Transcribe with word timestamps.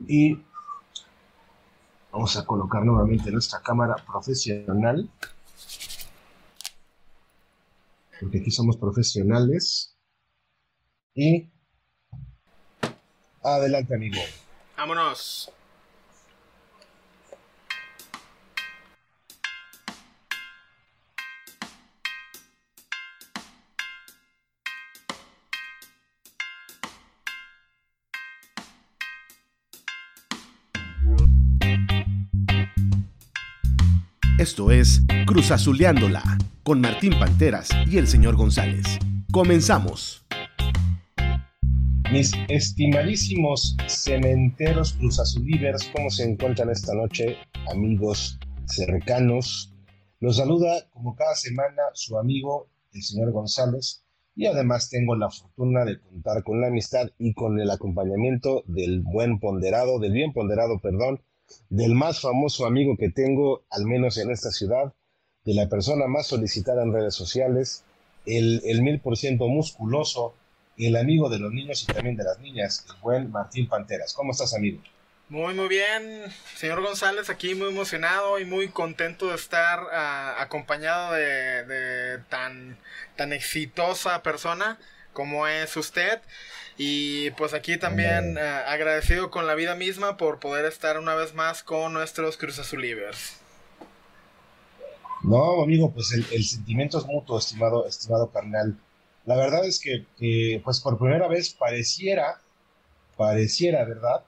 Y 0.00 0.38
vamos 2.12 2.36
a 2.36 2.44
colocar 2.44 2.84
nuevamente 2.84 3.30
nuestra 3.30 3.60
cámara 3.60 3.96
profesional. 3.96 5.08
Porque 8.20 8.38
aquí 8.38 8.50
somos 8.50 8.76
profesionales. 8.76 9.96
Y 11.14 11.50
adelante, 13.42 13.94
amigo. 13.94 14.20
Vámonos. 14.76 15.50
Esto 34.46 34.70
es 34.70 35.02
Cruz 35.26 35.50
Azuleándola 35.50 36.22
con 36.62 36.80
Martín 36.80 37.18
Panteras 37.18 37.68
y 37.90 37.98
el 37.98 38.06
señor 38.06 38.36
González. 38.36 38.86
Comenzamos. 39.32 40.24
Mis 42.12 42.30
estimadísimos 42.46 43.76
cementeros 43.88 44.92
Cruz 44.92 45.18
Azulivers, 45.18 45.90
¿cómo 45.92 46.10
se 46.10 46.30
encuentran 46.30 46.70
esta 46.70 46.94
noche, 46.94 47.38
amigos 47.72 48.38
cercanos? 48.66 49.74
Los 50.20 50.36
saluda 50.36 50.88
como 50.90 51.16
cada 51.16 51.34
semana 51.34 51.82
su 51.94 52.16
amigo, 52.16 52.68
el 52.92 53.02
señor 53.02 53.32
González, 53.32 54.04
y 54.36 54.46
además 54.46 54.90
tengo 54.90 55.16
la 55.16 55.28
fortuna 55.28 55.84
de 55.84 55.98
contar 55.98 56.44
con 56.44 56.60
la 56.60 56.68
amistad 56.68 57.08
y 57.18 57.34
con 57.34 57.58
el 57.58 57.68
acompañamiento 57.68 58.62
del 58.68 59.00
buen 59.00 59.40
ponderado, 59.40 59.98
del 59.98 60.12
bien 60.12 60.32
ponderado, 60.32 60.78
perdón, 60.78 61.20
del 61.68 61.94
más 61.94 62.20
famoso 62.20 62.66
amigo 62.66 62.96
que 62.96 63.10
tengo, 63.10 63.64
al 63.70 63.86
menos 63.86 64.18
en 64.18 64.30
esta 64.30 64.50
ciudad, 64.50 64.92
de 65.44 65.54
la 65.54 65.68
persona 65.68 66.06
más 66.06 66.26
solicitada 66.26 66.82
en 66.82 66.92
redes 66.92 67.14
sociales, 67.14 67.84
el, 68.26 68.82
mil 68.82 69.00
por 69.00 69.16
ciento 69.16 69.46
musculoso, 69.46 70.34
el 70.76 70.96
amigo 70.96 71.28
de 71.28 71.38
los 71.38 71.52
niños 71.52 71.82
y 71.82 71.86
también 71.92 72.16
de 72.16 72.24
las 72.24 72.38
niñas, 72.40 72.84
el 72.88 73.00
buen 73.00 73.30
Martín 73.30 73.68
Panteras. 73.68 74.12
¿Cómo 74.12 74.32
estás, 74.32 74.54
amigo? 74.54 74.82
Muy, 75.28 75.54
muy 75.54 75.68
bien, 75.68 76.22
señor 76.56 76.82
González, 76.82 77.30
aquí 77.30 77.54
muy 77.54 77.68
emocionado 77.68 78.38
y 78.38 78.44
muy 78.44 78.68
contento 78.68 79.28
de 79.28 79.34
estar 79.34 79.80
ah, 79.92 80.36
acompañado 80.38 81.14
de, 81.14 81.64
de, 81.64 82.18
tan, 82.28 82.78
tan 83.16 83.32
exitosa 83.32 84.22
persona 84.22 84.78
como 85.12 85.48
es 85.48 85.76
usted. 85.76 86.20
Y 86.78 87.30
pues 87.32 87.54
aquí 87.54 87.78
también 87.78 88.36
eh, 88.36 88.40
agradecido 88.40 89.30
con 89.30 89.46
la 89.46 89.54
vida 89.54 89.74
misma 89.74 90.16
por 90.16 90.40
poder 90.40 90.66
estar 90.66 90.98
una 90.98 91.14
vez 91.14 91.34
más 91.34 91.62
con 91.62 91.94
nuestros 91.94 92.36
Cruz 92.36 92.58
Azulivers. 92.58 93.40
No, 95.22 95.62
amigo, 95.62 95.90
pues 95.90 96.12
el, 96.12 96.44
sentimiento 96.44 96.98
es 96.98 97.06
mutuo, 97.06 97.38
estimado, 97.38 97.86
estimado 97.86 98.30
carnal. 98.30 98.78
La 99.24 99.36
verdad 99.36 99.64
es 99.64 99.80
que, 99.80 100.60
pues 100.62 100.80
por 100.80 100.98
primera 100.98 101.26
vez 101.28 101.54
pareciera, 101.54 102.40
pareciera, 103.16 103.84
¿verdad? 103.84 104.22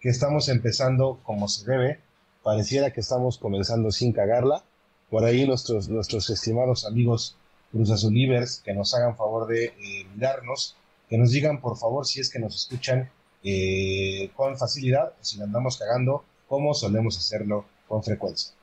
Que 0.00 0.08
estamos 0.08 0.48
empezando 0.48 1.20
como 1.24 1.48
se 1.48 1.68
debe, 1.70 2.00
pareciera 2.42 2.92
que 2.92 3.00
estamos 3.00 3.36
comenzando 3.36 3.90
sin 3.90 4.12
cagarla. 4.12 4.62
Por 5.10 5.24
ahí 5.24 5.46
nuestros, 5.46 5.88
nuestros 5.88 6.30
estimados 6.30 6.86
amigos 6.86 7.36
Cruz 7.72 7.90
Azulivers 7.90 8.62
que 8.64 8.72
nos 8.72 8.94
hagan 8.94 9.16
favor 9.16 9.46
de 9.48 9.66
eh, 9.66 10.06
mirarnos 10.14 10.76
que 11.08 11.18
nos 11.18 11.30
digan 11.30 11.60
por 11.60 11.76
favor 11.76 12.06
si 12.06 12.20
es 12.20 12.30
que 12.30 12.38
nos 12.38 12.54
escuchan 12.56 13.10
eh, 13.42 14.30
con 14.34 14.56
facilidad 14.56 15.12
o 15.20 15.24
si 15.24 15.40
andamos 15.40 15.76
cagando 15.76 16.24
como 16.48 16.74
solemos 16.74 17.18
hacerlo 17.18 17.66
con 17.88 18.02
frecuencia. 18.02 18.54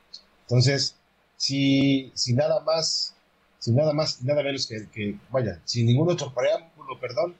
Entonces, 0.42 0.96
si, 1.36 2.12
si 2.14 2.34
nada 2.34 2.60
más, 2.60 3.14
sin 3.58 3.74
nada 3.76 3.92
más 3.92 4.22
nada 4.22 4.42
menos 4.42 4.66
que, 4.66 5.18
vaya, 5.30 5.60
sin 5.64 5.86
ningún 5.86 6.10
otro 6.10 6.32
preámbulo, 6.34 6.98
perdón, 7.00 7.36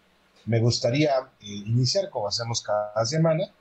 me 0.46 0.60
gustaría 0.60 1.10
eh, 1.40 1.46
iniciar 1.46 2.10
como 2.10 2.28
hacemos 2.28 2.62
cada 2.62 3.04
semana, 3.06 3.52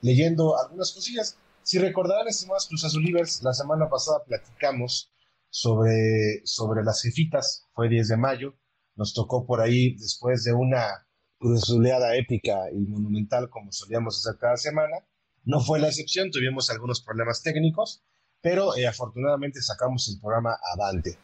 leyendo 0.00 0.58
algunas 0.58 0.92
cosillas. 0.92 1.36
Si 1.62 1.78
recordarán, 1.78 2.28
estimados 2.28 2.66
Cruz 2.68 2.84
Azulivers, 2.84 3.42
la 3.42 3.52
semana 3.52 3.88
pasada 3.88 4.22
platicamos 4.24 5.10
sobre, 5.50 6.40
sobre 6.44 6.84
las 6.84 7.02
jefitas, 7.02 7.66
fue 7.74 7.88
10 7.88 8.08
de 8.08 8.16
mayo, 8.16 8.54
nos 8.98 9.14
tocó 9.14 9.46
por 9.46 9.60
ahí 9.60 9.94
después 9.94 10.42
de 10.44 10.52
una 10.52 11.06
cruzuleada 11.38 12.16
épica 12.16 12.70
y 12.72 12.80
monumental 12.80 13.48
como 13.48 13.70
solíamos 13.72 14.18
hacer 14.18 14.38
cada 14.38 14.56
semana. 14.56 14.96
No 15.44 15.60
fue 15.60 15.78
la 15.78 15.86
excepción, 15.86 16.30
tuvimos 16.30 16.68
algunos 16.68 17.00
problemas 17.00 17.42
técnicos, 17.42 18.02
pero 18.42 18.76
eh, 18.76 18.86
afortunadamente 18.88 19.62
sacamos 19.62 20.08
el 20.08 20.20
programa 20.20 20.58
avante. 20.74 21.16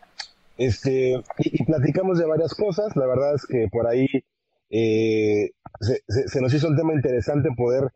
Este, 0.57 1.21
y, 1.39 1.65
platicamos 1.65 2.19
de 2.19 2.27
varias 2.27 2.55
cosas, 2.55 2.95
la 2.95 3.07
verdad 3.07 3.35
es 3.35 3.45
que 3.45 3.67
por 3.73 3.89
ahí 3.89 4.07
eh, 4.71 5.51
se, 5.81 6.41
nos 6.41 6.55
hizo 6.55 6.69
un 6.69 6.77
tema 6.77 6.95
interesante 6.95 7.49
poder 7.57 7.93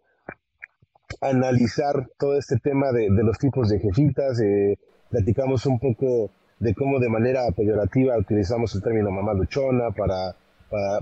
analizar 1.21 2.09
todo 2.19 2.37
este 2.37 2.57
tema 2.59 2.91
de, 2.91 3.09
los 3.11 3.39
tipos 3.39 3.69
de 3.69 3.79
jefitas, 3.79 4.41
eh, 4.41 4.77
platicamos 5.09 5.67
un 5.67 5.79
poco 5.79 6.33
de 6.61 6.75
cómo 6.75 6.99
de 6.99 7.09
manera 7.09 7.43
peyorativa 7.57 8.19
utilizamos 8.19 8.75
el 8.75 8.83
término 8.83 9.11
mamá 9.11 9.33
luchona 9.35 9.91
para, 9.91 10.35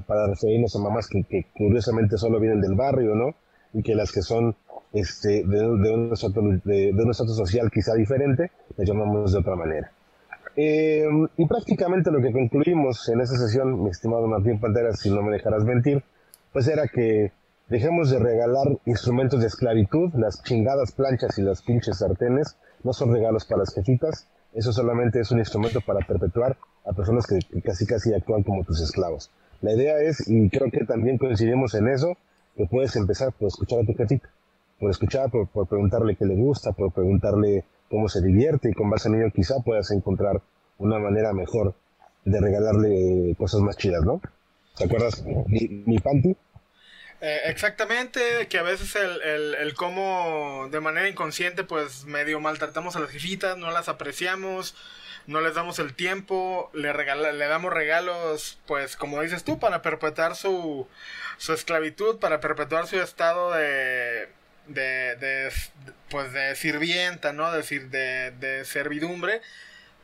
para, 0.07 0.27
referirnos 0.27 0.77
a 0.77 0.81
mamás 0.81 1.09
que, 1.09 1.47
curiosamente 1.57 2.19
solo 2.19 2.41
vienen 2.41 2.61
del 2.61 2.75
barrio, 2.75 3.15
¿no? 3.15 3.35
Y 3.73 3.83
que 3.83 3.95
las 3.95 4.13
que 4.13 4.23
son 4.23 4.55
este, 4.93 5.45
de, 5.45 5.67
un 5.67 6.13
estatus, 6.13 6.63
de, 6.65 6.93
un 6.93 7.15
social 7.15 7.71
quizá 7.71 7.95
diferente, 7.95 8.51
las 8.77 8.89
llamamos 8.89 9.33
de 9.33 9.39
otra 9.39 9.57
manera. 9.57 9.91
Eh, 10.57 11.07
y 11.37 11.47
prácticamente 11.47 12.11
lo 12.11 12.21
que 12.23 12.33
concluimos 12.33 13.09
en 13.11 13.21
esa 13.21 13.37
sesión, 13.37 13.83
mi 13.83 13.91
estimado 13.91 14.27
Martín 14.27 14.59
Pantera, 14.59 14.93
si 14.95 15.11
no 15.11 15.23
me 15.23 15.33
dejarás 15.33 15.65
mentir, 15.65 16.03
pues 16.53 16.67
era 16.69 16.89
que 16.89 17.33
dejemos 17.69 18.11
de 18.11 18.19
regalar 18.19 18.79
instrumentos 18.87 19.41
de 19.41 19.49
esclavitud, 19.49 20.15
las 20.15 20.43
chingadas 20.43 20.93
planchas 20.93 21.39
y 21.39 21.43
las 21.43 21.63
pinches 21.63 21.99
sartenes, 21.99 22.57
no 22.85 22.93
son 22.93 23.13
regalos 23.13 23.45
para 23.45 23.61
las 23.61 23.75
jefitas, 23.75 24.29
eso 24.57 24.73
solamente 24.73 25.21
es 25.21 25.31
un 25.31 25.39
instrumento 25.39 25.83
para 25.83 26.05
perpetuar 26.05 26.57
a 26.87 26.93
personas 26.93 27.27
que, 27.27 27.39
casi 27.61 27.87
casi 27.87 28.15
actúan 28.15 28.43
como 28.43 28.65
tus 28.65 28.81
esclavos. 28.81 29.31
La 29.61 29.75
idea 29.75 30.01
es, 30.01 30.27
y 30.29 30.49
creo 30.49 30.71
que 30.71 30.85
también 30.85 31.19
coincidimos 31.19 31.75
en 31.75 31.89
eso, 31.89 32.17
que 32.57 32.65
puedes 32.65 32.97
empezar 32.97 33.33
por 33.33 33.49
escuchar 33.49 33.81
a 33.81 33.85
tu 33.85 33.95
jefita, 33.95 34.31
por 34.81 34.91
escuchar, 34.91 35.31
por, 35.31 35.67
preguntarle 35.67 36.17
qué 36.17 36.25
le 36.25 36.37
gusta, 36.37 36.73
por 36.73 36.91
preguntarle 36.91 37.65
cómo 37.91 38.09
se 38.09 38.23
divierte 38.23 38.71
y 38.71 38.73
con 38.73 38.89
base 38.89 39.09
en 39.09 39.17
ello 39.17 39.31
quizá 39.31 39.61
puedas 39.61 39.91
encontrar 39.91 40.41
una 40.79 40.99
manera 40.99 41.35
mejor 41.35 41.75
de 42.25 42.41
regalarle 42.41 43.35
cosas 43.37 43.61
más 43.61 43.77
chidas, 43.77 44.05
¿no? 44.05 44.23
¿Te 44.77 44.85
acuerdas 44.85 45.23
mi, 45.47 45.83
mi 45.87 45.99
panty? 45.99 46.35
Eh, 47.21 47.43
exactamente, 47.47 48.47
que 48.49 48.59
a 48.59 48.63
veces 48.63 48.95
el, 48.95 49.55
el, 49.55 49.75
cómo 49.75 50.69
de 50.71 50.81
manera 50.81 51.09
inconsciente 51.09 51.65
pues 51.65 52.05
medio 52.05 52.41
maltratamos 52.41 52.95
a 52.95 53.01
las 53.01 53.11
jefitas, 53.11 53.57
no 53.57 53.71
las 53.71 53.89
apreciamos, 53.89 54.75
no 55.27 55.41
les 55.41 55.55
damos 55.55 55.79
el 55.79 55.95
tiempo, 55.95 56.71
le, 56.75 56.93
le 56.93 57.47
damos 57.47 57.73
regalos 57.73 58.59
pues 58.67 58.97
como 58.97 59.23
dices 59.23 59.45
tú 59.45 59.59
para 59.59 59.81
perpetuar 59.81 60.37
su, 60.37 60.87
su 61.39 61.55
esclavitud, 61.55 62.19
para 62.19 62.41
perpetuar 62.41 62.87
su 62.87 63.01
estado 63.01 63.53
de, 63.55 64.29
de, 64.67 65.17
de 65.17 65.51
pues 66.11 66.33
de 66.35 66.55
sirvienta, 66.55 67.33
¿no? 67.33 67.51
Decir, 67.51 67.89
de, 67.89 68.33
de 68.33 68.65
servidumbre, 68.67 69.41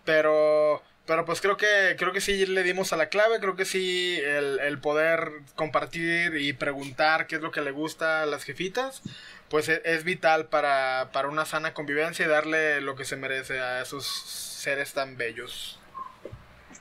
pero 0.05 0.83
pero 1.07 1.25
pues 1.25 1.41
creo 1.41 1.57
que, 1.57 1.97
creo 1.99 2.13
que 2.13 2.21
sí 2.21 2.47
le 2.47 2.63
dimos 2.63 2.93
a 2.93 2.97
la 2.97 3.09
clave, 3.09 3.41
creo 3.41 3.57
que 3.57 3.65
sí 3.65 4.19
el, 4.21 4.79
poder 4.79 5.33
compartir 5.57 6.37
y 6.37 6.53
preguntar 6.53 7.27
qué 7.27 7.37
es 7.37 7.43
lo 7.43 7.51
que 7.51 7.61
le 7.61 7.73
gusta 7.73 8.23
a 8.23 8.27
las 8.27 8.45
jefitas, 8.45 9.03
pues 9.49 9.69
e, 9.69 9.83
es, 9.85 10.05
vital 10.05 10.47
para, 10.47 11.11
para, 11.13 11.29
una 11.29 11.45
sana 11.45 11.75
convivencia 11.75 12.25
y 12.25 12.29
darle 12.29 12.81
lo 12.81 12.95
que 12.95 13.05
se 13.05 13.17
merece 13.17 13.61
a 13.61 13.83
esos 13.83 14.07
seres 14.07 14.93
tan 14.93 15.17
bellos. 15.17 15.79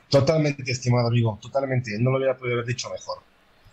Totalmente, 0.08 0.70
estimado 0.70 1.08
amigo, 1.08 1.38
totalmente, 1.42 1.98
no 1.98 2.10
lo 2.10 2.18
hubiera 2.18 2.36
podido 2.36 2.56
haber 2.56 2.66
dicho 2.66 2.90
mejor. 2.90 3.18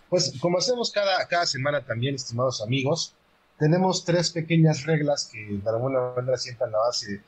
Pues 0.10 0.34
como 0.40 0.58
hacemos 0.58 0.92
cada, 0.92 1.28
cada 1.28 1.46
semana 1.46 1.86
también, 1.86 2.16
estimados 2.16 2.62
amigos, 2.62 3.14
tenemos 3.60 4.04
tres 4.04 4.32
pequeñas 4.32 4.86
reglas 4.86 5.30
que 5.32 5.46
de 5.46 5.70
alguna 5.70 6.14
manera 6.16 6.38
sientan 6.38 6.72
la 6.72 6.80
base 6.80 7.22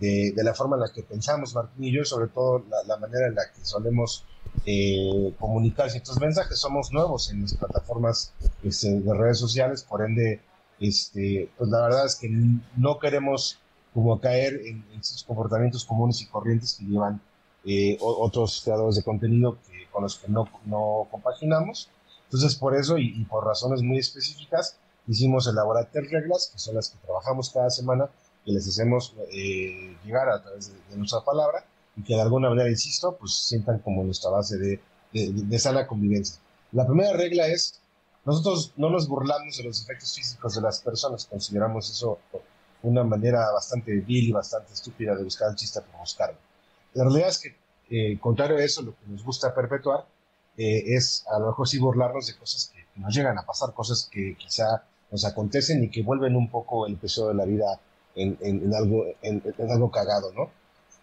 de, 0.00 0.32
la 0.36 0.54
forma 0.54 0.76
en 0.76 0.82
la 0.82 0.92
que 0.92 1.02
pensamos 1.02 1.54
Martín 1.54 1.84
y 1.84 1.92
yo, 1.92 2.04
sobre 2.04 2.28
todo 2.28 2.64
la, 2.86 2.96
manera 2.98 3.26
en 3.26 3.34
la 3.34 3.50
que 3.52 3.64
solemos 3.64 4.24
eh, 4.64 5.34
comunicar 5.38 5.90
ciertos 5.90 6.20
mensajes. 6.20 6.58
Somos 6.58 6.92
nuevos 6.92 7.30
en 7.30 7.42
las 7.42 7.54
plataformas 7.54 8.32
este, 8.62 9.00
de 9.00 9.14
redes 9.14 9.38
sociales, 9.38 9.82
por 9.82 10.02
ende, 10.02 10.40
este, 10.80 11.50
pues 11.56 11.70
la 11.70 11.82
verdad 11.82 12.06
es 12.06 12.16
que 12.16 12.28
no 12.76 12.98
queremos 12.98 13.58
como 13.94 14.20
caer 14.20 14.60
en, 14.66 14.84
esos 15.00 15.24
comportamientos 15.24 15.84
comunes 15.84 16.20
y 16.20 16.26
corrientes 16.26 16.74
que 16.74 16.84
llevan 16.84 17.20
eh, 17.64 17.96
otros 18.00 18.60
creadores 18.62 18.96
de 18.96 19.02
contenido 19.02 19.58
con 19.90 20.02
los 20.02 20.18
que 20.18 20.28
no, 20.28 20.46
no 20.66 21.08
compaginamos. 21.10 21.88
Entonces, 22.24 22.54
por 22.56 22.76
eso 22.76 22.98
y, 22.98 23.20
y 23.20 23.24
por 23.24 23.44
razones 23.44 23.82
muy 23.82 23.98
específicas, 23.98 24.76
hicimos 25.06 25.46
elaborar 25.46 25.88
tres 25.90 26.10
reglas, 26.10 26.50
que 26.52 26.58
son 26.58 26.74
las 26.74 26.90
que 26.90 26.98
trabajamos 26.98 27.50
cada 27.50 27.70
semana, 27.70 28.10
que 28.46 28.52
les 28.52 28.66
hacemos 28.68 29.14
eh, 29.32 29.96
llegar 30.04 30.28
a 30.28 30.40
través 30.40 30.72
de, 30.72 30.96
nuestra 30.96 31.20
palabra 31.22 31.66
y 31.96 32.02
que 32.02 32.14
de 32.14 32.22
alguna 32.22 32.48
manera, 32.48 32.70
insisto, 32.70 33.16
pues 33.16 33.34
sientan 33.34 33.80
como 33.80 34.04
nuestra 34.04 34.30
base 34.30 34.56
de, 34.56 34.80
de, 35.12 35.58
sana 35.58 35.86
convivencia. 35.86 36.40
La 36.72 36.86
primera 36.86 37.12
regla 37.14 37.48
es, 37.48 37.80
nosotros 38.24 38.72
no 38.76 38.88
nos 38.88 39.08
burlamos 39.08 39.56
de 39.58 39.64
los 39.64 39.82
efectos 39.82 40.14
físicos 40.14 40.54
de 40.54 40.60
las 40.60 40.80
personas, 40.80 41.26
consideramos 41.26 41.90
eso 41.90 42.18
una 42.82 43.02
manera 43.02 43.50
bastante 43.52 43.92
vil 44.00 44.28
y 44.28 44.32
bastante 44.32 44.72
estúpida 44.72 45.16
de 45.16 45.24
buscar 45.24 45.50
el 45.50 45.56
chiste 45.56 45.80
por 45.80 45.98
buscarlo. 46.00 46.38
La 46.94 47.04
realidad 47.04 47.30
es 47.30 47.38
que, 47.40 47.56
eh, 47.90 48.18
contrario 48.20 48.58
a 48.58 48.62
eso, 48.62 48.82
lo 48.82 48.92
que 48.92 49.06
nos 49.08 49.24
gusta 49.24 49.52
perpetuar 49.52 50.06
eh, 50.56 50.94
es 50.94 51.24
a 51.30 51.38
lo 51.40 51.46
mejor 51.48 51.66
sí 51.66 51.78
burlarnos 51.78 52.28
de 52.28 52.36
cosas 52.36 52.70
que, 52.72 52.86
nos 52.96 53.14
llegan 53.14 53.38
a 53.38 53.44
pasar, 53.44 53.74
cosas 53.74 54.08
que 54.10 54.36
quizá 54.38 54.84
nos 55.10 55.26
acontecen 55.26 55.84
y 55.84 55.90
que 55.90 56.02
vuelven 56.02 56.34
un 56.34 56.48
poco 56.48 56.86
el 56.86 56.94
episodio 56.94 57.28
de 57.28 57.34
la 57.34 57.44
vida 57.44 57.78
en, 58.16 58.38
en, 58.40 58.74
algo, 58.74 59.04
en, 59.22 59.42
algo 59.70 59.90
cagado, 59.90 60.32
¿no? 60.32 60.50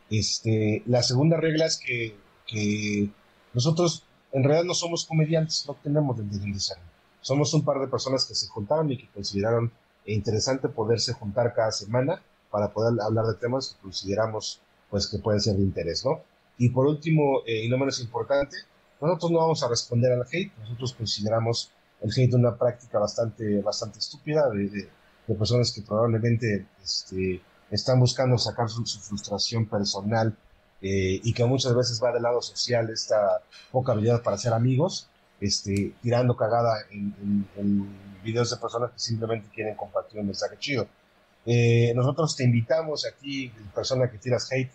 Este, 0.10 0.84
la 0.88 1.02
segunda 1.04 1.38
regla 1.38 1.66
es 1.66 1.78
que, 1.78 2.18
que, 2.46 3.10
nosotros 3.54 4.04
en 4.32 4.44
realidad 4.44 4.66
no 4.66 4.74
somos 4.74 5.06
comediantes, 5.06 5.66
no 5.68 5.76
tenemos 5.76 6.20
el 6.20 6.30
de 6.30 6.60
ser. 6.60 6.78
Somos 7.22 7.54
un 7.54 7.64
par 7.64 7.80
de 7.80 7.88
personas 7.88 8.26
que 8.26 8.36
se 8.36 8.48
juntaron 8.48 8.92
y 8.92 8.98
que 8.98 9.08
consideraron 9.10 9.72
interesante 10.06 10.68
poderse 10.68 11.14
juntar 11.14 11.54
cada 11.54 11.72
semana 11.72 12.22
para 12.50 12.74
poder 12.74 13.00
hablar 13.02 13.26
de 13.26 13.36
temas 13.36 13.70
que 13.70 13.82
consideramos 13.82 14.60
pues 14.90 15.08
que 15.08 15.20
pueden 15.20 15.40
ser 15.40 15.56
de 15.56 15.62
interés, 15.62 16.04
¿no? 16.04 16.22
Y 16.58 16.70
por 16.70 16.86
último, 16.86 17.42
eh, 17.46 17.64
y 17.66 17.70
no 17.70 17.78
menos 17.78 18.00
importante, 18.00 18.58
nosotros 19.02 19.32
no 19.32 19.40
vamos 19.40 19.64
a 19.64 19.70
responder 19.70 20.12
al 20.12 20.26
hate, 20.32 20.52
nosotros 20.60 20.94
consideramos 20.94 21.72
el 22.02 22.12
hate 22.16 22.34
una 22.36 22.56
práctica 22.56 23.00
bastante, 23.00 23.62
bastante 23.62 24.00
estúpida 24.00 24.50
de, 24.50 24.70
de, 24.70 24.90
personas 25.28 25.72
que 25.72 25.82
probablemente 25.82 26.66
este, 26.84 27.42
están 27.72 28.00
buscando 28.00 28.38
sacar 28.38 28.70
su, 28.70 28.84
frustración 28.86 29.66
personal 29.66 30.36
eh, 30.82 31.20
y 31.24 31.34
que 31.34 31.46
muchas 31.46 31.74
veces 31.76 32.02
va 32.04 32.12
del 32.12 32.24
lado 32.24 32.42
social 32.42 32.90
esta 32.90 33.42
poca 33.72 33.94
habilidad 33.94 34.22
para 34.22 34.38
ser 34.38 34.54
amigos, 34.54 35.08
este, 35.40 35.94
tirando 36.02 36.36
cagada 36.36 36.76
en, 36.92 38.14
videos 38.24 38.50
de 38.52 38.56
personas 38.56 38.92
que 38.92 39.00
simplemente 39.00 39.50
quieren 39.54 39.76
compartir 39.76 40.22
un 40.22 40.28
mensaje 40.28 40.56
chido. 40.58 40.88
Eh, 41.46 41.92
nosotros 41.94 42.38
te 42.38 42.46
invitamos 42.46 43.06
a 43.06 43.12
ti, 43.12 43.52
persona 43.76 44.10
que 44.10 44.18
tiras 44.18 44.50
hate, 44.50 44.72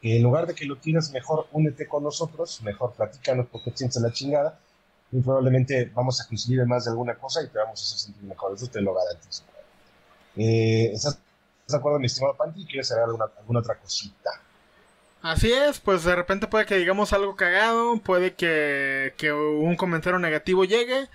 que 0.00 0.16
en 0.16 0.22
lugar 0.24 0.46
de 0.46 0.54
que 0.54 0.64
lo 0.64 0.76
tires, 0.76 1.12
mejor 1.12 1.46
únete 1.52 1.86
con 1.86 2.02
nosotros, 2.02 2.60
mejor 2.62 2.94
platícanos 2.94 3.46
porque 3.46 3.70
sientes 3.74 4.02
la 4.02 4.12
chingada. 4.12 4.58
y 5.12 5.20
probablemente 5.20 5.90
vamos 5.94 6.20
a 6.20 6.26
coincidir 6.26 6.60
en 6.60 6.68
más 6.68 6.84
de 6.84 6.90
alguna 6.90 7.14
cosa 7.16 7.42
y 7.42 7.48
te 7.48 7.58
vamos 7.58 7.80
a 7.80 7.84
hacer 7.84 7.98
sentir 7.98 8.24
mejor. 8.24 8.54
Eso 8.54 8.66
te 8.68 8.80
lo 8.80 8.94
garantizo. 8.94 9.44
Eh, 10.40 10.92
¿Estás 10.94 11.20
de 11.68 11.76
acuerdo, 11.76 11.98
mi 11.98 12.06
estimado 12.06 12.34
Panti? 12.34 12.64
¿Quieres 12.64 12.90
agregar 12.90 13.08
alguna, 13.10 13.26
alguna 13.38 13.60
otra 13.60 13.76
cosita? 13.76 14.30
Así 15.22 15.52
es, 15.52 15.80
pues 15.80 16.02
de 16.04 16.16
repente 16.16 16.46
puede 16.46 16.64
que 16.64 16.78
digamos 16.78 17.12
algo 17.12 17.36
cagado, 17.36 17.98
puede 17.98 18.32
que, 18.34 19.12
que 19.18 19.32
un 19.32 19.76
comentario 19.76 20.18
negativo 20.18 20.64
llegue, 20.64 21.08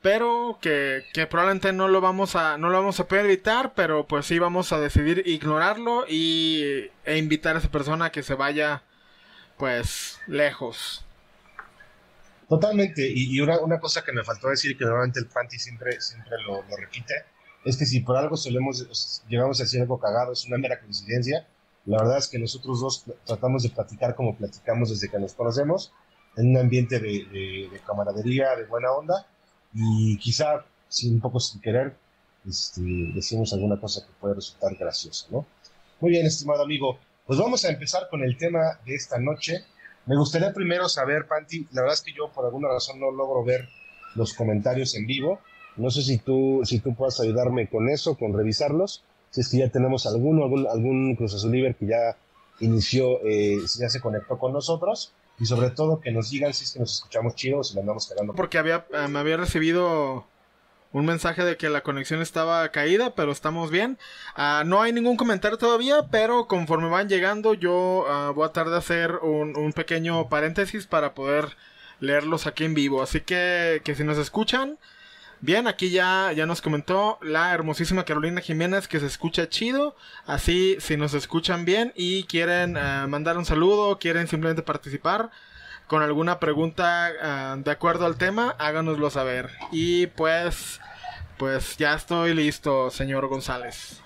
pero 0.00 0.58
que, 0.60 1.04
que, 1.12 1.26
probablemente 1.26 1.72
no 1.72 1.88
lo 1.88 2.00
vamos 2.00 2.36
a 2.36 2.56
no 2.56 2.70
lo 2.70 2.78
vamos 2.78 3.00
a 3.00 3.08
poder 3.08 3.24
evitar 3.24 3.74
pero 3.74 4.06
pues 4.06 4.26
sí 4.26 4.38
vamos 4.38 4.72
a 4.72 4.78
decidir 4.78 5.24
ignorarlo 5.26 6.04
y 6.08 6.88
e 7.04 7.18
invitar 7.18 7.56
a 7.56 7.58
esa 7.58 7.70
persona 7.70 8.06
a 8.06 8.12
que 8.12 8.22
se 8.22 8.34
vaya 8.34 8.82
pues 9.56 10.20
lejos 10.28 11.04
totalmente 12.48 13.10
y, 13.12 13.40
una, 13.40 13.58
una, 13.58 13.80
cosa 13.80 14.04
que 14.04 14.12
me 14.12 14.22
faltó 14.22 14.48
decir 14.48 14.78
que 14.78 14.84
normalmente 14.84 15.18
el 15.18 15.26
Panty 15.26 15.58
siempre 15.58 16.00
siempre 16.00 16.40
lo, 16.46 16.62
lo, 16.62 16.76
repite 16.76 17.24
es 17.64 17.76
que 17.76 17.86
si 17.86 18.00
por 18.00 18.16
algo 18.16 18.36
solemos 18.36 19.22
llegamos 19.28 19.60
a 19.60 19.64
decir 19.64 19.80
algo 19.80 19.98
cagado 19.98 20.32
es 20.32 20.46
una 20.46 20.58
mera 20.58 20.80
coincidencia 20.80 21.46
la 21.86 21.98
verdad 21.98 22.18
es 22.18 22.28
que 22.28 22.38
nosotros 22.38 22.80
dos 22.80 23.04
tratamos 23.24 23.62
de 23.62 23.70
platicar 23.70 24.14
como 24.14 24.36
platicamos 24.36 24.90
desde 24.90 25.08
que 25.08 25.18
nos 25.18 25.34
conocemos 25.34 25.92
en 26.36 26.50
un 26.50 26.58
ambiente 26.58 27.00
de, 27.00 27.24
de, 27.32 27.68
de 27.72 27.80
camaradería 27.86 28.54
de 28.56 28.64
buena 28.66 28.92
onda 28.92 29.26
y 29.74 30.18
quizá, 30.18 30.64
sin 30.88 31.14
un 31.14 31.20
poco 31.20 31.40
sin 31.40 31.60
querer, 31.60 31.96
este, 32.46 32.80
decimos 33.14 33.52
alguna 33.52 33.80
cosa 33.80 34.06
que 34.06 34.12
puede 34.20 34.34
resultar 34.34 34.74
graciosa, 34.76 35.26
¿no? 35.30 35.46
Muy 36.00 36.10
bien, 36.10 36.26
estimado 36.26 36.62
amigo, 36.62 36.98
pues 37.26 37.38
vamos 37.38 37.64
a 37.64 37.70
empezar 37.70 38.08
con 38.08 38.22
el 38.22 38.36
tema 38.36 38.78
de 38.86 38.94
esta 38.94 39.18
noche. 39.18 39.64
Me 40.06 40.16
gustaría 40.16 40.52
primero 40.52 40.88
saber, 40.88 41.26
Panti, 41.26 41.66
la 41.72 41.82
verdad 41.82 41.94
es 41.94 42.02
que 42.02 42.12
yo 42.12 42.30
por 42.32 42.44
alguna 42.44 42.68
razón 42.68 43.00
no 43.00 43.10
logro 43.10 43.44
ver 43.44 43.68
los 44.14 44.32
comentarios 44.32 44.94
en 44.94 45.06
vivo. 45.06 45.40
No 45.78 45.90
sé 45.90 46.02
si 46.02 46.18
tú, 46.18 46.62
si 46.64 46.80
tú 46.80 46.94
puedas 46.94 47.20
ayudarme 47.20 47.68
con 47.68 47.88
eso, 47.88 48.16
con 48.16 48.34
revisarlos. 48.34 49.04
Si 49.30 49.40
es 49.40 49.48
que 49.48 49.58
ya 49.58 49.68
tenemos 49.68 50.06
alguno, 50.06 50.44
algún, 50.44 50.66
algún 50.66 51.16
Cruz 51.16 51.34
Azul 51.34 51.52
que 51.78 51.86
ya 51.86 52.16
inició, 52.60 53.20
eh, 53.24 53.58
ya 53.78 53.88
se 53.88 54.00
conectó 54.00 54.38
con 54.38 54.52
nosotros 54.52 55.12
y 55.38 55.46
sobre 55.46 55.70
todo 55.70 56.00
que 56.00 56.10
nos 56.10 56.30
digan 56.30 56.52
si 56.52 56.64
es 56.64 56.72
que 56.72 56.80
nos 56.80 56.94
escuchamos 56.94 57.34
chido 57.36 57.60
o 57.60 57.64
si 57.64 57.78
andamos 57.78 58.06
cagando. 58.08 58.34
Porque 58.34 58.58
había, 58.58 58.86
eh, 58.92 59.08
me 59.08 59.18
había 59.20 59.36
recibido 59.36 60.24
un 60.92 61.06
mensaje 61.06 61.44
de 61.44 61.56
que 61.56 61.68
la 61.68 61.82
conexión 61.82 62.22
estaba 62.22 62.68
caída, 62.70 63.14
pero 63.14 63.30
estamos 63.30 63.70
bien. 63.70 63.98
Ah, 64.34 64.64
no 64.66 64.82
hay 64.82 64.92
ningún 64.92 65.16
comentario 65.16 65.58
todavía, 65.58 66.08
pero 66.10 66.48
conforme 66.48 66.88
van 66.88 67.08
llegando 67.08 67.54
yo 67.54 68.04
ah, 68.08 68.32
voy 68.34 68.46
a 68.46 68.52
tratar 68.52 68.72
de 68.72 68.78
hacer 68.78 69.16
un, 69.16 69.56
un, 69.56 69.72
pequeño 69.72 70.28
paréntesis 70.28 70.86
para 70.86 71.14
poder 71.14 71.56
leerlos 72.00 72.46
aquí 72.46 72.64
en 72.64 72.74
vivo. 72.74 73.02
Así 73.02 73.20
que, 73.20 73.82
que 73.84 73.94
si 73.94 74.02
nos 74.02 74.18
escuchan, 74.18 74.78
Bien, 75.40 75.68
aquí 75.68 75.90
ya, 75.90 76.32
ya 76.32 76.46
nos 76.46 76.60
comentó 76.60 77.18
la 77.22 77.54
hermosísima 77.54 78.04
Carolina 78.04 78.40
Jiménez 78.40 78.88
que 78.88 78.98
se 78.98 79.06
escucha 79.06 79.48
chido. 79.48 79.94
Así, 80.26 80.76
si 80.80 80.96
nos 80.96 81.14
escuchan 81.14 81.64
bien 81.64 81.92
y 81.94 82.24
quieren 82.24 82.76
eh, 82.76 83.06
mandar 83.06 83.38
un 83.38 83.44
saludo, 83.44 84.00
quieren 84.00 84.26
simplemente 84.26 84.62
participar 84.62 85.30
con 85.86 86.02
alguna 86.02 86.40
pregunta 86.40 87.10
eh, 87.10 87.62
de 87.64 87.70
acuerdo 87.70 88.04
al 88.04 88.16
tema, 88.16 88.56
háganoslo 88.58 89.10
saber. 89.10 89.48
Y 89.70 90.08
pues, 90.08 90.80
pues 91.36 91.76
ya 91.76 91.94
estoy 91.94 92.34
listo, 92.34 92.90
señor 92.90 93.28
González. 93.28 94.00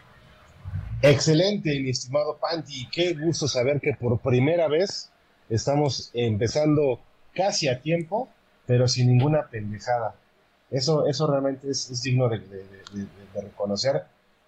Excelente, 1.01 1.81
mi 1.81 1.91
estimado 1.91 2.39
Panti. 2.39 2.89
Qué 2.93 3.15
gusto 3.15 3.49
saber 3.49 3.81
que 3.81 3.95
por 3.95 4.21
primera 4.21 4.69
vez 4.69 5.11
estamos 5.49 6.11
empezando 6.13 7.01
casi 7.35 7.69
a 7.69 7.81
tiempo, 7.81 8.29
pero 8.67 8.87
sin 8.87 9.09
ninguna 9.09 9.49
pendejada. 9.49 10.15
Eso, 10.73 11.07
eso 11.07 11.27
realmente 11.27 11.71
es, 11.71 12.03
digno 12.03 12.29
de, 12.31 12.43
reconocer. 13.35 14.05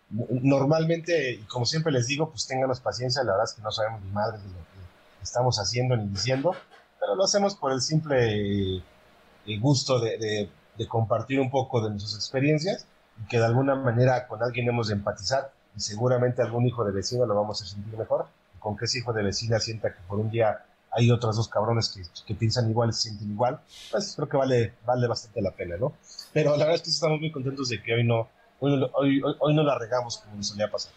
Normalmente, 0.08 1.44
como 1.48 1.66
siempre 1.66 1.92
les 1.92 2.06
digo, 2.06 2.30
pues 2.30 2.46
ténganos 2.46 2.80
paciencia, 2.80 3.22
la 3.22 3.32
verdad 3.32 3.44
es 3.44 3.54
que 3.54 3.62
no 3.62 3.70
sabemos 3.70 4.02
ni 4.02 4.10
madre 4.10 4.38
de 4.38 4.44
lo 4.44 4.54
que 4.54 5.22
estamos 5.22 5.58
haciendo 5.58 5.96
ni 5.96 6.08
diciendo, 6.08 6.54
pero 6.98 7.14
lo 7.14 7.24
hacemos 7.24 7.56
por 7.56 7.72
el 7.72 7.82
simple 7.82 8.76
eh, 8.76 9.58
gusto 9.60 10.00
de, 10.00 10.48
compartir 10.88 11.40
un 11.40 11.50
poco 11.50 11.82
de 11.82 11.90
nuestras 11.90 12.14
experiencias 12.14 12.86
y 13.22 13.28
que 13.28 13.38
de 13.38 13.44
alguna 13.44 13.74
manera 13.74 14.26
con 14.26 14.42
alguien 14.42 14.68
hemos 14.68 14.88
de 14.88 14.94
empatizar 14.94 15.52
y 15.76 15.80
seguramente 15.80 16.42
algún 16.42 16.66
hijo 16.66 16.84
de 16.84 16.92
vecino 16.92 17.26
lo 17.26 17.34
vamos 17.34 17.62
a 17.62 17.66
sentir 17.66 17.96
mejor, 17.96 18.26
con 18.58 18.76
que 18.76 18.86
ese 18.86 18.98
hijo 18.98 19.12
de 19.12 19.22
vecina 19.22 19.60
sienta 19.60 19.92
que 19.92 20.00
por 20.08 20.18
un 20.18 20.30
día 20.30 20.64
hay 20.94 21.10
otros 21.10 21.36
dos 21.36 21.48
cabrones 21.48 21.88
que, 21.88 22.02
que 22.26 22.34
piensan 22.34 22.70
igual, 22.70 22.92
se 22.92 23.02
sienten 23.02 23.30
igual, 23.30 23.60
pues 23.90 24.14
creo 24.16 24.28
que 24.28 24.36
vale, 24.36 24.74
vale 24.84 25.06
bastante 25.06 25.42
la 25.42 25.50
pena, 25.50 25.76
¿no? 25.76 25.94
Pero 26.32 26.52
la 26.52 26.58
verdad 26.58 26.76
es 26.76 26.82
que 26.82 26.90
estamos 26.90 27.20
muy 27.20 27.30
contentos 27.32 27.68
de 27.68 27.82
que 27.82 27.94
hoy 27.94 28.04
no, 28.04 28.28
hoy, 28.60 28.90
hoy, 28.94 29.22
hoy 29.40 29.54
no 29.54 29.62
la 29.62 29.78
regamos 29.78 30.18
como 30.18 30.36
nos 30.36 30.48
solía 30.48 30.70
pasar. 30.70 30.92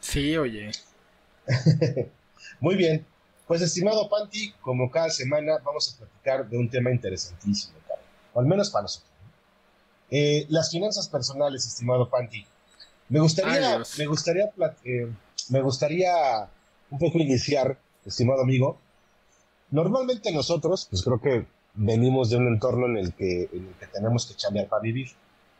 Sí, 0.00 0.36
oye. 0.36 0.70
muy 2.60 2.76
bien. 2.76 3.06
Pues 3.46 3.62
estimado 3.62 4.08
Panti, 4.08 4.52
como 4.60 4.90
cada 4.90 5.08
semana 5.08 5.58
vamos 5.64 5.94
a 5.94 5.98
platicar 5.98 6.48
de 6.48 6.58
un 6.58 6.68
tema 6.68 6.90
interesantísimo, 6.90 7.76
o 8.34 8.40
al 8.40 8.46
menos 8.46 8.70
para 8.70 8.82
nosotros. 8.82 9.10
Eh, 10.10 10.46
las 10.48 10.70
finanzas 10.70 11.08
personales, 11.08 11.64
estimado 11.64 12.08
Panti. 12.08 12.44
Me 13.08 13.20
gustaría, 13.20 13.82
me 13.98 14.06
gustaría, 14.06 14.50
eh, 14.84 15.12
me 15.48 15.62
gustaría 15.62 16.48
un 16.90 16.98
poco 16.98 17.18
iniciar, 17.18 17.78
estimado 18.04 18.42
amigo, 18.42 18.80
Normalmente 19.70 20.32
nosotros, 20.32 20.86
pues 20.88 21.02
creo 21.02 21.20
que 21.20 21.46
venimos 21.74 22.30
de 22.30 22.36
un 22.36 22.48
entorno 22.48 22.86
en 22.86 22.96
el 22.96 23.12
que, 23.14 23.48
tenemos 23.92 24.26
que 24.26 24.34
chambear 24.34 24.68
para 24.68 24.82
vivir. 24.82 25.08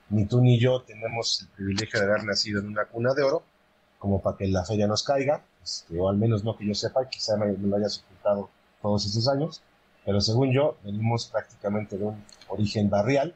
Ni 0.08 0.24
tú 0.24 0.40
ni 0.40 0.58
yo 0.60 0.82
tenemos 0.82 1.42
el 1.42 1.48
privilegio 1.48 1.98
de 1.98 2.06
haber 2.06 2.24
nacido 2.24 2.60
en 2.60 2.68
una 2.68 2.84
cuna 2.84 3.12
de 3.14 3.22
oro, 3.22 3.42
como 3.98 4.22
para 4.22 4.36
que 4.36 4.46
la 4.46 4.64
feria 4.64 4.86
nos 4.86 5.02
caiga, 5.02 5.44
este, 5.62 5.98
o 5.98 6.08
al 6.08 6.16
menos 6.16 6.44
no 6.44 6.56
que 6.56 6.66
yo 6.66 6.74
sepa, 6.74 7.08
quizá 7.08 7.36
me, 7.36 7.52
lo 7.56 7.76
haya 7.76 7.88
ocultado 7.88 8.50
todos 8.80 9.04
esos 9.06 9.26
años, 9.28 9.62
pero 10.04 10.20
según 10.20 10.52
yo, 10.52 10.76
venimos 10.84 11.26
prácticamente 11.26 11.98
de 11.98 12.04
un 12.04 12.24
origen 12.48 12.88
barrial 12.88 13.34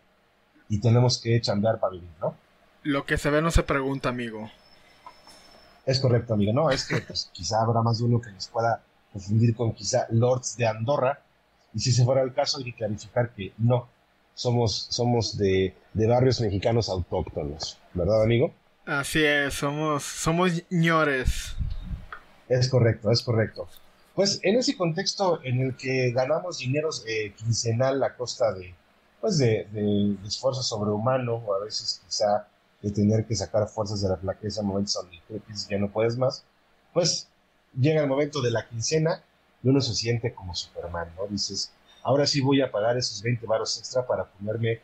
y 0.69 0.81
tenemos 0.81 1.21
que 1.21 1.41
chambear 1.41 1.81
para 1.81 1.95
vivir, 1.95 2.11
¿no? 2.21 2.37
Lo 2.85 3.05
que 3.05 3.19
se 3.19 3.31
ve 3.31 3.43
no 3.43 3.51
se 3.51 3.65
pregunta, 3.65 4.11
amigo. 4.11 4.49
Es 5.85 5.99
correcto, 5.99 6.35
amigo. 6.35 6.53
No, 6.53 6.71
es 6.71 6.87
que 6.87 7.01
pues, 7.01 7.31
quizá 7.33 7.63
habrá 7.63 7.83
más 7.83 7.99
de 7.99 8.05
uno 8.05 8.21
que 8.21 8.31
nos 8.31 8.47
pueda 8.47 8.81
confundir 9.13 9.55
con 9.55 9.73
quizá 9.73 10.07
Lords 10.11 10.57
de 10.57 10.67
Andorra, 10.67 11.23
y 11.75 11.81
si 11.81 11.93
se 11.93 12.05
fuera 12.05 12.23
el 12.23 12.33
caso 12.33 12.59
hay 12.59 12.65
que 12.65 12.75
clarificar 12.75 13.31
que 13.31 13.53
no, 13.59 13.89
somos, 14.35 14.87
somos 14.91 15.37
de, 15.37 15.75
de 15.93 16.07
barrios 16.07 16.41
mexicanos 16.41 16.89
autóctonos, 16.89 17.79
¿verdad, 17.95 18.23
amigo? 18.23 18.53
Así 18.87 19.23
es, 19.23 19.55
somos, 19.55 20.03
somos 20.03 20.51
ñores. 20.71 21.55
Es 22.49 22.69
correcto, 22.69 23.11
es 23.11 23.23
correcto. 23.23 23.69
Pues 24.15 24.41
en 24.43 24.57
ese 24.57 24.77
contexto 24.77 25.41
en 25.45 25.61
el 25.61 25.77
que 25.77 26.11
ganamos 26.11 26.59
dineros 26.59 27.05
eh, 27.07 27.33
quincenal 27.37 28.03
a 28.03 28.17
costa 28.17 28.53
de, 28.53 28.75
pues 29.21 29.39
de, 29.39 29.69
de, 29.71 30.17
esfuerzo 30.27 30.63
sobrehumano, 30.63 31.35
o 31.35 31.55
a 31.55 31.65
veces 31.65 32.03
quizá 32.05 32.49
de 32.83 32.91
tener 32.91 33.25
que 33.27 33.37
sacar 33.37 33.69
fuerzas 33.69 34.03
de 34.03 34.09
la 34.09 34.17
flaqueza 34.17 34.63
en 34.63 34.67
momentos 34.67 34.95
donde 34.95 35.21
ya 35.69 35.79
no 35.79 35.91
puedes 35.91 36.17
más, 36.17 36.45
pues 36.93 37.29
llega 37.79 38.03
el 38.03 38.09
momento 38.09 38.41
de 38.41 38.51
la 38.51 38.69
quincena 38.69 39.23
y 39.63 39.69
uno 39.69 39.81
se 39.81 39.95
siente 39.95 40.33
como 40.33 40.55
Superman, 40.55 41.09
¿no? 41.17 41.27
Dices, 41.27 41.73
ahora 42.03 42.27
sí 42.27 42.41
voy 42.41 42.61
a 42.63 42.71
pagar 42.71 42.97
esos 42.97 43.23
20 43.23 43.47
varos 43.47 43.79
extra 43.79 44.07
para 44.07 44.25
ponerme 44.25 44.81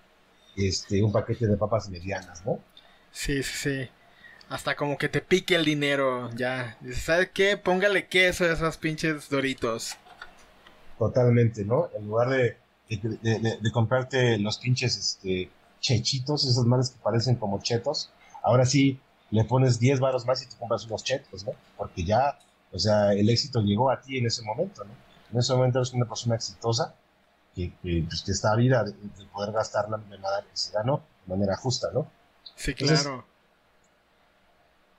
este, 0.56 1.02
un 1.02 1.12
paquete 1.12 1.46
de 1.46 1.56
papas 1.56 1.88
medianas, 1.88 2.44
¿no? 2.44 2.60
Sí, 3.12 3.42
sí, 3.42 3.52
sí. 3.56 3.88
Hasta 4.48 4.76
como 4.76 4.96
que 4.96 5.08
te 5.08 5.20
pique 5.20 5.54
el 5.54 5.64
dinero, 5.64 6.30
ya. 6.34 6.76
Dices, 6.80 7.02
¿sabes 7.02 7.30
qué? 7.32 7.56
Póngale 7.56 8.06
queso 8.06 8.44
a 8.44 8.52
esos 8.52 8.76
pinches 8.76 9.28
doritos. 9.28 9.96
Totalmente, 10.98 11.64
¿no? 11.64 11.90
En 11.96 12.06
lugar 12.06 12.30
de, 12.30 12.56
de, 12.88 13.72
comprarte 13.72 14.38
los 14.38 14.58
pinches 14.58 14.96
este, 14.96 15.50
chechitos, 15.80 16.46
esos 16.46 16.64
males 16.64 16.90
que 16.90 16.98
parecen 17.02 17.36
como 17.36 17.60
chetos, 17.60 18.10
ahora 18.42 18.64
sí 18.64 19.00
le 19.30 19.44
pones 19.44 19.78
10 19.80 20.00
varos 20.00 20.24
más 20.26 20.42
y 20.42 20.46
te 20.46 20.56
compras 20.56 20.84
unos 20.86 21.02
chetos, 21.02 21.44
¿no? 21.44 21.52
Porque 21.76 22.04
ya, 22.04 22.38
o 22.73 22.78
sea, 22.78 23.12
el 23.12 23.28
éxito 23.30 23.61
llegó 23.61 23.90
a 23.90 24.00
ti 24.00 24.18
en 24.18 24.26
ese 24.26 24.42
momento, 24.42 24.85
¿no? 24.85 24.90
En 25.32 25.38
ese 25.38 25.52
momento 25.54 25.78
eres 25.78 25.92
una 25.92 26.06
persona 26.06 26.37
exitosa 26.37 26.94
que, 27.54 27.73
que, 27.82 28.04
pues, 28.06 28.23
que 28.23 28.32
está 28.32 28.52
a 28.52 28.56
vida 28.56 28.85
de, 28.85 28.92
poder 29.32 29.52
gastarla 29.52 29.99
de 29.99 30.18
manera 30.18 30.42
que 30.42 30.56
se 30.56 30.73
ganó, 30.73 31.02
de 31.25 31.35
manera 31.35 31.56
justa, 31.56 31.88
¿no? 31.92 32.11
Sí, 32.54 32.75
claro. 32.75 33.25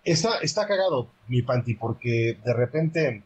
está, 0.04 0.40
está 0.40 0.68
cagado, 0.68 1.10
mi 1.28 1.42
panty, 1.42 1.76
porque 1.76 2.40
de 2.44 2.54
repente 2.54 3.24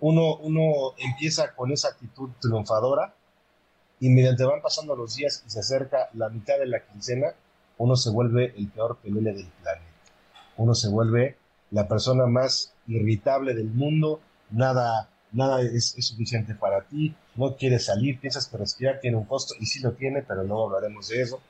uno, 0.00 0.36
uno 0.36 0.94
empieza 0.98 1.54
con 1.54 1.72
esa 1.72 1.88
actitud 1.88 2.30
triunfadora 2.40 3.14
y 4.00 4.10
mediante 4.10 4.44
van 4.44 4.62
pasando 4.62 4.94
los 4.94 5.16
días 5.16 5.42
y 5.46 5.50
se 5.50 5.60
acerca 5.60 6.08
la 6.14 6.28
mitad 6.28 6.58
de 6.58 6.66
la 6.66 6.84
quincena, 6.84 7.34
uno 7.78 7.96
se 7.96 8.10
vuelve 8.10 8.54
el 8.56 8.68
peor 8.68 8.98
pelele 8.98 9.32
del 9.32 9.46
planeta. 9.46 9.86
Uno 10.56 10.74
se 10.74 10.88
vuelve 10.88 11.36
la 11.70 11.88
persona 11.88 12.26
más 12.26 12.72
irritable 12.86 13.54
del 13.54 13.68
mundo, 13.68 14.20
nada 14.50 15.08
nada 15.32 15.60
es, 15.60 15.94
suficiente 15.98 16.54
para 16.54 16.82
ti, 16.82 17.14
no 17.36 17.56
quieres 17.56 17.86
salir, 17.86 18.18
piensas 18.20 18.46
que 18.46 18.56
respirar 18.56 19.00
tiene 19.00 19.16
un 19.16 19.24
costo, 19.24 19.54
y 19.58 19.66
sí 19.66 19.80
lo 19.80 19.92
tiene, 19.92 20.22
pero 20.22 20.44
luego 20.44 20.66
hablaremos 20.66 21.08
de 21.08 21.22
eso. 21.22 21.40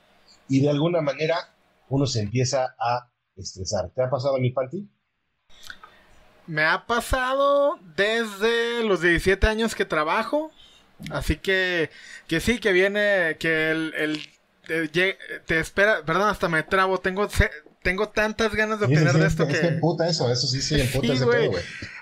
Y 0.47 0.61
de 0.61 0.69
alguna 0.69 1.01
manera 1.01 1.49
uno 1.89 2.05
se 2.05 2.21
empieza 2.21 2.75
a 2.79 3.09
estresar. 3.35 3.89
¿Te 3.89 4.03
ha 4.03 4.09
pasado 4.09 4.37
mi 4.37 4.51
panty? 4.51 4.87
Me 6.47 6.63
ha 6.63 6.85
pasado 6.85 7.79
desde 7.95 8.83
los 8.83 9.01
17 9.01 9.47
años 9.47 9.75
que 9.75 9.85
trabajo. 9.85 10.51
Así 11.11 11.37
que, 11.37 11.89
que 12.27 12.39
sí, 12.39 12.59
que 12.59 12.73
viene, 12.73 13.37
que 13.39 13.71
el, 13.71 14.19
te, 14.67 15.17
te, 15.45 15.59
espera, 15.59 16.03
perdón, 16.03 16.29
hasta 16.29 16.49
me 16.49 16.63
trabo, 16.63 16.99
tengo 16.99 17.27
tengo 17.81 18.09
tantas 18.09 18.53
ganas 18.53 18.79
de 18.79 18.87
obtener 18.87 19.13
de 19.13 19.25
esto 19.25 19.47
que... 19.47 19.53
Es 19.53 19.59
que 19.59 19.71
puta 19.73 20.07
eso, 20.07 20.29
eso 20.31 20.47
sí, 20.47 20.61
sí, 20.61 20.81
puta 20.93 21.13
ese 21.13 21.25
güey. 21.25 21.49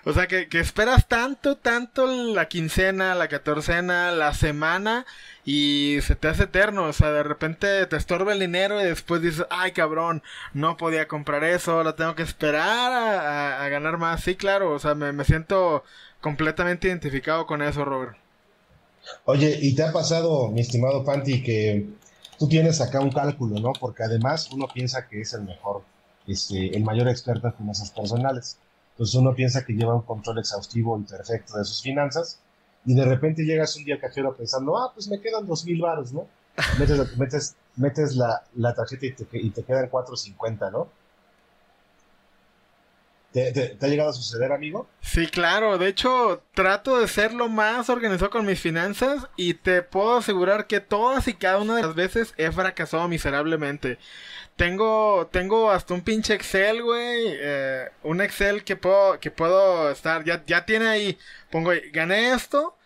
O 0.05 0.13
sea, 0.13 0.27
que, 0.27 0.47
que, 0.47 0.59
esperas 0.59 1.07
tanto, 1.07 1.57
tanto 1.57 2.07
la 2.07 2.47
quincena, 2.47 3.13
la 3.13 3.27
catorcena, 3.27 4.11
la 4.11 4.33
semana 4.33 5.05
y 5.45 5.99
se 6.01 6.15
te 6.15 6.29
hace 6.29 6.43
eterno. 6.43 6.85
O 6.85 6.93
sea, 6.93 7.11
de 7.11 7.23
repente 7.23 7.85
te 7.85 7.95
estorba 7.95 8.33
el 8.33 8.39
dinero 8.39 8.81
y 8.81 8.85
después 8.85 9.21
dices, 9.21 9.45
ay 9.49 9.71
cabrón, 9.71 10.23
no 10.53 10.77
podía 10.77 11.07
comprar 11.07 11.43
eso, 11.43 11.73
ahora 11.73 11.95
tengo 11.95 12.15
que 12.15 12.23
esperar 12.23 12.91
a, 12.91 13.63
a, 13.63 13.69
ganar 13.69 13.97
más. 13.97 14.23
Sí, 14.23 14.35
claro, 14.35 14.71
o 14.71 14.79
sea, 14.79 14.95
me, 14.95 15.11
me 15.11 15.25
siento 15.25 15.83
completamente 16.21 16.87
identificado 16.87 17.45
con 17.45 17.61
eso, 17.61 17.85
Robert. 17.85 18.17
Oye, 19.25 19.57
¿y 19.61 19.75
te 19.75 19.83
ha 19.83 19.91
pasado, 19.91 20.49
mi 20.49 20.61
estimado 20.61 21.05
Panti, 21.05 21.41
que 21.41 21.85
tú 22.37 22.47
tienes 22.47 22.81
acá 22.81 22.99
un 22.99 23.11
cálculo, 23.11 23.59
¿no? 23.59 23.73
Porque 23.73 24.03
además 24.03 24.49
uno 24.51 24.67
piensa 24.73 25.07
que 25.07 25.21
es 25.21 25.33
el 25.33 25.43
mejor, 25.43 25.83
este, 26.27 26.75
el 26.75 26.83
mayor 26.83 27.07
experto 27.07 27.47
en 27.47 27.53
finanzas 27.53 27.91
personales. 27.91 28.57
Entonces 28.91 29.15
uno 29.15 29.33
piensa 29.35 29.63
que 29.65 29.73
lleva 29.73 29.95
un 29.95 30.01
control 30.01 30.39
exhaustivo 30.39 30.99
y 30.99 31.03
perfecto 31.03 31.57
de 31.57 31.65
sus 31.65 31.81
finanzas 31.81 32.39
y 32.85 32.95
de 32.95 33.05
repente 33.05 33.43
llegas 33.43 33.75
un 33.75 33.83
día 33.83 33.95
al 33.95 34.01
cajero 34.01 34.35
pensando, 34.35 34.77
ah, 34.77 34.91
pues 34.93 35.07
me 35.07 35.19
quedan 35.19 35.45
dos 35.45 35.65
mil 35.65 35.81
baros, 35.81 36.13
¿no? 36.13 36.27
Metes, 36.79 37.17
metes, 37.17 37.55
metes 37.75 38.15
la, 38.15 38.41
la, 38.55 38.73
tarjeta 38.73 39.05
y 39.05 39.11
te, 39.11 39.27
y 39.33 39.49
te 39.51 39.63
quedan 39.63 39.91
4.50, 39.91 40.71
¿no? 40.71 40.87
¿Te, 43.31 43.77
ha 43.79 43.87
llegado 43.87 44.09
a 44.09 44.13
suceder, 44.13 44.51
amigo? 44.51 44.87
Sí, 45.01 45.27
claro. 45.27 45.77
De 45.77 45.87
hecho, 45.89 46.43
trato 46.53 46.99
de 46.99 47.07
ser 47.07 47.33
lo 47.33 47.49
más 47.49 47.89
organizado 47.89 48.31
con 48.31 48.45
mis 48.45 48.59
finanzas 48.59 49.27
y 49.35 49.53
te 49.53 49.81
puedo 49.81 50.17
asegurar 50.17 50.67
que 50.67 50.79
todas 50.79 51.27
y 51.27 51.33
cada 51.33 51.59
una 51.59 51.75
de 51.75 51.83
las 51.83 51.95
veces 51.95 52.33
he 52.37 52.51
fracasado 52.51 53.07
miserablemente. 53.07 53.97
Tengo, 54.55 55.29
tengo 55.31 55.69
hasta 55.69 55.93
un 55.93 56.01
pinche 56.01 56.33
Excel, 56.33 56.81
güey. 56.81 57.25
Eh, 57.25 57.89
un 58.03 58.21
Excel 58.21 58.63
que 58.63 58.75
puedo, 58.75 59.19
que 59.19 59.29
puedo 59.29 59.91
estar. 59.91 60.23
Ya, 60.23 60.43
ya 60.47 60.65
tiene 60.65 60.87
ahí. 60.87 61.17
Pongo, 61.51 61.71
gané 61.91 62.33
esto 62.33 62.77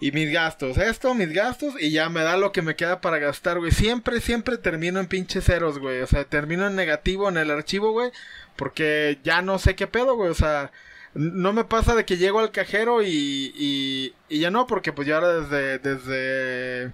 y 0.00 0.12
mis 0.12 0.30
gastos. 0.32 0.78
Esto, 0.78 1.14
mis 1.14 1.32
gastos, 1.32 1.74
y 1.80 1.90
ya 1.90 2.08
me 2.08 2.22
da 2.22 2.36
lo 2.36 2.52
que 2.52 2.62
me 2.62 2.76
queda 2.76 3.00
para 3.00 3.18
gastar, 3.18 3.58
güey. 3.58 3.72
Siempre, 3.72 4.20
siempre 4.20 4.58
termino 4.58 5.00
en 5.00 5.06
pinche 5.06 5.40
ceros, 5.40 5.78
güey. 5.78 6.00
O 6.00 6.06
sea, 6.06 6.24
termino 6.24 6.66
en 6.66 6.76
negativo 6.76 7.28
en 7.28 7.36
el 7.36 7.50
archivo, 7.50 7.92
güey. 7.92 8.10
Porque 8.58 9.20
ya 9.22 9.40
no 9.40 9.60
sé 9.60 9.76
qué 9.76 9.86
pedo, 9.86 10.16
güey. 10.16 10.30
O 10.30 10.34
sea, 10.34 10.72
no 11.14 11.52
me 11.52 11.64
pasa 11.64 11.94
de 11.94 12.04
que 12.04 12.16
llego 12.16 12.40
al 12.40 12.50
cajero 12.50 13.02
y, 13.02 14.12
y, 14.28 14.40
ya 14.40 14.50
no, 14.50 14.66
porque 14.66 14.92
pues 14.92 15.06
ya 15.06 15.14
ahora 15.14 15.40
desde, 15.40 15.78
desde, 15.78 16.92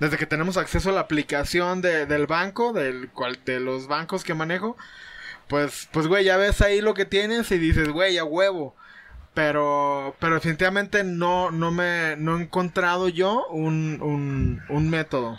desde 0.00 0.16
que 0.16 0.26
tenemos 0.26 0.56
acceso 0.56 0.88
a 0.88 0.94
la 0.94 1.00
aplicación 1.00 1.82
de, 1.82 2.06
del 2.06 2.26
banco, 2.26 2.72
del 2.72 3.10
cual, 3.10 3.38
de 3.44 3.60
los 3.60 3.88
bancos 3.88 4.24
que 4.24 4.32
manejo, 4.32 4.76
pues, 5.48 5.86
pues, 5.92 6.06
güey, 6.06 6.24
ya 6.24 6.38
ves 6.38 6.62
ahí 6.62 6.80
lo 6.80 6.94
que 6.94 7.04
tienes 7.04 7.50
y 7.52 7.58
dices, 7.58 7.90
güey, 7.90 8.16
a 8.16 8.24
huevo. 8.24 8.74
Pero, 9.34 10.16
pero 10.18 10.36
definitivamente 10.36 11.04
no, 11.04 11.50
no 11.50 11.70
me, 11.70 12.16
no 12.16 12.38
he 12.38 12.42
encontrado 12.42 13.08
yo 13.08 13.46
un, 13.48 14.00
un, 14.00 14.62
un 14.70 14.90
método. 14.90 15.38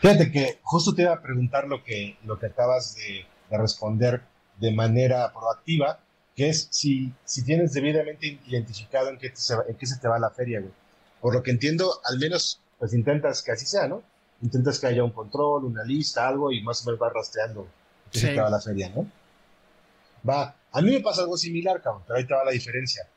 Fíjate 0.00 0.30
que 0.30 0.60
justo 0.62 0.94
te 0.94 1.02
iba 1.02 1.14
a 1.14 1.22
preguntar 1.22 1.66
lo 1.66 1.82
que, 1.82 2.16
lo 2.24 2.38
que 2.38 2.46
acabas 2.46 2.94
de, 2.94 3.26
de 3.50 3.58
responder 3.58 4.22
de 4.58 4.72
manera 4.72 5.32
proactiva, 5.32 6.00
que 6.34 6.48
es 6.48 6.68
si, 6.70 7.12
si 7.24 7.42
tienes 7.42 7.72
debidamente 7.72 8.38
identificado 8.46 9.08
en 9.10 9.18
qué, 9.18 9.30
se, 9.34 9.54
en 9.54 9.76
qué 9.76 9.86
se 9.86 9.98
te 9.98 10.08
va 10.08 10.18
la 10.18 10.30
feria, 10.30 10.60
güey. 10.60 10.72
Por 11.20 11.34
lo 11.34 11.42
que 11.42 11.50
entiendo, 11.50 12.00
al 12.04 12.18
menos, 12.18 12.60
pues 12.78 12.94
intentas 12.94 13.42
que 13.42 13.52
así 13.52 13.66
sea, 13.66 13.88
¿no? 13.88 14.02
Intentas 14.40 14.78
que 14.78 14.86
haya 14.86 15.02
un 15.02 15.10
control, 15.10 15.64
una 15.64 15.82
lista, 15.82 16.28
algo, 16.28 16.52
y 16.52 16.62
más 16.62 16.82
o 16.82 16.86
menos 16.86 17.00
vas 17.00 17.12
rastreando 17.12 17.66
qué 18.12 18.18
se 18.20 18.28
te 18.28 18.40
va 18.40 18.50
la 18.50 18.60
feria, 18.60 18.88
¿no? 18.90 19.06
Va, 20.28 20.54
a 20.72 20.80
mí 20.80 20.92
me 20.92 21.00
pasa 21.00 21.22
algo 21.22 21.36
similar, 21.36 21.82
cabrón, 21.82 22.02
pero 22.06 22.18
ahí 22.18 22.26
te 22.26 22.34
va 22.34 22.44
la 22.44 22.52
diferencia. 22.52 23.08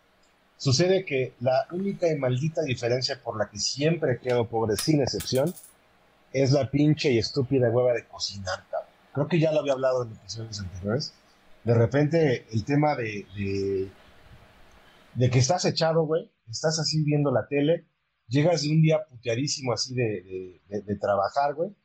Sucede 0.58 1.06
que 1.06 1.34
la 1.42 1.68
única 1.72 2.08
y 2.08 2.16
maldita 2.16 2.62
diferencia 2.62 3.20
por 3.22 3.38
la 3.38 3.50
que 3.50 3.58
siempre 3.58 4.20
quedo 4.20 4.48
pobre, 4.48 4.78
sin 4.78 5.02
excepción, 5.02 5.54
es 6.34 6.52
la 6.52 6.70
pinche 6.70 7.12
y 7.12 7.18
estúpida 7.18 7.70
hueva 7.70 7.94
de 7.94 8.06
cocinar, 8.06 8.64
creo 9.14 9.28
que 9.28 9.40
ya 9.40 9.52
lo 9.52 9.60
había 9.60 9.74
hablado 9.74 10.04
en 10.04 10.14
episodios 10.14 10.60
anteriores. 10.60 11.14
De 11.64 11.74
repente, 11.74 12.48
el 12.52 12.66
tema 12.66 12.96
de, 12.96 13.26
de, 15.16 15.30
que 15.30 15.40
estás 15.40 15.66
echado, 15.66 16.04
güey, 16.04 16.32
estás 16.50 16.80
así 16.80 17.04
viendo 17.04 17.32
la 17.32 17.48
tele, 17.48 17.88
llegas 18.28 18.64
de 18.64 18.70
un 18.70 18.82
día 18.82 19.06
puteadísimo 19.10 19.74
así 19.74 19.94
de, 19.94 20.62
de, 20.68 20.96
trabajar, 20.96 21.54
güey, 21.54 21.76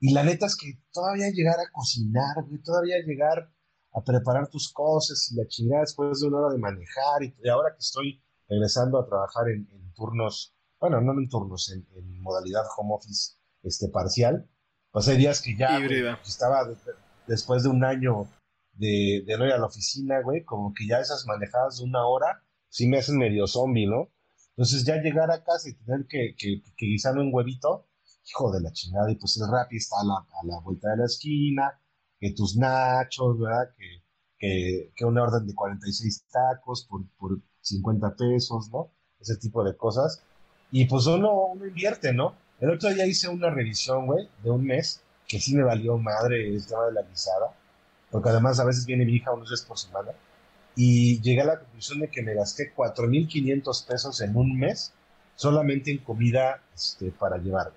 y 0.00 0.12
la 0.12 0.22
neta 0.22 0.46
es 0.46 0.56
que 0.56 0.78
todavía 0.92 1.30
llegar 1.30 1.58
a 1.58 1.70
cocinar, 1.72 2.44
güey, 2.46 2.62
todavía 2.62 2.96
llegar 3.06 3.50
a 3.94 4.04
preparar 4.04 4.48
tus 4.48 4.70
cosas 4.70 5.30
y 5.32 5.36
la 5.36 5.46
chingada 5.46 5.80
después 5.80 6.20
de 6.20 6.28
una 6.28 6.38
hora 6.38 6.52
de 6.52 6.58
manejar, 6.58 7.22
y, 7.22 7.48
ahora 7.48 7.72
que 7.72 7.80
estoy 7.80 8.22
regresando 8.48 8.98
a 8.98 9.06
trabajar 9.06 9.48
en, 9.48 9.66
turnos, 9.94 10.54
bueno, 10.78 11.00
no 11.00 11.18
en 11.18 11.26
turnos, 11.30 11.72
en, 11.72 11.86
en 11.96 12.20
modalidad 12.20 12.64
home 12.76 12.94
office 12.94 13.36
este, 13.62 13.88
parcial, 13.88 14.46
pues 14.96 15.08
hay 15.08 15.18
días 15.18 15.42
que 15.42 15.54
ya 15.54 15.78
estaba 16.26 16.66
después 17.26 17.62
de 17.62 17.68
un 17.68 17.84
año 17.84 18.30
de, 18.72 19.22
de, 19.26 19.36
no 19.36 19.44
ir 19.44 19.52
a 19.52 19.58
la 19.58 19.66
oficina, 19.66 20.22
güey, 20.22 20.42
como 20.42 20.72
que 20.72 20.86
ya 20.86 21.00
esas 21.00 21.26
manejadas 21.26 21.76
de 21.76 21.84
una 21.84 22.06
hora 22.06 22.42
sí 22.70 22.88
me 22.88 22.96
hacen 22.96 23.18
medio 23.18 23.46
zombie, 23.46 23.86
¿no? 23.86 24.10
Entonces 24.56 24.86
ya 24.86 24.96
llegar 24.96 25.30
a 25.30 25.44
casa 25.44 25.68
y 25.68 25.74
tener 25.74 26.06
que, 26.06 26.34
que, 26.38 26.62
que 26.74 26.86
guisarme 26.86 27.20
un 27.20 27.28
huevito, 27.30 27.90
hijo 28.26 28.50
de 28.50 28.62
la 28.62 28.72
chingada, 28.72 29.12
y 29.12 29.16
pues 29.16 29.36
el 29.36 29.52
Rappi 29.52 29.76
está 29.76 29.96
a 30.00 30.04
la, 30.04 30.14
a 30.14 30.46
la 30.46 30.60
vuelta 30.60 30.88
de 30.88 30.96
la 30.96 31.04
esquina, 31.04 31.78
que 32.18 32.32
tus 32.32 32.56
nachos, 32.56 33.38
¿verdad? 33.38 33.74
Que, 33.76 34.02
que, 34.38 34.92
que 34.96 35.04
una 35.04 35.24
orden 35.24 35.46
de 35.46 35.54
46 35.54 36.24
tacos 36.32 36.86
por, 36.86 37.06
por 37.18 37.38
50 37.60 38.16
pesos, 38.16 38.70
¿no? 38.72 38.94
Ese 39.20 39.36
tipo 39.36 39.62
de 39.62 39.76
cosas. 39.76 40.24
Y 40.70 40.86
pues 40.86 41.06
uno, 41.06 41.48
uno 41.48 41.66
invierte, 41.66 42.14
¿no? 42.14 42.45
El 42.60 42.70
otro 42.70 42.88
día 42.92 43.06
hice 43.06 43.28
una 43.28 43.50
revisión, 43.50 44.06
güey, 44.06 44.28
de 44.42 44.50
un 44.50 44.64
mes, 44.64 45.02
que 45.28 45.38
sí 45.38 45.54
me 45.54 45.62
valió 45.62 45.98
madre 45.98 46.48
el 46.48 46.66
tema 46.66 46.86
de 46.86 46.92
la 46.92 47.02
guisada, 47.02 47.52
porque 48.10 48.30
además 48.30 48.58
a 48.60 48.64
veces 48.64 48.86
viene 48.86 49.04
mi 49.04 49.16
hija 49.16 49.32
unos 49.32 49.50
días 49.50 49.62
por 49.62 49.78
semana, 49.78 50.12
y 50.74 51.20
llegué 51.20 51.42
a 51.42 51.46
la 51.46 51.58
conclusión 51.58 52.00
de 52.00 52.08
que 52.08 52.22
me 52.22 52.34
gasté 52.34 52.72
4.500 52.74 53.86
pesos 53.86 54.20
en 54.20 54.36
un 54.36 54.58
mes 54.58 54.92
solamente 55.34 55.90
en 55.90 55.98
comida 55.98 56.62
este, 56.74 57.10
para 57.10 57.38
llevar. 57.38 57.72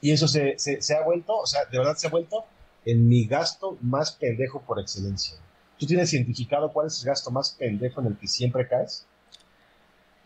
Y 0.00 0.12
eso 0.12 0.28
se, 0.28 0.56
ha 0.94 1.04
vuelto, 1.04 1.36
o 1.36 1.46
sea, 1.46 1.64
de 1.64 1.78
verdad 1.78 1.96
se 1.96 2.06
ha 2.06 2.10
vuelto 2.10 2.44
en 2.84 3.08
mi 3.08 3.26
gasto 3.26 3.76
más 3.80 4.12
pendejo 4.12 4.60
por 4.62 4.78
excelencia. 4.78 5.36
¿Tú 5.78 5.86
tienes 5.86 6.12
identificado 6.12 6.72
cuál 6.72 6.86
es 6.86 7.00
el 7.00 7.06
gasto 7.06 7.30
más 7.30 7.50
pendejo 7.58 8.00
en 8.00 8.08
el 8.08 8.16
que 8.16 8.28
siempre 8.28 8.68
caes? 8.68 9.06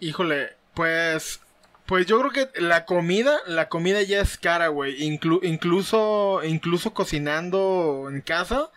Híjole, 0.01 0.51
pues 0.75 1.41
pues 1.91 2.07
yo 2.07 2.21
creo 2.21 2.31
que 2.31 2.61
la 2.61 2.85
comida, 2.85 3.41
la 3.49 3.69
comida 3.69 4.01
ya 4.03 4.21
es 4.21 4.39
cara, 4.39 4.69
güey. 4.69 5.03
incluso, 5.03 6.41
incluso 6.45 6.95
cocinando 6.95 8.07
en 8.09 8.21
casa, 8.21 8.71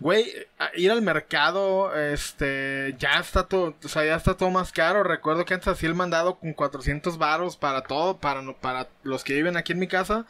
güey, 0.00 0.32
ir 0.74 0.90
al 0.90 1.02
mercado, 1.02 1.94
este, 1.94 2.96
ya 2.98 3.20
está 3.20 3.48
todo, 3.48 3.74
o 3.84 3.88
sea, 3.88 4.06
ya 4.06 4.16
está 4.16 4.38
todo 4.38 4.48
más 4.48 4.72
caro. 4.72 5.02
Recuerdo 5.02 5.44
que 5.44 5.52
antes 5.52 5.68
hacía 5.68 5.90
el 5.90 5.94
mandado 5.94 6.38
con 6.38 6.54
400 6.54 7.18
varos 7.18 7.58
para 7.58 7.82
todo, 7.82 8.16
para, 8.16 8.40
para 8.54 8.88
los 9.02 9.24
que 9.24 9.34
viven 9.34 9.58
aquí 9.58 9.72
en 9.72 9.80
mi 9.80 9.86
casa. 9.86 10.24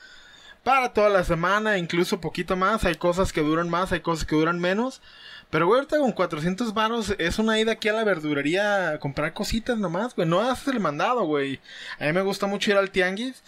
Para 0.64 0.94
toda 0.94 1.11
la 1.11 1.25
semana, 1.25 1.76
incluso 1.76 2.23
poquito 2.23 2.56
más. 2.56 2.85
Hay 2.85 2.94
cosas 2.94 3.33
que 3.35 3.42
duran 3.42 3.68
más, 3.68 3.92
hay 3.92 4.00
cosas 4.00 4.25
que 4.25 4.35
duran 4.35 4.59
menos. 4.59 5.02
Pero, 5.50 5.66
güey, 5.66 5.80
ahorita 5.80 5.99
con 5.99 6.12
400 6.12 6.73
varos 6.73 7.14
es 7.18 7.38
una 7.38 7.61
ida 7.61 7.73
aquí 7.73 7.88
a 7.90 7.92
la 7.92 8.02
verdurería 8.02 8.90
a 8.90 8.99
comprar 8.99 9.35
cositas 9.35 9.78
nomás, 9.78 10.16
güey. 10.16 10.26
No 10.26 10.40
haces 10.40 10.68
el 10.68 10.80
mandado, 10.80 11.25
güey. 11.25 11.61
A 12.00 12.06
mí 12.06 12.12
me 12.14 12.23
gusta 12.23 12.47
mucho 12.47 12.71
ir 12.71 12.78
al 12.78 12.90
tianguis. 12.90 13.42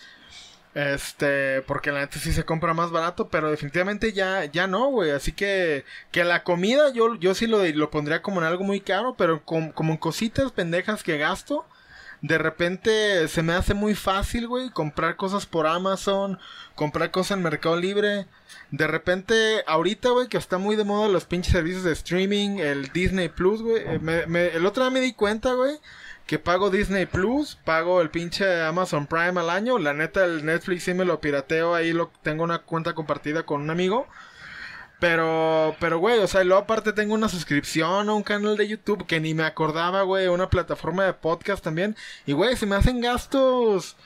Este, 0.74 1.62
porque 1.62 1.90
la 1.90 2.00
neta 2.00 2.18
sí 2.18 2.34
se 2.34 2.44
compra 2.44 2.74
más 2.74 2.90
barato, 2.90 3.28
pero 3.30 3.50
definitivamente 3.50 4.12
ya, 4.12 4.44
ya 4.44 4.66
no, 4.66 4.90
güey. 4.90 5.10
Así 5.10 5.32
que, 5.32 5.86
que 6.12 6.22
la 6.22 6.44
comida 6.44 6.92
yo, 6.92 7.14
yo 7.16 7.34
sí 7.34 7.46
lo, 7.46 7.64
lo 7.64 7.90
pondría 7.90 8.20
como 8.20 8.42
en 8.42 8.46
algo 8.46 8.62
muy 8.62 8.80
caro, 8.80 9.14
pero 9.16 9.42
como 9.42 9.72
en 9.92 9.96
cositas 9.96 10.52
pendejas 10.52 11.02
que 11.02 11.16
gasto 11.16 11.64
de 12.26 12.38
repente 12.38 13.28
se 13.28 13.42
me 13.42 13.52
hace 13.52 13.72
muy 13.72 13.94
fácil, 13.94 14.48
güey, 14.48 14.70
comprar 14.70 15.14
cosas 15.16 15.46
por 15.46 15.66
Amazon, 15.66 16.38
comprar 16.74 17.12
cosas 17.12 17.36
en 17.36 17.44
Mercado 17.44 17.76
Libre. 17.76 18.26
De 18.72 18.88
repente, 18.88 19.62
ahorita, 19.66 20.10
güey, 20.10 20.26
que 20.26 20.36
está 20.36 20.58
muy 20.58 20.74
de 20.74 20.82
moda 20.82 21.08
los 21.08 21.24
pinches 21.24 21.52
servicios 21.52 21.84
de 21.84 21.92
streaming, 21.92 22.58
el 22.58 22.88
Disney 22.92 23.28
Plus, 23.28 23.62
güey. 23.62 23.80
Eh, 23.86 24.50
el 24.54 24.66
otro 24.66 24.82
día 24.82 24.90
me 24.90 25.00
di 25.00 25.12
cuenta, 25.12 25.52
güey, 25.54 25.78
que 26.26 26.40
pago 26.40 26.70
Disney 26.70 27.06
Plus, 27.06 27.56
pago 27.64 28.00
el 28.00 28.10
pinche 28.10 28.62
Amazon 28.62 29.06
Prime 29.06 29.38
al 29.38 29.50
año. 29.50 29.78
La 29.78 29.94
neta, 29.94 30.24
el 30.24 30.44
Netflix 30.44 30.82
sí 30.82 30.94
me 30.94 31.04
lo 31.04 31.20
pirateo, 31.20 31.76
ahí 31.76 31.92
lo 31.92 32.10
tengo 32.22 32.42
una 32.42 32.58
cuenta 32.58 32.94
compartida 32.94 33.44
con 33.44 33.60
un 33.60 33.70
amigo. 33.70 34.08
Pero, 34.98 35.76
pero, 35.78 35.98
güey, 35.98 36.20
o 36.20 36.26
sea, 36.26 36.42
luego 36.42 36.62
aparte 36.62 36.92
tengo 36.92 37.14
una 37.14 37.28
suscripción 37.28 38.08
a 38.08 38.14
un 38.14 38.22
canal 38.22 38.56
de 38.56 38.66
YouTube 38.66 39.06
que 39.06 39.20
ni 39.20 39.34
me 39.34 39.44
acordaba, 39.44 40.02
güey, 40.02 40.28
una 40.28 40.48
plataforma 40.48 41.04
de 41.04 41.12
podcast 41.12 41.62
también. 41.62 41.96
Y, 42.24 42.32
güey, 42.32 42.56
se 42.56 42.64
me 42.66 42.76
hacen 42.76 43.00
gastos. 43.00 43.96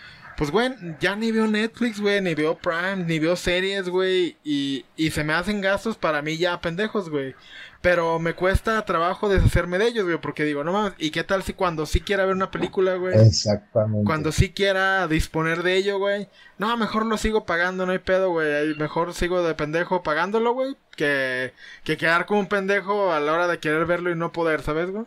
Pues, 0.40 0.50
güey, 0.52 0.72
ya 1.00 1.16
ni 1.16 1.32
veo 1.32 1.46
Netflix, 1.46 2.00
güey, 2.00 2.22
ni 2.22 2.34
veo 2.34 2.56
Prime, 2.56 3.04
ni 3.04 3.18
veo 3.18 3.36
series, 3.36 3.90
güey. 3.90 4.38
Y, 4.42 4.86
y 4.96 5.10
se 5.10 5.22
me 5.22 5.34
hacen 5.34 5.60
gastos 5.60 5.98
para 5.98 6.22
mí 6.22 6.38
ya 6.38 6.62
pendejos, 6.62 7.10
güey. 7.10 7.34
Pero 7.82 8.18
me 8.18 8.32
cuesta 8.32 8.82
trabajo 8.86 9.28
deshacerme 9.28 9.76
de 9.76 9.88
ellos, 9.88 10.06
güey, 10.06 10.16
porque 10.16 10.44
digo, 10.44 10.64
no 10.64 10.72
mames, 10.72 10.94
¿y 10.96 11.10
qué 11.10 11.24
tal 11.24 11.42
si 11.42 11.52
cuando 11.52 11.84
sí 11.84 12.00
quiera 12.00 12.24
ver 12.24 12.34
una 12.34 12.50
película, 12.50 12.94
güey? 12.94 13.20
Exactamente. 13.20 14.06
Cuando 14.06 14.32
sí 14.32 14.48
quiera 14.48 15.06
disponer 15.08 15.62
de 15.62 15.76
ello, 15.76 15.98
güey. 15.98 16.26
No, 16.56 16.74
mejor 16.78 17.04
lo 17.04 17.18
sigo 17.18 17.44
pagando, 17.44 17.84
no 17.84 17.92
hay 17.92 17.98
pedo, 17.98 18.30
güey. 18.30 18.74
Mejor 18.76 19.12
sigo 19.12 19.42
de 19.42 19.54
pendejo 19.54 20.02
pagándolo, 20.02 20.54
güey, 20.54 20.74
que, 20.96 21.52
que 21.84 21.98
quedar 21.98 22.24
como 22.24 22.40
un 22.40 22.46
pendejo 22.46 23.12
a 23.12 23.20
la 23.20 23.34
hora 23.34 23.46
de 23.46 23.58
querer 23.58 23.84
verlo 23.84 24.10
y 24.10 24.16
no 24.16 24.32
poder, 24.32 24.62
¿sabes, 24.62 24.90
güey? 24.90 25.04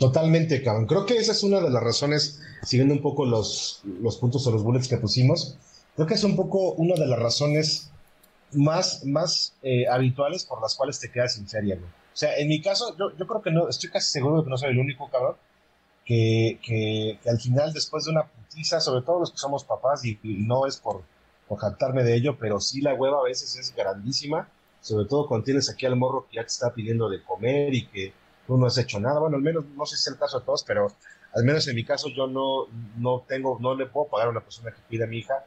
Totalmente, 0.00 0.62
cabrón. 0.62 0.86
Creo 0.86 1.04
que 1.04 1.18
esa 1.18 1.32
es 1.32 1.42
una 1.42 1.60
de 1.60 1.68
las 1.68 1.82
razones, 1.82 2.40
siguiendo 2.62 2.94
un 2.94 3.02
poco 3.02 3.26
los, 3.26 3.82
los 4.00 4.16
puntos 4.16 4.46
o 4.46 4.50
los 4.50 4.62
bullets 4.62 4.88
que 4.88 4.96
pusimos, 4.96 5.58
creo 5.94 6.06
que 6.06 6.14
es 6.14 6.24
un 6.24 6.36
poco 6.36 6.72
una 6.72 6.94
de 6.94 7.06
las 7.06 7.18
razones 7.18 7.90
más, 8.52 9.04
más 9.04 9.52
eh, 9.62 9.86
habituales 9.86 10.46
por 10.46 10.62
las 10.62 10.74
cuales 10.74 10.98
te 10.98 11.10
quedas 11.12 11.34
sin 11.34 11.46
feria, 11.46 11.76
güey. 11.76 11.86
O 11.86 12.16
sea, 12.16 12.34
en 12.38 12.48
mi 12.48 12.62
caso, 12.62 12.96
yo, 12.98 13.14
yo, 13.14 13.26
creo 13.26 13.42
que 13.42 13.50
no, 13.50 13.68
estoy 13.68 13.90
casi 13.90 14.10
seguro 14.10 14.38
de 14.38 14.44
que 14.44 14.50
no 14.50 14.56
soy 14.56 14.70
el 14.70 14.78
único, 14.78 15.10
cabrón, 15.10 15.36
que, 16.06 16.58
que, 16.62 17.18
al 17.28 17.38
final, 17.38 17.74
después 17.74 18.06
de 18.06 18.12
una 18.12 18.24
putiza, 18.24 18.80
sobre 18.80 19.02
todo 19.04 19.20
los 19.20 19.30
que 19.30 19.36
somos 19.36 19.64
papás, 19.64 20.02
y, 20.06 20.18
no 20.22 20.66
es 20.66 20.78
por, 20.78 21.02
por 21.46 21.58
jactarme 21.58 22.04
de 22.04 22.14
ello, 22.14 22.38
pero 22.40 22.58
sí 22.58 22.80
la 22.80 22.94
hueva 22.94 23.18
a 23.20 23.24
veces 23.24 23.54
es 23.54 23.76
grandísima, 23.76 24.48
sobre 24.80 25.06
todo 25.06 25.28
cuando 25.28 25.44
tienes 25.44 25.68
aquí 25.68 25.84
al 25.84 25.96
morro 25.96 26.26
que 26.26 26.36
ya 26.36 26.42
te 26.42 26.48
está 26.48 26.72
pidiendo 26.72 27.10
de 27.10 27.22
comer 27.22 27.74
y 27.74 27.86
que 27.86 28.14
tú 28.50 28.58
no 28.58 28.66
has 28.66 28.76
hecho 28.78 28.98
nada. 28.98 29.20
Bueno, 29.20 29.36
al 29.36 29.42
menos, 29.42 29.64
no 29.76 29.86
sé 29.86 29.96
si 29.96 30.02
es 30.02 30.08
el 30.08 30.18
caso 30.18 30.40
de 30.40 30.44
todos, 30.44 30.64
pero 30.64 30.88
al 31.34 31.44
menos 31.44 31.68
en 31.68 31.76
mi 31.76 31.84
caso 31.84 32.08
yo 32.08 32.26
no, 32.26 32.66
no 32.96 33.24
tengo, 33.28 33.58
no 33.60 33.76
le 33.76 33.86
puedo 33.86 34.08
pagar 34.08 34.26
a 34.26 34.30
una 34.30 34.40
persona 34.40 34.72
que 34.72 34.80
pida 34.88 35.04
a 35.04 35.06
mi 35.06 35.18
hija 35.18 35.44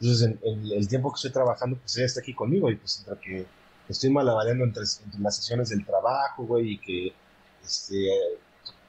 entonces, 0.00 0.36
en, 0.42 0.72
el 0.72 0.88
tiempo 0.88 1.10
que 1.10 1.16
estoy 1.16 1.32
trabajando, 1.32 1.76
pues 1.78 1.96
ella 1.96 2.06
está 2.06 2.20
aquí 2.20 2.34
conmigo 2.34 2.70
y 2.70 2.76
pues 2.76 2.98
entre 2.98 3.18
que 3.20 3.46
estoy 3.88 4.10
malabareando 4.10 4.64
entre, 4.64 4.82
entre 4.82 5.20
las 5.20 5.36
sesiones 5.36 5.70
del 5.70 5.84
trabajo, 5.86 6.44
güey, 6.44 6.72
y 6.72 6.78
que 6.78 7.12
este, 7.64 8.10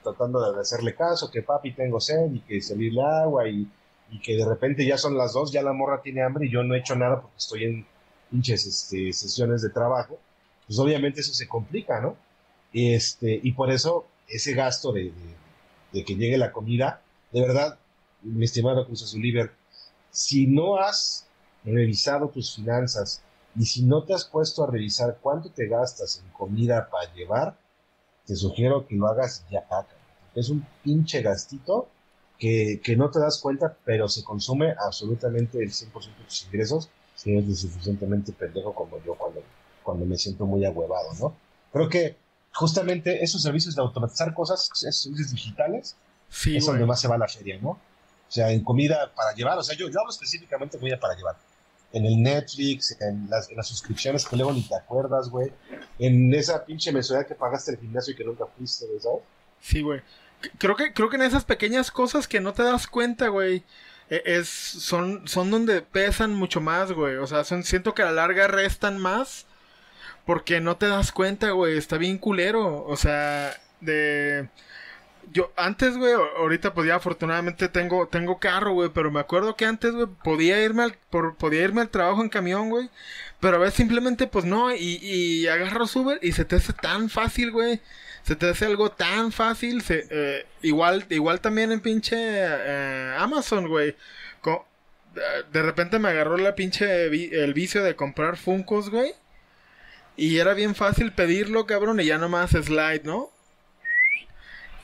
tratando 0.03 0.53
de 0.53 0.59
hacerle 0.59 0.95
caso, 0.95 1.31
que 1.31 1.41
papi 1.41 1.73
tengo 1.73 1.99
sed 1.99 2.31
y 2.33 2.41
que 2.41 2.61
salirle 2.61 3.01
agua 3.03 3.47
y, 3.47 3.69
y, 4.11 4.19
que 4.19 4.35
de 4.35 4.45
repente 4.45 4.85
ya 4.85 4.97
son 4.97 5.17
las 5.17 5.33
dos, 5.33 5.51
ya 5.51 5.61
la 5.61 5.73
morra 5.73 6.01
tiene 6.01 6.23
hambre 6.23 6.47
y 6.47 6.51
yo 6.51 6.63
no 6.63 6.75
he 6.75 6.79
hecho 6.79 6.95
nada 6.95 7.21
porque 7.21 7.37
estoy 7.37 7.63
en 7.63 7.85
pinches 8.29 8.65
este, 8.65 9.13
sesiones 9.13 9.61
de 9.61 9.69
trabajo, 9.69 10.19
pues 10.67 10.77
obviamente 10.79 11.21
eso 11.21 11.33
se 11.33 11.47
complica, 11.47 12.01
¿no? 12.01 12.17
Y, 12.71 12.93
este, 12.93 13.39
y 13.41 13.51
por 13.53 13.71
eso 13.71 14.05
ese 14.27 14.53
gasto 14.53 14.91
de, 14.91 15.11
de, 15.93 16.03
que 16.03 16.15
llegue 16.15 16.37
la 16.37 16.51
comida, 16.51 17.01
de 17.31 17.41
verdad, 17.41 17.79
mi 18.21 18.45
estimado 18.45 18.85
Cruz 18.85 19.03
Azuliver, 19.03 19.51
si 20.11 20.47
no 20.47 20.77
has 20.77 21.25
revisado 21.63 22.29
tus 22.29 22.55
finanzas 22.55 23.21
y 23.57 23.65
si 23.65 23.83
no 23.83 24.03
te 24.03 24.13
has 24.13 24.25
puesto 24.25 24.63
a 24.63 24.71
revisar 24.71 25.17
cuánto 25.21 25.49
te 25.49 25.67
gastas 25.67 26.21
en 26.23 26.29
comida 26.31 26.89
para 26.89 27.13
llevar, 27.13 27.57
te 28.25 28.35
sugiero 28.35 28.85
que 28.85 28.95
lo 28.95 29.07
hagas 29.07 29.45
ya. 29.49 29.65
Es 30.35 30.49
un 30.49 30.65
pinche 30.83 31.21
gastito 31.21 31.87
que, 32.37 32.95
no 32.97 33.09
te 33.09 33.19
das 33.19 33.39
cuenta, 33.39 33.75
pero 33.83 34.07
se 34.07 34.23
consume 34.23 34.73
absolutamente 34.77 35.57
el 35.59 35.71
100% 35.71 35.91
de 36.17 36.23
tus 36.25 36.45
ingresos 36.45 36.89
si 37.15 37.35
eres 37.35 37.61
suficientemente 37.61 38.31
pendejo 38.31 38.75
como 38.75 39.03
yo 39.03 39.15
cuando, 39.15 39.41
cuando 39.81 40.05
me 40.05 40.17
siento 40.17 40.45
muy 40.45 40.63
agüevado, 40.65 41.09
¿no? 41.19 41.35
Creo 41.73 41.89
que 41.89 42.15
justamente 42.57 43.23
esos 43.23 43.43
servicios 43.43 43.75
de 43.75 43.81
automatizar 43.83 44.33
cosas, 44.33 44.69
esos 44.73 45.03
servicios 45.03 45.31
digitales, 45.31 45.95
es 46.45 46.65
donde 46.65 46.85
más 46.87 46.99
se 46.99 47.07
va 47.07 47.17
la 47.17 47.27
feria, 47.27 47.59
¿no? 47.61 47.69
O 47.69 48.31
sea, 48.31 48.51
en 48.51 48.63
comida 48.63 49.13
para 49.15 49.33
llevar. 49.33 49.59
O 49.59 49.63
sea, 49.63 49.77
yo, 49.77 49.87
yo 49.89 49.99
hablo 49.99 50.11
específicamente 50.11 50.75
de 50.75 50.79
comida 50.79 50.99
para 50.99 51.15
llevar. 51.15 51.35
En 51.93 52.05
el 52.05 52.21
Netflix, 52.21 52.99
en 52.99 53.29
las, 53.29 53.49
en 53.49 53.57
las 53.57 53.67
suscripciones 53.67 54.25
que 54.25 54.35
luego 54.35 54.53
ni 54.53 54.63
te 54.63 54.75
acuerdas, 54.75 55.29
güey. 55.29 55.53
En 55.99 56.33
esa 56.33 56.65
pinche 56.65 56.91
mensualidad 56.91 57.27
que 57.27 57.35
pagaste 57.35 57.71
el 57.71 57.77
gimnasio 57.77 58.13
y 58.13 58.15
que 58.15 58.23
nunca 58.23 58.45
fuiste, 58.57 58.85
¿sabes? 58.99 59.21
Sí, 59.61 59.81
güey. 59.81 60.01
Creo 60.57 60.75
que, 60.75 60.93
creo 60.93 61.09
que 61.09 61.15
en 61.15 61.21
esas 61.23 61.45
pequeñas 61.45 61.91
cosas 61.91 62.27
que 62.27 62.39
no 62.39 62.53
te 62.53 62.63
das 62.63 62.87
cuenta, 62.87 63.27
güey. 63.29 63.63
E, 64.09 64.23
es, 64.25 64.49
son, 64.49 65.27
son 65.27 65.51
donde 65.51 65.81
pesan 65.81 66.33
mucho 66.33 66.59
más, 66.59 66.91
güey. 66.91 67.15
O 67.17 67.27
sea, 67.27 67.43
son, 67.43 67.63
siento 67.63 67.93
que 67.93 68.01
a 68.01 68.05
la 68.05 68.13
larga 68.13 68.47
restan 68.47 68.97
más. 68.97 69.46
Porque 70.27 70.61
no 70.61 70.77
te 70.77 70.87
das 70.87 71.11
cuenta, 71.11 71.51
güey. 71.51 71.77
Está 71.77 71.97
bien 71.97 72.19
culero. 72.19 72.85
O 72.85 72.95
sea, 72.95 73.57
de 73.81 74.47
yo 75.31 75.51
antes, 75.55 75.97
güey, 75.97 76.13
ahorita 76.13 76.73
pues 76.73 76.87
ya 76.87 76.95
afortunadamente 76.95 77.69
tengo, 77.69 78.07
tengo 78.07 78.39
carro, 78.39 78.73
güey, 78.73 78.89
pero 78.93 79.11
me 79.11 79.19
acuerdo 79.19 79.55
que 79.55 79.65
antes, 79.65 79.91
güey, 79.91 80.07
podía 80.23 80.63
irme 80.63 80.83
al, 80.83 80.97
por, 81.09 81.35
podía 81.35 81.63
irme 81.63 81.81
al 81.81 81.89
trabajo 81.89 82.21
en 82.21 82.29
camión, 82.29 82.69
güey, 82.69 82.89
pero 83.39 83.57
a 83.57 83.59
veces 83.59 83.75
simplemente 83.75 84.27
pues 84.27 84.45
no, 84.45 84.73
y, 84.73 84.99
y 85.01 85.47
agarro 85.47 85.85
Uber 85.93 86.19
y 86.21 86.31
se 86.31 86.45
te 86.45 86.55
hace 86.55 86.73
tan 86.73 87.09
fácil, 87.09 87.51
güey, 87.51 87.81
se 88.23 88.35
te 88.35 88.49
hace 88.49 88.65
algo 88.65 88.91
tan 88.91 89.31
fácil, 89.31 89.81
se, 89.81 90.07
eh, 90.09 90.45
igual, 90.61 91.05
igual 91.09 91.41
también 91.41 91.71
en 91.71 91.81
pinche 91.81 92.15
eh, 92.17 93.15
Amazon, 93.17 93.67
güey, 93.67 93.95
de 95.51 95.63
repente 95.63 95.97
me 95.97 96.09
agarró 96.09 96.37
la 96.37 96.53
pinche, 96.53 97.05
el 97.05 97.53
vicio 97.53 97.83
de 97.83 97.95
comprar 97.95 98.37
Funcos, 98.37 98.89
güey, 98.91 99.13
y 100.17 100.39
era 100.39 100.53
bien 100.53 100.75
fácil 100.75 101.13
pedirlo, 101.13 101.65
cabrón, 101.65 101.99
y 101.99 102.05
ya 102.05 102.17
nomás 102.17 102.51
slide, 102.51 103.03
¿no? 103.03 103.31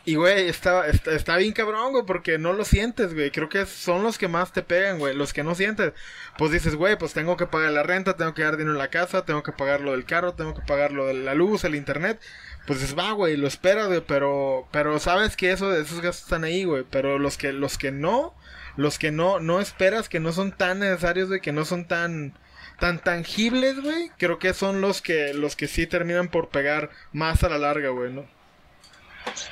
Y, 0.05 0.15
güey, 0.15 0.49
está, 0.49 0.85
está, 0.87 1.37
bien 1.37 1.53
cabrón, 1.53 1.93
güey, 1.93 2.05
porque 2.05 2.37
no 2.37 2.51
lo 2.51 2.65
sientes, 2.65 3.13
güey. 3.13 3.31
Creo 3.31 3.47
que 3.47 3.65
son 3.65 4.03
los 4.03 4.17
que 4.17 4.27
más 4.27 4.51
te 4.51 4.61
pegan, 4.61 4.99
güey. 4.99 5.15
Los 5.15 5.31
que 5.31 5.43
no 5.43 5.55
sientes. 5.55 5.93
Pues 6.37 6.51
dices, 6.51 6.75
güey, 6.75 6.97
pues 6.97 7.13
tengo 7.13 7.37
que 7.37 7.47
pagar 7.47 7.71
la 7.71 7.83
renta, 7.83 8.17
tengo 8.17 8.33
que 8.33 8.43
dar 8.43 8.57
dinero 8.57 8.73
en 8.73 8.79
la 8.79 8.89
casa, 8.89 9.23
tengo 9.23 9.43
que 9.43 9.53
pagar 9.53 9.79
lo 9.79 9.91
del 9.91 10.03
carro, 10.03 10.33
tengo 10.33 10.53
que 10.53 10.61
pagar 10.61 10.91
lo 10.91 11.07
de 11.07 11.13
la 11.13 11.33
luz, 11.35 11.63
el 11.63 11.75
internet. 11.75 12.19
Pues 12.67 12.81
dices, 12.81 12.97
va, 12.97 13.13
güey, 13.13 13.37
lo 13.37 13.47
esperas, 13.47 13.87
güey, 13.87 14.01
pero, 14.05 14.67
pero 14.71 14.99
sabes 14.99 15.37
que 15.37 15.51
eso, 15.53 15.73
esos 15.73 16.01
gastos 16.01 16.23
están 16.25 16.43
ahí, 16.43 16.65
güey. 16.65 16.83
Pero 16.89 17.17
los 17.17 17.37
que, 17.37 17.53
los 17.53 17.77
que 17.77 17.91
no, 17.91 18.35
los 18.75 18.99
que 18.99 19.11
no, 19.11 19.39
no 19.39 19.61
esperas, 19.61 20.09
que 20.09 20.19
no 20.19 20.33
son 20.33 20.51
tan 20.51 20.79
necesarios, 20.79 21.29
güey, 21.29 21.39
que 21.39 21.53
no 21.53 21.63
son 21.63 21.87
tan, 21.87 22.37
tan 22.83 22.99
tangibles, 22.99 23.81
güey, 23.81 24.09
creo 24.17 24.39
que 24.39 24.53
son 24.53 24.81
los 24.81 25.01
que, 25.01 25.33
los 25.33 25.55
que 25.55 25.69
sí 25.69 25.87
terminan 25.87 26.27
por 26.27 26.49
pegar 26.49 26.89
más 27.13 27.41
a 27.45 27.47
la 27.47 27.57
larga, 27.57 27.87
güey, 27.91 28.11
¿no? 28.11 28.25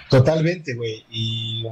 Totalmente, 0.09 0.75
güey, 0.75 1.05
y, 1.09 1.65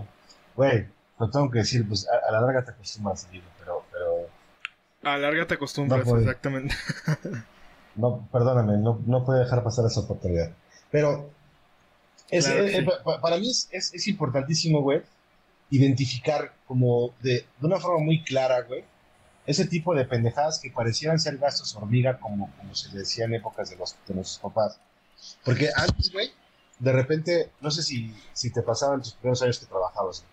güey, 0.55 0.85
lo 1.19 1.29
tengo 1.29 1.51
que 1.51 1.59
decir, 1.59 1.85
pues 1.85 2.07
a, 2.07 2.31
la 2.31 2.39
larga 2.39 2.63
te 2.63 2.71
acostumbras, 2.71 3.27
pero, 3.59 3.83
pero... 3.91 4.29
A 5.03 5.17
la 5.17 5.27
larga 5.27 5.47
te 5.47 5.55
acostumbras, 5.55 6.07
exactamente. 6.07 6.73
no, 7.95 8.25
perdóname, 8.31 8.77
no, 8.77 9.01
no 9.05 9.25
puedo 9.25 9.39
dejar 9.39 9.61
pasar 9.61 9.85
esa 9.85 9.99
oportunidad. 9.99 10.53
Pero 10.91 11.29
es, 12.29 12.47
eh, 12.47 12.87
para 13.21 13.35
mí 13.35 13.49
es, 13.49 13.67
es, 13.73 14.07
importantísimo, 14.07 14.81
güey, 14.81 15.01
identificar 15.71 16.53
como 16.65 17.13
de, 17.21 17.33
de, 17.59 17.67
una 17.67 17.81
forma 17.81 18.01
muy 18.01 18.23
clara, 18.23 18.61
güey, 18.61 18.85
ese 19.49 19.65
tipo 19.65 19.95
de 19.95 20.05
pendejadas 20.05 20.59
que 20.59 20.69
parecieran 20.69 21.19
ser 21.19 21.39
gastos 21.39 21.75
hormiga, 21.75 22.19
como, 22.19 22.51
como 22.57 22.75
se 22.75 22.95
decía 22.95 23.25
en 23.25 23.33
épocas 23.33 23.71
de, 23.71 23.77
los, 23.77 23.95
de 24.07 24.13
nuestros 24.13 24.37
papás. 24.37 24.79
Porque 25.43 25.71
antes, 25.75 26.13
güey, 26.13 26.31
de 26.77 26.91
repente, 26.91 27.49
no 27.59 27.71
sé 27.71 27.81
si, 27.81 28.15
si 28.31 28.53
te 28.53 28.61
pasaban 28.61 29.01
tus 29.01 29.13
primeros 29.13 29.41
años 29.41 29.57
que 29.57 29.65
trabajabas, 29.65 30.23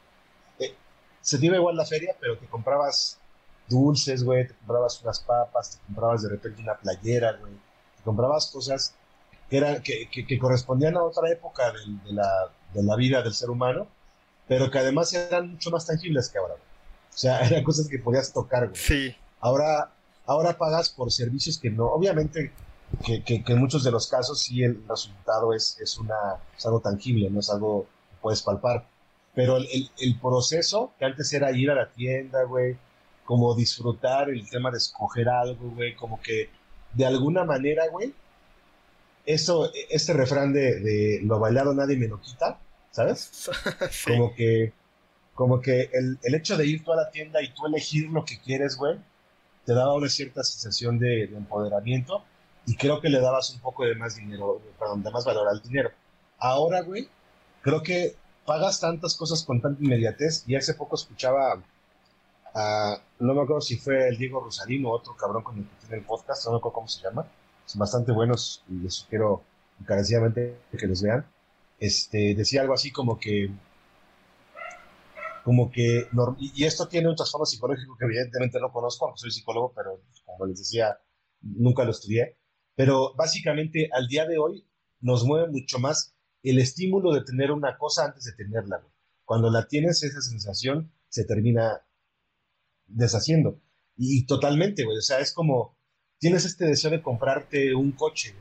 eh, 0.59 0.75
se 1.23 1.39
te 1.39 1.47
iba 1.47 1.57
igual 1.57 1.77
la 1.77 1.87
feria, 1.87 2.15
pero 2.21 2.37
te 2.37 2.47
comprabas 2.47 3.19
dulces, 3.67 4.23
güey, 4.23 4.49
te 4.49 4.55
comprabas 4.55 5.01
unas 5.03 5.21
papas, 5.21 5.71
te 5.71 5.87
comprabas 5.87 6.23
de 6.23 6.29
repente 6.29 6.61
una 6.61 6.77
playera, 6.77 7.39
güey, 7.41 7.55
te 7.97 8.03
comprabas 8.05 8.51
cosas 8.51 8.95
que, 9.49 10.09
que, 10.13 10.27
que, 10.27 10.39
correspondían 10.39 10.95
a 10.95 11.03
otra 11.03 11.31
época 11.31 11.73
de, 11.73 12.13
la, 12.13 12.51
de, 12.75 12.83
la, 12.83 12.97
vida 12.97 13.23
del 13.23 13.33
ser 13.33 13.49
humano, 13.49 13.87
pero 14.47 14.71
que 14.71 14.79
además 14.79 15.15
eran 15.15 15.53
mucho 15.53 15.71
más 15.71 15.87
tangibles 15.87 16.29
que 16.29 16.37
ahora. 16.37 16.57
O 17.17 17.19
sea, 17.19 17.41
eran 17.49 17.65
cosas 17.65 17.89
que 17.89 17.99
podías 17.99 18.33
tocar, 18.33 18.69
güey. 18.69 18.81
Sí. 18.81 19.17
Ahora, 19.41 19.91
ahora 20.27 20.57
pagas 20.57 20.91
por 20.91 21.11
servicios 21.11 21.59
que 21.59 21.71
no, 21.71 21.87
obviamente, 21.87 22.53
que, 23.05 23.25
que, 23.25 23.43
en 23.45 23.59
muchos 23.59 23.83
de 23.83 23.91
los 23.91 24.07
casos 24.07 24.41
sí 24.41 24.63
el 24.63 24.87
resultado 24.89 25.53
es, 25.53 25.77
es, 25.81 25.99
una, 25.99 26.15
es 26.57 26.65
algo 26.65 26.81
tangible, 26.81 27.29
no 27.31 27.41
es 27.41 27.51
algo 27.51 27.87
que 28.11 28.17
puedes 28.23 28.43
palpar. 28.43 28.87
Pero 29.35 29.57
el, 29.57 29.67
el, 29.73 29.91
el 29.99 30.21
proceso, 30.21 30.93
que 30.99 31.05
antes 31.07 31.33
era 31.33 31.51
ir 31.51 31.71
a 31.71 31.75
la 31.75 31.91
tienda, 31.91 32.45
güey, 32.45 32.77
como 33.25 33.55
disfrutar 33.55 34.31
el 34.31 34.49
tema 34.49 34.71
de 34.71 34.79
escoger 34.79 35.29
algo, 35.29 35.71
güey, 35.71 35.97
como 35.97 36.21
que 36.23 36.49
de 36.95 37.05
alguna 37.05 37.45
manera, 37.45 37.89
güey, 37.89 38.15
eso, 39.27 39.71
este 39.91 40.13
refrán 40.13 40.53
de, 40.53 41.21
lo 41.25 41.39
bailado 41.39 41.75
nadie 41.75 41.97
me 41.97 42.07
lo 42.07 42.21
quita, 42.21 42.59
¿sabes? 42.93 43.51
Como 44.07 44.35
que, 44.35 44.73
como 45.37 45.61
que 45.61 45.91
el, 45.93 46.19
el, 46.23 46.35
hecho 46.35 46.57
de 46.57 46.67
ir 46.67 46.83
tú 46.83 46.93
a 46.93 46.97
la 46.97 47.11
tienda 47.11 47.43
y 47.43 47.53
tú 47.53 47.67
elegir 47.67 48.09
lo 48.11 48.25
que 48.25 48.41
quieres, 48.41 48.77
güey, 48.77 48.99
te 49.67 49.75
daba 49.75 49.95
una 49.95 50.09
cierta 50.09 50.43
sensación 50.43 50.99
de, 50.99 51.25
empoderamiento 51.25 52.25
y 52.67 52.75
creo 52.77 53.01
que 53.01 53.11
le 53.11 53.21
dabas 53.21 53.51
un 53.51 53.61
poco 53.61 53.85
de 53.85 53.95
más 53.97 54.17
dinero, 54.17 54.63
perdón, 54.79 55.03
de 55.03 55.11
más 55.11 55.25
valor 55.27 55.47
al 55.47 55.61
dinero. 55.61 55.91
Ahora, 56.39 56.81
güey, 56.81 57.09
creo 57.61 57.83
que 57.83 58.17
pagas 58.47 58.81
tantas 58.81 59.15
cosas 59.15 59.45
con 59.45 59.61
tanta 59.61 59.83
inmediatez 59.85 60.45
y 60.47 60.57
hace 60.57 60.75
poco 60.75 60.97
escuchaba 60.97 61.63
a, 62.55 62.99
no 63.19 63.35
me 63.35 63.43
acuerdo 63.43 63.61
si 63.61 63.77
fue 63.77 64.09
el 64.09 64.17
Diego 64.17 64.41
Rosalino 64.41 64.91
otro 64.91 65.15
cabrón 65.17 65.43
con 65.43 65.59
el 65.59 65.65
que 65.65 65.77
tiene 65.81 65.97
el 65.99 66.05
podcast, 66.05 66.47
no 66.47 66.53
me 66.53 66.59
acuerdo 66.59 66.75
cómo 66.75 66.89
se 66.89 67.03
llama, 67.03 67.27
son 67.67 67.79
bastante 67.79 68.13
buenos 68.13 68.65
y 68.71 68.77
les 68.77 68.95
sugiero 68.95 69.43
encarecidamente 69.81 70.57
que 70.79 70.87
los 70.87 71.03
vean. 71.03 71.27
Este, 71.79 72.35
decía 72.35 72.63
algo 72.63 72.73
así 72.73 72.91
como 72.91 73.19
que, 73.19 73.51
como 75.47 75.71
que, 75.71 76.09
y 76.41 76.65
esto 76.65 76.89
tiene 76.89 77.09
un 77.09 77.15
trasfondo 77.15 77.47
psicológico 77.47 77.97
que 77.97 78.05
evidentemente 78.05 78.59
no 78.59 78.73
conozco, 78.73 79.13
soy 79.15 79.31
psicólogo, 79.31 79.73
pero 79.77 80.03
como 80.25 80.45
les 80.45 80.59
decía, 80.59 80.99
nunca 81.41 81.85
lo 81.85 81.93
estudié. 81.93 82.37
Pero 82.75 83.15
básicamente 83.15 83.89
al 83.93 84.09
día 84.09 84.27
de 84.27 84.39
hoy 84.39 84.67
nos 84.99 85.23
mueve 85.25 85.47
mucho 85.47 85.79
más 85.79 86.17
el 86.43 86.59
estímulo 86.59 87.15
de 87.15 87.23
tener 87.23 87.53
una 87.53 87.79
cosa 87.79 88.07
antes 88.07 88.25
de 88.25 88.33
tenerla. 88.33 88.83
Cuando 89.25 89.49
la 89.49 89.69
tienes, 89.69 90.03
esa 90.03 90.21
sensación 90.21 90.91
se 91.09 91.25
termina 91.25 91.81
deshaciendo. 92.89 93.61
Y 93.97 94.27
totalmente, 94.27 94.83
güey. 94.83 94.99
O 94.99 95.01
sea, 95.01 95.21
es 95.21 95.33
como, 95.33 95.77
tienes 96.19 96.45
este 96.45 96.65
deseo 96.65 96.91
de 96.91 97.03
comprarte 97.03 97.73
un 97.73 97.93
coche. 97.93 98.35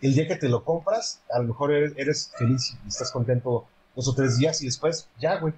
El 0.00 0.14
día 0.14 0.26
que 0.26 0.34
te 0.34 0.48
lo 0.48 0.64
compras, 0.64 1.22
a 1.30 1.38
lo 1.38 1.46
mejor 1.46 1.72
eres, 1.72 2.32
feliz 2.36 2.76
y 2.84 2.88
estás 2.88 3.12
contento 3.12 3.68
dos 3.94 4.08
o 4.08 4.14
tres 4.16 4.36
días 4.36 4.60
y 4.62 4.66
después 4.66 5.08
ya, 5.20 5.38
güey, 5.38 5.54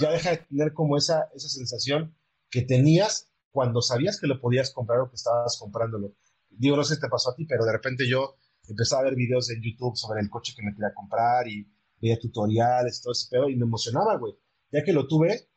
ya 0.00 0.10
deja 0.10 0.30
de 0.30 0.36
tener 0.38 0.72
como 0.72 0.96
esa, 0.96 1.28
esa 1.34 1.48
sensación 1.48 2.14
que 2.50 2.62
tenías 2.62 3.30
cuando 3.50 3.80
sabías 3.82 4.20
que 4.20 4.26
lo 4.26 4.40
podías 4.40 4.70
comprar 4.70 5.00
o 5.00 5.08
que 5.08 5.16
estabas 5.16 5.58
comprándolo. 5.58 6.14
Digo, 6.50 6.76
no 6.76 6.84
sé 6.84 6.96
si 6.96 7.00
te 7.00 7.08
pasó 7.08 7.30
a 7.30 7.34
ti, 7.34 7.46
pero 7.46 7.64
de 7.64 7.72
repente 7.72 8.08
yo 8.08 8.36
empezaba 8.68 9.02
a 9.02 9.04
ver 9.04 9.14
videos 9.14 9.50
en 9.50 9.62
YouTube 9.62 9.96
sobre 9.96 10.20
el 10.20 10.30
coche 10.30 10.52
que 10.54 10.62
me 10.62 10.72
quería 10.72 10.94
comprar 10.94 11.48
y 11.48 11.66
veía 12.00 12.18
tutoriales, 12.18 13.00
todo 13.00 13.12
ese 13.12 13.28
pedo, 13.30 13.48
y 13.48 13.56
me 13.56 13.64
emocionaba, 13.64 14.16
güey. 14.16 14.34
Ya 14.70 14.82
que 14.84 14.92
lo 14.92 15.06
tuve, 15.06 15.48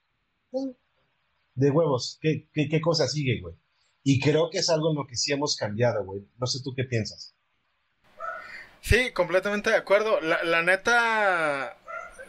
de 1.56 1.71
huevos, 1.71 2.17
¿qué, 2.21 2.49
qué, 2.54 2.69
qué 2.69 2.80
cosa 2.82 3.08
sigue, 3.08 3.41
güey? 3.41 3.56
Y 4.04 4.19
creo 4.19 4.49
que 4.49 4.60
es 4.60 4.69
algo 4.69 4.91
en 4.91 4.95
lo 4.95 5.06
que 5.06 5.15
sí 5.15 5.34
hemos 5.34 5.56
cambiado, 5.56 6.06
güey. 6.06 6.25
No 6.39 6.47
sé 6.47 6.60
tú 6.63 6.73
qué 6.73 6.86
piensas. 6.86 7.36
Sí, 8.82 9.12
completamente 9.12 9.69
de 9.69 9.75
acuerdo. 9.75 10.21
La, 10.21 10.43
la 10.43 10.63
neta, 10.63 11.78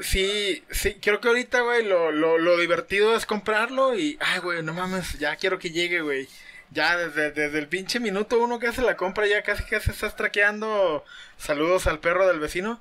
sí, 0.00 0.64
sí, 0.70 0.94
creo 1.00 1.20
que 1.20 1.28
ahorita, 1.28 1.60
güey, 1.60 1.84
lo, 1.84 2.10
lo, 2.12 2.38
lo, 2.38 2.58
divertido 2.58 3.16
es 3.16 3.26
comprarlo 3.26 3.98
y, 3.98 4.18
ay, 4.20 4.40
güey, 4.40 4.62
no 4.62 4.74
mames, 4.74 5.18
ya 5.18 5.36
quiero 5.36 5.58
que 5.58 5.70
llegue, 5.70 6.00
güey. 6.00 6.28
Ya 6.72 6.96
desde, 6.96 7.32
desde 7.32 7.58
el 7.58 7.66
pinche 7.66 7.98
minuto 7.98 8.38
uno 8.38 8.58
que 8.58 8.68
hace 8.68 8.82
la 8.82 8.96
compra, 8.96 9.26
ya 9.26 9.42
casi 9.42 9.64
que 9.64 9.80
se 9.80 9.90
estás 9.90 10.16
traqueando. 10.16 11.04
Saludos 11.36 11.86
al 11.86 11.98
perro 11.98 12.28
del 12.28 12.38
vecino 12.38 12.80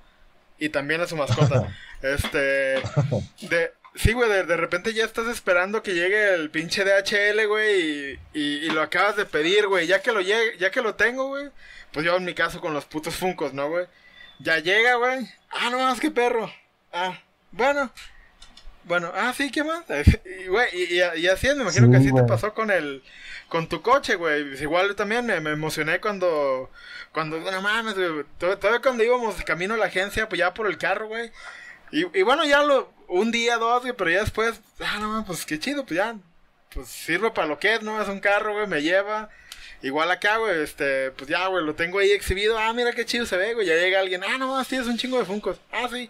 y 0.59 0.69
también 0.69 1.01
a 1.01 1.07
su 1.07 1.15
mascota. 1.15 1.75
este, 2.01 2.81
de, 3.49 3.71
Sí, 3.95 4.13
güey, 4.13 4.29
de, 4.29 4.55
repente 4.55 4.93
ya 4.93 5.03
estás 5.03 5.27
esperando 5.27 5.81
que 5.81 5.95
llegue 5.95 6.35
el 6.35 6.51
pinche 6.51 6.85
DHL, 6.85 7.47
güey, 7.47 8.19
y, 8.33 8.39
y, 8.39 8.69
lo 8.69 8.81
acabas 8.81 9.15
de 9.15 9.25
pedir, 9.25 9.67
güey. 9.67 9.87
Ya 9.87 10.01
que 10.01 10.11
lo 10.11 10.21
llegue, 10.21 10.57
ya 10.59 10.69
que 10.69 10.81
lo 10.81 10.95
tengo, 10.95 11.27
güey, 11.27 11.49
pues 11.91 12.05
yo 12.05 12.15
en 12.15 12.23
mi 12.23 12.33
caso 12.35 12.61
con 12.61 12.73
los 12.73 12.85
putos 12.85 13.15
funcos, 13.15 13.53
¿no, 13.53 13.67
güey? 13.69 13.87
Ya 14.39 14.59
llega, 14.59 14.95
güey. 14.95 15.27
Ah, 15.49 15.69
no 15.71 15.79
más 15.79 15.99
que 15.99 16.11
perro. 16.11 16.51
Ah, 16.93 17.19
bueno. 17.51 17.91
Bueno, 18.83 19.11
ah, 19.13 19.33
sí, 19.35 19.51
¿qué 19.51 19.63
más? 19.63 19.83
y, 20.43 20.47
güey, 20.47 20.67
y, 20.73 20.95
y, 20.95 21.27
así 21.27 21.47
es, 21.47 21.55
me 21.55 21.61
imagino 21.61 21.91
que 21.91 21.97
así 21.97 22.13
te 22.13 22.23
pasó 22.23 22.53
con 22.53 22.71
el, 22.71 23.03
con 23.47 23.67
tu 23.67 23.81
coche, 23.81 24.15
güey. 24.15 24.59
Igual 24.61 24.95
también 24.95 25.25
me, 25.25 25.39
me 25.41 25.51
emocioné 25.51 25.99
cuando, 25.99 26.71
cuando, 27.11 27.39
no 27.39 27.61
mames, 27.61 27.95
güey. 27.95 28.25
Todavía 28.37 28.81
cuando 28.81 29.03
íbamos 29.03 29.37
de 29.37 29.43
camino 29.43 29.75
a 29.75 29.77
la 29.77 29.85
agencia, 29.85 30.27
pues 30.27 30.39
ya 30.39 30.53
por 30.53 30.67
el 30.67 30.77
carro, 30.77 31.07
güey. 31.07 31.31
Y, 31.91 32.05
y 32.17 32.23
bueno, 32.23 32.45
ya 32.45 32.63
lo, 32.63 32.91
un 33.07 33.31
día, 33.31 33.57
dos, 33.57 33.81
güey, 33.81 33.93
pero 33.93 34.09
ya 34.09 34.21
después, 34.21 34.59
ah, 34.79 34.97
no, 34.99 35.23
pues 35.25 35.45
qué 35.45 35.59
chido, 35.59 35.85
pues 35.85 35.97
ya, 35.97 36.15
pues 36.73 36.87
sirve 36.87 37.31
para 37.31 37.47
lo 37.47 37.59
que 37.59 37.75
es, 37.75 37.81
¿no? 37.81 38.01
Es 38.01 38.07
un 38.07 38.19
carro, 38.19 38.53
güey, 38.53 38.67
me 38.67 38.81
lleva. 38.81 39.29
Igual 39.81 40.11
acá, 40.11 40.37
güey, 40.37 40.61
este, 40.61 41.11
pues 41.11 41.29
ya, 41.29 41.47
güey, 41.47 41.63
lo 41.63 41.73
tengo 41.73 41.99
ahí 41.99 42.11
exhibido. 42.11 42.57
Ah, 42.57 42.73
mira 42.73 42.91
qué 42.91 43.05
chido 43.05 43.25
se 43.25 43.37
ve, 43.37 43.53
güey. 43.53 43.67
Ya 43.67 43.75
llega 43.75 43.99
alguien, 43.99 44.23
ah, 44.23 44.37
no, 44.37 44.63
sí, 44.63 44.75
es 44.75 44.87
un 44.87 44.97
chingo 44.97 45.17
de 45.17 45.25
funcos. 45.25 45.59
Ah, 45.71 45.87
sí. 45.91 46.09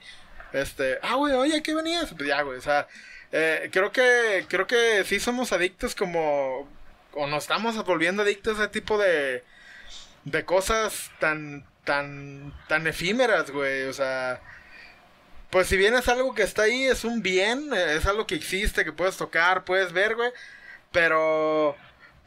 Este, 0.54 1.00
ah, 1.02 1.16
güey, 1.16 1.34
oye, 1.34 1.62
¿qué 1.64 1.74
venías? 1.74 2.14
Pues 2.16 2.28
ya, 2.28 2.42
güey, 2.42 2.58
o 2.58 2.62
sea, 2.62 2.88
eh, 3.32 3.70
creo 3.72 3.92
que, 3.92 4.46
creo 4.50 4.68
que 4.68 5.04
sí 5.06 5.20
somos 5.20 5.52
adictos 5.52 5.96
como, 5.96 6.68
o 7.14 7.28
nos 7.28 7.44
estamos 7.44 7.76
volviendo 7.86 8.24
adictos 8.24 8.60
a 8.60 8.64
ese 8.64 8.72
tipo 8.72 8.98
de, 8.98 9.44
de 10.26 10.46
cosas 10.46 11.12
tan, 11.20 11.66
tan, 11.84 12.54
tan 12.68 12.88
efímeras, 12.88 13.52
güey, 13.52 13.84
o 13.84 13.94
sea, 13.94 14.42
pues 15.50 15.68
si 15.68 15.78
bien 15.78 15.96
es 15.96 16.08
algo 16.08 16.36
que 16.36 16.44
está 16.44 16.64
ahí, 16.64 16.86
es 16.86 17.04
un 17.04 17.22
bien, 17.22 17.74
es 17.74 18.06
algo 18.06 18.28
que 18.28 18.36
existe, 18.36 18.86
que 18.86 18.94
puedes 18.94 19.18
tocar, 19.18 19.66
puedes 19.66 19.94
ver, 19.94 20.16
güey. 20.16 20.32
Pero, 20.92 21.76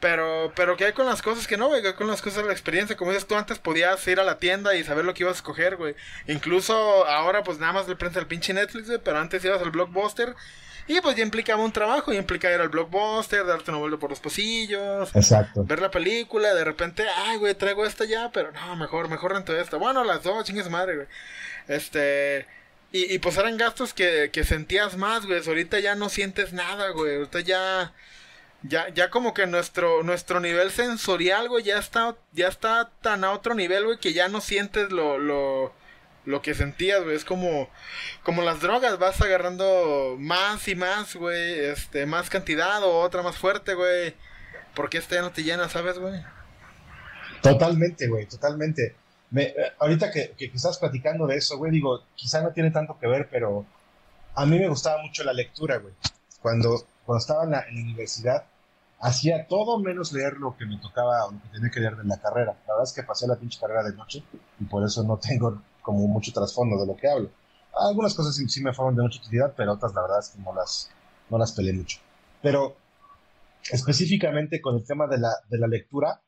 pero, 0.03 0.51
pero 0.53 0.75
¿qué 0.75 0.83
hay 0.83 0.91
con 0.91 1.05
las 1.05 1.21
cosas 1.21 1.47
que 1.47 1.55
no, 1.55 1.67
güey? 1.67 1.81
¿Qué 1.81 1.87
hay 1.87 1.93
con 1.93 2.07
las 2.07 2.21
cosas 2.21 2.39
de 2.39 2.47
la 2.47 2.51
experiencia? 2.51 2.97
Como 2.97 3.11
dices 3.11 3.25
tú 3.25 3.35
antes, 3.35 3.57
podías 3.57 4.05
ir 4.05 4.19
a 4.19 4.25
la 4.25 4.37
tienda 4.37 4.75
y 4.75 4.83
saber 4.83 5.05
lo 5.05 5.13
que 5.13 5.23
ibas 5.23 5.35
a 5.35 5.37
escoger, 5.37 5.77
güey. 5.77 5.95
Incluso 6.27 6.75
ahora, 7.07 7.41
pues 7.43 7.57
nada 7.57 7.71
más 7.71 7.87
le 7.87 7.95
prensa 7.95 8.19
el 8.19 8.27
pinche 8.27 8.53
Netflix, 8.53 8.87
güey, 8.87 8.99
pero 9.01 9.19
antes 9.19 9.45
ibas 9.45 9.61
al 9.61 9.71
blockbuster. 9.71 10.35
Y 10.87 10.99
pues 10.99 11.15
ya 11.15 11.23
implicaba 11.23 11.63
un 11.63 11.71
trabajo, 11.71 12.11
ya 12.11 12.19
implicaba 12.19 12.53
ir 12.53 12.59
al 12.59 12.67
blockbuster, 12.67 13.45
darte 13.45 13.71
una 13.71 13.79
vuelta 13.79 13.97
por 13.97 14.09
los 14.09 14.19
pasillos, 14.19 15.15
Exacto. 15.15 15.63
ver 15.63 15.79
la 15.79 15.89
película, 15.89 16.53
de 16.53 16.65
repente, 16.65 17.05
ay, 17.25 17.37
güey, 17.37 17.55
traigo 17.55 17.85
esta 17.85 18.03
ya, 18.03 18.29
pero 18.33 18.51
no, 18.51 18.75
mejor, 18.75 19.07
mejor 19.07 19.31
rento 19.31 19.57
esta. 19.57 19.77
Bueno, 19.77 20.03
las 20.03 20.23
dos, 20.23 20.43
chingues 20.43 20.69
madre, 20.69 20.95
güey. 20.97 21.07
Este, 21.69 22.45
y, 22.91 23.13
y 23.13 23.19
pues 23.19 23.37
eran 23.37 23.55
gastos 23.55 23.93
que, 23.93 24.31
que 24.33 24.43
sentías 24.43 24.97
más, 24.97 25.25
güey. 25.25 25.41
Ahorita 25.47 25.79
ya 25.79 25.95
no 25.95 26.09
sientes 26.09 26.51
nada, 26.51 26.89
güey. 26.89 27.15
Ahorita 27.15 27.39
ya. 27.39 27.93
Ya, 28.63 28.87
ya 28.89 29.09
como 29.09 29.33
que 29.33 29.45
nuestro, 29.45 30.03
nuestro 30.03 30.39
nivel 30.39 30.71
sensorial, 30.71 31.49
güey, 31.49 31.65
ya 31.65 31.77
está, 31.77 32.15
ya 32.31 32.47
está 32.47 32.91
tan 33.01 33.25
a 33.25 33.31
otro 33.31 33.55
nivel, 33.55 33.85
güey, 33.85 33.99
que 33.99 34.13
ya 34.13 34.29
no 34.29 34.39
sientes 34.39 34.89
lo, 34.91 35.17
lo, 35.17 35.73
lo 36.25 36.41
que 36.41 36.53
sentías, 36.53 37.03
güey. 37.03 37.15
Es 37.15 37.25
como, 37.25 37.69
como 38.23 38.41
las 38.41 38.61
drogas, 38.61 38.97
vas 38.99 39.21
agarrando 39.21 40.15
más 40.17 40.67
y 40.67 40.75
más, 40.75 41.15
güey. 41.15 41.59
Este, 41.59 42.05
más 42.05 42.29
cantidad 42.29 42.81
o 42.83 43.01
otra 43.01 43.21
más 43.21 43.37
fuerte, 43.37 43.73
güey. 43.73 44.15
Porque 44.75 44.97
esta 44.97 45.15
ya 45.15 45.21
no 45.21 45.31
te 45.31 45.43
llena, 45.43 45.69
¿sabes, 45.69 45.99
güey? 45.99 46.21
Totalmente, 47.41 48.07
güey, 48.07 48.25
totalmente. 48.25 48.95
Me, 49.29 49.43
eh, 49.43 49.73
ahorita 49.79 50.11
que, 50.11 50.31
que, 50.37 50.45
estás 50.45 50.77
platicando 50.77 51.27
de 51.27 51.35
eso, 51.35 51.57
güey, 51.57 51.71
digo, 51.71 52.03
quizá 52.15 52.41
no 52.41 52.51
tiene 52.51 52.71
tanto 52.71 52.97
que 52.99 53.07
ver, 53.07 53.27
pero 53.29 53.65
a 54.35 54.45
mí 54.45 54.57
me 54.57 54.69
gustaba 54.69 55.01
mucho 55.01 55.23
la 55.23 55.33
lectura, 55.33 55.77
güey. 55.77 55.93
Cuando, 56.41 56.87
cuando 57.05 57.19
estaba 57.19 57.43
en 57.43 57.51
la, 57.51 57.61
en 57.67 57.75
la 57.75 57.81
universidad, 57.81 58.45
hacía 59.03 59.47
todo 59.47 59.79
menos 59.79 60.13
leer 60.13 60.37
lo 60.37 60.55
que 60.55 60.65
me 60.65 60.77
tocaba 60.77 61.25
o 61.25 61.31
lo 61.33 61.41
que 61.41 61.49
tenía 61.49 61.69
que 61.69 61.81
leer 61.81 61.97
de 61.97 62.05
la 62.05 62.17
carrera. 62.17 62.53
La 62.65 62.73
verdad 62.73 62.83
es 62.83 62.93
que 62.93 63.03
pasé 63.03 63.27
la 63.27 63.35
pinche 63.35 63.59
carrera 63.59 63.83
de 63.83 63.93
noche 63.95 64.23
y 64.59 64.63
por 64.63 64.83
eso 64.83 65.03
no 65.03 65.17
tengo 65.17 65.61
como 65.81 66.07
mucho 66.07 66.31
trasfondo 66.31 66.79
de 66.79 66.87
lo 66.87 66.95
que 66.95 67.09
hablo. 67.09 67.29
Algunas 67.75 68.13
cosas 68.13 68.35
sí, 68.35 68.63
me 68.63 68.73
fueron 68.73 68.95
de 68.95 69.01
mucha 69.01 69.19
utilidad, 69.19 69.53
pero 69.57 69.73
otras 69.73 69.93
la 69.93 70.03
verdad 70.03 70.19
es 70.19 70.29
que 70.29 70.39
no 70.39 70.55
las, 70.55 70.89
no 71.29 71.37
las 71.37 71.51
peleé 71.51 71.73
mucho. 71.73 71.99
Pero 72.41 72.77
específicamente 73.69 74.61
con 74.61 74.77
el 74.77 74.85
tema 74.85 75.05
de 75.07 75.17
la, 75.17 75.33
de 75.49 75.57
la 75.57 75.67
lectura, 75.67 76.21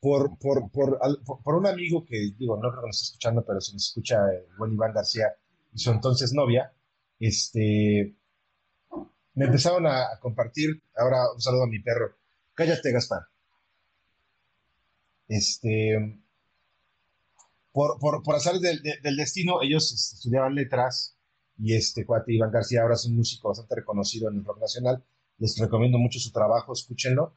por, 0.00 0.38
por, 0.38 0.70
por, 0.70 0.98
por, 1.42 1.54
un 1.56 1.66
amigo 1.66 2.04
que, 2.04 2.30
digo, 2.38 2.56
no 2.56 2.70
creo 2.70 2.82
que 2.82 2.86
nos 2.86 3.02
esté 3.02 3.06
escuchando, 3.06 3.44
pero 3.44 3.60
si 3.60 3.72
nos 3.72 3.88
escucha 3.88 4.16
el 4.32 4.56
buen 4.56 4.72
Iván 4.72 4.94
García 4.94 5.26
y 5.72 5.78
su 5.78 5.90
entonces 5.90 6.32
novia, 6.32 6.72
este, 7.18 8.14
me 9.34 9.46
empezaron 9.46 9.86
a, 9.86 10.18
compartir, 10.20 10.82
ahora 10.96 11.32
un 11.34 11.40
saludo 11.40 11.64
a 11.64 11.68
mi 11.68 11.80
perro, 11.80 12.16
cállate 12.54 12.92
Gaspar. 12.92 13.22
Este, 15.28 16.20
por, 17.72 17.98
por, 18.00 18.22
por 18.22 18.34
azar 18.34 18.58
del, 18.58 18.82
del, 18.82 19.16
destino, 19.16 19.62
ellos 19.62 19.92
este, 19.92 20.16
estudiaban 20.16 20.54
letras 20.54 21.16
y 21.58 21.74
este 21.74 22.04
cuate 22.04 22.32
Iván 22.32 22.50
García 22.50 22.82
ahora 22.82 22.94
es 22.94 23.04
un 23.04 23.16
músico 23.16 23.48
bastante 23.48 23.76
reconocido 23.76 24.28
en 24.28 24.38
el 24.38 24.44
rock 24.44 24.60
nacional. 24.60 25.04
Les 25.38 25.56
recomiendo 25.58 25.98
mucho 25.98 26.18
su 26.18 26.32
trabajo, 26.32 26.72
escúchenlo. 26.72 27.34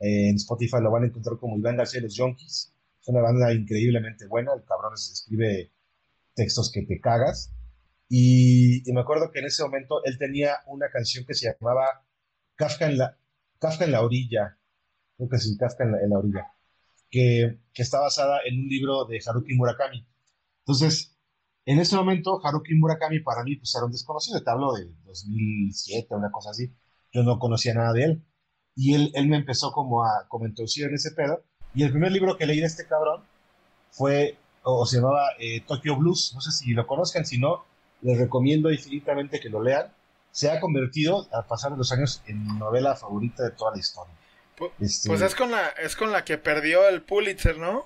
en 0.00 0.36
Spotify 0.36 0.78
lo 0.80 0.90
van 0.90 1.04
a 1.04 1.06
encontrar 1.06 1.38
como 1.38 1.58
Iván 1.58 1.76
García 1.76 2.00
y 2.00 2.04
los 2.04 2.16
Junkies. 2.16 2.72
Es 3.00 3.08
una 3.08 3.20
banda 3.20 3.52
increíblemente 3.52 4.26
buena. 4.26 4.52
El 4.54 4.64
cabrón 4.64 4.94
escribe 4.94 5.70
textos 6.34 6.70
que 6.72 6.82
te 6.82 7.00
cagas. 7.00 7.52
Y, 8.08 8.82
me 8.92 9.00
acuerdo 9.00 9.30
que 9.30 9.40
en 9.40 9.46
ese 9.46 9.62
momento 9.62 10.04
él 10.04 10.18
tenía 10.18 10.58
una 10.66 10.90
canción 10.90 11.24
que 11.26 11.34
se 11.34 11.52
llamaba 11.52 12.06
Kafka 12.54 12.86
en 12.86 12.98
la, 12.98 13.18
Kafka 13.58 13.84
en 13.84 13.92
la 13.92 14.02
orilla. 14.02 14.58
Creo 15.16 15.28
que 15.28 15.38
sí, 15.38 15.56
Kafka 15.56 15.84
en 15.84 15.92
la, 15.92 16.00
en 16.00 16.10
la 16.10 16.18
orilla 16.18 16.54
que, 17.14 17.60
está 17.74 18.00
basada 18.00 18.40
en 18.44 18.58
un 18.60 18.68
libro 18.68 19.04
de 19.04 19.20
Haruki 19.24 19.54
Murakami. 19.54 20.04
Entonces, 20.66 21.16
en 21.64 21.78
ese 21.78 21.96
momento, 21.96 22.40
Haruki 22.44 22.74
Murakami 22.74 23.20
para 23.20 23.44
mí 23.44 23.56
pues, 23.56 23.72
era 23.74 23.84
un 23.84 23.92
desconocido, 23.92 24.42
te 24.42 24.50
hablo 24.50 24.72
de 24.72 24.90
2007, 25.04 26.08
una 26.14 26.32
cosa 26.32 26.50
así. 26.50 26.72
Yo 27.12 27.22
no 27.22 27.38
conocía 27.38 27.74
nada 27.74 27.92
de 27.92 28.04
él. 28.04 28.24
Y 28.74 28.94
él, 28.94 29.12
él 29.14 29.28
me 29.28 29.36
empezó 29.36 29.70
como 29.70 30.04
a, 30.04 30.26
como 30.28 30.46
en 30.46 30.54
ese 30.56 31.12
pedo. 31.12 31.44
Y 31.74 31.84
el 31.84 31.90
primer 31.90 32.10
libro 32.10 32.36
que 32.36 32.46
leí 32.46 32.58
de 32.58 32.66
este 32.66 32.86
cabrón 32.86 33.22
fue, 33.90 34.36
o, 34.64 34.84
se 34.84 34.96
llamaba 34.96 35.28
eh, 35.38 35.60
Tokyo 35.60 35.96
Blues. 35.96 36.32
No 36.34 36.40
sé 36.40 36.50
si 36.50 36.72
lo 36.72 36.86
conozcan, 36.86 37.24
si 37.24 37.38
no, 37.38 37.64
les 38.04 38.18
recomiendo 38.18 38.70
infinitamente 38.70 39.40
que 39.40 39.48
lo 39.48 39.62
lean. 39.62 39.88
Se 40.30 40.50
ha 40.50 40.60
convertido, 40.60 41.26
a 41.32 41.42
pasar 41.42 41.72
de 41.72 41.78
los 41.78 41.90
años, 41.90 42.22
en 42.26 42.44
mi 42.44 42.58
novela 42.58 42.94
favorita 42.94 43.42
de 43.42 43.50
toda 43.50 43.72
la 43.72 43.78
historia. 43.78 44.14
Este, 44.78 45.08
pues 45.08 45.20
es 45.20 45.34
con 45.34 45.50
la 45.50 45.68
es 45.70 45.96
con 45.96 46.12
la 46.12 46.24
que 46.24 46.38
perdió 46.38 46.86
el 46.88 47.02
Pulitzer, 47.02 47.58
¿no? 47.58 47.84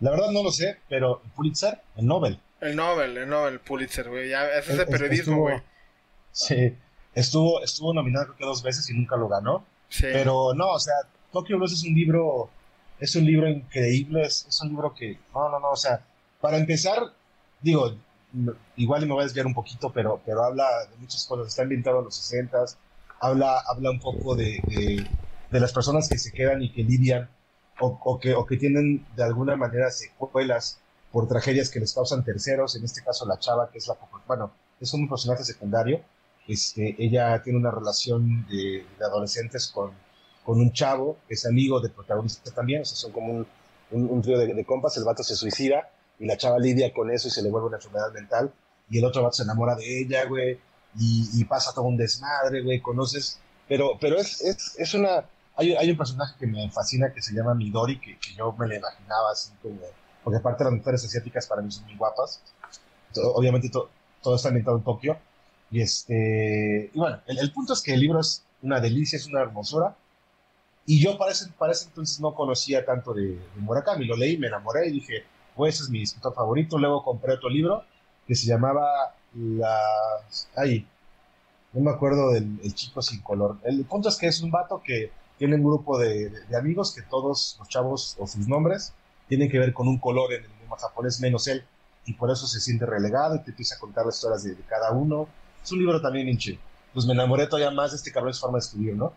La 0.00 0.10
verdad 0.10 0.30
no 0.30 0.42
lo 0.42 0.50
sé, 0.50 0.78
pero 0.88 1.20
el 1.24 1.30
Pulitzer, 1.30 1.80
el 1.96 2.06
Nobel. 2.06 2.40
El 2.60 2.74
Nobel, 2.74 3.16
el 3.16 3.28
Nobel 3.28 3.60
Pulitzer, 3.60 4.08
güey. 4.08 4.30
Ya 4.30 4.48
es 4.48 4.68
ese 4.68 4.86
periodismo, 4.86 5.42
güey. 5.42 5.60
Sí, 6.32 6.74
estuvo 7.14 7.62
estuvo 7.62 7.92
nominado 7.92 8.26
creo 8.26 8.36
que 8.38 8.44
dos 8.46 8.62
veces 8.62 8.88
y 8.90 8.94
nunca 8.94 9.16
lo 9.16 9.28
ganó. 9.28 9.64
Sí. 9.88 10.06
Pero 10.10 10.54
no, 10.54 10.70
o 10.72 10.78
sea, 10.78 10.94
Tokyo 11.32 11.58
Blues 11.58 11.72
es 11.72 11.84
un 11.84 11.94
libro 11.94 12.50
es 12.98 13.14
un 13.14 13.24
libro 13.24 13.48
increíble, 13.48 14.22
es, 14.22 14.46
es 14.48 14.60
un 14.62 14.68
libro 14.68 14.94
que 14.94 15.18
no, 15.34 15.48
no, 15.48 15.60
no, 15.60 15.70
o 15.70 15.76
sea, 15.76 16.00
para 16.40 16.58
empezar, 16.58 17.12
digo, 17.60 17.96
igual 18.76 19.06
me 19.06 19.12
voy 19.12 19.22
a 19.22 19.24
desviar 19.24 19.46
un 19.46 19.54
poquito, 19.54 19.92
pero, 19.92 20.20
pero 20.24 20.44
habla 20.44 20.66
de 20.90 20.96
muchas 20.98 21.24
cosas. 21.26 21.48
Está 21.48 21.62
ambientado 21.62 21.98
en 21.98 22.06
los 22.06 22.16
60 22.16 22.64
habla, 23.20 23.62
habla 23.66 23.90
un 23.90 24.00
poco 24.00 24.34
de, 24.34 24.60
de, 25.50 25.60
las 25.60 25.72
personas 25.72 26.08
que 26.08 26.18
se 26.18 26.32
quedan 26.32 26.62
y 26.62 26.72
que 26.72 26.82
lidian 26.82 27.28
o, 27.78 27.98
o, 28.02 28.18
que, 28.18 28.34
o 28.34 28.46
que 28.46 28.56
tienen 28.56 29.06
de 29.14 29.22
alguna 29.22 29.56
manera 29.56 29.90
secuelas 29.90 30.80
por 31.12 31.28
tragedias 31.28 31.70
que 31.70 31.80
les 31.80 31.92
causan 31.92 32.24
terceros, 32.24 32.76
en 32.76 32.84
este 32.84 33.02
caso 33.02 33.26
la 33.26 33.38
chava, 33.38 33.70
que 33.70 33.78
es 33.78 33.88
la, 33.88 33.96
bueno, 34.26 34.52
es 34.80 34.92
un 34.94 35.08
personaje 35.08 35.44
secundario, 35.44 36.00
este, 36.48 36.96
ella 36.98 37.42
tiene 37.42 37.58
una 37.58 37.70
relación 37.70 38.46
de, 38.48 38.86
adolescentes 39.04 39.68
con, 39.68 39.92
con, 40.44 40.60
un 40.60 40.72
chavo 40.72 41.18
que 41.28 41.34
es 41.34 41.46
amigo 41.46 41.80
del 41.80 41.90
protagonista 41.90 42.50
también, 42.52 42.82
o 42.82 42.84
sea, 42.84 42.96
son 42.96 43.12
como 43.12 43.32
un, 43.32 43.46
un, 43.90 44.22
trío 44.22 44.38
de, 44.38 44.54
de, 44.54 44.64
compas, 44.64 44.96
el 44.96 45.04
vato 45.04 45.22
se 45.22 45.34
suicida 45.34 45.90
y 46.20 46.26
la 46.26 46.36
chava 46.36 46.58
lidia 46.58 46.92
con 46.92 47.10
eso 47.10 47.26
y 47.28 47.30
se 47.30 47.42
le 47.42 47.50
vuelve 47.50 47.68
una 47.68 47.78
enfermedad 47.78 48.12
mental 48.12 48.52
y 48.90 48.98
el 48.98 49.04
otro 49.04 49.22
vato 49.22 49.34
se 49.34 49.42
enamora 49.44 49.74
de 49.74 50.02
ella, 50.02 50.26
güey, 50.26 50.58
y, 50.98 51.44
pasa 51.44 51.72
todo 51.72 51.84
un 51.84 51.96
desmadre, 51.96 52.62
güey, 52.62 52.80
conoces, 52.80 53.38
pero, 53.68 53.96
pero 54.00 54.18
es, 54.18 54.40
es, 54.40 54.74
es 54.76 54.94
una, 54.94 55.24
hay, 55.56 55.74
hay, 55.76 55.90
un 55.90 55.96
personaje 55.96 56.34
que 56.38 56.46
me 56.46 56.68
fascina 56.70 57.12
que 57.12 57.22
se 57.22 57.32
llama 57.32 57.54
Midori, 57.54 58.00
que, 58.00 58.18
que 58.18 58.34
yo 58.34 58.52
me 58.52 58.66
la 58.66 58.76
imaginaba 58.76 59.30
así 59.30 59.52
como, 59.62 59.78
porque 60.24 60.38
aparte 60.38 60.64
las 60.64 60.72
mujeres 60.72 61.04
asiáticas 61.04 61.46
para 61.46 61.62
mí 61.62 61.70
son 61.70 61.84
muy 61.84 61.96
guapas, 61.96 62.42
obviamente 63.34 63.70
todo 63.70 64.34
está 64.34 64.48
ambientado 64.48 64.76
en 64.78 64.82
Tokio, 64.82 65.16
y 65.70 65.80
este, 65.80 66.90
y 66.92 66.98
bueno, 66.98 67.20
el, 67.26 67.52
punto 67.52 67.72
es 67.72 67.80
que 67.80 67.94
el 67.94 68.00
libro 68.00 68.20
es 68.20 68.44
una 68.62 68.80
delicia, 68.80 69.16
es 69.16 69.26
una 69.26 69.40
hermosura, 69.40 69.96
y 70.84 71.00
yo 71.00 71.16
para 71.16 71.30
ese, 71.30 71.48
para 71.56 71.72
entonces 71.72 72.18
no 72.20 72.34
conocía 72.34 72.84
tanto 72.84 73.14
de, 73.14 73.36
de, 73.36 73.60
Murakami, 73.60 74.04
lo 74.06 74.16
leí, 74.16 74.36
me 74.36 74.48
enamoré 74.48 74.88
y 74.88 74.92
dije, 74.92 75.24
pues 75.54 75.74
ese 75.74 75.84
es 75.84 75.90
mi 75.90 76.02
escritor 76.02 76.34
favorito, 76.34 76.78
luego 76.78 77.02
compré 77.02 77.34
otro 77.34 77.48
libro 77.48 77.84
que 78.26 78.34
se 78.34 78.46
llamaba 78.46 79.14
las... 79.34 80.48
Ay, 80.56 80.86
no 81.72 81.80
me 81.82 81.90
acuerdo 81.90 82.30
del 82.32 82.74
chico 82.74 83.02
sin 83.02 83.20
color. 83.20 83.58
El 83.64 83.84
punto 83.84 84.08
es 84.08 84.16
que 84.16 84.26
es 84.26 84.40
un 84.40 84.50
vato 84.50 84.82
que 84.82 85.12
tiene 85.38 85.56
un 85.56 85.64
grupo 85.64 85.98
de, 85.98 86.30
amigos 86.54 86.94
que 86.94 87.00
todos 87.00 87.56
los 87.58 87.68
chavos 87.68 88.16
o 88.18 88.26
sus 88.26 88.46
nombres 88.46 88.92
tienen 89.26 89.50
que 89.50 89.58
ver 89.58 89.72
con 89.72 89.88
un 89.88 89.98
color 89.98 90.32
en 90.32 90.44
el 90.44 90.50
idioma 90.50 90.76
japonés 90.76 91.20
menos 91.20 91.46
él. 91.46 91.64
Y 92.04 92.14
por 92.14 92.30
eso 92.30 92.46
se 92.46 92.60
siente 92.60 92.86
relegado 92.86 93.36
y 93.36 93.40
te 93.40 93.50
empieza 93.50 93.76
a 93.76 93.78
contar 93.78 94.04
las 94.04 94.16
historias 94.16 94.44
de, 94.44 94.56
cada 94.68 94.90
uno. 94.92 95.28
Es 95.62 95.72
un 95.72 95.78
libro 95.78 96.00
también 96.00 96.28
hinche. 96.28 96.58
Pues 96.92 97.06
me 97.06 97.12
enamoré 97.12 97.46
todavía 97.46 97.70
más 97.70 97.92
de 97.92 97.96
este 97.96 98.12
cabrón, 98.12 98.32
es 98.32 98.40
forma 98.40 98.58
de 98.58 98.64
escribir, 98.64 98.96
¿no? 98.96 99.12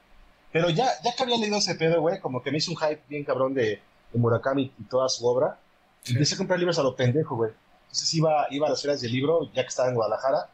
Pero 0.51 0.69
ya, 0.69 0.91
ya 1.03 1.13
que 1.13 1.23
había 1.23 1.37
leído 1.37 1.57
ese 1.57 1.75
pedo, 1.75 1.99
güey, 1.99 2.19
como 2.19 2.41
que 2.41 2.51
me 2.51 2.59
hizo 2.59 2.71
un 2.71 2.77
hype 2.77 3.01
bien 3.09 3.23
cabrón 3.23 3.53
de, 3.53 3.81
Murakami 4.13 4.71
y 4.79 4.83
toda 4.83 5.09
su 5.09 5.25
obra. 5.25 5.59
Empecé 6.05 6.35
a 6.35 6.37
comprar 6.37 6.59
libros 6.59 6.77
a 6.79 6.83
lo 6.83 6.95
pendejo, 6.95 7.35
güey. 7.35 7.51
Entonces 7.83 8.13
iba, 8.13 8.47
iba 8.49 8.67
a 8.67 8.71
las 8.71 8.81
ferias 8.81 9.01
del 9.01 9.11
libro, 9.11 9.51
ya 9.53 9.61
que 9.61 9.67
estaba 9.67 9.89
en 9.89 9.95
Guadalajara, 9.95 10.49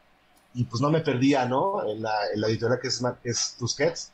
y 0.54 0.64
pues 0.64 0.82
no 0.82 0.90
me 0.90 1.00
perdía, 1.00 1.46
¿no? 1.46 1.88
En 1.88 2.02
la, 2.02 2.14
en 2.32 2.40
la 2.40 2.48
editorial 2.48 2.78
que 2.80 2.88
es, 2.88 3.02
es 3.24 3.56
Tusquets. 3.58 4.12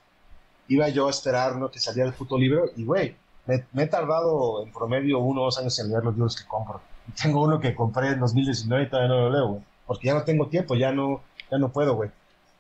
Iba 0.69 0.89
yo 0.89 1.09
a 1.09 1.11
esperar, 1.11 1.57
¿no? 1.57 1.71
Que 1.71 1.79
saliera 1.79 2.09
el 2.09 2.15
puto 2.15 2.39
libro, 2.39 2.71
y 2.77 2.85
güey, 2.85 3.17
me, 3.47 3.83
he 3.83 3.87
tardado 3.87 4.63
en 4.63 4.73
promedio 4.73 5.19
uno 5.21 5.43
o 5.43 5.45
dos 5.47 5.59
años 5.59 5.79
en 5.79 5.89
leer 5.89 6.05
los 6.05 6.15
libros 6.15 6.37
que 6.37 6.47
compro. 6.47 6.81
tengo 7.21 7.43
uno 7.43 7.61
que 7.61 7.75
compré 7.75 8.09
en 8.09 8.21
2019 8.21 8.85
y 8.85 8.91
todavía 8.91 9.09
no 9.09 9.21
lo 9.23 9.31
leo, 9.31 9.49
güey. 9.49 9.63
Porque 9.87 10.07
ya 10.09 10.15
no 10.15 10.25
tengo 10.25 10.49
tiempo, 10.49 10.75
ya 10.75 10.93
no, 10.93 11.23
ya 11.51 11.59
no 11.59 11.73
puedo, 11.73 11.95
güey. 11.95 12.11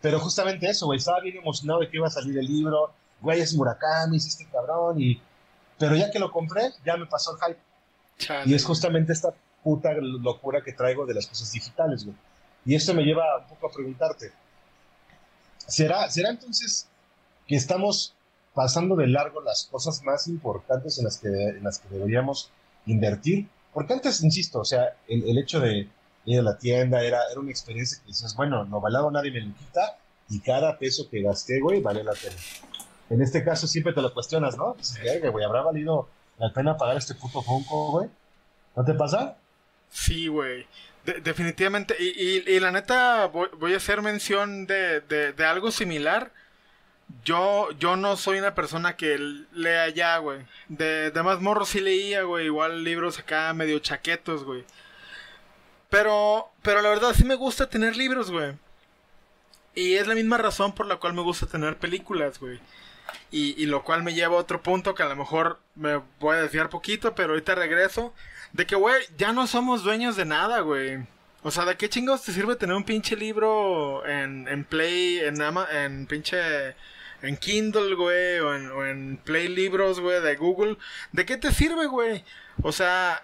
Pero 0.00 0.20
justamente 0.20 0.68
eso, 0.68 0.86
güey, 0.86 0.98
estaba 0.98 1.20
bien 1.20 1.36
emocionado 1.36 1.80
de 1.80 1.88
que 1.88 1.96
iba 1.96 2.06
a 2.06 2.10
salir 2.10 2.38
el 2.38 2.46
libro. 2.46 2.92
Güey, 3.20 3.40
es 3.40 3.54
Murakami, 3.54 4.18
es 4.18 4.26
este 4.26 4.46
cabrón, 4.46 5.00
y... 5.00 5.20
Pero 5.78 5.96
ya 5.96 6.10
que 6.10 6.18
lo 6.18 6.30
compré, 6.30 6.70
ya 6.84 6.96
me 6.96 7.06
pasó 7.06 7.32
el 7.32 7.38
hype. 7.38 7.60
Y 8.44 8.54
es 8.54 8.64
justamente 8.64 9.12
esta 9.12 9.34
puta 9.62 9.92
locura 9.94 10.62
que 10.62 10.72
traigo 10.72 11.06
de 11.06 11.14
las 11.14 11.26
cosas 11.26 11.52
digitales, 11.52 12.04
güey. 12.04 12.16
Y 12.64 12.74
esto 12.74 12.94
me 12.94 13.02
lleva 13.02 13.38
un 13.38 13.46
poco 13.48 13.68
a 13.68 13.72
preguntarte, 13.72 14.32
¿será, 15.58 16.08
¿será 16.10 16.30
entonces 16.30 16.88
que 17.46 17.54
estamos 17.54 18.14
pasando 18.54 18.96
de 18.96 19.06
largo 19.06 19.40
las 19.40 19.68
cosas 19.70 20.02
más 20.02 20.26
importantes 20.26 20.98
en 20.98 21.04
las 21.04 21.18
que, 21.18 21.28
en 21.28 21.62
las 21.62 21.78
que 21.78 21.88
deberíamos 21.88 22.50
invertir? 22.86 23.48
Porque 23.72 23.92
antes, 23.92 24.22
insisto, 24.22 24.60
o 24.60 24.64
sea, 24.64 24.96
el, 25.06 25.38
hecho 25.38 25.60
de 25.60 25.88
ir 26.24 26.40
a 26.40 26.42
la 26.42 26.58
tienda 26.58 27.02
era, 27.02 27.20
era 27.30 27.38
una 27.38 27.50
experiencia 27.50 27.98
que 28.00 28.08
dices, 28.08 28.34
bueno, 28.34 28.64
no 28.64 28.80
valado 28.80 29.10
nadie 29.10 29.30
me 29.30 29.40
lo 29.40 29.54
quita 29.54 29.98
y 30.28 30.40
cada 30.40 30.78
peso 30.78 31.08
que 31.08 31.22
gasté, 31.22 31.60
güey, 31.60 31.80
vale 31.80 32.02
la 32.02 32.12
pena. 32.12 32.36
En 33.10 33.22
este 33.22 33.44
caso 33.44 33.66
siempre 33.66 33.92
te 33.92 34.02
lo 34.02 34.12
cuestionas, 34.12 34.56
¿no? 34.56 34.74
Dices, 34.74 34.98
güey, 35.30 35.44
¿habrá 35.44 35.62
valido 35.62 36.08
la 36.38 36.52
pena 36.52 36.76
pagar 36.76 36.96
este 36.96 37.14
puto 37.14 37.42
Funko, 37.42 37.90
güey? 37.92 38.10
¿No 38.74 38.84
te 38.84 38.94
pasa? 38.94 39.36
Sí, 39.90 40.28
güey. 40.28 40.66
definitivamente. 41.22 41.96
Y, 41.98 42.50
y, 42.50 42.60
la 42.60 42.72
neta, 42.72 43.26
voy, 43.26 43.74
a 43.74 43.76
hacer 43.76 44.02
mención 44.02 44.66
de, 44.66 45.00
de, 45.00 45.44
algo 45.46 45.70
similar. 45.70 46.32
Yo, 47.24 47.70
yo 47.78 47.96
no 47.96 48.16
soy 48.16 48.38
una 48.38 48.54
persona 48.54 48.96
que 48.96 49.18
lea 49.52 49.88
ya, 49.90 50.18
güey. 50.18 50.44
De, 50.68 51.10
de 51.10 51.22
más 51.22 51.40
morro 51.40 51.64
sí 51.64 51.80
leía, 51.80 52.22
güey. 52.22 52.46
Igual 52.46 52.84
libros 52.84 53.18
acá 53.18 53.52
medio 53.54 53.78
chaquetos, 53.78 54.44
güey. 54.44 54.64
Pero, 55.88 56.50
pero 56.62 56.82
la 56.82 56.88
verdad 56.88 57.14
sí 57.14 57.24
me 57.24 57.36
gusta 57.36 57.68
tener 57.68 57.96
libros, 57.96 58.30
güey. 58.30 58.54
Y 59.74 59.94
es 59.94 60.06
la 60.06 60.14
misma 60.14 60.38
razón 60.38 60.72
por 60.72 60.86
la 60.86 60.96
cual 60.96 61.14
me 61.14 61.22
gusta 61.22 61.46
tener 61.46 61.76
películas, 61.76 62.40
güey. 62.40 62.58
Y, 63.30 63.60
y, 63.62 63.66
lo 63.66 63.82
cual 63.84 64.02
me 64.02 64.14
lleva 64.14 64.36
a 64.36 64.40
otro 64.40 64.62
punto 64.62 64.94
que 64.94 65.02
a 65.02 65.08
lo 65.08 65.16
mejor 65.16 65.60
me 65.74 66.00
voy 66.20 66.36
a 66.36 66.42
desviar 66.42 66.68
poquito, 66.70 67.14
pero 67.14 67.30
ahorita 67.30 67.54
regreso. 67.54 68.14
De 68.52 68.66
que, 68.66 68.76
güey, 68.76 69.02
ya 69.18 69.32
no 69.32 69.46
somos 69.46 69.82
dueños 69.82 70.16
de 70.16 70.24
nada, 70.24 70.60
güey. 70.60 70.98
O 71.42 71.50
sea, 71.50 71.64
¿de 71.64 71.76
qué 71.76 71.88
chingos 71.88 72.22
te 72.22 72.32
sirve 72.32 72.56
tener 72.56 72.74
un 72.74 72.84
pinche 72.84 73.16
libro 73.16 74.06
en, 74.06 74.48
en 74.48 74.64
Play, 74.64 75.20
en, 75.20 75.40
Ama, 75.42 75.68
en 75.70 76.06
pinche 76.06 76.74
en 77.22 77.36
Kindle, 77.36 77.94
güey, 77.94 78.38
o 78.40 78.54
en, 78.54 78.70
o 78.70 78.86
en 78.86 79.16
Play 79.18 79.48
Libros, 79.48 80.00
güey, 80.00 80.20
de 80.22 80.36
Google. 80.36 80.76
¿De 81.12 81.24
qué 81.24 81.36
te 81.36 81.52
sirve, 81.52 81.86
güey? 81.86 82.24
O 82.62 82.72
sea, 82.72 83.22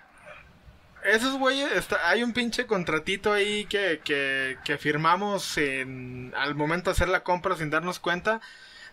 esos 1.04 1.38
güeyes, 1.38 1.70
hay 2.04 2.22
un 2.22 2.32
pinche 2.32 2.66
contratito 2.66 3.32
ahí 3.32 3.64
que, 3.66 4.00
que, 4.04 4.58
que 4.64 4.78
firmamos 4.78 5.58
en, 5.58 6.32
al 6.36 6.54
momento 6.54 6.90
de 6.90 6.92
hacer 6.92 7.08
la 7.08 7.24
compra 7.24 7.56
sin 7.56 7.70
darnos 7.70 7.98
cuenta 7.98 8.40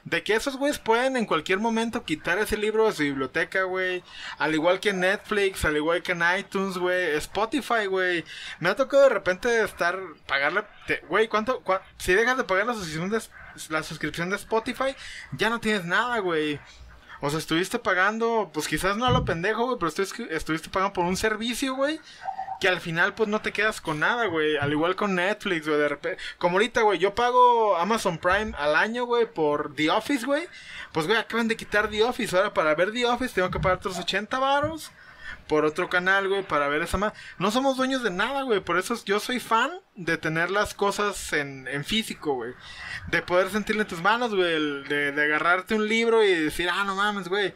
de 0.03 0.23
que 0.23 0.35
esos 0.35 0.57
güeyes 0.57 0.79
pueden 0.79 1.17
en 1.17 1.25
cualquier 1.25 1.59
momento 1.59 2.03
quitar 2.03 2.39
ese 2.39 2.57
libro 2.57 2.87
de 2.87 2.93
su 2.93 3.03
biblioteca, 3.03 3.63
güey. 3.63 4.03
Al 4.37 4.53
igual 4.53 4.79
que 4.79 4.93
Netflix, 4.93 5.65
al 5.65 5.77
igual 5.77 6.01
que 6.01 6.13
en 6.13 6.23
iTunes, 6.37 6.77
güey. 6.77 7.15
Spotify, 7.17 7.85
güey. 7.87 8.23
Me 8.59 8.69
ha 8.69 8.75
tocado 8.75 9.03
de 9.03 9.09
repente 9.09 9.63
estar, 9.63 9.99
pagarle, 10.27 10.63
güey, 11.07 11.27
¿cuánto, 11.27 11.63
si 11.97 12.13
dejas 12.13 12.37
de 12.37 12.43
pagar 12.43 12.67
la 12.67 12.73
suscripción 12.73 13.09
de, 13.09 13.21
la 13.69 13.83
suscripción 13.83 14.29
de 14.29 14.37
Spotify, 14.37 14.95
ya 15.31 15.49
no 15.49 15.59
tienes 15.59 15.85
nada, 15.85 16.19
güey. 16.19 16.59
O 17.21 17.29
sea, 17.29 17.39
estuviste 17.39 17.79
pagando, 17.79 18.49
pues 18.53 18.67
quizás 18.67 18.95
no 18.95 19.05
a 19.05 19.11
lo 19.11 19.25
pendejo, 19.25 19.65
güey, 19.65 19.77
pero 19.77 19.89
estuviste, 19.89 20.33
estuviste 20.33 20.69
pagando 20.69 20.93
por 20.93 21.05
un 21.05 21.17
servicio, 21.17 21.75
güey 21.75 21.99
que 22.59 22.67
al 22.67 22.81
final 22.81 23.13
pues 23.13 23.29
no 23.29 23.41
te 23.41 23.51
quedas 23.51 23.81
con 23.81 23.99
nada, 23.99 24.25
güey. 24.25 24.57
Al 24.57 24.71
igual 24.71 24.95
con 24.95 25.15
Netflix, 25.15 25.67
güey, 25.67 25.79
de 25.79 25.87
repente. 25.87 26.21
Como 26.37 26.57
ahorita, 26.57 26.81
güey, 26.81 26.99
yo 26.99 27.15
pago 27.15 27.77
Amazon 27.77 28.17
Prime 28.17 28.53
al 28.57 28.75
año, 28.75 29.05
güey, 29.05 29.25
por 29.25 29.73
The 29.75 29.89
Office, 29.89 30.25
güey. 30.25 30.47
Pues, 30.91 31.07
güey, 31.07 31.17
acaban 31.17 31.47
de 31.47 31.55
quitar 31.57 31.89
The 31.89 32.03
Office. 32.03 32.35
Ahora 32.35 32.53
para 32.53 32.75
ver 32.75 32.91
The 32.91 33.05
Office 33.05 33.33
tengo 33.33 33.49
que 33.49 33.59
pagar 33.59 33.77
otros 33.77 33.97
80 33.97 34.37
varos 34.39 34.91
por 35.47 35.65
otro 35.65 35.89
canal, 35.89 36.27
güey, 36.27 36.43
para 36.43 36.67
ver 36.67 36.83
esa 36.83 36.97
más. 36.97 37.13
No 37.39 37.49
somos 37.49 37.77
dueños 37.77 38.03
de 38.03 38.11
nada, 38.11 38.43
güey. 38.43 38.59
Por 38.59 38.77
eso 38.77 38.95
yo 39.05 39.19
soy 39.19 39.39
fan 39.39 39.71
de 39.95 40.17
tener 40.17 40.51
las 40.51 40.73
cosas 40.73 41.33
en, 41.33 41.67
en 41.67 41.83
físico, 41.83 42.35
güey. 42.35 42.53
De 43.07 43.21
poder 43.21 43.49
sentirle 43.49 43.83
en 43.83 43.87
tus 43.87 44.01
manos, 44.01 44.35
güey. 44.35 44.83
De, 44.83 45.11
de 45.11 45.23
agarrarte 45.23 45.75
un 45.75 45.87
libro 45.87 46.23
y 46.23 46.33
decir, 46.35 46.69
ah, 46.71 46.83
no 46.83 46.95
mames, 46.95 47.27
güey 47.27 47.53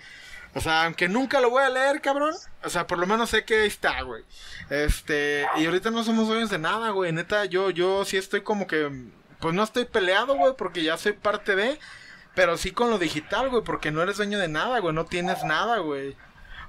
o 0.56 0.62
sea, 0.62 0.86
aunque 0.86 1.10
nunca 1.10 1.42
lo 1.42 1.50
voy 1.50 1.64
a 1.64 1.70
leer, 1.70 2.02
cabrón. 2.02 2.36
O 2.64 2.70
sea, 2.70 2.86
por 2.86 3.00
lo 3.00 3.08
menos 3.08 3.30
sé 3.32 3.44
que 3.44 3.62
ahí 3.62 3.68
está, 3.68 4.02
güey. 4.02 4.24
Este, 4.70 5.48
y 5.58 5.66
ahorita 5.66 5.90
no 5.90 6.04
somos 6.04 6.28
dueños 6.28 6.50
de 6.50 6.60
nada, 6.60 6.92
güey. 6.92 7.12
Neta, 7.12 7.46
yo, 7.46 7.72
yo 7.72 8.06
sí 8.06 8.18
estoy 8.18 8.42
como 8.42 8.68
que, 8.68 8.92
pues 9.40 9.54
no 9.54 9.64
estoy 9.64 9.86
peleado, 9.86 10.36
güey, 10.36 10.54
porque 10.56 10.84
ya 10.84 10.98
soy 10.98 11.14
parte 11.14 11.56
de. 11.56 11.80
Pero 12.36 12.58
sí 12.58 12.72
con 12.72 12.90
lo 12.90 13.00
digital, 13.00 13.50
güey, 13.50 13.64
porque 13.64 13.92
no 13.92 14.02
eres 14.02 14.18
dueño 14.18 14.38
de 14.38 14.48
nada, 14.48 14.80
güey. 14.80 14.94
No 14.94 15.06
tienes 15.06 15.44
nada, 15.44 15.80
güey. 15.80 16.16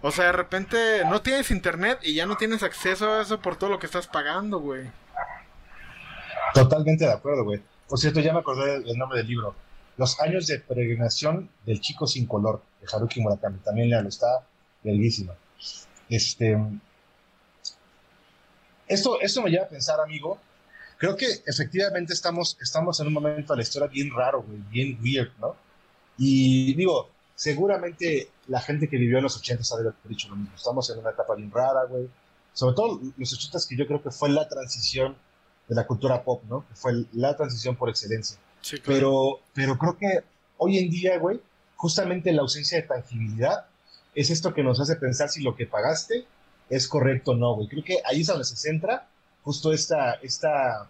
O 0.00 0.10
sea, 0.10 0.26
de 0.26 0.32
repente 0.32 1.02
no 1.06 1.22
tienes 1.22 1.50
internet 1.50 1.98
y 2.02 2.14
ya 2.14 2.26
no 2.26 2.36
tienes 2.36 2.62
acceso 2.62 3.12
a 3.12 3.22
eso 3.22 3.40
por 3.40 3.56
todo 3.56 3.70
lo 3.70 3.78
que 3.78 3.86
estás 3.86 4.06
pagando, 4.06 4.60
güey. 4.60 4.90
Totalmente 6.54 7.04
de 7.04 7.12
acuerdo, 7.12 7.44
güey. 7.44 7.62
Por 7.88 7.98
cierto, 7.98 8.20
ya 8.20 8.32
me 8.32 8.40
acordé 8.40 8.80
del 8.80 8.98
nombre 8.98 9.18
del 9.18 9.28
libro. 9.28 9.54
Los 9.96 10.20
años 10.20 10.46
de 10.46 10.58
peregrinación 10.58 11.50
del 11.64 11.80
chico 11.80 12.06
sin 12.06 12.26
color, 12.26 12.62
de 12.80 12.86
Haruki 12.92 13.20
Murakami. 13.20 13.58
También 13.58 13.90
le 13.90 14.08
está 14.08 14.46
bellísima. 14.82 15.34
Este, 16.08 16.58
esto, 18.86 19.20
esto 19.20 19.42
me 19.42 19.50
lleva 19.50 19.64
a 19.64 19.68
pensar, 19.68 20.00
amigo, 20.00 20.38
creo 20.98 21.16
que 21.16 21.26
efectivamente 21.46 22.12
estamos, 22.12 22.58
estamos 22.60 23.00
en 23.00 23.06
un 23.06 23.12
momento 23.12 23.52
de 23.52 23.58
la 23.58 23.62
historia 23.62 23.88
bien 23.88 24.10
raro, 24.14 24.44
bien 24.70 24.98
weird, 25.02 25.30
¿no? 25.38 25.56
Y 26.18 26.74
digo, 26.74 27.10
seguramente 27.34 28.30
la 28.46 28.60
gente 28.60 28.88
que 28.88 28.96
vivió 28.96 29.18
en 29.18 29.24
los 29.24 29.36
80 29.36 29.62
ha 29.74 30.08
dicho 30.08 30.28
lo 30.28 30.36
mismo. 30.36 30.54
Estamos 30.54 30.88
en 30.90 30.98
una 30.98 31.10
etapa 31.10 31.34
bien 31.34 31.50
rara, 31.50 31.84
güey. 31.84 32.08
Sobre 32.52 32.76
todo 32.76 33.00
los 33.16 33.32
80 33.32 33.58
que 33.68 33.76
yo 33.76 33.86
creo 33.86 34.02
que 34.02 34.10
fue 34.10 34.28
la 34.28 34.48
transición 34.48 35.16
de 35.68 35.74
la 35.74 35.86
cultura 35.86 36.22
pop, 36.22 36.42
¿no? 36.48 36.66
Que 36.68 36.74
fue 36.74 36.92
la 37.12 37.36
transición 37.36 37.74
por 37.74 37.88
excelencia. 37.88 38.38
Pero, 38.84 39.40
pero 39.52 39.78
creo 39.78 39.96
que 39.96 40.24
hoy 40.58 40.78
en 40.78 40.90
día, 40.90 41.18
güey, 41.18 41.40
justamente 41.76 42.32
la 42.32 42.42
ausencia 42.42 42.80
de 42.80 42.86
tangibilidad 42.86 43.66
es 44.14 44.30
esto 44.30 44.54
que 44.54 44.62
nos 44.62 44.80
hace 44.80 44.96
pensar 44.96 45.28
si 45.28 45.42
lo 45.42 45.56
que 45.56 45.66
pagaste 45.66 46.24
es 46.70 46.88
correcto 46.88 47.32
o 47.32 47.36
no, 47.36 47.54
güey. 47.54 47.68
Creo 47.68 47.84
que 47.84 47.98
ahí 48.04 48.22
es 48.22 48.26
donde 48.26 48.44
se 48.44 48.56
centra 48.56 49.08
justo 49.42 49.72
esta, 49.72 50.14
esta 50.14 50.88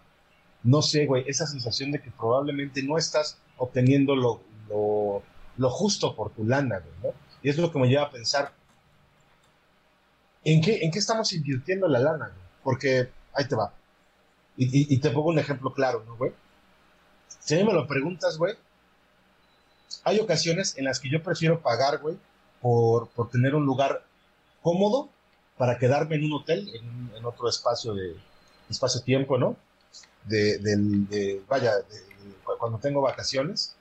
no 0.63 0.81
sé, 0.81 1.05
güey, 1.05 1.25
esa 1.27 1.45
sensación 1.45 1.91
de 1.91 2.01
que 2.01 2.11
probablemente 2.11 2.81
no 2.83 2.97
estás 2.97 3.37
obteniendo 3.57 4.15
lo, 4.15 4.41
lo, 4.69 5.69
justo 5.69 6.15
por 6.15 6.31
tu 6.31 6.45
lana, 6.45 6.79
güey, 6.79 6.93
¿no? 7.03 7.19
Y 7.43 7.49
es 7.49 7.57
lo 7.57 7.71
que 7.71 7.79
me 7.79 7.87
lleva 7.87 8.03
a 8.03 8.11
pensar, 8.11 8.53
¿en 10.43 10.61
qué, 10.61 10.79
en 10.83 10.91
qué 10.91 10.99
estamos 10.99 11.31
invirtiendo 11.33 11.87
la 11.87 11.99
lana, 11.99 12.27
güey? 12.27 12.47
Porque, 12.63 13.09
ahí 13.33 13.47
te 13.47 13.55
va. 13.55 13.73
Y 14.57 14.97
te 14.99 15.09
pongo 15.09 15.29
un 15.29 15.39
ejemplo 15.39 15.73
claro, 15.73 16.03
¿no, 16.07 16.15
güey? 16.15 16.31
Si 17.39 17.55
a 17.55 17.57
mí 17.57 17.63
me 17.63 17.73
lo 17.73 17.87
preguntas, 17.87 18.37
güey, 18.37 18.55
hay 20.03 20.19
ocasiones 20.19 20.77
en 20.77 20.85
las 20.85 20.99
que 20.99 21.09
yo 21.09 21.21
prefiero 21.21 21.61
pagar, 21.61 21.99
güey, 21.99 22.17
por, 22.61 23.09
por 23.09 23.29
tener 23.29 23.55
un 23.55 23.65
lugar 23.65 24.03
cómodo 24.61 25.09
para 25.57 25.77
quedarme 25.77 26.15
en 26.15 26.25
un 26.25 26.33
hotel, 26.33 26.69
en, 26.75 27.25
otro 27.25 27.49
espacio 27.49 27.95
de 27.95 28.15
espacio-tiempo, 28.69 29.37
¿no? 29.37 29.55
De, 30.25 30.59
de, 30.59 31.41
vaya, 31.47 31.73
cuando 32.59 32.77
tengo 32.77 33.01
vacaciones. 33.01 33.75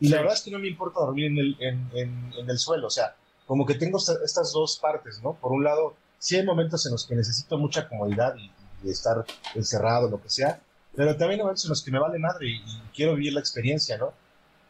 Y 0.00 0.08
la 0.08 0.18
verdad 0.18 0.34
es 0.34 0.42
que 0.42 0.50
no 0.50 0.58
me 0.58 0.68
importa 0.68 1.00
dormir 1.00 1.26
en 1.26 1.38
el, 1.38 1.56
en, 1.60 1.90
en, 1.94 2.50
el 2.50 2.58
suelo, 2.58 2.86
o 2.86 2.90
sea, 2.90 3.16
como 3.46 3.66
que 3.66 3.74
tengo 3.74 3.98
estas 3.98 4.52
dos 4.52 4.78
partes, 4.78 5.22
¿no? 5.22 5.34
Por 5.34 5.52
un 5.52 5.64
lado, 5.64 5.94
sí 6.18 6.36
hay 6.36 6.44
momentos 6.44 6.84
en 6.86 6.92
los 6.92 7.06
que 7.06 7.14
necesito 7.14 7.58
mucha 7.58 7.88
comodidad 7.88 8.34
y, 8.36 8.50
estar 8.88 9.26
encerrado, 9.54 10.08
lo 10.08 10.22
que 10.22 10.30
sea, 10.30 10.58
pero 10.94 11.16
también 11.16 11.40
hay 11.40 11.44
momentos 11.44 11.64
en 11.64 11.70
los 11.70 11.82
que 11.82 11.90
me 11.90 11.98
vale 11.98 12.18
madre 12.18 12.48
y 12.48 12.62
quiero 12.94 13.14
vivir 13.14 13.32
la 13.32 13.40
experiencia, 13.40 13.96
¿no? 13.98 14.12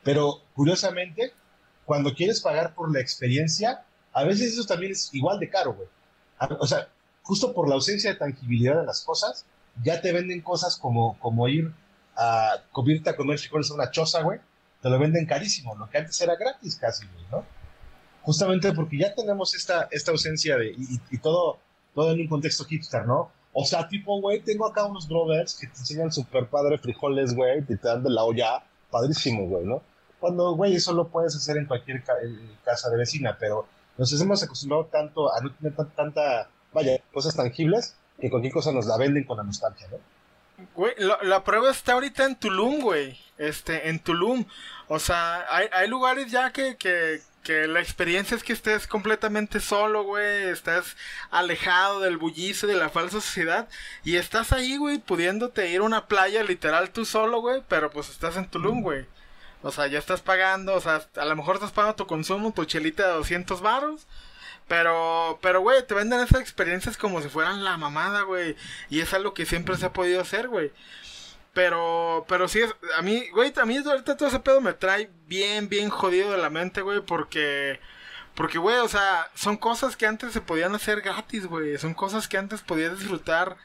Pero 0.02 0.40
curiosamente, 0.54 1.32
cuando 1.84 2.14
quieres 2.14 2.40
pagar 2.40 2.74
por 2.74 2.92
la 2.92 3.00
experiencia, 3.00 3.84
a 4.12 4.24
veces 4.24 4.52
eso 4.52 4.64
también 4.64 4.92
es 4.92 5.12
igual 5.14 5.38
de 5.38 5.48
caro, 5.48 5.74
güey. 5.74 5.88
O 6.58 6.66
sea, 6.66 6.88
justo 7.22 7.52
por 7.52 7.68
la 7.68 7.74
ausencia 7.74 8.10
de 8.10 8.16
tangibilidad 8.16 8.80
de 8.80 8.86
las 8.86 9.02
cosas, 9.02 9.44
ya 9.82 10.00
te 10.00 10.12
venden 10.12 10.40
cosas 10.40 10.76
como, 10.76 11.18
como 11.18 11.48
ir 11.48 11.72
a 12.16 12.62
comerte 12.72 13.10
a 13.10 13.16
comer 13.16 13.38
frijoles 13.38 13.70
a 13.70 13.74
una 13.74 13.90
choza, 13.90 14.22
güey. 14.22 14.40
Te 14.82 14.88
lo 14.88 14.98
venden 14.98 15.26
carísimo, 15.26 15.74
lo 15.74 15.88
que 15.90 15.98
antes 15.98 16.20
era 16.20 16.36
gratis 16.36 16.76
casi, 16.76 17.06
güey, 17.06 17.24
¿no? 17.30 17.44
Justamente 18.22 18.72
porque 18.72 18.98
ya 18.98 19.14
tenemos 19.14 19.54
esta, 19.54 19.88
esta 19.90 20.10
ausencia 20.10 20.56
de, 20.56 20.74
y, 20.76 21.18
todo, 21.18 21.58
todo 21.94 22.12
en 22.12 22.20
un 22.20 22.28
contexto 22.28 22.64
hipster, 22.64 23.06
¿no? 23.06 23.30
O 23.52 23.64
sea, 23.64 23.88
tipo, 23.88 24.20
güey, 24.20 24.40
tengo 24.40 24.66
acá 24.66 24.84
unos 24.84 25.08
brothers 25.08 25.58
que 25.58 25.66
te 25.66 25.78
enseñan 25.78 26.12
súper 26.12 26.46
padre 26.46 26.78
frijoles, 26.78 27.34
güey, 27.34 27.58
y 27.60 27.76
te 27.76 27.76
dan 27.76 28.02
de 28.02 28.10
la 28.10 28.24
olla, 28.24 28.62
padrísimo, 28.90 29.46
güey, 29.46 29.64
¿no? 29.64 29.82
cuando, 30.20 30.52
güey, 30.52 30.76
eso 30.76 30.92
lo 30.92 31.08
puedes 31.08 31.34
hacer 31.34 31.56
en 31.56 31.64
cualquier 31.64 32.04
casa 32.64 32.90
de 32.90 32.96
vecina, 32.98 33.36
pero 33.40 33.66
nos 33.96 34.20
hemos 34.20 34.42
acostumbrado 34.42 34.84
tanto 34.86 35.34
a 35.34 35.40
no 35.40 35.52
tener 35.54 35.74
tanta, 35.96 36.48
vaya, 36.72 37.00
cosas 37.12 37.34
tangibles 37.34 37.96
que 38.20 38.30
cualquier 38.30 38.52
cosa 38.52 38.70
nos 38.70 38.86
la 38.86 38.98
venden 38.98 39.24
con 39.24 39.38
la 39.38 39.42
nostalgia, 39.42 39.88
¿no? 39.90 39.96
Güey, 40.74 40.92
la 41.22 41.42
prueba 41.42 41.70
está 41.70 41.94
ahorita 41.94 42.26
en 42.26 42.36
Tulum, 42.36 42.82
güey. 42.82 43.18
Este, 43.38 43.88
en 43.88 43.98
Tulum. 43.98 44.44
O 44.88 44.98
sea, 44.98 45.46
hay, 45.48 45.68
hay 45.72 45.88
lugares 45.88 46.30
ya 46.30 46.52
que, 46.52 46.76
que, 46.76 47.22
que 47.42 47.66
la 47.66 47.80
experiencia 47.80 48.36
es 48.36 48.44
que 48.44 48.52
estés 48.52 48.86
completamente 48.86 49.60
solo, 49.60 50.02
güey, 50.04 50.48
estás 50.48 50.96
alejado 51.30 52.00
del 52.00 52.16
bullicio 52.16 52.68
de 52.68 52.76
la 52.76 52.90
falsa 52.90 53.20
sociedad 53.20 53.68
y 54.04 54.16
estás 54.16 54.52
ahí, 54.52 54.76
güey, 54.76 54.98
pudiéndote 54.98 55.70
ir 55.70 55.80
a 55.80 55.84
una 55.84 56.06
playa 56.06 56.42
literal 56.42 56.90
tú 56.90 57.04
solo, 57.04 57.40
güey, 57.40 57.62
pero 57.68 57.90
pues 57.90 58.10
estás 58.10 58.36
en 58.36 58.48
Tulum, 58.48 58.82
güey. 58.82 59.06
O 59.62 59.70
sea, 59.72 59.86
ya 59.86 59.98
estás 59.98 60.22
pagando, 60.22 60.74
o 60.74 60.80
sea, 60.80 61.06
a 61.16 61.24
lo 61.24 61.36
mejor 61.36 61.56
estás 61.56 61.72
pagando 61.72 61.96
tu 61.96 62.06
consumo, 62.06 62.52
tu 62.52 62.64
chelita 62.64 63.06
de 63.06 63.14
200 63.14 63.60
baros. 63.60 64.06
Pero, 64.68 65.40
pero, 65.42 65.60
güey, 65.60 65.84
te 65.84 65.94
venden 65.94 66.20
esas 66.20 66.40
experiencias 66.40 66.96
como 66.96 67.20
si 67.20 67.28
fueran 67.28 67.64
la 67.64 67.76
mamada, 67.76 68.22
güey. 68.22 68.54
Y 68.88 69.00
es 69.00 69.12
algo 69.12 69.34
que 69.34 69.44
siempre 69.44 69.76
se 69.76 69.86
ha 69.86 69.92
podido 69.92 70.20
hacer, 70.20 70.46
güey. 70.48 70.70
Pero, 71.52 72.24
pero 72.28 72.46
sí, 72.48 72.60
es, 72.60 72.74
a 72.96 73.02
mí, 73.02 73.28
güey, 73.32 73.52
a 73.60 73.64
mí 73.64 73.78
ahorita 73.78 74.16
todo 74.16 74.28
ese 74.28 74.38
pedo 74.40 74.60
me 74.60 74.72
trae 74.72 75.10
bien, 75.26 75.68
bien 75.68 75.90
jodido 75.90 76.30
de 76.30 76.38
la 76.38 76.50
mente, 76.50 76.80
güey, 76.80 77.00
porque, 77.00 77.80
porque, 78.34 78.58
güey, 78.58 78.76
o 78.78 78.88
sea, 78.88 79.28
son 79.34 79.56
cosas 79.56 79.96
que 79.96 80.06
antes 80.06 80.32
se 80.32 80.40
podían 80.40 80.74
hacer 80.74 81.00
gratis, 81.00 81.46
güey. 81.46 81.76
Son 81.78 81.94
cosas 81.94 82.28
que 82.28 82.38
antes 82.38 82.60
podías 82.62 82.98
disfrutar 82.98 83.56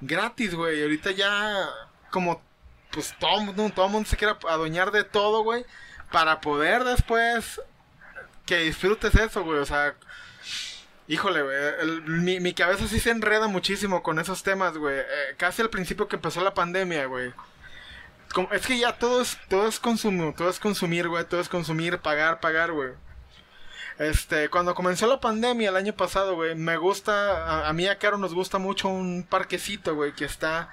gratis, 0.00 0.54
güey. 0.54 0.82
Ahorita 0.82 1.12
ya, 1.12 1.68
como 2.10 2.42
pues 2.90 3.14
todo 3.18 3.40
mundo, 3.40 3.70
todo 3.74 3.88
mundo 3.88 4.08
se 4.08 4.16
quiere 4.16 4.34
adueñar 4.48 4.90
de 4.90 5.04
todo, 5.04 5.42
güey, 5.42 5.64
para 6.10 6.40
poder 6.40 6.84
después 6.84 7.60
que 8.46 8.58
disfrutes 8.58 9.14
eso, 9.14 9.44
güey, 9.44 9.58
o 9.58 9.66
sea, 9.66 9.94
Híjole, 11.08 11.42
güey. 11.42 12.40
Mi, 12.40 12.52
cabeza 12.52 12.86
sí 12.86 13.00
se 13.00 13.10
enreda 13.10 13.48
muchísimo 13.48 14.02
con 14.02 14.18
esos 14.18 14.42
temas, 14.42 14.76
güey. 14.76 14.98
Eh, 14.98 15.34
casi 15.38 15.62
al 15.62 15.70
principio 15.70 16.06
que 16.06 16.16
empezó 16.16 16.42
la 16.44 16.52
pandemia, 16.52 17.06
güey. 17.06 17.32
es 18.52 18.66
que 18.66 18.78
ya 18.78 18.92
todo 18.98 19.22
es, 19.22 19.38
todo 19.48 19.66
es 19.68 19.80
consumo, 19.80 20.34
todo 20.36 20.50
es 20.50 20.60
consumir, 20.60 21.08
güey. 21.08 21.24
Todo 21.24 21.40
es 21.40 21.48
consumir, 21.48 21.98
pagar, 21.98 22.40
pagar, 22.40 22.72
güey. 22.72 22.90
Este, 23.98 24.50
cuando 24.50 24.74
comenzó 24.74 25.06
la 25.06 25.18
pandemia 25.18 25.70
el 25.70 25.76
año 25.76 25.94
pasado, 25.94 26.34
güey, 26.34 26.54
me 26.54 26.76
gusta, 26.76 27.66
a, 27.66 27.72
mí 27.72 27.88
a 27.88 27.98
Caro 27.98 28.18
nos 28.18 28.34
gusta 28.34 28.58
mucho 28.58 28.88
un 28.88 29.26
parquecito, 29.28 29.94
güey, 29.94 30.12
que 30.12 30.26
está 30.26 30.70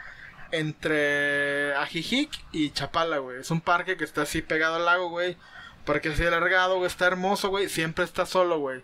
entre 0.52 1.74
Ajijic 1.76 2.30
y 2.52 2.72
Chapala, 2.72 3.20
güey. 3.20 3.40
Es 3.40 3.52
un 3.52 3.62
parque 3.62 3.96
que 3.96 4.04
está 4.04 4.24
así 4.24 4.42
pegado 4.42 4.76
al 4.76 4.86
lago, 4.86 5.10
güey. 5.10 5.38
Parque 5.86 6.10
así 6.10 6.26
alargado, 6.26 6.76
güey, 6.76 6.88
está 6.88 7.08
hermoso, 7.08 7.50
güey. 7.50 7.70
Siempre 7.70 8.04
está 8.04 8.26
solo, 8.26 8.60
güey 8.60 8.84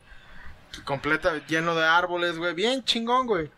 completa, 0.86 1.46
lleno 1.48 1.76
de 1.76 1.86
árboles, 1.86 2.38
güey. 2.38 2.54
Bien 2.54 2.84
chingón, 2.84 3.28
güey. 3.28 3.52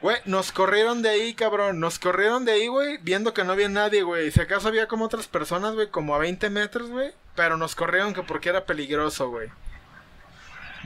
Güey, 0.00 0.18
nos 0.26 0.52
corrieron 0.52 1.00
de 1.00 1.08
ahí, 1.08 1.34
cabrón. 1.34 1.80
Nos 1.80 1.98
corrieron 1.98 2.44
de 2.44 2.52
ahí, 2.52 2.66
güey, 2.66 2.98
viendo 2.98 3.32
que 3.32 3.42
no 3.42 3.52
había 3.52 3.68
nadie, 3.68 4.02
güey. 4.02 4.30
Si 4.30 4.40
acaso 4.40 4.68
había 4.68 4.86
como 4.86 5.06
otras 5.06 5.26
personas, 5.28 5.74
güey, 5.74 5.88
como 5.88 6.14
a 6.14 6.18
20 6.18 6.50
metros, 6.50 6.90
güey. 6.90 7.12
Pero 7.34 7.56
nos 7.56 7.74
corrieron 7.74 8.12
que 8.12 8.22
porque 8.22 8.50
era 8.50 8.66
peligroso, 8.66 9.30
güey. 9.30 9.48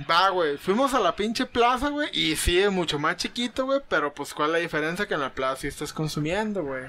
Va, 0.09 0.29
güey. 0.29 0.57
Fuimos 0.57 0.95
a 0.95 1.01
la 1.01 1.17
pinche 1.17 1.47
plaza, 1.47 1.89
güey. 1.89 2.09
Y 2.13 2.37
sí, 2.37 2.61
es 2.61 2.71
mucho 2.71 2.99
más 2.99 3.17
chiquito, 3.17 3.65
güey. 3.67 3.81
Pero 3.89 4.15
pues, 4.15 4.33
¿cuál 4.35 4.51
es 4.51 4.53
la 4.53 4.59
diferencia? 4.59 5.09
Que 5.09 5.15
en 5.15 5.21
la 5.21 5.35
plaza 5.35 5.63
sí 5.63 5.67
estás 5.67 5.93
consumiendo, 5.93 6.63
güey. 6.63 6.85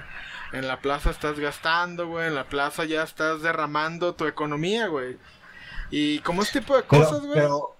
En 0.52 0.68
la 0.68 0.78
plaza 0.80 1.10
estás 1.10 1.38
gastando, 1.38 2.06
güey. 2.06 2.28
En 2.28 2.34
la 2.34 2.44
plaza 2.44 2.84
ya 2.84 3.02
estás 3.02 3.42
derramando 3.42 4.14
tu 4.14 4.26
economía, 4.26 4.86
güey. 4.86 5.16
Y 5.90 6.20
como 6.20 6.42
este 6.42 6.60
tipo 6.60 6.76
de 6.76 6.84
cosas, 6.84 7.20
güey. 7.22 7.34
Pero, 7.34 7.76
pero 7.78 7.79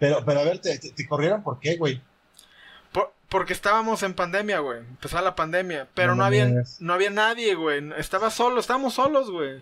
a 0.00 0.44
ver, 0.44 0.58
¿te, 0.60 0.78
te, 0.78 1.08
corrieron 1.08 1.42
por 1.42 1.58
qué, 1.60 1.76
güey? 1.76 2.00
porque 3.28 3.52
estábamos 3.52 4.02
en 4.02 4.14
pandemia, 4.14 4.60
güey. 4.60 4.78
Empezaba 4.78 5.22
la 5.22 5.36
pandemia. 5.36 5.86
Pero 5.94 6.14
no, 6.14 6.24
había, 6.24 6.50
no 6.80 6.94
había 6.94 7.10
nadie, 7.10 7.54
güey. 7.54 7.92
Estaba 7.98 8.30
solo, 8.30 8.60
estábamos 8.60 8.94
solos, 8.94 9.30
güey. 9.30 9.60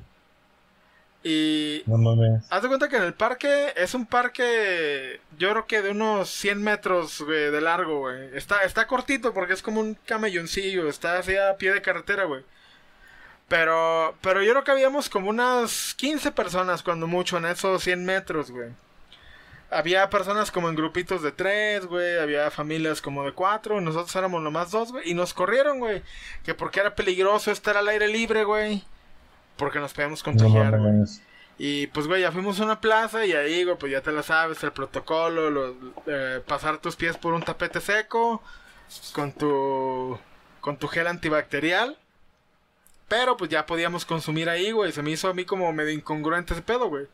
Y. 1.25 1.83
No 1.87 1.99
mames. 1.99 2.45
Haz 2.51 2.63
de 2.63 2.69
cuenta 2.69 2.89
que 2.89 2.97
en 2.97 3.03
el 3.03 3.15
parque 3.15 3.73
es 3.77 3.95
un 3.95 4.07
parque. 4.07 5.21
Yo 5.39 5.51
creo 5.51 5.67
que 5.67 5.83
de 5.83 5.91
unos 5.91 6.31
100 6.31 6.63
metros, 6.63 7.21
güey, 7.21 7.51
de 7.51 7.61
largo, 7.61 8.01
güey. 8.01 8.37
Está, 8.37 8.63
está 8.63 8.87
cortito 8.87 9.35
porque 9.35 9.55
es 9.55 9.63
como 9.63 9.81
un 9.81 9.95
camelloncillo. 10.07 10.89
Está 10.89 11.19
así 11.19 11.37
a 11.37 11.57
pie 11.57 11.73
de 11.73 11.83
carretera, 11.83 12.25
güey. 12.25 12.45
Pero, 13.49 14.15
pero 14.23 14.43
yo 14.43 14.53
creo 14.53 14.65
que 14.65 14.73
habíamos 14.73 15.09
como 15.09 15.31
unas 15.31 15.95
15 15.95 16.33
personas, 16.33 16.83
cuando 16.83 17.07
mucho, 17.07 17.39
en 17.39 17.47
esos 17.47 17.83
100 17.83 18.05
metros, 18.05 18.51
güey 18.51 18.71
había 19.71 20.09
personas 20.11 20.51
como 20.51 20.69
en 20.69 20.77
grupitos 20.77 21.23
de 21.23 21.33
tres, 21.33 21.87
güey. 21.87 22.19
Había 22.19 22.51
familias 22.51 23.01
como 23.01 23.25
de 23.25 23.33
cuatro. 23.33 23.81
Nosotros 23.81 24.15
éramos 24.15 24.43
nomás 24.43 24.71
dos, 24.71 24.93
güey. 24.93 25.11
Y 25.11 25.15
nos 25.15 25.35
corrieron, 25.35 25.79
güey. 25.79 26.03
Que 26.45 26.55
porque 26.55 26.81
era 26.81 26.95
peligroso 26.95 27.51
estar 27.51 27.77
al 27.77 27.89
aire 27.89 28.09
libre, 28.09 28.45
güey. 28.45 28.85
Porque 29.57 29.79
nos 29.81 29.93
podíamos 29.93 30.23
contagiar, 30.23 30.79
güey. 30.79 31.05
y 31.59 31.87
pues, 31.89 32.07
güey, 32.07 32.23
ya 32.23 32.31
fuimos 32.33 32.61
a 32.61 32.65
una 32.65 32.81
plaza 32.81 33.25
y 33.25 33.33
ahí, 33.33 33.65
güey, 33.65 33.77
pues 33.77 33.91
ya 33.91 34.03
te 34.03 34.13
la 34.13 34.23
sabes, 34.23 34.63
el 34.63 34.73
protocolo, 34.73 35.51
lo, 35.51 35.75
eh, 36.07 36.43
pasar 36.47 36.79
tus 36.79 36.95
pies 36.95 37.17
por 37.17 37.33
un 37.33 37.43
tapete 37.43 37.81
seco, 37.81 38.43
con 39.13 39.33
tu, 39.33 40.19
con 40.61 40.77
tu 40.77 40.89
gel 40.89 41.07
antibacterial. 41.07 41.97
Pero 43.09 43.37
pues 43.37 43.51
ya 43.51 43.67
podíamos 43.67 44.05
consumir 44.05 44.49
ahí, 44.51 44.73
güey. 44.73 44.93
Se 44.93 45.03
me 45.03 45.11
hizo 45.11 45.29
a 45.29 45.35
mí 45.35 45.45
como 45.45 45.73
medio 45.73 45.93
incongruente 45.93 46.55
ese 46.55 46.63
pedo, 46.63 46.89
güey. 46.89 47.07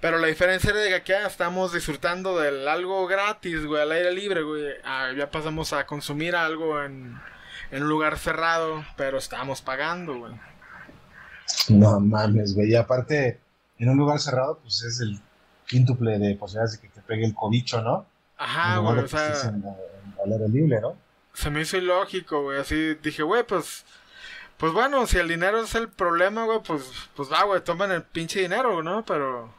Pero 0.00 0.18
la 0.18 0.28
diferencia 0.28 0.70
era 0.70 0.80
de 0.80 0.88
que 0.88 0.94
acá 0.94 1.26
estamos 1.26 1.74
disfrutando 1.74 2.38
del 2.38 2.66
algo 2.66 3.06
gratis, 3.06 3.66
güey, 3.66 3.82
al 3.82 3.92
aire 3.92 4.12
libre, 4.12 4.42
güey. 4.42 4.64
Ah, 4.82 5.10
ya 5.14 5.30
pasamos 5.30 5.74
a 5.74 5.84
consumir 5.84 6.34
algo 6.34 6.82
en, 6.82 7.20
en 7.70 7.82
un 7.82 7.88
lugar 7.88 8.18
cerrado, 8.18 8.82
pero 8.96 9.18
estábamos 9.18 9.60
pagando, 9.60 10.18
güey. 10.18 10.32
No 11.68 12.00
mames, 12.00 12.54
güey. 12.54 12.70
Y 12.70 12.76
aparte, 12.76 13.40
en 13.78 13.90
un 13.90 13.98
lugar 13.98 14.20
cerrado, 14.20 14.58
pues 14.62 14.82
es 14.82 15.00
el 15.00 15.20
quíntuple 15.66 16.18
de 16.18 16.34
posibilidades 16.34 16.80
de 16.80 16.88
que 16.88 16.94
te 16.94 17.02
pegue 17.02 17.26
el 17.26 17.34
cobicho, 17.34 17.82
¿no? 17.82 18.06
Ajá, 18.38 18.78
güey, 18.78 19.00
o 19.00 19.08
sea. 19.08 19.32
al 20.24 20.32
aire 20.32 20.48
libre, 20.48 20.80
¿no? 20.80 20.96
Se 21.34 21.50
me 21.50 21.60
hizo 21.60 21.76
ilógico, 21.76 22.42
güey. 22.42 22.58
Así 22.58 22.94
dije, 22.94 23.22
güey, 23.22 23.42
pues. 23.44 23.84
Pues 24.56 24.72
bueno, 24.72 25.06
si 25.06 25.18
el 25.18 25.28
dinero 25.28 25.62
es 25.62 25.74
el 25.74 25.88
problema, 25.88 26.44
güey, 26.44 26.60
pues, 26.62 26.90
pues 27.16 27.30
va, 27.32 27.44
güey, 27.44 27.62
tomen 27.62 27.90
el 27.90 28.02
pinche 28.02 28.40
dinero, 28.40 28.82
¿no? 28.82 29.04
Pero 29.06 29.50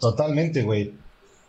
Totalmente, 0.00 0.62
güey. 0.62 0.94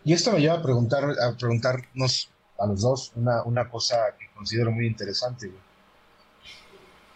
Y 0.04 0.12
esto 0.12 0.32
me 0.32 0.40
lleva 0.40 0.54
a, 0.54 0.62
preguntar, 0.62 1.04
a 1.04 1.36
preguntarnos 1.36 2.30
a 2.58 2.66
los 2.66 2.80
dos 2.80 3.12
una, 3.16 3.42
una 3.42 3.68
cosa 3.68 3.96
que 4.18 4.28
considero 4.34 4.70
muy 4.70 4.86
interesante, 4.86 5.48
güey. 5.48 5.60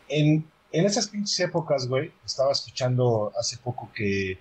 En, 0.09 0.51
en 0.73 0.87
esas 0.87 1.09
pinches 1.09 1.39
épocas, 1.41 1.87
güey, 1.87 2.13
estaba 2.25 2.51
escuchando 2.51 3.33
hace 3.39 3.57
poco 3.59 3.91
que 3.95 4.41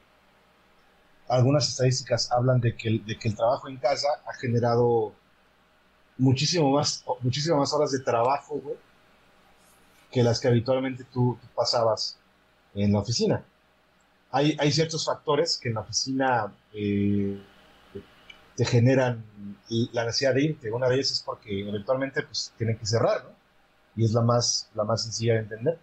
algunas 1.27 1.69
estadísticas 1.69 2.31
hablan 2.31 2.59
de 2.59 2.75
que, 2.75 2.87
el, 2.87 3.05
de 3.05 3.17
que 3.17 3.27
el 3.27 3.35
trabajo 3.35 3.69
en 3.69 3.77
casa 3.77 4.07
ha 4.25 4.33
generado 4.33 5.13
muchísimo 6.17 6.71
más, 6.71 7.03
muchísimas 7.21 7.59
más 7.59 7.73
horas 7.73 7.91
de 7.91 7.99
trabajo, 7.99 8.55
güey, 8.55 8.75
que 10.11 10.23
las 10.23 10.39
que 10.39 10.47
habitualmente 10.47 11.03
tú 11.03 11.37
pasabas 11.55 12.17
en 12.73 12.91
la 12.91 12.99
oficina 12.99 13.45
hay, 14.31 14.55
hay 14.59 14.71
ciertos 14.71 15.05
factores 15.05 15.57
que 15.57 15.69
en 15.69 15.75
la 15.75 15.81
oficina 15.81 16.53
eh, 16.73 17.41
te 18.55 18.65
generan 18.65 19.23
la 19.93 20.05
necesidad 20.05 20.33
de 20.33 20.43
irte. 20.43 20.71
Una 20.71 20.87
de 20.89 20.95
ellas 20.95 21.11
es 21.11 21.23
porque 21.23 21.61
eventualmente 21.61 22.23
pues, 22.23 22.53
tienen 22.57 22.77
que 22.77 22.85
cerrar, 22.85 23.23
¿no? 23.23 23.31
Y 23.95 24.05
es 24.05 24.11
la 24.11 24.21
más, 24.21 24.69
la 24.75 24.83
más 24.83 25.03
sencilla 25.03 25.33
de 25.35 25.39
entender. 25.39 25.79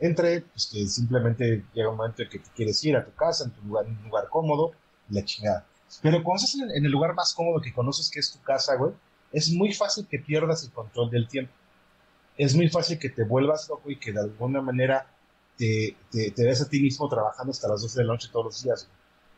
Entre, 0.00 0.40
pues 0.40 0.68
que 0.72 0.86
simplemente 0.86 1.64
llega 1.72 1.90
un 1.90 1.96
momento 1.96 2.22
en 2.22 2.28
que 2.28 2.38
te 2.38 2.50
quieres 2.56 2.82
ir 2.84 2.96
a 2.96 3.04
tu 3.04 3.12
casa, 3.14 3.44
en 3.44 3.50
tu 3.50 3.62
lugar, 3.62 3.86
un 3.86 4.02
lugar 4.04 4.28
cómodo, 4.28 4.72
la 5.10 5.24
chingada. 5.24 5.64
Pero 6.02 6.22
cuando 6.22 6.42
estás 6.42 6.60
en, 6.60 6.84
el 6.84 6.90
lugar 6.90 7.14
más 7.14 7.32
cómodo 7.34 7.60
que 7.60 7.72
conoces, 7.72 8.10
que 8.10 8.20
es 8.20 8.32
tu 8.32 8.42
casa, 8.42 8.74
güey, 8.76 8.92
es 9.32 9.52
muy 9.52 9.72
fácil 9.72 10.06
que 10.08 10.18
pierdas 10.18 10.64
el 10.64 10.72
control 10.72 11.10
del 11.10 11.28
tiempo. 11.28 11.52
Es 12.36 12.54
muy 12.54 12.68
fácil 12.68 12.98
que 12.98 13.10
te 13.10 13.22
vuelvas 13.24 13.68
loco 13.68 13.90
y 13.90 13.98
que 13.98 14.12
de 14.12 14.20
alguna 14.20 14.60
manera 14.60 15.06
te, 15.56 15.96
te, 16.10 16.44
ves 16.44 16.60
a 16.62 16.68
ti 16.68 16.80
mismo 16.80 17.08
trabajando 17.08 17.50
hasta 17.50 17.68
las 17.68 17.82
12 17.82 17.98
de 17.98 18.04
la 18.04 18.12
noche 18.12 18.28
todos 18.32 18.46
los 18.46 18.62
días. 18.62 18.88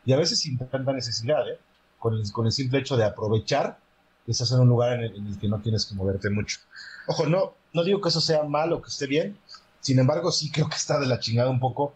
Y 0.04 0.12
a 0.12 0.16
veces 0.16 0.40
sin 0.40 0.56
tanta 0.58 0.92
necesidad, 0.92 1.48
¿eh? 1.48 1.58
con, 1.98 2.14
el, 2.14 2.30
con 2.32 2.46
el 2.46 2.52
simple 2.52 2.78
hecho 2.78 2.96
de 2.96 3.04
aprovechar 3.04 3.78
que 4.24 4.32
estás 4.32 4.50
en 4.52 4.60
un 4.60 4.68
lugar 4.68 4.94
en 4.94 5.00
el, 5.02 5.38
que 5.38 5.48
no 5.48 5.60
tienes 5.60 5.86
que 5.86 5.94
moverte 5.94 6.30
mucho. 6.30 6.58
Ojo, 7.06 7.26
no, 7.26 7.54
no 7.72 7.84
digo 7.84 8.00
que 8.00 8.08
eso 8.08 8.20
sea 8.20 8.42
malo 8.42 8.82
que 8.82 8.88
esté 8.88 9.06
bien, 9.06 9.38
sin 9.80 9.98
embargo 9.98 10.32
sí 10.32 10.50
creo 10.50 10.68
que 10.68 10.76
está 10.76 10.98
de 10.98 11.06
la 11.06 11.20
chingada 11.20 11.48
un 11.48 11.60
poco 11.60 11.94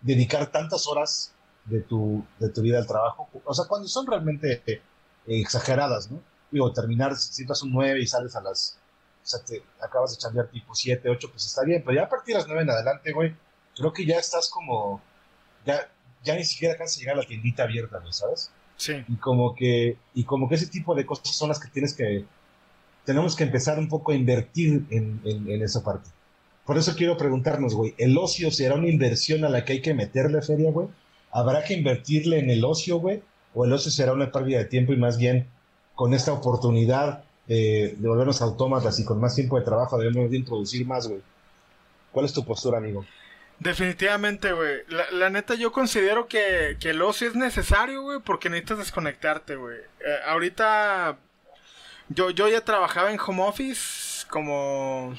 dedicar 0.00 0.50
tantas 0.50 0.86
horas 0.86 1.32
de 1.66 1.80
tu, 1.80 2.24
de 2.38 2.48
tu 2.48 2.62
vida 2.62 2.78
al 2.78 2.86
trabajo, 2.86 3.28
o 3.44 3.54
sea, 3.54 3.66
cuando 3.66 3.88
son 3.88 4.06
realmente 4.06 4.62
eh, 4.66 4.82
exageradas, 5.26 6.10
¿no? 6.10 6.20
Digo, 6.50 6.72
terminar, 6.72 7.16
si 7.16 7.42
estás 7.42 7.62
un 7.62 7.72
9 7.72 8.00
y 8.00 8.06
sales 8.06 8.36
a 8.36 8.40
las 8.40 8.78
o 9.24 9.26
sea, 9.26 9.42
te 9.42 9.62
acabas 9.80 10.10
de 10.10 10.18
chambear 10.18 10.48
tipo 10.48 10.74
7, 10.74 11.08
8, 11.08 11.28
pues 11.30 11.46
está 11.46 11.64
bien, 11.64 11.82
pero 11.82 11.96
ya 11.96 12.04
a 12.04 12.08
partir 12.08 12.34
de 12.34 12.40
las 12.40 12.46
9 12.46 12.62
en 12.62 12.70
adelante, 12.70 13.12
güey, 13.12 13.34
creo 13.74 13.92
que 13.92 14.04
ya 14.04 14.18
estás 14.18 14.50
como, 14.50 15.00
ya, 15.64 15.90
ya 16.22 16.36
ni 16.36 16.44
siquiera 16.44 16.72
alcanzas 16.72 16.98
a 16.98 17.00
llegar 17.00 17.14
a 17.16 17.22
la 17.22 17.26
tiendita 17.26 17.62
abierta, 17.62 18.00
¿no 18.00 18.12
sabes? 18.12 18.50
Sí. 18.76 19.02
Y 19.08 19.16
como 19.16 19.54
que, 19.54 19.96
y 20.12 20.24
como 20.24 20.46
que 20.46 20.56
ese 20.56 20.66
tipo 20.66 20.94
de 20.94 21.06
cosas 21.06 21.34
son 21.34 21.48
las 21.48 21.58
que 21.58 21.68
tienes 21.68 21.94
que, 21.94 22.26
tenemos 23.06 23.34
que 23.34 23.44
empezar 23.44 23.78
un 23.78 23.88
poco 23.88 24.12
a 24.12 24.14
invertir 24.14 24.84
en, 24.90 25.20
en, 25.24 25.62
esa 25.62 25.82
parte. 25.82 26.10
Por 26.66 26.76
eso 26.76 26.94
quiero 26.94 27.16
preguntarnos, 27.16 27.74
güey, 27.74 27.94
¿el 27.96 28.16
ocio 28.18 28.50
será 28.50 28.74
una 28.74 28.88
inversión 28.88 29.44
a 29.44 29.48
la 29.48 29.64
que 29.64 29.74
hay 29.74 29.82
que 29.82 29.94
meterle 29.94 30.42
feria, 30.42 30.70
güey? 30.70 30.88
¿Habrá 31.30 31.64
que 31.64 31.74
invertirle 31.74 32.38
en 32.38 32.50
el 32.50 32.64
ocio, 32.64 32.98
güey? 32.98 33.22
¿O 33.54 33.64
el 33.64 33.72
ocio 33.72 33.90
será 33.90 34.12
una 34.12 34.30
pérdida 34.30 34.58
de 34.58 34.64
tiempo 34.66 34.92
y 34.92 34.96
más 34.96 35.16
bien 35.16 35.48
con 35.94 36.12
esta 36.14 36.32
oportunidad 36.32 37.23
de 37.46 37.96
volvernos 38.00 38.40
autómatas 38.40 38.98
y 38.98 39.04
con 39.04 39.20
más 39.20 39.34
tiempo 39.34 39.58
de 39.58 39.64
trabajo 39.64 39.98
debemos 39.98 40.30
de 40.30 40.38
introducir 40.38 40.86
más, 40.86 41.06
güey. 41.06 41.22
¿Cuál 42.12 42.26
es 42.26 42.32
tu 42.32 42.44
postura, 42.44 42.78
amigo? 42.78 43.04
Definitivamente, 43.58 44.52
güey. 44.52 44.82
La, 45.12 45.30
neta, 45.30 45.54
yo 45.54 45.72
considero 45.72 46.26
que, 46.26 46.76
que 46.80 46.90
el 46.90 47.02
ocio 47.02 47.28
es 47.28 47.34
necesario, 47.34 48.02
güey, 48.02 48.20
porque 48.20 48.50
necesitas 48.50 48.78
desconectarte, 48.78 49.56
güey. 49.56 49.78
Eh, 49.78 50.18
ahorita, 50.26 51.16
yo, 52.08 52.30
yo 52.30 52.48
ya 52.48 52.64
trabajaba 52.64 53.12
en 53.12 53.20
home 53.20 53.42
office 53.42 54.26
como 54.28 55.14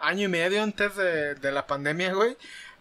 año 0.00 0.24
y 0.24 0.28
medio 0.28 0.62
antes 0.62 0.96
de, 0.96 1.34
de 1.34 1.52
la 1.52 1.66
pandemia, 1.66 2.12
güey. 2.14 2.36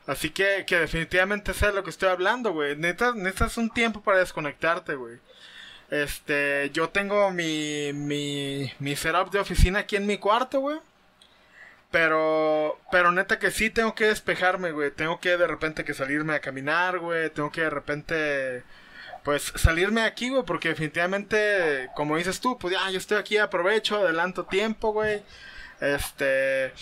Así 0.06 0.30
que, 0.32 0.66
que 0.68 0.80
definitivamente 0.80 1.54
sé 1.54 1.72
lo 1.72 1.84
que 1.84 1.90
estoy 1.90 2.10
hablando, 2.10 2.52
güey. 2.52 2.76
Necesitas, 2.76 3.16
necesitas 3.16 3.58
un 3.58 3.70
tiempo 3.70 4.02
para 4.02 4.20
desconectarte, 4.20 4.96
güey. 4.96 5.20
Este, 5.90 6.72
yo 6.74 6.90
tengo 6.90 7.32
mi, 7.32 7.92
mi, 7.94 8.72
mi 8.80 8.96
setup 8.96 9.32
de 9.32 9.40
oficina 9.40 9.80
aquí 9.80 9.96
en 9.96 10.06
mi 10.08 10.18
cuarto, 10.18 10.60
güey. 10.60 10.80
Pero, 11.92 12.80
pero 12.92 13.12
neta 13.12 13.38
que 13.38 13.52
sí 13.52 13.70
tengo 13.70 13.94
que 13.94 14.06
despejarme, 14.06 14.72
güey. 14.72 14.92
Tengo 14.92 15.20
que 15.20 15.38
de 15.38 15.48
repente 15.48 15.86
que 15.86 15.94
salirme 15.94 16.34
a 16.34 16.40
caminar, 16.42 17.00
güey. 17.00 17.30
Tengo 17.30 17.52
que 17.52 17.62
de 17.62 17.70
repente 17.70 18.64
pues 19.24 19.54
salirme 19.56 20.02
aquí, 20.02 20.30
güey, 20.30 20.44
porque 20.44 20.70
definitivamente, 20.70 21.90
como 21.96 22.18
dices 22.18 22.42
tú, 22.42 22.58
pues 22.58 22.74
ya, 22.74 22.90
yo 22.92 22.98
estoy 22.98 23.18
aquí, 23.18 23.38
aprovecho, 23.38 23.98
adelanto 23.98 24.46
tiempo, 24.46 24.92
güey. 24.92 25.24
Este, 25.80 26.74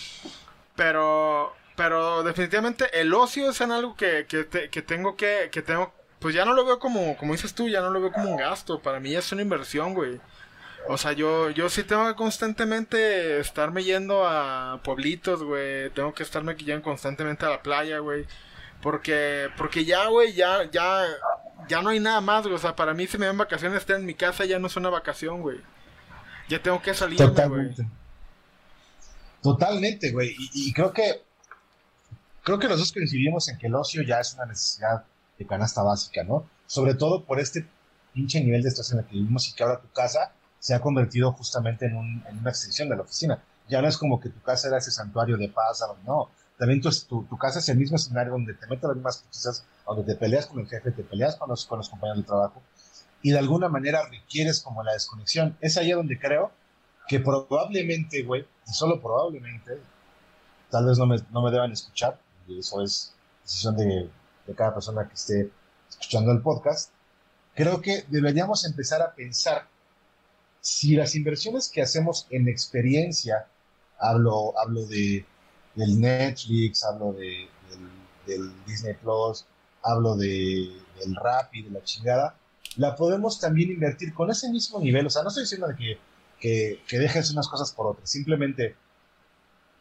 pero, 0.76 1.54
pero 1.76 2.22
definitivamente 2.22 3.00
el 3.00 3.14
ocio 3.14 3.50
es 3.50 3.60
algo 3.60 3.96
que, 3.96 4.26
que, 4.28 4.46
que 4.70 4.82
tengo 4.82 5.16
que, 5.16 5.50
que 5.52 5.62
tengo, 5.62 5.92
pues 6.22 6.34
ya 6.34 6.44
no 6.44 6.54
lo 6.54 6.64
veo 6.64 6.78
como, 6.78 7.16
como 7.16 7.32
dices 7.32 7.52
tú, 7.52 7.68
ya 7.68 7.80
no 7.80 7.90
lo 7.90 8.00
veo 8.00 8.12
como 8.12 8.30
un 8.30 8.36
gasto, 8.36 8.80
para 8.80 9.00
mí 9.00 9.14
es 9.14 9.30
una 9.32 9.42
inversión, 9.42 9.92
güey. 9.92 10.20
O 10.88 10.96
sea, 10.96 11.12
yo, 11.12 11.50
yo 11.50 11.68
sí 11.68 11.84
tengo 11.84 12.06
que 12.08 12.14
constantemente 12.14 13.38
estarme 13.38 13.84
yendo 13.84 14.26
a 14.26 14.80
pueblitos, 14.82 15.42
güey. 15.42 15.90
Tengo 15.90 16.12
que 16.12 16.22
estarme 16.22 16.56
yendo 16.56 16.82
constantemente 16.82 17.46
a 17.46 17.50
la 17.50 17.62
playa, 17.62 17.98
güey. 17.98 18.26
Porque, 18.80 19.48
porque 19.56 19.84
ya, 19.84 20.08
güey, 20.08 20.32
ya, 20.32 20.68
ya, 20.70 21.04
ya 21.68 21.82
no 21.82 21.90
hay 21.90 22.00
nada 22.00 22.20
más, 22.20 22.42
güey. 22.42 22.54
O 22.54 22.58
sea, 22.58 22.74
para 22.74 22.94
mí 22.94 23.06
si 23.06 23.16
me 23.16 23.26
dan 23.26 23.38
vacaciones 23.38 23.78
estar 23.78 23.96
en 23.96 24.06
mi 24.06 24.14
casa 24.14 24.44
ya 24.44 24.58
no 24.58 24.66
es 24.66 24.76
una 24.76 24.90
vacación, 24.90 25.40
güey. 25.40 25.58
Ya 26.48 26.60
tengo 26.60 26.82
que 26.82 26.94
salir, 26.94 27.18
güey. 27.18 27.70
Totalmente, 29.40 30.10
güey. 30.10 30.34
Y, 30.36 30.50
y, 30.68 30.72
creo 30.72 30.92
que, 30.92 31.22
creo 32.42 32.58
que 32.58 32.68
los 32.68 32.78
dos 32.78 32.92
coincidimos 32.92 33.48
en 33.48 33.58
que 33.58 33.68
el 33.68 33.74
ocio 33.74 34.02
ya 34.02 34.18
es 34.18 34.34
una 34.34 34.46
necesidad 34.46 35.04
de 35.38 35.46
canasta 35.46 35.82
básica, 35.82 36.24
¿no? 36.24 36.46
Sobre 36.66 36.94
todo 36.94 37.24
por 37.24 37.40
este 37.40 37.66
pinche 38.12 38.42
nivel 38.42 38.62
de 38.62 38.68
estación 38.68 38.98
en 38.98 39.04
el 39.04 39.10
que 39.10 39.16
vivimos 39.16 39.48
y 39.48 39.54
que 39.54 39.62
ahora 39.62 39.80
tu 39.80 39.88
casa 39.88 40.32
se 40.58 40.74
ha 40.74 40.80
convertido 40.80 41.32
justamente 41.32 41.86
en, 41.86 41.96
un, 41.96 42.24
en, 42.28 42.38
una 42.38 42.50
extensión 42.50 42.88
de 42.88 42.96
la 42.96 43.02
oficina. 43.02 43.42
Ya 43.68 43.80
no 43.80 43.88
es 43.88 43.96
como 43.96 44.20
que 44.20 44.28
tu 44.28 44.40
casa 44.42 44.68
era 44.68 44.78
ese 44.78 44.90
santuario 44.90 45.36
de 45.36 45.48
paz, 45.48 45.84
no. 46.04 46.30
También 46.58 46.80
tu, 46.80 46.90
tu, 46.90 47.38
casa 47.38 47.58
es 47.58 47.68
el 47.68 47.78
mismo 47.78 47.96
escenario 47.96 48.32
donde 48.32 48.54
te 48.54 48.66
metes 48.66 48.84
las 48.84 48.94
mismas 48.94 49.24
cosas, 49.28 49.64
donde 49.86 50.04
te 50.04 50.14
peleas 50.18 50.46
con 50.46 50.60
el 50.60 50.68
jefe, 50.68 50.92
te 50.92 51.02
peleas 51.02 51.36
con 51.36 51.48
los, 51.48 51.66
con 51.66 51.78
los 51.78 51.88
compañeros 51.88 52.18
de 52.22 52.26
trabajo 52.26 52.62
y 53.22 53.30
de 53.30 53.38
alguna 53.38 53.68
manera 53.68 54.02
requieres 54.08 54.60
como 54.60 54.82
la 54.82 54.92
desconexión. 54.92 55.56
Es 55.60 55.76
ahí 55.76 55.92
donde 55.92 56.18
creo 56.18 56.50
que 57.08 57.20
probablemente, 57.20 58.22
güey, 58.22 58.46
y 58.66 58.72
solo 58.72 59.00
probablemente, 59.00 59.80
tal 60.70 60.86
vez 60.86 60.98
no 60.98 61.06
me, 61.06 61.16
no 61.30 61.42
me 61.42 61.50
deban 61.50 61.72
escuchar, 61.72 62.18
y 62.48 62.58
eso 62.58 62.82
es 62.82 63.14
decisión 63.44 63.76
de, 63.76 64.10
de 64.46 64.54
cada 64.54 64.74
persona 64.74 65.08
que 65.08 65.14
esté 65.14 65.50
escuchando 65.88 66.32
el 66.32 66.40
podcast, 66.40 66.90
creo 67.54 67.80
que 67.80 68.04
deberíamos 68.08 68.64
empezar 68.64 69.02
a 69.02 69.14
pensar 69.14 69.68
si 70.60 70.94
las 70.94 71.14
inversiones 71.14 71.68
que 71.68 71.82
hacemos 71.82 72.26
en 72.30 72.48
experiencia, 72.48 73.46
hablo, 73.98 74.58
hablo 74.58 74.86
de, 74.86 75.24
del 75.74 76.00
Netflix, 76.00 76.84
hablo 76.84 77.12
de, 77.12 77.48
del, 78.26 78.52
Disney 78.64 78.94
Plus, 78.94 79.44
hablo 79.82 80.16
de, 80.16 80.72
del 80.98 81.16
Rappi, 81.16 81.62
de 81.62 81.70
la 81.70 81.82
chingada, 81.82 82.36
la 82.76 82.94
podemos 82.94 83.40
también 83.40 83.72
invertir 83.72 84.14
con 84.14 84.30
ese 84.30 84.48
mismo 84.50 84.80
nivel. 84.80 85.06
O 85.06 85.10
sea, 85.10 85.22
no 85.22 85.28
estoy 85.28 85.44
diciendo 85.44 85.66
que, 85.76 85.98
que, 86.38 86.82
que 86.86 86.98
dejes 86.98 87.30
unas 87.32 87.48
cosas 87.48 87.72
por 87.72 87.88
otras, 87.88 88.08
simplemente 88.08 88.76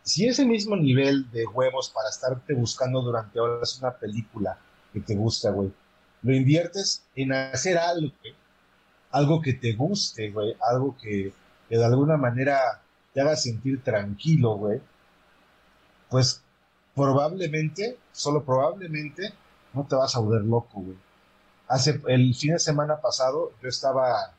si 0.04 0.28
ese 0.28 0.45
mismo 0.45 0.76
nivel 0.76 1.30
de 1.32 1.45
huevos 1.45 1.89
para 1.89 2.10
estarte 2.10 2.54
buscando 2.54 3.02
durante 3.02 3.39
horas 3.39 3.80
una 3.80 3.91
película 3.91 4.58
que 4.93 4.99
te 4.99 5.16
gusta, 5.16 5.52
güey, 5.52 5.72
lo 6.24 6.36
inviertes 6.36 7.04
en 7.16 7.34
hacer 7.34 7.78
algo, 7.78 8.14
algo 9.12 9.41
que 9.41 9.54
te 9.54 9.74
guste, 9.74 10.32
güey, 10.32 10.56
algo 10.70 10.95
que, 11.02 11.34
de 11.70 11.86
alguna 11.86 12.18
manera 12.18 12.82
te 13.14 13.22
haga 13.22 13.36
sentir 13.36 13.84
tranquilo, 13.84 14.56
güey, 14.56 14.82
pues 16.10 16.41
probablemente, 16.95 17.97
solo 18.12 18.43
probablemente, 18.43 19.34
no 19.74 19.86
te 19.88 19.95
vas 19.95 20.16
a 20.16 20.20
volver 20.20 20.43
loco, 20.43 20.82
güey. 20.82 20.97
Hace 21.68 22.02
el 22.08 22.36
fin 22.36 22.54
de 22.54 22.60
semana 22.60 22.99
pasado 22.99 23.54
yo 23.62 23.70
estaba 23.70 24.34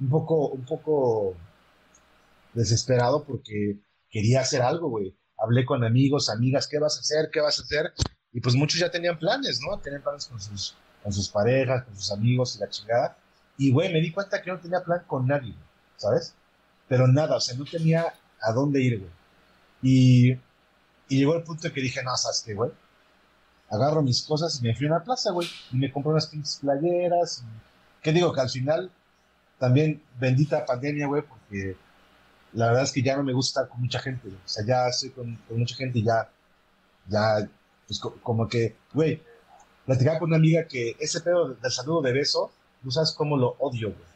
un 0.00 0.10
poco, 0.10 0.48
un 0.48 0.64
poco 0.66 1.34
desesperado 2.52 3.24
porque 3.24 3.78
quería 4.10 4.40
hacer 4.40 4.62
algo, 4.62 4.88
güey. 4.88 5.16
Hablé 5.36 5.64
con 5.64 5.84
amigos, 5.84 6.30
amigas, 6.30 6.66
¿qué 6.66 6.78
vas 6.78 6.96
a 6.96 7.00
hacer? 7.00 7.30
¿Qué 7.32 7.40
vas 7.40 7.58
a 7.58 7.62
hacer? 7.62 7.92
Y 8.32 8.40
pues 8.40 8.54
muchos 8.54 8.80
ya 8.80 8.90
tenían 8.90 9.18
planes, 9.18 9.60
¿no? 9.60 9.78
Tenían 9.78 10.02
planes 10.02 10.26
con 10.26 10.40
sus, 10.40 10.74
con 11.02 11.12
sus 11.12 11.28
parejas, 11.28 11.84
con 11.84 11.96
sus 11.96 12.10
amigos 12.10 12.56
y 12.56 12.60
la 12.60 12.68
chingada. 12.68 13.16
Y, 13.56 13.72
güey, 13.72 13.92
me 13.92 14.00
di 14.00 14.12
cuenta 14.12 14.42
que 14.42 14.50
no 14.50 14.58
tenía 14.58 14.82
plan 14.82 15.02
con 15.06 15.26
nadie, 15.26 15.54
¿sabes? 15.96 16.34
Pero 16.88 17.06
nada, 17.08 17.36
o 17.36 17.40
sea, 17.40 17.56
no 17.56 17.64
tenía 17.64 18.14
a 18.40 18.52
dónde 18.52 18.80
ir, 18.80 18.98
güey. 18.98 19.10
Y, 19.82 20.32
y 21.08 21.18
llegó 21.18 21.36
el 21.36 21.42
punto 21.42 21.68
en 21.68 21.74
que 21.74 21.80
dije, 21.80 22.02
no, 22.02 22.16
¿sabes 22.16 22.42
qué, 22.44 22.54
güey? 22.54 22.70
Agarro 23.70 24.02
mis 24.02 24.22
cosas 24.22 24.58
y 24.60 24.62
me 24.62 24.74
fui 24.74 24.86
a 24.86 24.90
una 24.90 25.04
plaza, 25.04 25.30
güey. 25.30 25.48
Y 25.72 25.76
me 25.76 25.92
compré 25.92 26.12
unas 26.12 26.26
pinches 26.26 26.58
playeras. 26.60 27.44
¿Qué 28.02 28.12
digo? 28.12 28.32
Que 28.32 28.40
al 28.40 28.50
final, 28.50 28.90
también, 29.58 30.02
bendita 30.18 30.64
pandemia, 30.64 31.06
güey, 31.06 31.22
porque 31.22 31.76
la 32.52 32.66
verdad 32.66 32.82
es 32.84 32.92
que 32.92 33.02
ya 33.02 33.16
no 33.16 33.22
me 33.22 33.32
gusta 33.32 33.60
estar 33.60 33.70
con 33.70 33.80
mucha 33.80 34.00
gente. 34.00 34.28
O 34.28 34.48
sea, 34.48 34.64
ya 34.64 34.88
estoy 34.88 35.10
con, 35.10 35.38
mucha 35.50 35.76
gente 35.76 35.98
y 35.98 36.04
ya, 36.04 36.30
ya, 37.08 37.48
pues 37.86 38.00
como 38.22 38.48
que, 38.48 38.76
güey, 38.92 39.22
platicaba 39.86 40.18
con 40.18 40.28
una 40.28 40.36
amiga 40.36 40.66
que 40.66 40.96
ese 40.98 41.20
pedo 41.20 41.54
del 41.54 41.72
saludo 41.72 42.02
de 42.02 42.12
beso 42.12 42.52
Tú 42.82 42.90
sabes 42.90 43.12
cómo 43.12 43.36
lo 43.36 43.56
odio, 43.58 43.88
güey. 43.88 44.08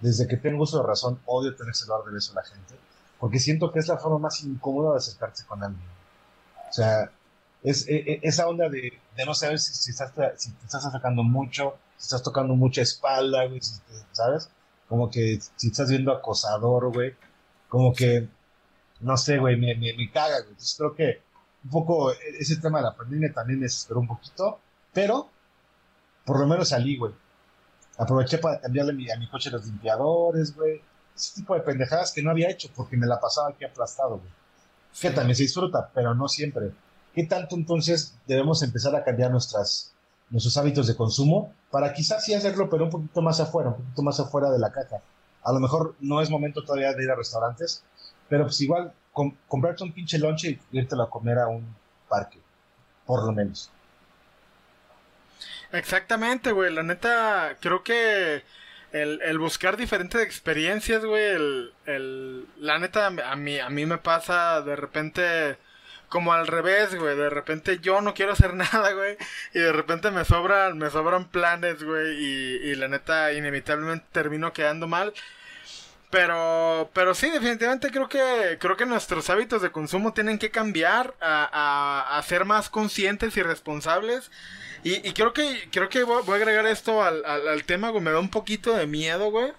Desde 0.00 0.26
que 0.26 0.36
tengo 0.36 0.62
uso 0.62 0.78
de 0.78 0.86
razón, 0.86 1.20
odio 1.24 1.54
tener 1.54 1.74
celular 1.74 2.04
de 2.04 2.12
beso 2.12 2.32
a 2.32 2.36
la 2.36 2.44
gente. 2.44 2.74
Porque 3.18 3.38
siento 3.38 3.72
que 3.72 3.78
es 3.78 3.88
la 3.88 3.96
forma 3.96 4.18
más 4.18 4.42
incómoda 4.42 4.92
de 4.92 4.98
acercarse 4.98 5.46
con 5.46 5.62
alguien. 5.62 5.88
O 6.68 6.72
sea, 6.72 7.10
es, 7.62 7.88
e, 7.88 7.96
e, 7.96 8.20
esa 8.22 8.46
onda 8.48 8.68
de, 8.68 8.92
no 9.24 9.34
saber 9.34 9.58
si, 9.58 9.90
estás, 9.90 10.12
si 10.36 10.50
te 10.50 10.66
estás 10.66 10.84
acercando 10.84 11.22
mucho, 11.22 11.76
si 11.96 12.04
estás 12.04 12.22
tocando 12.22 12.54
mucha 12.54 12.82
espalda, 12.82 13.46
güey, 13.46 13.60
¿sabes? 14.12 14.50
Como 14.88 15.10
que 15.10 15.40
si 15.56 15.68
estás 15.68 15.88
viendo 15.88 16.12
acosador, 16.12 16.92
güey. 16.92 17.14
Como 17.74 17.92
que, 17.92 18.28
no 19.00 19.16
sé, 19.16 19.36
güey, 19.36 19.56
me, 19.56 19.74
me, 19.74 19.92
me 19.94 20.08
caga, 20.08 20.38
güey. 20.42 20.50
Entonces 20.50 20.76
creo 20.78 20.94
que 20.94 21.22
un 21.64 21.70
poco 21.70 22.12
e, 22.12 22.16
ese 22.38 22.58
tema 22.58 22.78
de 22.78 22.84
la 22.84 22.94
pandemia 22.94 23.32
también 23.32 23.58
me 23.58 23.64
desesperó 23.64 23.98
un 23.98 24.06
poquito, 24.06 24.60
pero 24.92 25.28
por 26.24 26.38
lo 26.38 26.46
menos 26.46 26.68
salí, 26.68 26.96
güey. 26.96 27.12
Aproveché 27.98 28.38
para 28.38 28.60
cambiarle 28.60 29.12
a 29.12 29.18
mi 29.18 29.28
coche 29.28 29.50
los 29.50 29.66
limpiadores, 29.66 30.54
güey. 30.54 30.80
Ese 31.16 31.34
tipo 31.34 31.52
de 31.56 31.62
pendejadas 31.62 32.12
que 32.12 32.22
no 32.22 32.30
había 32.30 32.48
hecho 32.48 32.68
porque 32.76 32.96
me 32.96 33.08
la 33.08 33.18
pasaba 33.18 33.48
aquí 33.48 33.64
aplastado, 33.64 34.18
güey. 34.18 34.30
Que 35.00 35.10
también 35.10 35.34
se 35.34 35.42
disfruta, 35.42 35.90
pero 35.92 36.14
no 36.14 36.28
siempre. 36.28 36.70
¿Qué 37.12 37.24
tanto 37.24 37.56
entonces 37.56 38.16
debemos 38.28 38.62
empezar 38.62 38.94
a 38.94 39.02
cambiar 39.02 39.32
nuestras, 39.32 39.92
nuestros 40.30 40.56
hábitos 40.58 40.86
de 40.86 40.94
consumo 40.94 41.52
para 41.72 41.92
quizás 41.92 42.24
sí 42.24 42.34
hacerlo, 42.34 42.70
pero 42.70 42.84
un 42.84 42.90
poquito 42.90 43.20
más 43.20 43.40
afuera, 43.40 43.70
un 43.70 43.76
poquito 43.78 44.02
más 44.02 44.20
afuera 44.20 44.52
de 44.52 44.60
la 44.60 44.70
caja? 44.70 45.02
A 45.44 45.52
lo 45.52 45.60
mejor 45.60 45.94
no 46.00 46.20
es 46.20 46.30
momento 46.30 46.64
todavía 46.64 46.92
de 46.92 47.04
ir 47.04 47.10
a 47.10 47.14
restaurantes, 47.14 47.84
pero 48.28 48.44
pues 48.44 48.60
igual 48.60 48.92
comprarte 49.12 49.84
un 49.84 49.92
pinche 49.92 50.18
lonche 50.18 50.58
y 50.72 50.78
irte 50.78 50.96
a 51.00 51.06
comer 51.06 51.38
a 51.38 51.46
un 51.46 51.64
parque, 52.08 52.38
por 53.06 53.24
lo 53.24 53.32
menos. 53.32 53.70
Exactamente, 55.72 56.52
güey. 56.52 56.72
La 56.72 56.82
neta, 56.82 57.56
creo 57.60 57.82
que 57.82 58.42
el, 58.92 59.38
buscar 59.38 59.76
diferentes 59.76 60.22
experiencias, 60.22 61.04
güey, 61.04 61.24
el, 61.86 62.46
la 62.58 62.78
neta, 62.78 63.06
a 63.06 63.36
mí, 63.36 63.58
a 63.58 63.68
mí 63.68 63.86
me 63.86 63.98
pasa 63.98 64.62
de 64.62 64.76
repente 64.76 65.56
como 66.08 66.32
al 66.32 66.46
revés, 66.46 66.94
güey. 66.94 67.16
De 67.16 67.30
repente 67.30 67.78
yo 67.80 68.00
no 68.00 68.14
quiero 68.14 68.32
hacer 68.32 68.54
nada, 68.54 68.92
güey. 68.92 69.16
Y 69.52 69.58
de 69.58 69.72
repente 69.72 70.10
me 70.10 70.24
sobran, 70.24 70.78
me 70.78 70.90
sobran 70.90 71.26
planes, 71.26 71.82
güey. 71.82 72.16
Y, 72.16 72.74
la 72.76 72.88
neta, 72.88 73.32
inevitablemente 73.32 74.06
termino 74.12 74.52
quedando 74.52 74.86
mal. 74.86 75.12
Pero, 76.10 76.90
pero 76.92 77.14
sí, 77.14 77.28
definitivamente 77.30 77.90
creo 77.90 78.08
que, 78.08 78.56
creo 78.60 78.76
que 78.76 78.86
nuestros 78.86 79.28
hábitos 79.30 79.62
de 79.62 79.72
consumo 79.72 80.12
tienen 80.12 80.38
que 80.38 80.50
cambiar 80.50 81.14
a, 81.20 81.48
a, 81.52 82.18
a 82.18 82.22
ser 82.22 82.44
más 82.44 82.70
conscientes 82.70 83.36
y 83.36 83.42
responsables. 83.42 84.30
Y, 84.84 85.14
creo 85.14 85.32
que 85.32 85.66
creo 85.72 85.88
que 85.88 86.02
voy, 86.04 86.22
a 86.28 86.34
agregar 86.34 86.66
esto 86.66 87.02
al, 87.02 87.64
tema, 87.64 87.88
güey. 87.88 88.02
Me 88.04 88.10
da 88.10 88.20
un 88.20 88.28
poquito 88.28 88.76
de 88.76 88.86
miedo, 88.86 89.30
güey. 89.30 89.52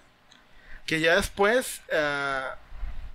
Que 0.86 1.00
ya 1.00 1.16
después 1.16 1.82
uh, 1.90 2.54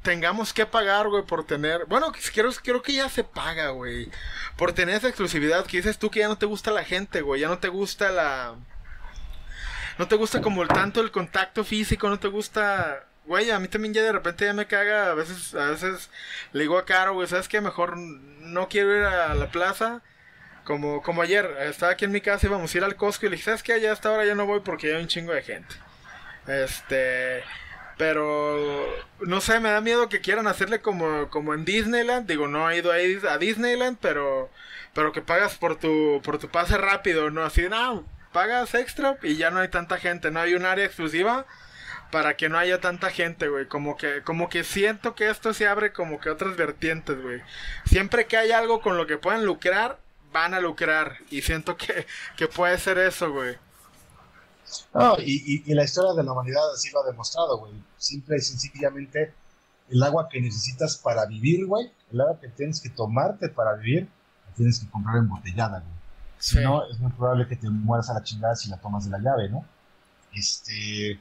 tengamos 0.02 0.54
que 0.54 0.66
pagar, 0.66 1.08
güey, 1.10 1.24
por 1.24 1.46
tener... 1.46 1.86
Bueno, 1.86 2.12
creo, 2.34 2.52
creo 2.64 2.82
que 2.82 2.94
ya 2.94 3.10
se 3.10 3.24
paga, 3.24 3.70
güey. 3.70 4.10
Por 4.58 4.74
tener 4.74 4.96
esa 4.96 5.08
exclusividad 5.08 5.66
que 5.66 5.78
dices 5.78 5.98
tú 5.98 6.10
que 6.10 6.20
ya 6.20 6.28
no 6.28 6.38
te 6.38 6.46
gusta 6.46 6.72
la 6.72 6.84
gente, 6.84 7.22
güey. 7.22 7.42
Ya 7.42 7.48
no 7.48 7.60
te 7.60 7.68
gusta 7.68 8.12
la... 8.12 8.56
No 9.98 10.08
te 10.08 10.16
gusta 10.16 10.42
como 10.42 10.66
tanto 10.68 11.02
el 11.02 11.12
contacto 11.12 11.64
físico, 11.64 12.10
no 12.10 12.20
te 12.20 12.28
gusta... 12.28 13.06
Güey, 13.26 13.52
a 13.52 13.60
mí 13.60 13.68
también 13.68 13.94
ya 13.94 14.02
de 14.02 14.12
repente 14.12 14.46
ya 14.46 14.54
me 14.54 14.66
caga. 14.66 15.12
A 15.12 15.14
veces, 15.14 15.54
a 15.54 15.66
veces 15.68 16.10
le 16.54 16.62
digo 16.62 16.78
a 16.78 16.86
Caro, 16.86 17.14
güey, 17.14 17.28
¿sabes 17.28 17.48
qué? 17.48 17.62
Mejor 17.62 17.98
no 17.98 18.68
quiero 18.68 18.98
ir 18.98 19.04
a 19.04 19.36
la 19.36 19.52
plaza 19.52 20.02
como, 20.64 21.02
como 21.02 21.22
ayer, 21.22 21.46
estaba 21.62 21.92
aquí 21.92 22.06
en 22.06 22.12
mi 22.12 22.22
casa, 22.22 22.48
íbamos 22.48 22.74
a 22.74 22.78
ir 22.78 22.84
al 22.84 22.96
Costco 22.96 23.26
y 23.26 23.30
le 23.30 23.36
dije, 23.36 23.46
¿sabes 23.46 23.64
qué? 23.64 23.80
Ya 23.82 23.92
hasta 23.92 24.10
ahora 24.10 24.26
ya 24.26 24.36
no 24.36 24.46
voy 24.46 24.62
porque 24.62 24.94
hay 24.94 25.02
un 25.02 25.08
chingo 25.08 25.34
de 25.34 25.42
gente. 25.42 25.76
Este, 26.48 27.44
pero 28.02 28.84
no 29.20 29.42
sé, 29.42 29.60
me 29.60 29.70
da 29.70 29.80
miedo 29.80 30.10
que 30.10 30.22
quieran 30.22 30.48
hacerle 30.48 30.82
como, 30.82 31.30
como 31.30 31.54
en 31.54 31.66
Disneyland. 31.66 32.28
Digo, 32.28 32.48
no 32.48 32.68
he 32.68 32.80
ido 32.80 32.92
a, 32.92 33.38
Disneyland, 33.38 34.00
pero, 34.02 34.50
pero 34.96 35.12
que 35.12 35.22
pagas 35.22 35.54
por 35.54 35.76
tu, 35.76 36.20
por 36.24 36.40
tu 36.40 36.50
pase 36.50 36.80
rápido, 36.80 37.30
¿no? 37.30 37.44
Así, 37.44 37.70
no, 37.70 38.04
pagas 38.32 38.74
extra 38.74 39.20
y 39.22 39.36
ya 39.36 39.52
no 39.52 39.60
hay 39.60 39.68
tanta 39.68 40.00
gente, 40.00 40.32
no 40.32 40.40
hay 40.40 40.56
un 40.56 40.66
área 40.66 40.84
exclusiva 40.84 41.46
para 42.10 42.36
que 42.36 42.50
no 42.50 42.58
haya 42.58 42.82
tanta 42.82 43.12
gente, 43.12 43.50
güey. 43.50 43.68
Como 43.68 43.96
que, 43.98 44.24
como 44.24 44.50
que 44.50 44.64
siento 44.64 45.14
que 45.14 45.30
esto 45.30 45.54
se 45.54 45.68
abre 45.68 45.94
como 45.94 46.20
que 46.20 46.32
otras 46.32 46.58
vertientes, 46.58 47.22
güey. 47.22 47.44
Siempre 47.86 48.26
que 48.26 48.38
hay 48.38 48.52
algo 48.52 48.82
con 48.82 48.98
lo 48.98 49.06
que 49.06 49.20
puedan 49.20 49.46
lucrar, 49.46 50.00
van 50.32 50.56
a 50.56 50.60
lucrar. 50.60 51.20
Y 51.30 51.44
siento 51.44 51.78
que, 51.78 52.08
que 52.36 52.48
puede 52.48 52.80
ser 52.80 52.98
eso, 52.98 53.32
güey. 53.32 53.58
No, 54.94 55.18
y, 55.20 55.64
y, 55.66 55.74
la 55.74 55.84
historia 55.84 56.14
de 56.14 56.24
la 56.24 56.32
humanidad 56.32 56.62
así 56.74 56.90
lo 56.92 57.02
ha 57.02 57.08
demostrado, 57.08 57.58
güey. 57.58 57.74
Simple 57.98 58.38
y 58.38 58.42
sencillamente, 58.42 59.34
el 59.90 60.04
agua 60.04 60.30
que 60.30 60.42
necesitas 60.42 60.98
para 60.98 61.26
vivir, 61.26 61.66
güey, 61.66 61.92
el 62.12 62.22
agua 62.22 62.40
que 62.40 62.48
tienes 62.50 62.80
que 62.80 62.90
tomarte 62.90 63.50
para 63.50 63.76
vivir, 63.76 64.08
la 64.48 64.54
tienes 64.56 64.80
que 64.80 64.90
comprar 64.90 65.18
embotellada, 65.18 65.80
güey. 65.80 66.02
Si 66.40 66.58
no, 66.60 66.90
es 66.90 67.00
muy 67.00 67.12
probable 67.12 67.48
que 67.48 67.56
te 67.56 67.70
mueras 67.70 68.10
a 68.10 68.16
la 68.16 68.24
chingada 68.24 68.56
si 68.56 68.70
la 68.70 68.78
tomas 68.78 69.06
de 69.06 69.12
la 69.12 69.20
llave, 69.20 69.48
¿no? 69.50 69.64
Este. 70.34 71.20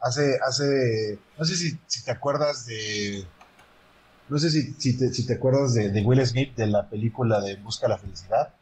Hace, 0.00 0.38
hace. 0.44 1.18
No 1.38 1.44
sé 1.44 1.56
si, 1.56 1.78
si 1.86 2.04
te 2.04 2.10
acuerdas 2.10 2.66
de. 2.66 3.24
No 4.28 4.38
sé 4.38 4.50
si, 4.50 4.74
si, 4.74 4.98
te, 4.98 5.12
si 5.12 5.26
te 5.26 5.34
acuerdas 5.34 5.74
de, 5.74 5.90
de 5.90 6.02
Will 6.02 6.26
Smith 6.26 6.54
de 6.56 6.66
la 6.66 6.88
película 6.88 7.40
de 7.40 7.56
Busca 7.56 7.86
la 7.88 7.98
Felicidad. 7.98 8.52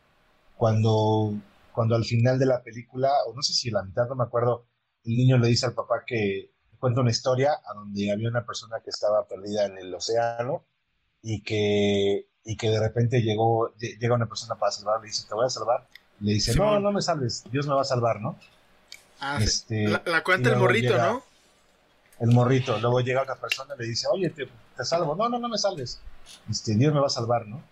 Cuando 0.57 1.35
cuando 1.77 1.95
al 1.95 2.07
final 2.07 2.39
de 2.39 2.47
la 2.47 2.63
película, 2.63 3.13
o 3.27 3.35
no 3.35 3.43
sé 3.43 3.53
si 3.53 3.71
la 3.71 3.83
mitad, 3.83 4.09
no 4.09 4.15
me 4.15 4.25
acuerdo, 4.25 4.65
el 5.05 5.15
niño 5.15 5.37
le 5.37 5.49
dice 5.49 5.67
al 5.67 5.75
papá 5.75 6.05
que 6.07 6.51
cuenta 6.79 7.03
una 7.03 7.11
historia 7.11 7.53
a 7.53 7.75
donde 7.75 8.11
había 8.11 8.31
una 8.31 8.47
persona 8.47 8.79
que 8.83 8.89
estaba 8.89 9.29
perdida 9.29 9.67
en 9.67 9.77
el 9.77 9.95
océano 9.95 10.65
y 11.21 11.43
que, 11.43 12.29
y 12.47 12.57
que 12.57 12.71
de 12.71 12.81
repente 12.81 13.21
llegó, 13.21 13.75
llega 13.77 14.15
una 14.15 14.27
persona 14.27 14.55
para 14.55 14.73
salvar, 14.73 15.03
le 15.03 15.09
dice, 15.09 15.27
te 15.29 15.35
voy 15.35 15.45
a 15.45 15.51
salvar. 15.51 15.87
le 16.21 16.33
dice, 16.33 16.55
no, 16.55 16.81
no 16.81 16.93
me 16.93 17.03
salves, 17.03 17.45
Dios 17.53 17.67
me 17.67 17.75
va 17.75 17.83
a 17.83 17.85
salvar, 17.85 18.23
¿no? 18.23 18.39
Ah, 19.21 19.39
este, 19.39 19.87
la, 19.87 20.25
cuenta 20.25 20.49
el 20.49 20.57
morrito, 20.57 20.97
¿no? 20.97 21.23
El 22.21 22.31
morrito, 22.31 22.79
luego 22.81 23.01
llega 23.03 23.21
otra 23.21 23.37
persona 23.37 23.75
y 23.77 23.83
le 23.83 23.89
dice, 23.89 24.07
oye, 24.11 24.31
te, 24.31 24.47
te, 24.47 24.85
salvo, 24.87 25.15
no, 25.15 25.29
no, 25.29 25.39
no 25.39 25.49
me 25.51 25.59
salves, 25.59 26.01
este, 26.51 26.75
Dios 26.75 26.95
me 26.95 27.01
va 27.01 27.09
a 27.09 27.11
salvar, 27.11 27.47
¿no? 27.47 27.63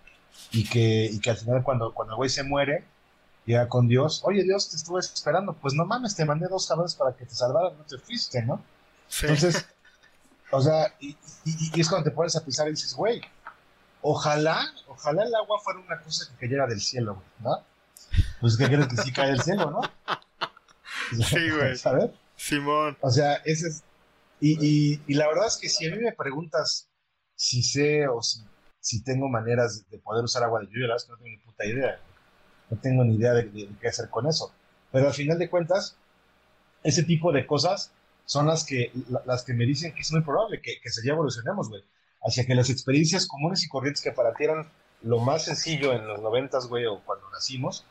Y 0.52 0.68
que, 0.68 1.09
y 1.11 1.20
que 1.20 1.30
al 1.30 1.38
final 1.38 1.62
cuando, 1.62 1.94
cuando 1.94 2.12
el 2.12 2.16
güey 2.18 2.28
se 2.28 2.42
muere, 2.42 2.84
llega 3.45 3.68
con 3.68 3.88
Dios, 3.88 4.22
oye 4.24 4.42
Dios, 4.42 4.70
te 4.70 4.76
estuve 4.76 5.01
esperando, 5.01 5.55
pues 5.55 5.74
no 5.74 5.84
mames, 5.84 6.16
te 6.16 6.24
mandé 6.24 6.47
dos 6.49 6.66
cabrones 6.66 6.95
para 6.95 7.14
que 7.14 7.26
te 7.26 7.34
salvaran, 7.34 7.76
no 7.76 7.84
te 7.84 7.99
fuiste, 7.99 8.42
¿no? 8.42 8.62
Entonces, 9.22 9.66
o 10.51 10.61
sea, 10.61 10.95
y, 11.01 11.16
es 11.78 11.88
cuando 11.88 12.11
te 12.11 12.14
pones 12.14 12.36
a 12.36 12.45
pisar 12.45 12.66
y 12.68 12.70
dices, 12.70 12.95
güey, 12.95 13.20
ojalá, 14.03 14.64
ojalá 14.88 15.24
el 15.24 15.34
agua 15.34 15.61
fuera 15.61 15.80
una 15.80 16.01
cosa 16.01 16.26
que 16.30 16.38
cayera 16.38 16.66
del 16.66 16.80
cielo, 16.80 17.22
¿no? 17.40 17.62
Pues 18.40 18.57
que 18.57 18.66
crees 18.66 18.86
que 18.88 18.97
sí 18.97 19.12
cae 19.12 19.30
del 19.30 19.42
cielo, 19.42 19.70
¿no? 19.70 19.80
Sí, 21.22 21.51
güey. 21.51 21.76
¿Sabes? 21.76 22.11
Simón. 22.36 22.97
O 23.03 23.11
sea, 23.11 23.34
ese 23.45 23.68
es... 23.68 23.84
Y, 24.40 25.01
y, 25.07 25.14
la 25.14 25.28
verdad 25.28 25.47
es 25.47 25.57
que 25.57 25.68
si 25.68 25.86
a 25.86 25.95
mí 25.95 26.03
me 26.03 26.12
preguntas 26.12 26.88
si 27.34 27.62
sé 27.62 28.09
o 28.09 28.22
si, 28.22 28.45
si 28.80 29.03
tengo 29.03 29.28
maneras 29.28 29.88
de 29.90 29.99
poder 29.99 30.24
usar 30.24 30.42
agua 30.42 30.61
de 30.61 30.66
lluvia, 30.66 30.88
la 30.88 30.95
verdad 30.95 30.97
es 30.97 31.05
que 31.05 31.12
no 31.12 31.18
tengo 31.18 31.30
ni 31.30 31.38
puta 31.38 31.64
idea 31.64 32.01
no 32.75 32.81
tengo 32.81 33.05
ni 33.05 33.16
idea 33.16 33.33
de, 33.33 33.68
qué 33.81 33.89
hacer 33.89 34.09
con 34.11 34.27
eso. 34.27 34.53
Pero 34.91 35.09
al 35.09 35.14
final 35.14 35.39
de 35.39 35.49
cuentas, 35.49 35.97
ese 36.83 37.03
tipo 37.03 37.33
de 37.33 37.47
cosas 37.47 37.91
son 38.27 38.47
las 38.47 38.64
que, 38.64 38.93
las 39.27 39.45
que 39.45 39.55
me 39.55 39.66
dicen 39.66 39.95
que 39.95 40.01
es 40.01 40.12
muy 40.12 40.22
probable 40.22 40.61
que, 40.61 40.81
que 40.81 40.91
se 40.91 41.07
ya 41.07 41.12
evolucionemos, 41.12 41.68
güey. 41.68 41.83
Hacia 42.22 42.47
que 42.47 42.55
las 42.55 42.70
experiencias 42.70 43.27
comunes 43.27 43.62
y 43.64 43.68
corrientes 43.68 44.03
que 44.03 44.12
para 44.12 44.33
ti 44.35 44.45
eran 44.45 44.68
lo 45.03 45.18
más 45.18 45.45
sencillo 45.45 45.93
en 45.93 46.07
los 46.07 46.20
noventas, 46.20 46.66
güey, 46.66 46.87
o 46.87 47.01
cuando 47.05 47.29
nacimos, 47.31 47.85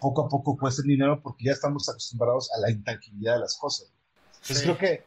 poco 0.00 0.26
a 0.26 0.28
poco 0.28 0.56
cuesten 0.56 0.86
dinero 0.86 1.20
porque 1.20 1.44
ya 1.44 1.52
estamos 1.52 1.88
acostumbrados 1.88 2.50
a 2.52 2.60
la 2.60 2.70
intangibilidad 2.70 3.34
de 3.34 3.40
las 3.40 3.56
cosas. 3.56 3.90
Entonces 4.42 4.62
creo 4.62 4.78
que, 4.78 5.04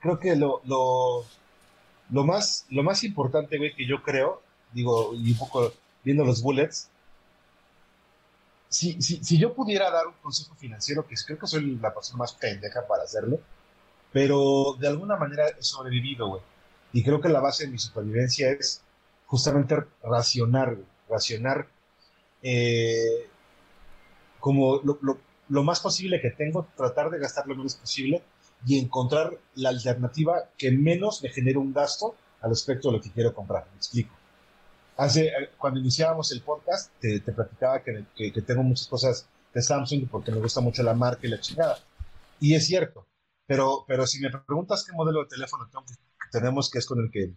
creo 0.00 0.18
que 0.18 0.36
lo, 0.36 0.60
lo, 0.64 1.24
lo, 2.10 2.24
más, 2.24 2.66
lo 2.68 2.82
más 2.82 3.04
importante, 3.04 3.56
güey, 3.56 3.74
que 3.74 3.86
yo 3.86 4.02
creo, 4.02 4.42
digo, 4.72 5.14
y 5.14 5.32
un 5.32 5.38
poco 5.38 5.72
viendo 6.04 6.24
los 6.24 6.42
bullets, 6.42 6.90
si, 8.74 9.00
si, 9.00 9.22
si, 9.22 9.38
yo 9.38 9.54
pudiera 9.54 9.88
dar 9.88 10.08
un 10.08 10.14
consejo 10.14 10.56
financiero, 10.56 11.06
que 11.06 11.14
creo 11.24 11.38
que 11.38 11.46
soy 11.46 11.76
la 11.76 11.94
persona 11.94 12.18
más 12.18 12.32
pendeja 12.32 12.84
para 12.88 13.04
hacerlo, 13.04 13.38
pero 14.12 14.74
de 14.80 14.88
alguna 14.88 15.16
manera 15.16 15.46
he 15.48 15.62
sobrevivido, 15.62 16.26
güey. 16.26 16.42
Y 16.92 17.04
creo 17.04 17.20
que 17.20 17.28
la 17.28 17.38
base 17.38 17.66
de 17.66 17.70
mi 17.70 17.78
supervivencia 17.78 18.50
es 18.50 18.82
justamente 19.26 19.76
racionar, 20.02 20.76
racionar 21.08 21.68
eh, 22.42 23.28
como 24.40 24.80
lo, 24.82 24.98
lo, 25.02 25.18
lo, 25.48 25.62
más 25.62 25.78
posible 25.78 26.20
que 26.20 26.30
tengo, 26.30 26.66
tratar 26.76 27.10
de 27.10 27.20
gastar 27.20 27.46
lo 27.46 27.54
menos 27.54 27.76
posible 27.76 28.22
y 28.66 28.80
encontrar 28.80 29.38
la 29.54 29.68
alternativa 29.68 30.48
que 30.58 30.72
menos 30.72 31.22
me 31.22 31.28
genere 31.28 31.58
un 31.58 31.72
gasto 31.72 32.16
al 32.40 32.50
respecto 32.50 32.88
de 32.88 32.96
lo 32.96 33.02
que 33.02 33.12
quiero 33.12 33.32
comprar. 33.32 33.66
Me 33.70 33.76
explico. 33.76 34.14
Hace, 34.96 35.26
eh, 35.26 35.50
cuando 35.58 35.80
iniciábamos 35.80 36.30
el 36.32 36.42
podcast, 36.42 36.92
te, 37.00 37.20
te 37.20 37.32
platicaba 37.32 37.82
que, 37.82 38.04
que, 38.14 38.42
tengo 38.42 38.62
muchas 38.62 38.86
cosas 38.86 39.26
de 39.52 39.62
Samsung 39.62 40.08
porque 40.08 40.30
me 40.30 40.38
gusta 40.38 40.60
mucho 40.60 40.82
la 40.82 40.94
marca 40.94 41.26
y 41.26 41.30
la 41.30 41.40
chingada. 41.40 41.78
Y 42.40 42.54
es 42.54 42.66
cierto, 42.66 43.06
pero, 43.46 43.84
pero 43.88 44.06
si 44.06 44.20
me 44.20 44.30
preguntas 44.30 44.84
qué 44.84 44.92
modelo 44.92 45.22
de 45.22 45.28
teléfono 45.28 45.68
tenemos, 46.30 46.70
que 46.70 46.78
es 46.78 46.86
con 46.86 47.00
el 47.00 47.10
que, 47.10 47.32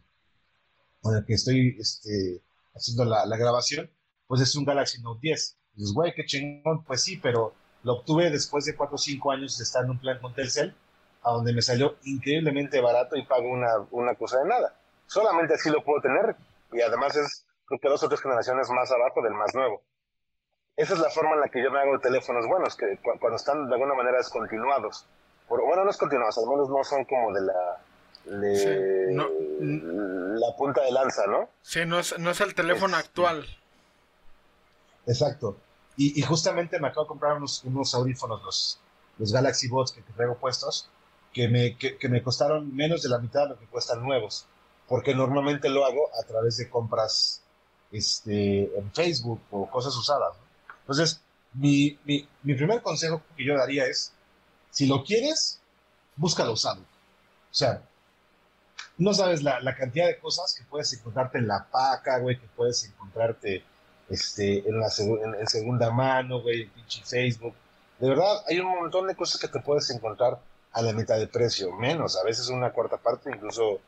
con 1.01 1.15
el 1.15 1.25
que 1.25 1.33
estoy 1.33 1.77
este, 1.79 2.41
haciendo 2.75 3.05
la, 3.05 3.25
la, 3.25 3.37
grabación, 3.37 3.89
pues 4.27 4.41
es 4.41 4.55
un 4.55 4.65
Galaxy 4.65 5.01
Note 5.01 5.19
10. 5.21 5.57
Y 5.75 5.81
dices, 5.81 5.93
güey, 5.93 6.13
qué 6.13 6.25
chingón, 6.25 6.83
pues 6.83 7.03
sí, 7.03 7.17
pero 7.17 7.53
lo 7.83 7.93
obtuve 7.93 8.29
después 8.29 8.65
de 8.65 8.75
4 8.75 8.95
o 8.95 8.97
5 8.97 9.31
años 9.31 9.57
de 9.57 9.63
estar 9.63 9.83
en 9.83 9.91
un 9.91 9.99
plan 9.99 10.19
con 10.19 10.33
Telcel, 10.33 10.75
a 11.23 11.31
donde 11.31 11.53
me 11.53 11.61
salió 11.61 11.97
increíblemente 12.03 12.81
barato 12.81 13.15
y 13.15 13.25
pago 13.25 13.49
una, 13.51 13.69
una 13.91 14.15
cosa 14.15 14.39
de 14.39 14.49
nada. 14.49 14.79
Solamente 15.07 15.55
así 15.55 15.69
lo 15.69 15.83
puedo 15.83 16.01
tener 16.01 16.35
y 16.71 16.81
además 16.81 17.15
es 17.15 17.46
creo 17.67 17.79
que 17.79 17.89
dos 17.89 18.03
o 18.03 18.09
tres 18.09 18.21
generaciones 18.21 18.69
más 18.69 18.91
abajo 18.91 19.21
del 19.21 19.33
más 19.33 19.53
nuevo. 19.53 19.83
Esa 20.75 20.93
es 20.93 20.99
la 20.99 21.09
forma 21.09 21.33
en 21.33 21.41
la 21.41 21.49
que 21.49 21.61
yo 21.61 21.71
me 21.71 21.79
hago 21.79 21.99
teléfonos 21.99 22.47
buenos, 22.47 22.75
que 22.75 22.99
cuando 23.01 23.35
están 23.35 23.67
de 23.67 23.73
alguna 23.73 23.93
manera 23.93 24.17
descontinuados. 24.17 25.05
bueno, 25.49 25.83
no 25.83 25.89
es 25.89 25.97
continuados, 25.97 26.37
al 26.37 26.47
menos 26.47 26.69
no 26.69 26.83
son 26.83 27.05
como 27.05 27.33
de 27.33 27.41
la 27.41 27.77
la 30.37 30.55
punta 30.57 30.83
de 30.83 30.91
lanza, 30.91 31.25
¿no? 31.27 31.49
Sí, 31.61 31.85
no 31.85 31.99
es, 31.99 32.17
no 32.19 32.31
es 32.31 32.41
el 32.41 32.53
teléfono 32.53 32.97
actual. 32.97 33.45
Exacto. 35.05 35.57
Y, 35.95 36.21
justamente 36.21 36.79
me 36.79 36.89
acabo 36.89 37.05
de 37.05 37.07
comprar 37.07 37.37
unos, 37.37 37.63
unos 37.63 37.95
audífonos, 37.95 38.43
los, 38.43 38.79
los 39.17 39.33
Galaxy 39.33 39.67
Bots 39.67 39.93
que 39.93 40.01
traigo 40.01 40.35
puestos, 40.35 40.89
que 41.33 41.47
me, 41.47 41.75
que, 41.75 41.97
que 41.97 42.07
me 42.07 42.21
costaron 42.21 42.75
menos 42.75 43.01
de 43.01 43.09
la 43.09 43.17
mitad 43.17 43.43
de 43.43 43.49
lo 43.49 43.59
que 43.59 43.65
cuestan 43.65 44.03
nuevos, 44.03 44.45
porque 44.87 45.15
normalmente 45.15 45.69
lo 45.69 45.85
hago 45.85 46.11
a 46.21 46.23
través 46.27 46.57
de 46.57 46.69
compras 46.69 47.41
este, 47.91 48.77
en 48.77 48.91
Facebook 48.91 49.41
o 49.51 49.69
cosas 49.69 49.95
usadas. 49.95 50.33
Entonces, 50.81 51.21
mi, 51.53 51.97
mi, 52.05 52.27
mi, 52.43 52.53
primer 52.55 52.81
consejo 52.81 53.21
que 53.35 53.45
yo 53.45 53.57
daría 53.57 53.85
es, 53.85 54.11
si 54.71 54.85
lo 54.85 55.03
quieres, 55.03 55.59
búscalo 56.15 56.53
usado. 56.53 56.81
O 56.81 57.53
sea, 57.53 57.81
no 58.97 59.13
sabes 59.13 59.43
la, 59.43 59.59
la, 59.59 59.75
cantidad 59.75 60.07
de 60.07 60.19
cosas 60.19 60.55
que 60.55 60.63
puedes 60.65 60.91
encontrarte 60.93 61.37
en 61.37 61.47
la 61.47 61.65
paca, 61.65 62.19
güey, 62.19 62.39
que 62.39 62.47
puedes 62.55 62.83
encontrarte 62.85 63.63
este, 64.09 64.67
en, 64.67 64.79
la 64.79 64.87
en, 64.87 65.47
segunda 65.47 65.91
mano, 65.91 66.41
güey, 66.41 66.63
en 66.63 67.05
Facebook. 67.05 67.55
De 67.99 68.09
verdad, 68.09 68.43
hay 68.47 68.59
un 68.59 68.67
montón 68.67 69.07
de 69.07 69.15
cosas 69.15 69.39
que 69.41 69.47
te 69.47 69.59
puedes 69.59 69.89
encontrar 69.89 70.39
a 70.73 70.81
la 70.81 70.93
mitad 70.93 71.17
de 71.17 71.27
precio, 71.27 71.71
menos, 71.73 72.17
a 72.17 72.23
veces 72.23 72.49
una 72.49 72.71
cuarta 72.71 72.97
parte, 72.97 73.31
incluso 73.33 73.79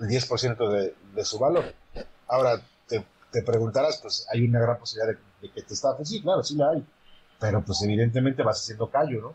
el 0.00 0.08
10% 0.08 0.68
de, 0.68 0.94
de 1.14 1.24
su 1.24 1.38
valor. 1.38 1.72
Ahora, 2.26 2.60
te 3.34 3.42
preguntarás, 3.42 3.98
pues 3.98 4.26
hay 4.30 4.44
una 4.44 4.60
gran 4.60 4.78
posibilidad 4.78 5.18
de, 5.40 5.50
que 5.50 5.62
te 5.62 5.74
estafen. 5.74 6.06
Sí, 6.06 6.22
claro, 6.22 6.44
sí 6.44 6.54
la 6.54 6.70
hay. 6.70 6.86
Pero 7.40 7.64
pues 7.64 7.82
evidentemente 7.82 8.44
vas 8.44 8.60
haciendo 8.60 8.88
callo, 8.88 9.20
¿no? 9.20 9.34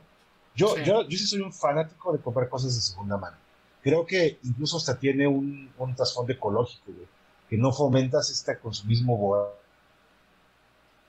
Yo, 0.56 0.76
sí. 0.76 0.84
yo, 0.86 1.04
yo 1.04 1.18
sí 1.18 1.28
soy 1.28 1.42
un 1.42 1.52
fanático 1.52 2.14
de 2.14 2.20
comprar 2.20 2.48
cosas 2.48 2.74
de 2.74 2.82
segunda 2.82 3.18
mano. 3.18 3.36
Creo 3.84 4.06
que 4.06 4.40
incluso 4.44 4.78
hasta 4.78 4.98
tiene 4.98 5.28
un, 5.28 5.72
un 5.78 5.96
trasfondo 5.96 6.32
ecológico, 6.32 6.94
güey. 6.94 7.08
Que 7.50 7.58
no 7.58 7.74
fomentas 7.74 8.30
este 8.30 8.58
consumismo 8.58 9.18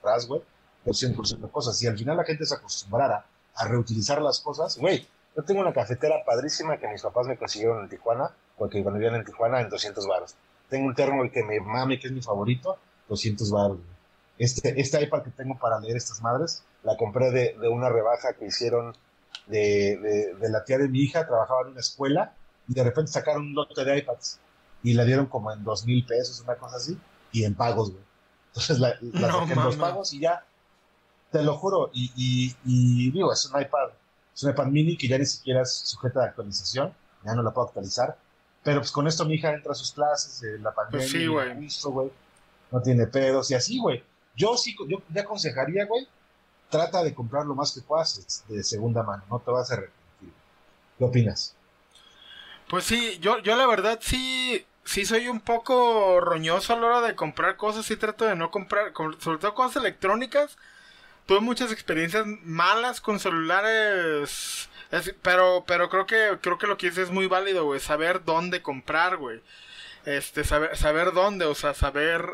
voraz, 0.03 0.27
güey. 0.27 0.43
Por 0.85 0.95
100% 0.95 1.39
de 1.39 1.49
cosas. 1.49 1.81
Y 1.83 1.87
al 1.87 1.97
final 1.97 2.17
la 2.17 2.25
gente 2.25 2.45
se 2.45 2.55
acostumbrara 2.55 3.25
a 3.55 3.69
reutilizar 3.69 4.21
las 4.21 4.41
cosas, 4.41 4.77
güey. 4.79 5.07
Yo 5.37 5.45
tengo 5.45 5.61
una 5.61 5.73
cafetera 5.73 6.25
padrísima 6.25 6.77
que 6.79 6.89
mis 6.89 7.03
papás 7.03 7.29
me 7.29 7.37
consiguieron 7.37 7.85
en 7.85 7.89
Tijuana, 7.89 8.35
porque 8.59 8.83
cuando 8.83 8.99
vivían 8.99 9.15
en 9.15 9.25
Tijuana, 9.25 9.61
en 9.61 9.69
200 9.69 10.07
baros. 10.09 10.35
Tengo 10.71 10.87
un 10.87 10.95
termo 10.95 11.23
el 11.23 11.31
que 11.31 11.43
me 11.45 11.61
mame, 11.61 11.99
que 11.99 12.07
es 12.07 12.13
mi 12.13 12.23
favorito, 12.23 12.79
200 13.09 13.51
baros. 13.51 13.79
Este, 14.39 14.81
este 14.81 15.03
iPad 15.03 15.23
que 15.25 15.31
tengo 15.31 15.59
para 15.59 15.79
leer 15.81 15.97
estas 15.97 16.23
madres, 16.23 16.65
la 16.83 16.97
compré 16.97 17.31
de, 17.31 17.57
de 17.61 17.69
una 17.69 17.91
rebaja 17.91 18.33
que 18.39 18.47
hicieron 18.47 18.95
de, 19.47 19.99
de, 19.99 20.35
de, 20.35 20.49
la 20.49 20.65
tía 20.65 20.79
de 20.79 20.89
mi 20.89 21.01
hija, 21.01 21.27
trabajaba 21.27 21.63
en 21.63 21.69
una 21.73 21.81
escuela, 21.81 22.33
y 22.67 22.73
de 22.73 22.85
repente 22.85 23.13
sacaron 23.13 23.49
un 23.49 23.55
lote 23.55 23.85
de 23.85 23.99
iPads, 23.99 24.39
y 24.83 24.95
la 24.95 25.05
dieron 25.05 25.27
como 25.27 25.53
en 25.53 25.63
dos 25.63 25.85
mil 25.85 26.07
pesos, 26.07 26.41
una 26.41 26.55
cosa 26.55 26.77
así, 26.77 26.97
y 27.33 27.45
en 27.45 27.55
pagos, 27.55 27.91
güey. 27.91 28.11
Entonces 28.51 28.79
la, 28.81 28.95
la 29.01 29.33
saqué 29.33 29.53
en 29.53 29.63
dos 29.63 29.77
pagos 29.77 30.13
y 30.13 30.21
ya. 30.21 30.45
Te 31.31 31.43
lo 31.43 31.57
juro. 31.57 31.91
Y, 31.93 32.55
y, 32.65 33.11
digo, 33.11 33.33
es 33.33 33.47
un 33.47 33.61
iPad, 33.61 33.91
es 34.35 34.43
un 34.43 34.51
iPad 34.51 34.67
mini 34.67 34.97
que 34.97 35.07
ya 35.07 35.19
ni 35.19 35.27
siquiera 35.27 35.63
es 35.63 35.73
sujeta 35.73 36.21
de 36.21 36.27
actualización. 36.27 36.93
Ya 37.25 37.35
no 37.35 37.43
la 37.43 37.53
puedo 37.53 37.69
actualizar. 37.69 38.17
Pero 38.63 38.81
pues 38.81 38.93
con 38.93 39.07
esto 39.07 39.25
mi 39.25 39.35
hija 39.35 39.53
entra 39.53 39.73
a 39.73 39.75
sus 39.75 39.93
clases 39.93 40.41
de 40.41 40.59
la 40.59 40.73
pandemia. 40.73 41.07
Pues 41.07 41.11
sí, 41.11 41.27
güey. 41.27 42.11
No 42.71 42.83
tiene 42.83 43.07
pedos 43.07 43.51
y 43.51 43.55
así, 43.55 43.79
güey. 43.79 44.05
Yo 44.37 44.57
sí, 44.57 44.77
yo 44.89 45.03
te 45.13 45.21
aconsejaría, 45.21 45.87
güey, 45.87 46.07
trata 46.71 47.03
de 47.03 47.13
comprar 47.15 47.45
lo 47.47 47.55
más 47.55 47.73
que 47.73 47.81
puedas 47.81 48.45
de 48.49 48.63
segunda 48.63 49.03
mano. 49.03 49.25
No 49.29 49.41
te 49.41 49.51
vas 49.51 49.71
a 49.71 49.75
arrepentir. 49.75 50.33
¿Qué 50.99 51.05
opinas? 51.05 51.57
Pues 52.69 52.85
sí, 52.85 53.19
yo, 53.21 53.39
yo 53.41 53.57
la 53.57 53.67
verdad 53.67 53.99
sí, 54.01 54.65
sí 54.85 55.05
soy 55.05 55.29
un 55.29 55.41
poco 55.41 56.21
roñoso 56.21 56.73
a 56.73 56.77
la 56.77 56.87
hora 56.87 57.01
de 57.01 57.17
comprar 57.17 57.57
cosas. 57.57 57.87
Sí 57.87 57.97
trato 57.97 58.25
de 58.25 58.37
no 58.37 58.51
comprar, 58.51 58.93
sobre 59.19 59.39
todo 59.39 59.55
cosas 59.55 59.83
electrónicas. 59.83 60.57
Tuve 61.27 61.41
muchas 61.41 61.73
experiencias 61.73 62.25
malas 62.45 63.01
con 63.01 63.19
celulares 63.19 64.70
pero, 65.23 65.65
pero 65.67 65.89
creo 65.89 66.07
que, 66.07 66.39
creo 66.41 66.59
que 66.59 66.67
lo 66.67 66.77
que 66.77 66.89
dices 66.89 67.05
es 67.05 67.11
muy 67.11 67.27
válido, 67.27 67.65
güey. 67.65 67.81
Saber 67.81 68.25
dónde 68.25 68.63
comprar, 68.63 69.17
güey. 69.17 69.41
Este, 70.07 70.45
saber, 70.45 70.77
saber 70.79 71.13
dónde, 71.13 71.45
o 71.45 71.55
sea, 71.55 71.75
saber, 71.75 72.25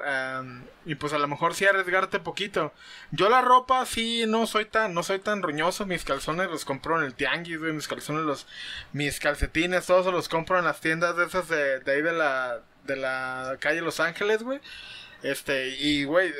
y 0.84 0.94
pues 0.94 1.12
a 1.12 1.18
lo 1.18 1.26
mejor 1.26 1.54
sí 1.54 1.64
arriesgarte 1.66 2.20
poquito. 2.20 2.72
Yo 3.10 3.28
la 3.28 3.42
ropa 3.42 3.84
sí 3.86 4.24
no 4.26 4.46
soy 4.46 4.66
tan, 4.66 4.94
no 4.94 5.02
soy 5.02 5.18
tan 5.18 5.42
roñoso, 5.42 5.84
mis 5.84 6.04
calzones 6.04 6.48
los 6.48 6.64
compro 6.64 6.98
en 6.98 7.04
el 7.04 7.14
tianguis, 7.14 7.58
güey, 7.58 7.72
mis 7.72 7.88
calzones 7.88 8.22
los, 8.22 8.46
mis 8.92 9.18
calcetines, 9.18 9.84
todos 9.86 10.12
los 10.12 10.28
compro 10.28 10.58
en 10.60 10.64
las 10.64 10.80
tiendas 10.80 11.16
de 11.16 11.24
esas 11.24 11.48
de, 11.48 11.80
de 11.80 11.92
ahí 11.92 12.02
de 12.02 12.12
la, 12.12 12.60
de 12.84 12.96
la 12.96 13.56
calle 13.58 13.80
Los 13.80 13.98
Ángeles, 13.98 14.44
güey. 14.44 14.60
Este, 15.22 15.70
y 15.70 16.04
güey, 16.04 16.32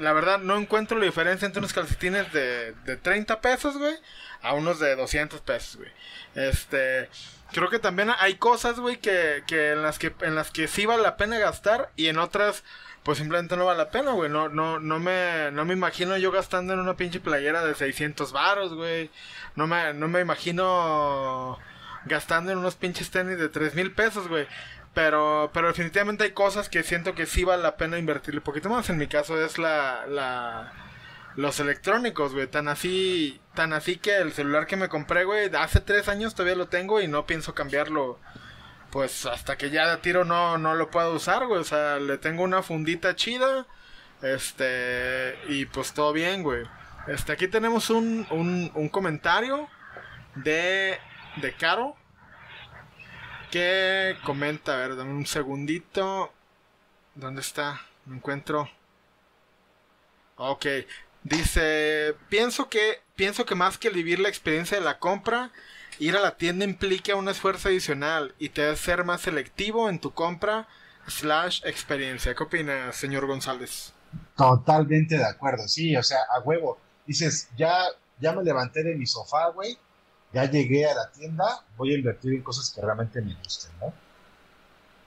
la 0.00 0.12
verdad 0.12 0.40
no 0.40 0.56
encuentro 0.56 0.98
la 0.98 1.04
diferencia 1.04 1.46
entre 1.46 1.60
unos 1.60 1.72
calcetines 1.72 2.32
de, 2.32 2.72
de 2.84 2.96
30 2.96 3.40
pesos, 3.40 3.76
güey, 3.78 3.94
a 4.42 4.54
unos 4.54 4.78
de 4.78 4.96
200 4.96 5.40
pesos, 5.40 5.76
güey. 5.76 5.90
Este, 6.34 7.08
creo 7.52 7.70
que 7.70 7.78
también 7.78 8.10
hay 8.18 8.36
cosas, 8.36 8.78
güey, 8.78 8.98
que, 8.98 9.42
que 9.46 9.72
en 9.72 9.82
las 9.82 9.98
que 9.98 10.14
en 10.20 10.34
las 10.34 10.50
que 10.50 10.68
sí 10.68 10.86
vale 10.86 11.02
la 11.02 11.16
pena 11.16 11.38
gastar 11.38 11.90
y 11.96 12.08
en 12.08 12.18
otras 12.18 12.64
pues 13.06 13.18
simplemente 13.18 13.56
no 13.56 13.66
vale 13.66 13.78
la 13.78 13.90
pena, 13.92 14.10
güey. 14.10 14.28
No, 14.28 14.48
no, 14.48 14.80
no 14.80 14.98
me, 14.98 15.52
no 15.52 15.64
me 15.64 15.74
imagino 15.74 16.16
yo 16.16 16.32
gastando 16.32 16.72
en 16.72 16.80
una 16.80 16.96
pinche 16.96 17.20
playera 17.20 17.64
de 17.64 17.76
600 17.76 18.32
varos, 18.32 18.74
güey. 18.74 19.12
No 19.54 19.68
me, 19.68 19.94
no 19.94 20.08
me 20.08 20.20
imagino 20.20 21.56
gastando 22.04 22.50
en 22.50 22.58
unos 22.58 22.74
pinches 22.74 23.12
tenis 23.12 23.38
de 23.38 23.48
3 23.48 23.76
mil 23.76 23.92
pesos, 23.92 24.26
güey. 24.26 24.48
Pero, 24.92 25.50
pero 25.54 25.68
definitivamente 25.68 26.24
hay 26.24 26.32
cosas 26.32 26.68
que 26.68 26.82
siento 26.82 27.14
que 27.14 27.26
sí 27.26 27.44
vale 27.44 27.62
la 27.62 27.76
pena 27.76 27.96
invertirle 27.96 28.40
un 28.40 28.44
poquito 28.44 28.68
más. 28.70 28.90
En 28.90 28.98
mi 28.98 29.06
caso 29.06 29.40
es 29.40 29.56
la, 29.56 30.04
la, 30.08 30.72
los 31.36 31.60
electrónicos, 31.60 32.32
güey. 32.34 32.46
Tan 32.48 32.68
así, 32.68 33.40
tan 33.54 33.72
así 33.72 33.98
que 33.98 34.16
el 34.16 34.32
celular 34.32 34.66
que 34.66 34.76
me 34.76 34.88
compré, 34.88 35.24
güey, 35.24 35.54
hace 35.54 35.80
tres 35.80 36.08
años 36.08 36.34
todavía 36.34 36.56
lo 36.56 36.68
tengo 36.68 37.00
y 37.00 37.08
no 37.08 37.26
pienso 37.26 37.54
cambiarlo. 37.54 38.18
Pues 38.90 39.26
hasta 39.26 39.56
que 39.56 39.70
ya 39.70 39.90
de 39.90 39.98
tiro 39.98 40.24
no, 40.24 40.58
no 40.58 40.74
lo 40.74 40.90
puedo 40.90 41.14
usar, 41.14 41.46
güey. 41.46 41.60
O 41.60 41.64
sea, 41.64 41.98
le 41.98 42.18
tengo 42.18 42.42
una 42.42 42.62
fundita 42.62 43.14
chida. 43.14 43.66
Este, 44.22 45.38
y 45.48 45.66
pues 45.66 45.92
todo 45.92 46.12
bien, 46.12 46.42
güey. 46.42 46.64
Este, 47.06 47.32
aquí 47.32 47.48
tenemos 47.48 47.90
un, 47.90 48.26
un, 48.30 48.70
un 48.74 48.88
comentario 48.88 49.68
de, 50.34 50.98
de 51.36 51.52
Caro. 51.56 51.96
Que 53.50 54.16
comenta, 54.24 54.74
a 54.74 54.76
ver, 54.78 54.96
dame 54.96 55.12
un 55.12 55.26
segundito. 55.26 56.32
¿Dónde 57.14 57.40
está? 57.42 57.80
Me 58.06 58.16
encuentro. 58.16 58.68
Ok, 60.36 60.66
Dice, 61.28 62.14
pienso 62.28 62.68
que, 62.68 63.00
pienso 63.16 63.44
que 63.46 63.56
más 63.56 63.78
que 63.78 63.90
vivir 63.90 64.20
la 64.20 64.28
experiencia 64.28 64.78
de 64.78 64.84
la 64.84 65.00
compra, 65.00 65.50
ir 65.98 66.16
a 66.16 66.20
la 66.20 66.36
tienda 66.36 66.64
implica 66.64 67.16
un 67.16 67.28
esfuerzo 67.28 67.66
adicional 67.66 68.32
y 68.38 68.50
te 68.50 68.62
debe 68.62 68.76
ser 68.76 69.02
más 69.02 69.22
selectivo 69.22 69.88
en 69.88 69.98
tu 69.98 70.14
compra 70.14 70.68
slash 71.08 71.62
experiencia. 71.64 72.32
¿Qué 72.36 72.44
opina, 72.44 72.92
señor 72.92 73.26
González? 73.26 73.92
Totalmente 74.36 75.18
de 75.18 75.24
acuerdo, 75.24 75.66
sí, 75.66 75.96
o 75.96 76.02
sea, 76.04 76.18
a 76.32 76.38
huevo. 76.42 76.78
Dices, 77.08 77.48
ya, 77.56 77.86
ya 78.20 78.32
me 78.32 78.44
levanté 78.44 78.84
de 78.84 78.94
mi 78.94 79.06
sofá, 79.06 79.48
güey, 79.48 79.76
ya 80.32 80.48
llegué 80.48 80.86
a 80.86 80.94
la 80.94 81.10
tienda, 81.10 81.64
voy 81.76 81.92
a 81.92 81.98
invertir 81.98 82.34
en 82.34 82.42
cosas 82.42 82.70
que 82.70 82.80
realmente 82.80 83.20
me 83.20 83.34
gusten, 83.34 83.72
¿no? 83.80 83.92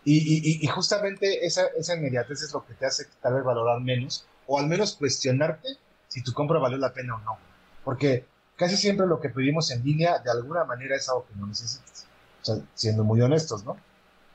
Y, 0.03 0.17
y, 0.17 0.65
y 0.65 0.67
justamente 0.67 1.45
esa, 1.45 1.67
esa 1.77 1.95
inmediatez 1.95 2.41
es 2.41 2.51
lo 2.51 2.65
que 2.65 2.73
te 2.73 2.85
hace 2.85 3.05
tal 3.21 3.35
vez 3.35 3.43
valorar 3.45 3.79
menos, 3.79 4.25
o 4.47 4.59
al 4.59 4.67
menos 4.67 4.97
cuestionarte 4.97 5.77
si 6.09 6.21
tu 6.21 6.33
compra 6.33 6.59
valió 6.59 6.77
la 6.77 6.93
pena 6.93 7.15
o 7.15 7.19
no. 7.19 7.37
Porque 7.85 8.25
casi 8.57 8.75
siempre 8.75 9.07
lo 9.07 9.21
que 9.21 9.29
pedimos 9.29 9.71
en 9.71 9.83
línea 9.83 10.19
de 10.19 10.31
alguna 10.31 10.65
manera 10.65 10.97
es 10.97 11.07
algo 11.07 11.25
que 11.25 11.35
no 11.35 11.47
necesitas. 11.47 12.05
O 12.41 12.45
sea, 12.45 12.55
siendo 12.73 13.03
muy 13.05 13.21
honestos, 13.21 13.63
¿no? 13.63 13.77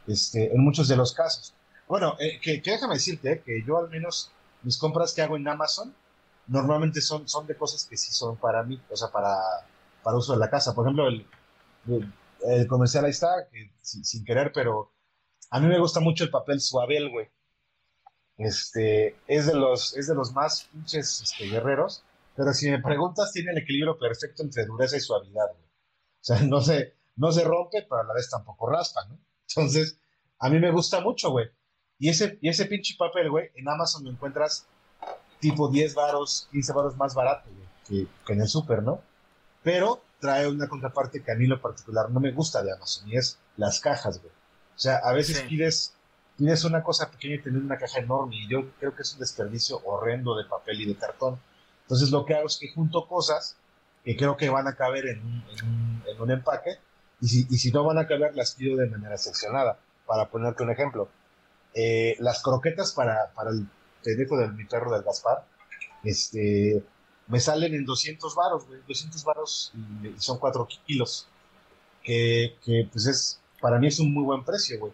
Este, 0.07 0.55
en 0.55 0.63
muchos 0.63 0.89
de 0.89 0.97
los 0.97 1.13
casos. 1.13 1.55
Bueno, 1.87 2.17
eh, 2.19 2.41
que, 2.41 2.63
déjame 2.65 2.95
decirte 2.95 3.33
eh, 3.33 3.43
que 3.45 3.63
yo 3.67 3.79
al 3.79 3.91
menos 3.91 4.31
mis 4.63 4.79
compras 4.79 5.13
que 5.13 5.23
hago 5.23 5.37
en 5.37 5.47
Amazon 5.47 5.95
normalmente 6.47 7.01
son, 7.01 7.29
son 7.29 7.47
de 7.47 7.57
cosas 7.57 7.87
que 7.87 7.97
sí 7.97 8.13
son 8.13 8.37
para 8.37 8.63
mí, 8.63 8.81
o 8.91 8.97
sea, 8.97 9.09
para, 9.09 9.37
para 10.03 10.17
uso 10.17 10.33
de 10.33 10.39
la 10.39 10.51
casa. 10.51 10.75
Por 10.75 10.87
ejemplo, 10.87 11.09
el, 11.09 12.69
comercial 12.69 13.05
ahí 13.05 13.11
está, 13.11 13.49
que, 13.51 13.71
sin, 13.81 14.25
querer, 14.25 14.53
pero 14.55 14.93
a 15.51 15.61
mí 15.61 15.67
me 15.67 15.79
gusta 15.79 16.01
mucho 16.01 16.25
el 16.25 16.31
papel 16.31 16.61
suabel, 16.61 17.11
güey. 17.11 17.29
Este, 18.37 19.17
es 19.27 19.47
de 19.47 19.55
los, 19.55 19.97
es 19.97 20.09
de 20.09 20.15
los 20.15 20.33
más 20.33 20.65
pinches 20.73 21.23
este, 21.23 21.49
guerreros, 21.49 22.05
pero 22.37 22.53
si 22.53 22.71
me 22.71 22.81
preguntas, 22.81 23.33
tiene 23.33 23.53
el 23.53 23.59
equilibrio 23.59 23.97
perfecto 23.99 24.43
entre 24.43 24.67
dureza 24.67 24.97
y 24.97 25.01
suavidad, 25.01 25.51
O 25.53 25.57
sea, 26.21 26.41
no 26.43 26.61
se, 26.61 26.95
no 27.17 27.31
se 27.31 27.45
rompe, 27.45 27.87
pero 27.89 28.01
a 28.01 28.05
la 28.05 28.15
vez 28.15 28.29
tampoco 28.29 28.69
raspa, 28.69 29.05
¿no? 29.09 29.19
Entonces, 29.49 29.99
a 30.39 30.49
mí 30.51 30.59
me 30.59 30.73
gusta 30.73 31.01
mucho, 31.01 31.31
güey. 31.31 31.47
Y 31.99 32.09
ese, 32.09 32.39
y 32.41 32.49
ese 32.49 32.67
pinche 32.67 32.97
papel, 32.99 33.31
güey, 33.31 33.51
en 33.55 33.69
Amazon 33.69 34.05
lo 34.05 34.11
encuentras 34.11 34.67
tipo 35.39 35.69
10 35.69 35.95
varos, 35.95 36.49
15 36.51 36.73
varos 36.73 36.97
más 36.97 37.15
barato, 37.15 37.49
que, 37.87 38.07
en 38.29 38.41
el 38.41 38.49
súper, 38.49 38.83
¿no? 38.83 39.01
Pero 39.63 40.03
trae 40.19 40.49
una 40.49 40.69
contraparte 40.69 41.23
que 41.23 41.33
a 41.33 41.37
mí 41.37 41.47
lo 41.47 41.61
particular 41.61 42.11
no 42.11 42.19
me 42.19 42.33
gusta 42.33 42.63
de 42.63 42.73
Amazon, 42.73 43.09
y 43.09 43.17
es 43.17 43.39
las 43.57 43.79
cajas, 43.79 44.21
güey. 44.21 44.33
O 44.33 44.79
sea, 44.79 44.97
a 44.97 45.13
veces 45.13 45.43
pides 45.43 45.95
tienes 46.37 46.65
una 46.65 46.83
cosa 46.83 47.11
pequeña 47.11 47.37
y 47.37 47.43
tener 47.43 47.63
una 47.63 47.79
caja 47.79 48.01
enorme. 48.01 48.37
Y 48.37 48.49
yo 48.49 48.71
creo 48.79 48.95
que 48.95 49.03
es 49.03 49.13
un 49.15 49.21
desperdicio 49.21 49.81
horrendo 49.85 50.37
de 50.37 50.45
papel 50.45 50.81
y 50.81 50.87
de 50.87 50.97
cartón. 50.97 51.39
Entonces 51.83 52.11
lo 52.11 52.25
que 52.25 52.35
hago 52.35 52.47
es 52.47 52.59
que 52.59 52.73
junto 52.73 53.07
cosas 53.07 53.57
que 54.05 54.17
creo 54.17 54.37
que 54.37 54.49
van 54.51 54.67
a 54.67 54.75
caber 54.75 55.07
en 55.07 55.21
un, 55.21 56.03
en 56.07 56.21
un, 56.21 56.31
empaque. 56.31 56.79
Y 57.21 57.29
si, 57.29 57.47
y 57.51 57.59
si, 57.59 57.71
no 57.73 57.85
van 57.85 57.99
a 57.99 58.07
caber, 58.07 58.35
las 58.35 58.55
pido 58.55 58.77
de 58.77 58.87
manera 58.89 59.17
seccionada. 59.17 59.79
Para 60.07 60.29
ponerte 60.29 60.63
un 60.63 60.71
ejemplo. 60.71 61.09
Eh, 61.75 62.17
las 62.21 62.43
croquetas 62.43 62.93
para, 62.93 63.33
el 63.51 63.67
teléfono 64.03 64.43
de 64.43 64.49
mi 64.49 64.65
perro 64.65 64.93
del 64.93 65.03
Gaspar, 65.03 65.47
este, 66.05 66.85
me 67.27 67.41
salen 67.41 67.75
en 67.75 67.85
200 67.87 68.35
varos, 68.35 68.65
200 68.87 69.25
varos 69.25 69.73
y, 69.75 70.21
son 70.21 70.39
4 70.39 70.69
kilos. 70.87 71.29
Que, 72.03 72.59
que, 72.63 72.87
pues 72.93 73.07
es, 73.07 73.41
para 73.63 73.79
mí 73.79 73.87
es 73.87 73.99
un 73.99 74.13
muy 74.13 74.25
buen 74.25 74.45
precio, 74.45 74.79
güey 74.79 74.93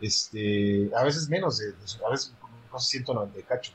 este, 0.00 0.90
a 0.96 1.04
veces 1.04 1.28
menos 1.28 1.58
de, 1.58 1.74
a 2.06 2.10
veces 2.10 2.32
no 2.72 2.78
190 2.78 3.36
de 3.36 3.42
cacho. 3.44 3.72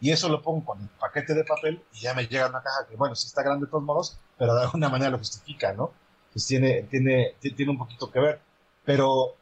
Y 0.00 0.10
eso 0.10 0.28
lo 0.28 0.42
pongo 0.42 0.64
con 0.64 0.82
el 0.82 0.88
paquete 0.88 1.34
de 1.34 1.44
papel 1.44 1.82
y 1.92 2.00
ya 2.00 2.14
me 2.14 2.26
llega 2.26 2.48
una 2.48 2.62
caja 2.62 2.86
que, 2.88 2.96
bueno, 2.96 3.14
sí 3.14 3.26
está 3.26 3.42
grande 3.42 3.66
de 3.66 3.70
todos 3.70 3.84
modos, 3.84 4.18
pero 4.38 4.54
de 4.54 4.62
alguna 4.62 4.88
manera 4.88 5.10
lo 5.10 5.18
justifica, 5.18 5.72
¿no? 5.72 5.92
Pues 6.32 6.46
tiene, 6.46 6.82
tiene, 6.90 7.36
tiene 7.40 7.70
un 7.70 7.78
poquito 7.78 8.10
que 8.10 8.18
ver. 8.20 8.40
Pero, 8.84 9.34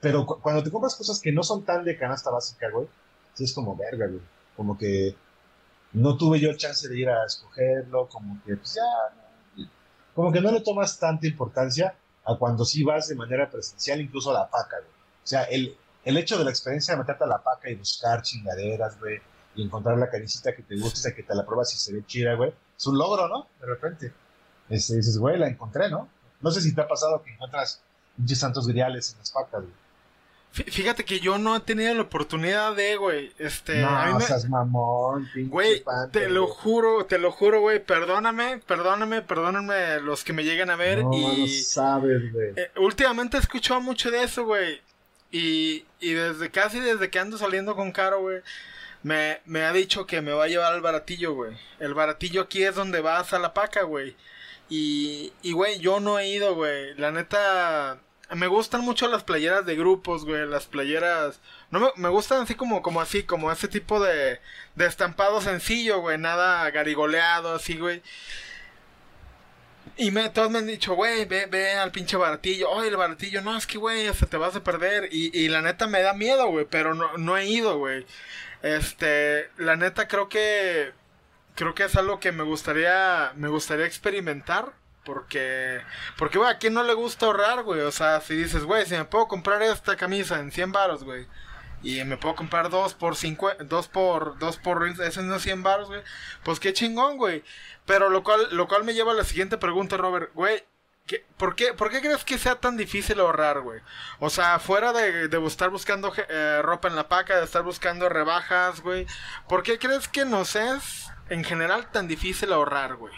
pero 0.00 0.26
cuando 0.26 0.62
te 0.62 0.70
compras 0.70 0.94
cosas 0.94 1.20
que 1.20 1.32
no 1.32 1.42
son 1.42 1.64
tan 1.64 1.84
de 1.84 1.96
canasta 1.96 2.30
básica, 2.30 2.68
güey, 2.70 2.88
sí 3.34 3.44
es 3.44 3.54
como 3.54 3.76
verga, 3.76 4.06
güey. 4.06 4.20
Como 4.56 4.76
que 4.76 5.16
no 5.92 6.16
tuve 6.16 6.40
yo 6.40 6.54
chance 6.54 6.88
de 6.88 6.98
ir 6.98 7.08
a 7.08 7.24
escogerlo, 7.24 8.08
como 8.08 8.42
que, 8.44 8.56
pues 8.56 8.74
ya, 8.74 9.66
como 10.14 10.32
que 10.32 10.40
no 10.40 10.50
le 10.50 10.60
tomas 10.60 10.98
tanta 10.98 11.26
importancia 11.26 11.96
a 12.24 12.36
cuando 12.36 12.64
sí 12.64 12.82
vas 12.82 13.08
de 13.08 13.14
manera 13.14 13.48
presencial, 13.50 14.00
incluso 14.00 14.30
a 14.30 14.40
la 14.40 14.50
paca, 14.50 14.78
güey. 14.80 14.93
O 15.24 15.26
sea, 15.26 15.44
el, 15.44 15.76
el 16.04 16.16
hecho 16.18 16.38
de 16.38 16.44
la 16.44 16.50
experiencia 16.50 16.94
de 16.94 17.00
meterte 17.00 17.24
a 17.24 17.26
la 17.26 17.42
paca 17.42 17.70
y 17.70 17.74
buscar 17.74 18.20
chingaderas, 18.22 19.00
güey, 19.00 19.20
y 19.54 19.62
encontrar 19.62 19.96
la 19.98 20.10
canicita 20.10 20.54
que 20.54 20.62
te 20.62 20.76
guste, 20.76 21.14
que 21.14 21.22
te 21.22 21.34
la 21.34 21.46
pruebas 21.46 21.72
y 21.74 21.78
se 21.78 21.94
ve 21.94 22.04
chida, 22.06 22.34
güey, 22.34 22.52
es 22.76 22.86
un 22.86 22.98
logro, 22.98 23.28
¿no? 23.28 23.48
De 23.60 23.66
repente. 23.66 24.12
Este, 24.68 24.96
dices, 24.96 25.18
güey, 25.18 25.38
la 25.38 25.48
encontré, 25.48 25.90
¿no? 25.90 26.08
No 26.40 26.50
sé 26.50 26.60
si 26.60 26.74
te 26.74 26.80
ha 26.80 26.88
pasado 26.88 27.22
que 27.22 27.32
encuentras 27.32 27.82
pinches 28.16 28.38
santos 28.38 28.66
griales 28.66 29.12
en 29.12 29.18
las 29.18 29.30
pacas, 29.30 29.62
güey. 29.62 29.84
Fíjate 30.54 31.04
que 31.04 31.18
yo 31.18 31.36
no 31.36 31.56
he 31.56 31.60
tenido 31.60 31.92
la 31.94 32.02
oportunidad 32.02 32.76
de, 32.76 32.94
güey, 32.94 33.32
este... 33.38 33.80
No, 33.80 33.88
a 33.88 34.16
mí 34.16 34.24
mamón, 34.48 35.28
Güey, 35.48 35.82
te 36.12 36.28
lo 36.28 36.46
juro, 36.46 37.06
te 37.06 37.18
lo 37.18 37.32
juro, 37.32 37.60
güey, 37.60 37.84
perdóname, 37.84 38.58
perdóname, 38.58 39.22
perdóname 39.22 40.00
los 40.00 40.22
que 40.22 40.32
me 40.32 40.44
llegan 40.44 40.70
a 40.70 40.76
ver 40.76 41.02
no, 41.02 41.12
y... 41.12 41.40
No 41.40 41.46
sabes, 41.48 42.32
güey. 42.32 42.52
Eh, 42.54 42.70
últimamente 42.76 43.36
he 43.36 43.40
escuchado 43.40 43.80
mucho 43.80 44.12
de 44.12 44.22
eso, 44.22 44.44
güey. 44.44 44.80
Y, 45.30 45.84
y 46.00 46.12
desde 46.12 46.50
casi 46.50 46.80
desde 46.80 47.10
que 47.10 47.18
ando 47.18 47.38
saliendo 47.38 47.74
con 47.74 47.92
Caro, 47.92 48.20
güey, 48.20 48.42
me, 49.02 49.40
me 49.44 49.62
ha 49.64 49.72
dicho 49.72 50.06
que 50.06 50.22
me 50.22 50.32
va 50.32 50.44
a 50.44 50.48
llevar 50.48 50.72
al 50.72 50.80
baratillo, 50.80 51.34
güey. 51.34 51.56
El 51.80 51.94
baratillo 51.94 52.42
aquí 52.42 52.62
es 52.64 52.74
donde 52.74 53.00
vas 53.00 53.32
a 53.32 53.38
la 53.38 53.52
paca, 53.54 53.82
güey. 53.82 54.16
Y, 54.68 55.32
y, 55.42 55.52
güey, 55.52 55.78
yo 55.78 56.00
no 56.00 56.18
he 56.18 56.28
ido, 56.28 56.54
güey. 56.54 56.94
La 56.94 57.10
neta, 57.10 57.98
me 58.30 58.46
gustan 58.46 58.80
mucho 58.80 59.08
las 59.08 59.22
playeras 59.24 59.66
de 59.66 59.76
grupos, 59.76 60.24
güey. 60.24 60.46
Las 60.46 60.66
playeras... 60.66 61.40
No 61.70 61.80
me, 61.80 61.88
me 61.96 62.08
gustan 62.08 62.42
así 62.42 62.54
como, 62.54 62.82
como 62.82 63.00
así, 63.00 63.24
como 63.24 63.52
ese 63.52 63.68
tipo 63.68 64.02
de, 64.02 64.40
de 64.74 64.86
estampado 64.86 65.40
sencillo, 65.40 66.00
güey. 66.00 66.16
Nada 66.18 66.70
garigoleado, 66.70 67.54
así, 67.54 67.76
güey. 67.76 68.02
Y 69.96 70.10
me, 70.10 70.28
todos 70.30 70.50
me 70.50 70.58
han 70.58 70.66
dicho, 70.66 70.94
güey, 70.94 71.24
ve, 71.24 71.46
ve 71.46 71.72
al 71.72 71.92
pinche 71.92 72.16
baratillo. 72.16 72.70
Oye, 72.70 72.88
el 72.88 72.96
baratillo, 72.96 73.42
no, 73.42 73.56
es 73.56 73.66
que, 73.66 73.78
güey, 73.78 74.12
se 74.12 74.26
te 74.26 74.36
vas 74.36 74.56
a 74.56 74.64
perder. 74.64 75.08
Y, 75.12 75.36
y 75.38 75.48
la 75.48 75.62
neta 75.62 75.86
me 75.86 76.02
da 76.02 76.14
miedo, 76.14 76.48
güey, 76.48 76.66
pero 76.68 76.94
no, 76.94 77.16
no 77.16 77.36
he 77.36 77.46
ido, 77.46 77.78
güey. 77.78 78.06
Este, 78.62 79.50
la 79.58 79.76
neta 79.76 80.08
creo 80.08 80.28
que 80.28 80.92
creo 81.54 81.74
que 81.74 81.84
es 81.84 81.96
algo 81.96 82.18
que 82.18 82.32
me 82.32 82.42
gustaría 82.44 83.32
me 83.36 83.48
gustaría 83.48 83.86
experimentar 83.86 84.72
porque 85.04 85.82
porque 86.16 86.38
güey, 86.38 86.50
a 86.50 86.58
quién 86.58 86.74
no 86.74 86.82
le 86.82 86.94
gusta 86.94 87.26
ahorrar, 87.26 87.62
güey, 87.62 87.80
o 87.82 87.92
sea, 87.92 88.20
si 88.22 88.34
dices, 88.34 88.64
güey, 88.64 88.86
si 88.86 88.94
me 88.94 89.04
puedo 89.04 89.28
comprar 89.28 89.62
esta 89.62 89.96
camisa 89.96 90.40
en 90.40 90.50
100 90.50 90.72
baros, 90.72 91.04
güey, 91.04 91.26
y 91.82 92.02
me 92.04 92.16
puedo 92.16 92.34
comprar 92.34 92.70
dos 92.70 92.94
por 92.94 93.16
cinco, 93.16 93.50
dos 93.60 93.88
por 93.88 94.38
dos 94.38 94.56
por 94.56 94.86
esos 94.88 95.24
no 95.24 95.38
100 95.38 95.62
baros, 95.62 95.88
güey, 95.88 96.00
pues 96.42 96.58
qué 96.58 96.72
chingón, 96.72 97.18
güey. 97.18 97.44
Pero 97.86 98.08
lo 98.08 98.22
cual 98.22 98.48
lo 98.52 98.66
cual 98.68 98.84
me 98.84 98.94
lleva 98.94 99.12
a 99.12 99.16
la 99.16 99.24
siguiente 99.24 99.58
pregunta, 99.58 99.96
Robert, 99.96 100.30
güey, 100.34 100.64
por, 101.36 101.54
qué, 101.54 101.74
¿Por 101.74 101.90
qué 101.90 102.00
crees 102.00 102.24
que 102.24 102.38
sea 102.38 102.56
tan 102.56 102.76
difícil 102.76 103.20
ahorrar, 103.20 103.60
güey? 103.60 103.80
O 104.20 104.30
sea, 104.30 104.58
fuera 104.58 104.92
de, 104.92 105.28
estar 105.46 105.68
buscando 105.68 106.12
eh, 106.28 106.62
ropa 106.62 106.88
en 106.88 106.96
la 106.96 107.08
paca, 107.08 107.36
de 107.36 107.44
estar 107.44 107.62
buscando 107.62 108.08
rebajas, 108.08 108.80
güey. 108.80 109.06
¿Por 109.48 109.62
qué 109.62 109.78
crees 109.78 110.08
que 110.08 110.24
nos 110.24 110.56
es, 110.56 111.08
en 111.28 111.44
general, 111.44 111.90
tan 111.90 112.08
difícil 112.08 112.52
ahorrar, 112.52 112.96
güey? 112.96 113.12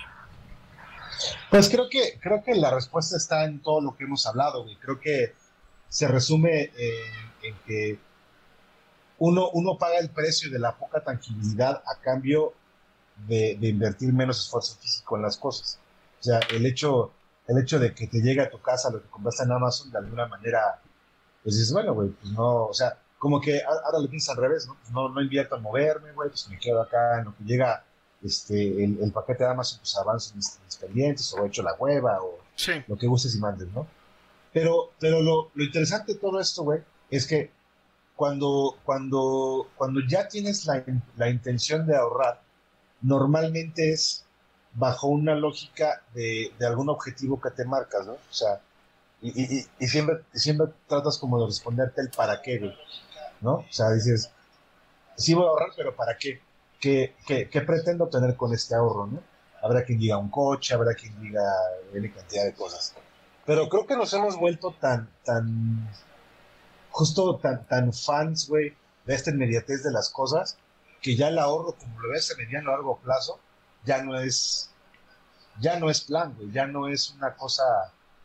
Pues 1.48 1.68
creo 1.68 1.88
que, 1.88 2.18
creo 2.20 2.42
que 2.42 2.54
la 2.54 2.72
respuesta 2.72 3.16
está 3.16 3.44
en 3.44 3.62
todo 3.62 3.80
lo 3.80 3.96
que 3.96 4.04
hemos 4.04 4.26
hablado, 4.26 4.64
güey. 4.64 4.76
Creo 4.76 4.98
que 4.98 5.34
se 5.88 6.08
resume 6.08 6.72
en, 7.42 7.54
que 7.66 7.98
uno, 9.18 9.48
uno 9.50 9.78
paga 9.78 9.98
el 9.98 10.10
precio 10.10 10.50
de 10.50 10.58
la 10.58 10.74
poca 10.74 11.00
tranquilidad 11.04 11.82
a 11.86 12.00
cambio 12.00 12.52
de, 13.28 13.56
de 13.60 13.68
invertir 13.68 14.12
menos 14.12 14.40
esfuerzo 14.40 14.76
físico 14.80 15.16
en 15.16 15.22
las 15.22 15.36
cosas. 15.36 15.78
O 16.20 16.22
sea, 16.22 16.40
el 16.50 16.66
hecho 16.66 17.12
el 17.48 17.58
hecho 17.58 17.78
de 17.78 17.94
que 17.94 18.06
te 18.06 18.20
llegue 18.20 18.40
a 18.40 18.50
tu 18.50 18.60
casa 18.60 18.90
lo 18.90 19.02
que 19.02 19.08
compraste 19.08 19.44
en 19.44 19.52
Amazon, 19.52 19.90
de 19.90 19.98
alguna 19.98 20.26
manera, 20.26 20.80
pues 21.42 21.56
dices, 21.56 21.72
bueno, 21.72 21.94
güey, 21.94 22.10
pues 22.10 22.32
no, 22.32 22.66
o 22.66 22.74
sea, 22.74 22.98
como 23.18 23.40
que 23.40 23.62
ahora 23.62 23.98
le 24.00 24.08
piensas 24.08 24.36
al 24.36 24.42
revés, 24.42 24.66
¿no? 24.66 24.76
Pues 24.80 24.90
no, 24.90 25.08
no 25.08 25.22
invierto 25.22 25.56
en 25.56 25.62
moverme, 25.62 26.12
güey, 26.12 26.28
pues 26.28 26.48
me 26.48 26.58
quedo 26.58 26.82
acá 26.82 27.18
en 27.18 27.26
lo 27.26 27.36
que 27.36 27.44
llega 27.44 27.84
este, 28.22 28.84
el, 28.84 29.12
paquete 29.12 29.44
de 29.44 29.50
Amazon, 29.50 29.78
pues 29.78 29.96
avanzo 29.96 30.32
en 30.32 30.36
mis, 30.38 30.76
pendientes, 30.80 31.32
o 31.32 31.44
he 31.44 31.48
hecho 31.48 31.62
la 31.62 31.74
hueva, 31.74 32.20
o 32.20 32.38
lo 32.88 32.96
que 32.96 33.06
gustes 33.06 33.34
y 33.34 33.38
mandes, 33.38 33.68
¿no? 33.68 33.86
Pero, 34.52 34.92
pero 34.98 35.22
lo, 35.22 35.50
lo 35.54 35.64
interesante 35.64 36.14
de 36.14 36.18
todo 36.18 36.40
esto, 36.40 36.64
güey, 36.64 36.80
es 37.10 37.26
que 37.26 37.50
cuando, 38.16 38.78
cuando, 38.84 39.68
cuando 39.76 40.00
ya 40.08 40.26
tienes 40.26 40.64
la, 40.66 40.82
la 41.16 41.28
intención 41.28 41.86
de 41.86 41.96
ahorrar, 41.96 42.42
normalmente 43.06 43.92
es 43.92 44.24
bajo 44.74 45.06
una 45.06 45.34
lógica 45.34 46.02
de, 46.12 46.52
de, 46.58 46.66
algún 46.66 46.88
objetivo 46.88 47.40
que 47.40 47.50
te 47.50 47.64
marcas, 47.64 48.04
¿no? 48.06 48.14
O 48.14 48.32
sea, 48.32 48.60
y, 49.22 49.28
y, 49.40 49.66
y, 49.78 49.86
siempre, 49.86 50.22
siempre 50.34 50.66
tratas 50.86 51.16
como 51.18 51.40
de 51.40 51.46
responderte 51.46 52.00
el 52.00 52.10
para 52.10 52.42
qué, 52.42 52.74
¿no? 53.40 53.54
O 53.54 53.66
sea, 53.70 53.90
dices, 53.92 54.30
sí 55.16 55.34
voy 55.34 55.46
a 55.46 55.48
ahorrar, 55.48 55.70
pero 55.76 55.94
¿para 55.94 56.18
qué? 56.18 56.40
¿Qué, 56.80 57.14
qué, 57.26 57.48
qué 57.48 57.60
pretendo 57.62 58.08
tener 58.08 58.36
con 58.36 58.52
este 58.52 58.74
ahorro, 58.74 59.06
no? 59.06 59.22
Habrá 59.62 59.84
quien 59.84 59.98
diga 59.98 60.18
un 60.18 60.28
coche, 60.28 60.74
habrá 60.74 60.94
quien 60.94 61.18
diga 61.20 61.42
una 61.94 62.12
cantidad 62.12 62.44
de 62.44 62.54
cosas. 62.54 62.94
Pero 63.46 63.68
creo 63.68 63.86
que 63.86 63.96
nos 63.96 64.12
hemos 64.12 64.36
vuelto 64.36 64.74
tan, 64.78 65.08
tan, 65.24 65.88
justo 66.90 67.36
tan, 67.36 67.64
tan 67.66 67.92
fans, 67.92 68.48
güey, 68.48 68.74
de 69.06 69.14
esta 69.14 69.30
inmediatez 69.30 69.84
de 69.84 69.92
las 69.92 70.10
cosas, 70.10 70.58
que 71.06 71.14
ya 71.14 71.28
el 71.28 71.38
ahorro, 71.38 71.76
como 71.78 72.00
lo 72.00 72.08
ves 72.10 72.32
a 72.32 72.36
mediano 72.36 72.70
a 72.70 72.72
largo 72.72 72.98
plazo, 72.98 73.38
ya 73.84 74.02
no 74.02 74.18
es, 74.18 74.70
ya 75.60 75.78
no 75.78 75.88
es 75.88 76.00
plan, 76.00 76.34
güey, 76.34 76.50
ya 76.50 76.66
no 76.66 76.88
es 76.88 77.10
una 77.10 77.32
cosa 77.36 77.62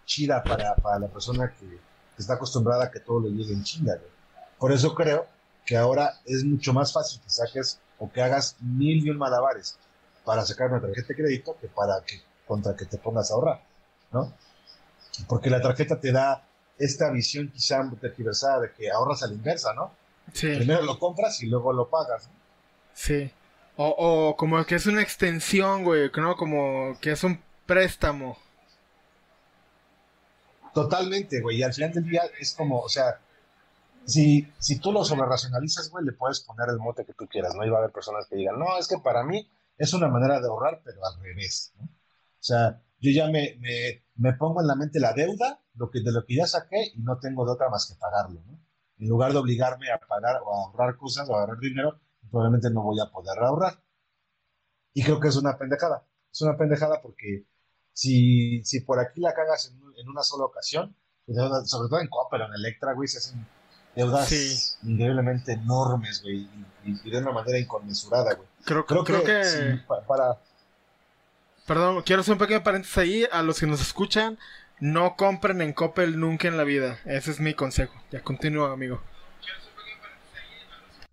chida 0.04 0.42
para, 0.42 0.74
para 0.78 0.98
la 0.98 1.08
persona 1.08 1.54
que, 1.60 1.80
está 2.18 2.34
acostumbrada 2.34 2.86
a 2.86 2.92
que 2.92 3.00
todo 3.00 3.20
le 3.20 3.30
llegue 3.30 3.54
en 3.54 3.64
chinga, 3.64 3.98
güey. 3.98 4.10
Por 4.58 4.72
eso 4.72 4.96
creo 4.96 5.28
que 5.64 5.78
ahora 5.78 6.22
es 6.26 6.44
mucho 6.44 6.74
más 6.74 6.92
fácil 6.92 7.22
que 7.22 7.30
saques 7.30 7.80
o 8.00 8.12
que 8.12 8.24
hagas 8.24 8.56
mil 8.60 9.06
y 9.06 9.12
un 9.12 9.18
malabares 9.20 9.78
para 10.26 10.44
sacar 10.44 10.72
una 10.72 10.82
tarjeta 10.82 11.10
de 11.10 11.16
crédito 11.16 11.56
que 11.62 11.68
para 11.68 12.02
que 12.02 12.20
contra 12.48 12.76
que 12.76 12.86
te 12.86 12.98
pongas 12.98 13.30
a 13.30 13.36
ahorrar, 13.36 13.64
¿no? 14.12 14.34
Porque 15.28 15.52
la 15.52 15.62
tarjeta 15.62 16.00
te 16.00 16.12
da 16.12 16.48
esta 16.80 17.12
visión 17.12 17.52
quizá 17.52 17.88
tergiversada 18.02 18.62
de 18.62 18.72
que 18.74 18.90
ahorras 18.90 19.22
a 19.22 19.28
la 19.28 19.34
inversa, 19.34 19.72
¿no? 19.76 19.92
Sí. 20.34 20.56
Primero 20.56 20.82
lo 20.82 20.98
compras 20.98 21.44
y 21.44 21.46
luego 21.46 21.74
lo 21.74 21.88
pagas. 21.88 22.28
¿no? 22.28 22.41
Sí. 22.94 23.32
O, 23.76 23.88
o 23.98 24.36
como 24.36 24.64
que 24.66 24.76
es 24.76 24.86
una 24.86 25.02
extensión, 25.02 25.84
güey, 25.84 26.12
¿no? 26.16 26.36
Como 26.36 26.98
que 27.00 27.12
es 27.12 27.24
un 27.24 27.42
préstamo. 27.66 28.38
Totalmente, 30.74 31.42
güey. 31.42 31.58
Y 31.58 31.64
al 31.64 31.74
final 31.74 31.92
del 31.94 32.04
día 32.06 32.22
es 32.40 32.54
como, 32.54 32.80
o 32.80 32.90
sea, 32.90 33.20
si, 34.06 34.48
si 34.58 34.80
tú 34.80 34.92
lo 34.92 35.04
sobre 35.04 35.26
racionalizas, 35.28 35.90
güey, 35.90 36.06
le 36.06 36.14
puedes 36.14 36.42
poner 36.42 36.70
el 36.70 36.80
mote 36.80 37.06
que 37.06 37.14
tú 37.14 37.28
quieras, 37.28 37.56
¿no? 37.56 37.66
Y 37.66 37.70
va 37.70 37.78
a 37.78 37.80
haber 37.82 37.92
personas 37.92 38.28
que 38.28 38.36
digan, 38.36 38.58
no, 38.60 38.78
es 38.78 38.88
que 38.88 38.98
para 39.00 39.24
mí 39.24 39.50
es 39.78 39.94
una 39.94 40.08
manera 40.08 40.40
de 40.40 40.48
ahorrar, 40.48 40.82
pero 40.84 41.06
al 41.06 41.20
revés, 41.22 41.74
¿no? 41.78 41.86
O 41.86 42.44
sea, 42.44 42.82
yo 43.00 43.12
ya 43.12 43.28
me, 43.28 43.58
me, 43.60 44.04
me 44.16 44.34
pongo 44.34 44.62
en 44.62 44.68
la 44.68 44.76
mente 44.76 45.00
la 45.00 45.14
deuda 45.14 45.60
lo 45.76 45.90
que, 45.90 46.02
de 46.02 46.12
lo 46.12 46.26
que 46.26 46.36
ya 46.36 46.48
saqué 46.48 46.92
y 46.96 47.02
no 47.02 47.20
tengo 47.20 47.46
de 47.46 47.52
otra 47.52 47.70
más 47.70 47.88
que 47.88 48.00
pagarlo, 48.00 48.42
¿no? 48.46 48.60
En 49.00 49.08
lugar 49.08 49.32
de 49.32 49.40
obligarme 49.40 49.92
a 49.92 50.00
pagar 50.00 50.42
o 50.44 50.54
a 50.54 50.66
ahorrar 50.66 50.98
cosas 50.98 51.28
o 51.30 51.36
a 51.36 51.42
ahorrar 51.42 51.60
dinero, 51.60 52.00
probablemente 52.32 52.72
no 52.72 52.82
voy 52.82 53.00
a 53.00 53.12
poder 53.12 53.38
ahorrar. 53.40 53.84
Y 54.94 55.04
creo 55.04 55.20
que 55.20 55.28
es 55.28 55.36
una 55.36 55.58
pendejada. 55.58 56.08
Es 56.32 56.42
una 56.42 56.58
pendejada 56.58 57.02
porque 57.02 57.46
si, 57.94 58.64
si 58.64 58.82
por 58.82 59.00
aquí 59.00 59.22
la 59.22 59.34
cagas 59.34 59.72
en, 59.72 60.10
una 60.10 60.24
sola 60.24 60.46
ocasión, 60.46 60.96
pues, 61.26 61.38
sobre 61.70 61.90
todo 61.90 62.00
en 62.00 62.08
Coppel 62.08 62.42
o 62.42 62.46
en 62.48 62.54
Electra, 62.54 62.94
güey, 62.94 63.08
se 63.08 63.20
hacen 63.20 63.46
deudas 63.96 64.80
increíblemente 64.84 65.54
enormes, 65.54 66.22
güey, 66.24 66.50
y, 66.86 67.10
de 67.10 67.18
una 67.18 67.32
manera 67.32 67.60
inconmensurada, 67.60 68.34
güey. 68.34 68.48
Creo, 68.66 68.86
creo, 68.86 69.04
que, 69.04 69.82
para... 70.08 70.38
Perdón, 71.68 72.02
quiero 72.04 72.22
hacer 72.22 72.34
un 72.34 72.40
pequeño 72.40 72.64
paréntesis 72.64 72.98
ahí. 72.98 73.28
A 73.32 73.44
los 73.44 73.60
que 73.60 73.68
nos 73.68 73.82
escuchan, 73.82 74.38
no 74.80 75.16
compren 75.16 75.62
en 75.62 75.74
Coppel 75.74 76.20
nunca 76.20 76.48
en 76.48 76.58
la 76.58 76.64
vida. 76.64 77.00
Ese 77.06 77.32
es 77.32 77.40
mi 77.40 77.54
consejo. 77.54 77.94
Ya 78.12 78.22
continúa, 78.22 78.72
amigo. 78.72 79.02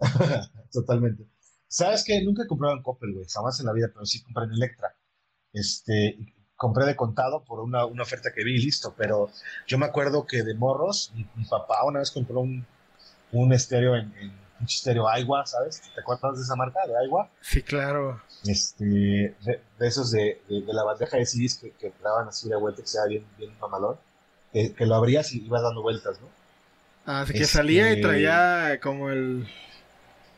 Totalmente. 0.72 1.24
¿Sabes 1.68 2.02
que 2.04 2.22
Nunca 2.22 2.44
he 2.44 2.46
comprado 2.46 2.74
en 2.74 2.82
Coppel, 2.82 3.12
güey, 3.12 3.26
jamás 3.28 3.60
en 3.60 3.66
la 3.66 3.72
vida, 3.72 3.90
pero 3.92 4.06
sí 4.06 4.22
compré 4.22 4.44
en 4.44 4.52
Electra. 4.52 4.94
Este, 5.52 6.16
compré 6.56 6.86
de 6.86 6.96
contado 6.96 7.44
por 7.44 7.60
una, 7.60 7.86
una 7.86 8.02
oferta 8.02 8.32
que 8.34 8.42
vi 8.42 8.56
y 8.56 8.64
listo, 8.64 8.94
pero 8.96 9.30
yo 9.66 9.78
me 9.78 9.86
acuerdo 9.86 10.26
que 10.26 10.42
de 10.42 10.54
morros, 10.54 11.12
mi, 11.14 11.44
papá 11.44 11.84
una 11.84 12.00
vez 12.00 12.10
compró 12.10 12.40
un, 12.40 12.66
un 13.32 13.52
estéreo 13.52 13.94
en, 13.96 14.12
un 14.60 14.66
estéreo 14.66 15.08
Aigua, 15.08 15.46
¿sabes? 15.46 15.82
¿Te 15.94 16.00
acuerdas 16.00 16.36
de 16.36 16.42
esa 16.42 16.56
marca, 16.56 16.80
de 16.86 16.98
Aigua? 16.98 17.30
Sí, 17.40 17.62
claro. 17.62 18.20
Este, 18.44 18.84
de, 18.84 19.60
esos 19.80 20.10
de, 20.10 20.42
de, 20.48 20.72
la 20.72 20.84
bandeja 20.84 21.16
de 21.16 21.26
CDs 21.26 21.58
que, 21.58 21.70
que 21.72 21.92
daban 22.02 22.28
así 22.28 22.48
de 22.48 22.56
vuelta, 22.56 22.82
que 22.82 22.88
sea 22.88 23.04
bien, 23.06 23.24
bien 23.38 23.56
mamalón, 23.60 23.96
que, 24.52 24.74
que 24.74 24.86
lo 24.86 24.96
abrías 24.96 25.32
y 25.32 25.44
ibas 25.44 25.62
dando 25.62 25.82
vueltas, 25.82 26.20
¿no? 26.20 26.28
Ah, 27.06 27.20
así 27.20 27.32
que 27.34 27.44
salía 27.44 27.90
y 27.90 27.92
este, 27.94 28.02
traía 28.02 28.80
como 28.82 29.10
el 29.10 29.48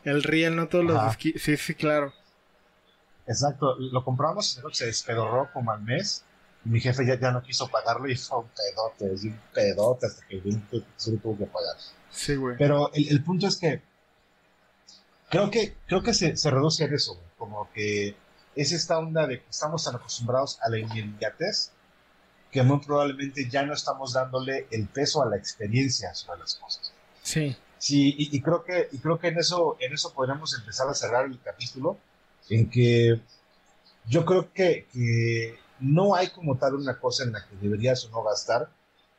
el 0.03 0.23
riel, 0.23 0.55
no 0.55 0.67
todos 0.67 0.85
los 0.85 1.15
Sí, 1.17 1.57
sí, 1.57 1.75
claro. 1.75 2.13
Exacto, 3.27 3.75
lo 3.77 4.03
compramos 4.03 4.57
y 4.57 4.75
se 4.75 4.85
despedorró 4.87 5.49
como 5.53 5.71
al 5.71 5.81
mes. 5.81 6.23
Y 6.65 6.69
mi 6.69 6.79
jefe 6.79 7.05
ya, 7.05 7.19
ya 7.19 7.31
no 7.31 7.41
quiso 7.41 7.67
pagarlo 7.69 8.07
y 8.09 8.15
fue 8.15 8.39
un 8.39 8.49
pedote, 8.49 9.27
un 9.27 9.39
pedote 9.53 10.05
hasta 10.07 10.27
que 10.27 10.41
se 10.95 11.17
tuvo 11.17 11.37
que 11.37 11.45
pagar. 11.45 11.75
Sí, 12.09 12.35
güey. 12.35 12.57
Pero 12.57 12.91
el, 12.93 13.09
el, 13.09 13.23
punto 13.23 13.47
es 13.47 13.57
que 13.57 13.81
creo 15.29 15.49
que, 15.49 15.75
creo 15.87 16.03
que 16.03 16.13
se, 16.13 16.35
se 16.35 16.51
reduce 16.51 16.83
a 16.83 16.87
eso, 16.87 17.19
como 17.37 17.71
que 17.71 18.15
es 18.55 18.71
esta 18.71 18.99
onda 18.99 19.27
de 19.27 19.39
que 19.39 19.49
estamos 19.49 19.83
tan 19.85 19.95
acostumbrados 19.95 20.59
a 20.61 20.69
la 20.69 20.77
inmediatez 20.77 21.71
que 22.51 22.63
muy 22.63 22.79
probablemente 22.79 23.49
ya 23.49 23.63
no 23.63 23.73
estamos 23.73 24.13
dándole 24.13 24.67
el 24.71 24.87
peso 24.87 25.23
a 25.23 25.29
la 25.29 25.37
experiencia 25.37 26.13
sobre 26.13 26.41
las 26.41 26.55
cosas. 26.55 26.91
Sí. 27.23 27.55
Sí, 27.81 28.13
y, 28.15 28.41
creo 28.41 28.63
que, 28.63 28.89
y 28.91 28.99
creo 28.99 29.17
que 29.17 29.29
en 29.29 29.39
eso, 29.39 29.75
en 29.79 29.91
eso 29.91 30.13
podríamos 30.13 30.53
empezar 30.53 30.87
a 30.87 30.93
cerrar 30.93 31.25
el 31.25 31.39
capítulo, 31.41 31.97
en 32.47 32.69
que 32.69 33.19
yo 34.05 34.23
creo 34.23 34.53
que, 34.53 34.85
que 34.93 35.57
no 35.79 36.13
hay 36.13 36.29
como 36.29 36.59
tal 36.59 36.75
una 36.75 36.99
cosa 36.99 37.23
en 37.23 37.31
la 37.31 37.43
que 37.43 37.55
deberías 37.55 38.05
o 38.05 38.11
no 38.11 38.21
gastar. 38.21 38.69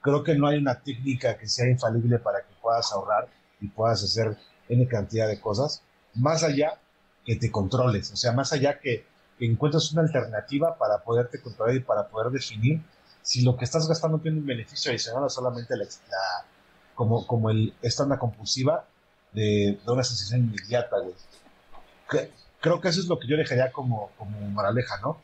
Creo 0.01 0.23
que 0.23 0.37
no 0.37 0.47
hay 0.47 0.59
una 0.59 0.81
técnica 0.81 1.37
que 1.39 1.49
sea 1.49 1.69
infalible 1.69 2.21
para 2.21 2.43
que 2.43 2.55
puedas 2.63 2.93
ahorrar 2.93 3.29
y 3.61 3.67
puedas 3.67 4.05
hacer 4.05 4.37
N 4.69 4.87
cantidad 4.87 5.27
de 5.27 5.41
cosas. 5.41 5.83
más 6.15 6.45
allá 6.45 6.79
que 7.27 7.35
te 7.35 7.51
controles, 7.51 8.13
o 8.13 8.17
sea, 8.17 8.31
más 8.31 8.53
allá 8.53 8.79
que, 8.79 9.05
que 9.41 9.47
encuentres 9.47 9.91
una 9.91 10.03
alternativa 10.03 10.79
para 10.79 11.03
poderte 11.03 11.41
controlar 11.43 11.75
y 11.75 11.81
para 11.81 12.07
poder 12.07 12.31
definir 12.31 12.81
si 13.23 13.43
lo 13.43 13.57
que 13.57 13.65
estás 13.65 13.89
gastando 13.89 14.21
tiene 14.21 14.39
un 14.39 14.47
beneficio 14.47 14.93
adicional 14.93 15.25
o 15.25 15.31
solamente 15.31 15.77
la, 15.77 15.85
como, 16.95 17.27
como 17.27 17.51
el, 17.51 17.75
esta 17.83 18.03
onda 18.03 18.19
compulsiva 18.19 18.87
de, 19.33 19.79
de 19.85 19.93
una 19.93 20.05
sensación 20.05 20.41
inmediata, 20.41 20.97
güey. 20.99 21.15
creo 22.61 22.81
que 22.81 22.89
eso 22.89 23.01
es 23.01 23.07
lo 23.07 23.19
que 23.19 23.29
yo 23.29 23.37
dejaría 23.37 23.73
como, 23.73 24.11
como 24.19 24.39
moraleja, 24.51 25.01
¿no? 25.01 25.19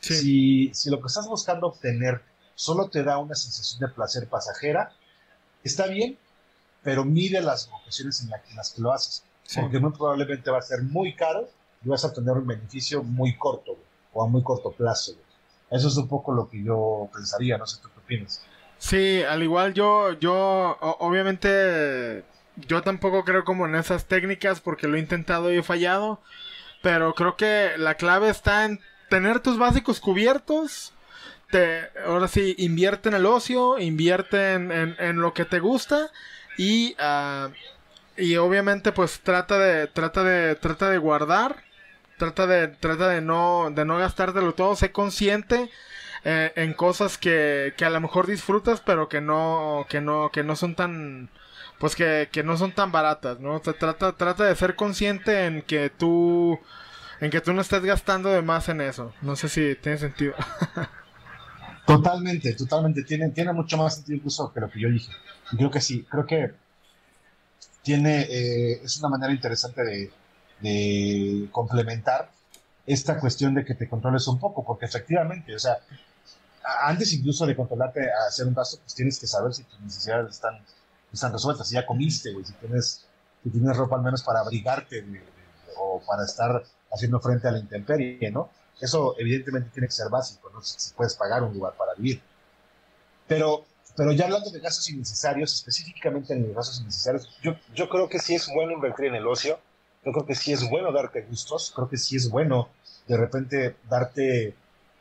Si, 0.00 0.70
si 0.74 0.90
lo 0.90 1.00
que 1.00 1.06
estás 1.06 1.26
buscando 1.26 1.68
obtener 1.68 2.20
solo 2.54 2.88
te 2.88 3.02
da 3.02 3.18
una 3.18 3.34
sensación 3.34 3.80
de 3.80 3.94
placer 3.94 4.28
pasajera, 4.28 4.92
está 5.62 5.86
bien, 5.86 6.18
pero 6.82 7.04
mide 7.04 7.40
las 7.40 7.68
ocasiones 7.68 8.20
en, 8.22 8.30
las 8.56 8.72
que 8.72 8.82
lo 8.82 8.92
haces. 8.92 9.24
Porque 9.54 9.78
muy 9.78 9.92
probablemente 9.92 10.50
va 10.50 10.58
a 10.58 10.62
ser 10.62 10.82
muy 10.82 11.14
caro 11.14 11.48
y 11.84 11.88
vas 11.88 12.04
a 12.04 12.08
obtener 12.08 12.34
un 12.34 12.46
beneficio 12.46 13.02
muy 13.02 13.36
corto 13.36 13.76
o 14.12 14.22
a 14.22 14.28
muy 14.28 14.42
corto 14.42 14.72
plazo. 14.72 15.12
Eso 15.70 15.88
es 15.88 15.96
un 15.96 16.08
poco 16.08 16.32
lo 16.32 16.48
que 16.48 16.62
yo 16.62 17.08
pensaría, 17.12 17.58
no 17.58 17.66
sé 17.66 17.80
tú 17.82 17.88
qué 17.92 18.00
opinas. 18.00 18.42
Sí, 18.84 19.22
al 19.22 19.42
igual 19.42 19.72
yo, 19.72 20.12
yo, 20.20 20.76
obviamente, 20.98 22.22
yo 22.68 22.82
tampoco 22.82 23.24
creo 23.24 23.42
como 23.42 23.64
en 23.64 23.76
esas 23.76 24.04
técnicas 24.04 24.60
porque 24.60 24.88
lo 24.88 24.98
he 24.98 25.00
intentado 25.00 25.50
y 25.50 25.56
he 25.56 25.62
fallado, 25.62 26.20
pero 26.82 27.14
creo 27.14 27.34
que 27.34 27.72
la 27.78 27.94
clave 27.94 28.28
está 28.28 28.66
en 28.66 28.80
tener 29.08 29.40
tus 29.40 29.56
básicos 29.56 30.00
cubiertos, 30.00 30.92
te, 31.50 31.88
ahora 32.06 32.28
sí, 32.28 32.54
invierte 32.58 33.08
en 33.08 33.14
el 33.14 33.24
ocio, 33.24 33.78
invierte 33.78 34.52
en, 34.52 34.70
en, 34.70 35.16
lo 35.16 35.32
que 35.32 35.46
te 35.46 35.60
gusta 35.60 36.10
y, 36.58 36.94
uh, 37.00 37.50
y 38.18 38.36
obviamente 38.36 38.92
pues 38.92 39.20
trata 39.20 39.58
de, 39.58 39.86
trata 39.86 40.22
de, 40.24 40.56
trata 40.56 40.90
de 40.90 40.98
guardar, 40.98 41.64
trata 42.18 42.46
de, 42.46 42.68
trata 42.68 43.08
de 43.08 43.22
no, 43.22 43.72
de 43.74 43.86
no 43.86 43.96
gastártelo 43.96 44.52
todo, 44.52 44.76
sé 44.76 44.92
consciente 44.92 45.70
eh, 46.24 46.52
en 46.56 46.74
cosas 46.74 47.18
que, 47.18 47.74
que 47.76 47.84
a 47.84 47.90
lo 47.90 48.00
mejor 48.00 48.26
disfrutas 48.26 48.80
pero 48.80 49.08
que 49.08 49.20
no, 49.20 49.86
que 49.88 50.00
no, 50.00 50.30
que 50.30 50.42
no 50.42 50.56
son 50.56 50.74
tan, 50.74 51.30
pues 51.78 51.96
que, 51.96 52.28
que 52.32 52.42
no 52.42 52.56
son 52.56 52.72
tan 52.72 52.92
baratas, 52.92 53.40
¿no? 53.40 53.60
Te 53.60 53.72
trata, 53.72 54.12
trata 54.16 54.44
de 54.44 54.56
ser 54.56 54.76
consciente 54.76 55.46
en 55.46 55.62
que 55.62 55.90
tú, 55.90 56.58
en 57.20 57.30
que 57.30 57.40
tú 57.40 57.52
no 57.52 57.60
estés 57.60 57.82
gastando 57.84 58.30
de 58.30 58.42
más 58.42 58.68
en 58.68 58.80
eso. 58.80 59.12
No 59.22 59.36
sé 59.36 59.48
si 59.48 59.74
tiene 59.76 59.98
sentido. 59.98 60.34
Totalmente, 61.86 62.54
totalmente. 62.54 63.04
Tiene, 63.04 63.28
tiene 63.30 63.52
mucho 63.52 63.76
más 63.76 63.96
sentido 63.96 64.16
incluso 64.16 64.52
que 64.52 64.60
lo 64.60 64.70
que 64.70 64.80
yo 64.80 64.88
dije. 64.88 65.12
Creo 65.56 65.70
que 65.70 65.80
sí, 65.80 66.06
creo 66.08 66.26
que 66.26 66.54
tiene, 67.82 68.22
eh, 68.22 68.80
es 68.82 68.98
una 68.98 69.10
manera 69.10 69.32
interesante 69.32 69.82
de, 69.84 70.10
complementar 71.52 72.30
esta 72.86 73.20
cuestión 73.20 73.54
de 73.54 73.66
que 73.66 73.74
te 73.74 73.86
controles 73.86 74.26
un 74.28 74.38
poco, 74.38 74.64
porque 74.64 74.86
efectivamente, 74.86 75.54
o 75.54 75.58
sea, 75.58 75.76
antes 76.64 77.12
incluso 77.12 77.46
de 77.46 77.54
controlarte 77.54 78.00
a 78.00 78.28
hacer 78.28 78.46
un 78.46 78.54
gasto, 78.54 78.78
pues 78.78 78.94
tienes 78.94 79.18
que 79.18 79.26
saber 79.26 79.52
si 79.52 79.64
tus 79.64 79.80
necesidades 79.80 80.30
están, 80.30 80.58
están 81.12 81.32
resueltas, 81.32 81.68
si 81.68 81.74
ya 81.74 81.84
comiste, 81.84 82.32
güey, 82.32 82.44
si 82.44 82.52
tienes, 82.54 83.06
si 83.42 83.50
tienes 83.50 83.76
ropa 83.76 83.96
al 83.96 84.02
menos 84.02 84.22
para 84.22 84.40
abrigarte 84.40 85.04
o 85.76 86.02
para 86.06 86.24
estar 86.24 86.64
haciendo 86.90 87.20
frente 87.20 87.48
a 87.48 87.52
la 87.52 87.58
intemperie, 87.58 88.30
¿no? 88.30 88.50
Eso 88.80 89.14
evidentemente 89.18 89.70
tiene 89.70 89.88
que 89.88 89.94
ser 89.94 90.08
básico, 90.08 90.50
no 90.50 90.62
sé 90.62 90.78
si 90.78 90.94
puedes 90.94 91.14
pagar 91.14 91.42
un 91.42 91.52
lugar 91.52 91.74
para 91.76 91.94
vivir. 91.94 92.22
Pero, 93.28 93.64
pero 93.96 94.12
ya 94.12 94.24
hablando 94.24 94.50
de 94.50 94.60
gastos 94.60 94.88
innecesarios, 94.88 95.54
específicamente 95.54 96.32
en 96.32 96.46
los 96.46 96.56
gastos 96.56 96.80
innecesarios, 96.80 97.28
yo, 97.42 97.54
yo 97.74 97.88
creo 97.88 98.08
que 98.08 98.18
sí 98.18 98.34
es 98.34 98.48
bueno 98.52 98.72
invertir 98.72 99.06
en 99.06 99.16
el 99.16 99.26
ocio, 99.26 99.58
yo 100.04 100.12
creo 100.12 100.26
que 100.26 100.34
sí 100.34 100.52
es 100.52 100.68
bueno 100.68 100.92
darte 100.92 101.22
gustos, 101.22 101.72
creo 101.74 101.88
que 101.88 101.96
sí 101.96 102.16
es 102.16 102.30
bueno 102.30 102.68
de 103.06 103.16
repente 103.16 103.76
darte 103.88 104.54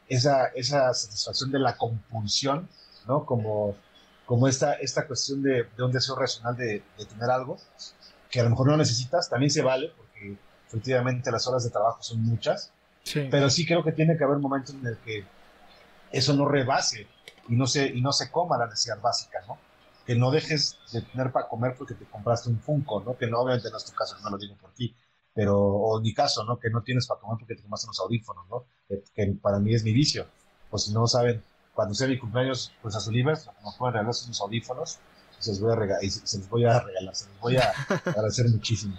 esa, 0.08 0.48
esa 0.48 0.94
satisfacción 0.94 1.52
de 1.52 1.60
la 1.60 1.78
compulsión, 1.78 2.70
¿no? 3.06 3.26
Como, 3.26 3.82
como 4.26 4.48
esta, 4.48 4.74
esta 4.76 5.08
cuestión 5.08 5.42
de, 5.44 5.66
de 5.76 5.84
un 5.84 5.92
deseo 5.92 6.16
racional 6.16 6.56
de, 6.58 6.90
de 6.98 7.06
tener 7.06 7.30
algo 7.30 7.66
que 8.30 8.40
a 8.40 8.44
lo 8.44 8.50
mejor 8.52 8.68
no 8.68 8.78
necesitas, 8.78 9.30
también 9.30 9.52
se 9.52 9.62
vale, 9.62 9.94
porque 9.98 10.40
efectivamente 10.68 11.32
las 11.32 11.48
horas 11.48 11.64
de 11.64 11.72
trabajo 11.72 12.02
son 12.04 12.22
muchas, 12.24 12.76
pero 13.30 13.50
sí 13.50 13.66
creo 13.66 13.84
que 13.84 13.92
tiene 13.94 14.18
que 14.18 14.24
haber 14.24 14.40
momentos 14.40 14.76
en 14.76 14.86
el 14.88 15.00
que 15.00 15.32
eso 16.10 16.34
no 16.36 16.48
rebase 16.48 17.12
y 17.48 17.56
no 17.56 17.68
se, 17.68 17.88
y 17.88 18.02
no 18.02 18.12
se 18.14 18.32
coma 18.32 18.58
la 18.58 18.68
necesidad 18.68 19.02
básica, 19.02 19.40
¿no? 19.48 19.64
Que 20.06 20.16
no 20.16 20.32
dejes 20.32 20.84
de 20.92 21.02
tener 21.04 21.32
para 21.32 21.48
comer 21.48 21.76
porque 21.78 21.96
te 21.96 22.08
compraste 22.10 22.50
un 22.50 22.62
Funko, 22.62 23.04
¿no? 23.04 23.18
Que 23.18 23.28
no, 23.28 23.40
obviamente 23.42 23.70
no 23.72 23.78
es 23.78 23.86
tu 23.86 23.94
caso, 23.94 24.18
no 24.20 24.30
lo 24.30 24.38
digo 24.38 24.58
por 24.58 24.74
ti, 24.74 24.96
pero, 25.34 25.58
o 25.60 25.98
en 25.98 26.04
mi 26.04 26.14
caso, 26.14 26.44
¿no? 26.46 26.60
Que 26.60 26.70
no 26.70 26.84
tienes 26.84 27.08
para 27.08 27.20
comer 27.20 27.38
porque 27.40 27.56
te 27.56 27.62
compraste 27.62 27.88
unos 27.88 28.00
audífonos, 28.00 28.46
¿no? 28.50 28.66
Que, 29.16 29.28
para 29.42 29.60
mí 29.60 29.74
es 29.74 29.84
mi 29.84 29.92
vicio. 29.92 30.28
O 30.70 30.78
si 30.78 30.94
no 30.94 31.08
saben, 31.08 31.44
cuando 31.74 31.94
sea 31.94 32.08
mi 32.08 32.20
cumpleaños, 32.20 32.72
pues 32.82 32.96
a 32.96 33.00
su 33.00 33.12
libres, 33.12 33.50
nos 33.64 33.76
pueden 33.78 33.94
regalar 33.94 34.14
unos 34.26 34.42
audífonos 34.42 35.00
se 35.44 35.52
los 35.52 35.60
voy 35.60 35.74
a 35.74 35.76
regalar, 35.76 36.10
se 36.10 36.38
los 36.38 36.50
voy 36.50 36.66
a 36.66 36.80
regalar, 36.80 37.16
se 37.16 37.28
los 37.28 37.40
voy 37.42 37.58
a 37.58 37.74
agradecer 38.06 38.48
muchísimo. 38.50 38.96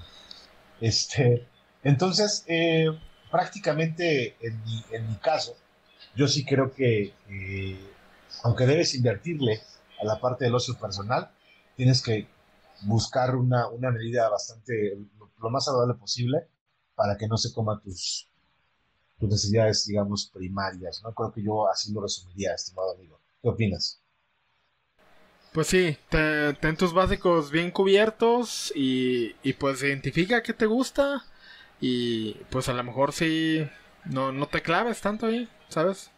Este, 0.81 1.47
entonces, 1.83 2.45
eh, 2.47 2.87
prácticamente 3.31 4.37
en 4.41 4.63
mi, 4.65 4.85
en 4.93 5.09
mi 5.09 5.15
caso, 5.17 5.57
yo 6.15 6.29
sí 6.29 6.45
creo 6.45 6.73
que, 6.73 7.15
aunque 8.43 8.67
debes 8.67 8.95
invertirle 8.95 9.61
a 10.01 10.05
la 10.05 10.21
parte 10.21 10.45
del 10.45 10.55
ocio 10.55 10.79
personal, 10.79 11.31
tienes 11.77 12.03
que 12.03 12.29
buscar 12.83 13.35
una, 13.35 13.69
una 13.69 13.91
medida 13.91 14.29
bastante, 14.29 14.99
lo, 15.39 15.51
más 15.51 15.65
saludable 15.65 15.95
posible 15.95 16.49
para 16.95 17.17
que 17.17 17.29
no 17.29 17.37
se 17.37 17.53
coma 17.53 17.81
tus, 17.81 18.29
tus 19.19 19.29
necesidades, 19.29 19.87
digamos, 19.87 20.31
primarias. 20.33 21.03
¿no? 21.03 21.13
Creo 21.15 21.33
que 21.33 21.43
yo 21.43 21.69
así 21.69 21.93
lo 21.93 22.03
resumiría, 22.03 22.55
estimado 22.55 22.95
amigo. 22.95 23.21
¿Qué 23.43 23.49
opinas? 23.49 24.01
Pues 25.53 25.69
sí, 25.69 25.97
ten 26.09 26.77
tus 26.77 26.93
básicos 26.93 27.53
bien 27.53 27.71
cubiertos 27.71 28.73
y, 28.75 29.37
y 29.45 29.53
pues 29.53 29.83
identifica 29.85 30.43
qué 30.43 30.53
te 30.53 30.67
gusta 30.67 31.25
y 31.81 32.35
pues 32.51 32.69
a 32.69 32.73
lo 32.73 32.83
mejor 32.83 33.13
sí, 33.13 33.65
no, 34.05 34.33
no 34.33 34.47
te 34.47 34.63
claves 34.63 35.01
tanto 35.01 35.27
ahí, 35.27 35.49
¿sabes? 35.69 36.11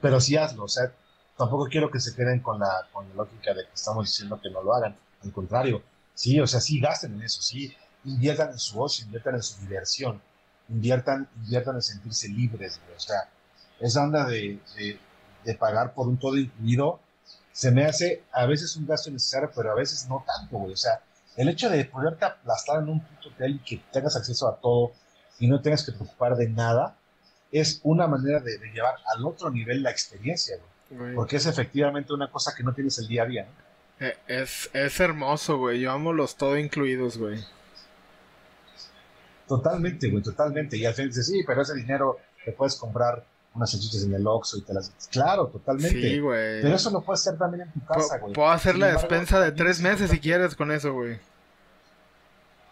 Pero 0.00 0.20
sí 0.20 0.36
hazlo, 0.36 0.64
o 0.64 0.68
sea, 0.68 0.92
tampoco 1.36 1.66
quiero 1.66 1.90
que 1.90 2.00
se 2.00 2.14
queden 2.14 2.40
con 2.40 2.58
la, 2.58 2.88
con 2.92 3.08
la 3.08 3.14
lógica 3.14 3.54
de 3.54 3.64
que 3.64 3.74
estamos 3.74 4.06
diciendo 4.06 4.40
que 4.42 4.50
no 4.50 4.62
lo 4.62 4.74
hagan. 4.74 4.96
Al 5.22 5.32
contrario, 5.32 5.82
sí, 6.14 6.40
o 6.40 6.46
sea, 6.46 6.60
sí 6.60 6.80
gasten 6.80 7.14
en 7.14 7.22
eso, 7.22 7.42
sí, 7.42 7.74
inviertan 8.04 8.50
en 8.50 8.58
su 8.58 8.80
ocio, 8.80 9.04
inviertan 9.04 9.34
en 9.36 9.42
su 9.42 9.60
diversión, 9.60 10.20
inviertan, 10.68 11.28
inviertan 11.36 11.76
en 11.76 11.82
sentirse 11.82 12.28
libres, 12.28 12.80
o 12.96 13.00
sea, 13.00 13.28
esa 13.80 14.04
onda 14.04 14.26
de, 14.26 14.60
de, 14.76 14.98
de, 15.44 15.54
pagar 15.54 15.94
por 15.94 16.06
un 16.06 16.16
todo 16.18 16.36
incluido 16.36 17.00
se 17.52 17.70
me 17.70 17.84
hace 17.84 18.24
a 18.32 18.46
veces 18.46 18.76
un 18.76 18.86
gasto 18.86 19.10
necesario, 19.10 19.50
pero 19.54 19.72
a 19.72 19.74
veces 19.74 20.08
no 20.08 20.24
tanto, 20.26 20.58
güey, 20.58 20.72
o 20.72 20.76
sea, 20.76 21.00
el 21.36 21.48
hecho 21.48 21.68
de 21.68 21.84
poderte 21.84 22.24
aplastar 22.24 22.82
en 22.82 22.88
un 22.88 23.00
punto 23.00 23.28
hotel 23.28 23.56
y 23.56 23.58
que 23.60 23.84
tengas 23.92 24.16
acceso 24.16 24.48
a 24.48 24.56
todo 24.60 24.92
y 25.38 25.48
no 25.48 25.60
tengas 25.60 25.84
que 25.84 25.92
preocupar 25.92 26.36
de 26.36 26.48
nada, 26.48 26.96
es 27.50 27.80
una 27.84 28.06
manera 28.06 28.40
de, 28.40 28.58
llevar 28.72 28.94
al 29.14 29.24
otro 29.24 29.50
nivel 29.50 29.82
la 29.82 29.90
experiencia, 29.90 30.56
güey. 30.56 31.14
Porque 31.14 31.36
es 31.36 31.46
efectivamente 31.46 32.12
una 32.12 32.30
cosa 32.30 32.54
que 32.56 32.62
no 32.62 32.72
tienes 32.72 32.98
el 32.98 33.08
día 33.08 33.22
a 33.22 33.26
día, 33.26 33.44
¿no? 33.44 33.63
Eh, 34.00 34.16
es, 34.26 34.70
es 34.72 35.00
hermoso, 35.00 35.58
güey. 35.58 35.80
Yo 35.80 35.92
amo 35.92 36.12
los 36.12 36.36
todo 36.36 36.58
incluidos, 36.58 37.18
güey. 37.18 37.44
Totalmente, 39.46 40.10
güey, 40.10 40.22
totalmente. 40.22 40.76
Y 40.76 40.86
al 40.86 40.94
final 40.94 41.10
dices, 41.10 41.26
sí, 41.26 41.42
pero 41.46 41.62
ese 41.62 41.74
dinero 41.74 42.18
te 42.44 42.52
puedes 42.52 42.76
comprar 42.76 43.24
unas 43.54 43.70
salchichas 43.70 44.02
en 44.02 44.14
el 44.14 44.26
Oxxo 44.26 44.58
y 44.58 44.62
te 44.62 44.74
las... 44.74 44.92
Claro, 45.10 45.46
totalmente. 45.46 46.00
Sí, 46.00 46.18
güey. 46.18 46.62
Pero 46.62 46.74
eso 46.74 46.90
lo 46.90 47.02
puedes 47.02 47.20
hacer 47.20 47.38
también 47.38 47.62
en 47.62 47.72
tu 47.72 47.86
casa, 47.86 48.18
güey. 48.18 48.32
Puedo 48.32 48.50
hacer 48.50 48.76
la 48.76 48.88
despensa 48.88 49.40
de 49.40 49.52
tres 49.52 49.80
meses 49.80 50.10
si 50.10 50.18
quieres 50.18 50.54
con 50.54 50.72
eso, 50.72 50.92
güey. 50.92 51.18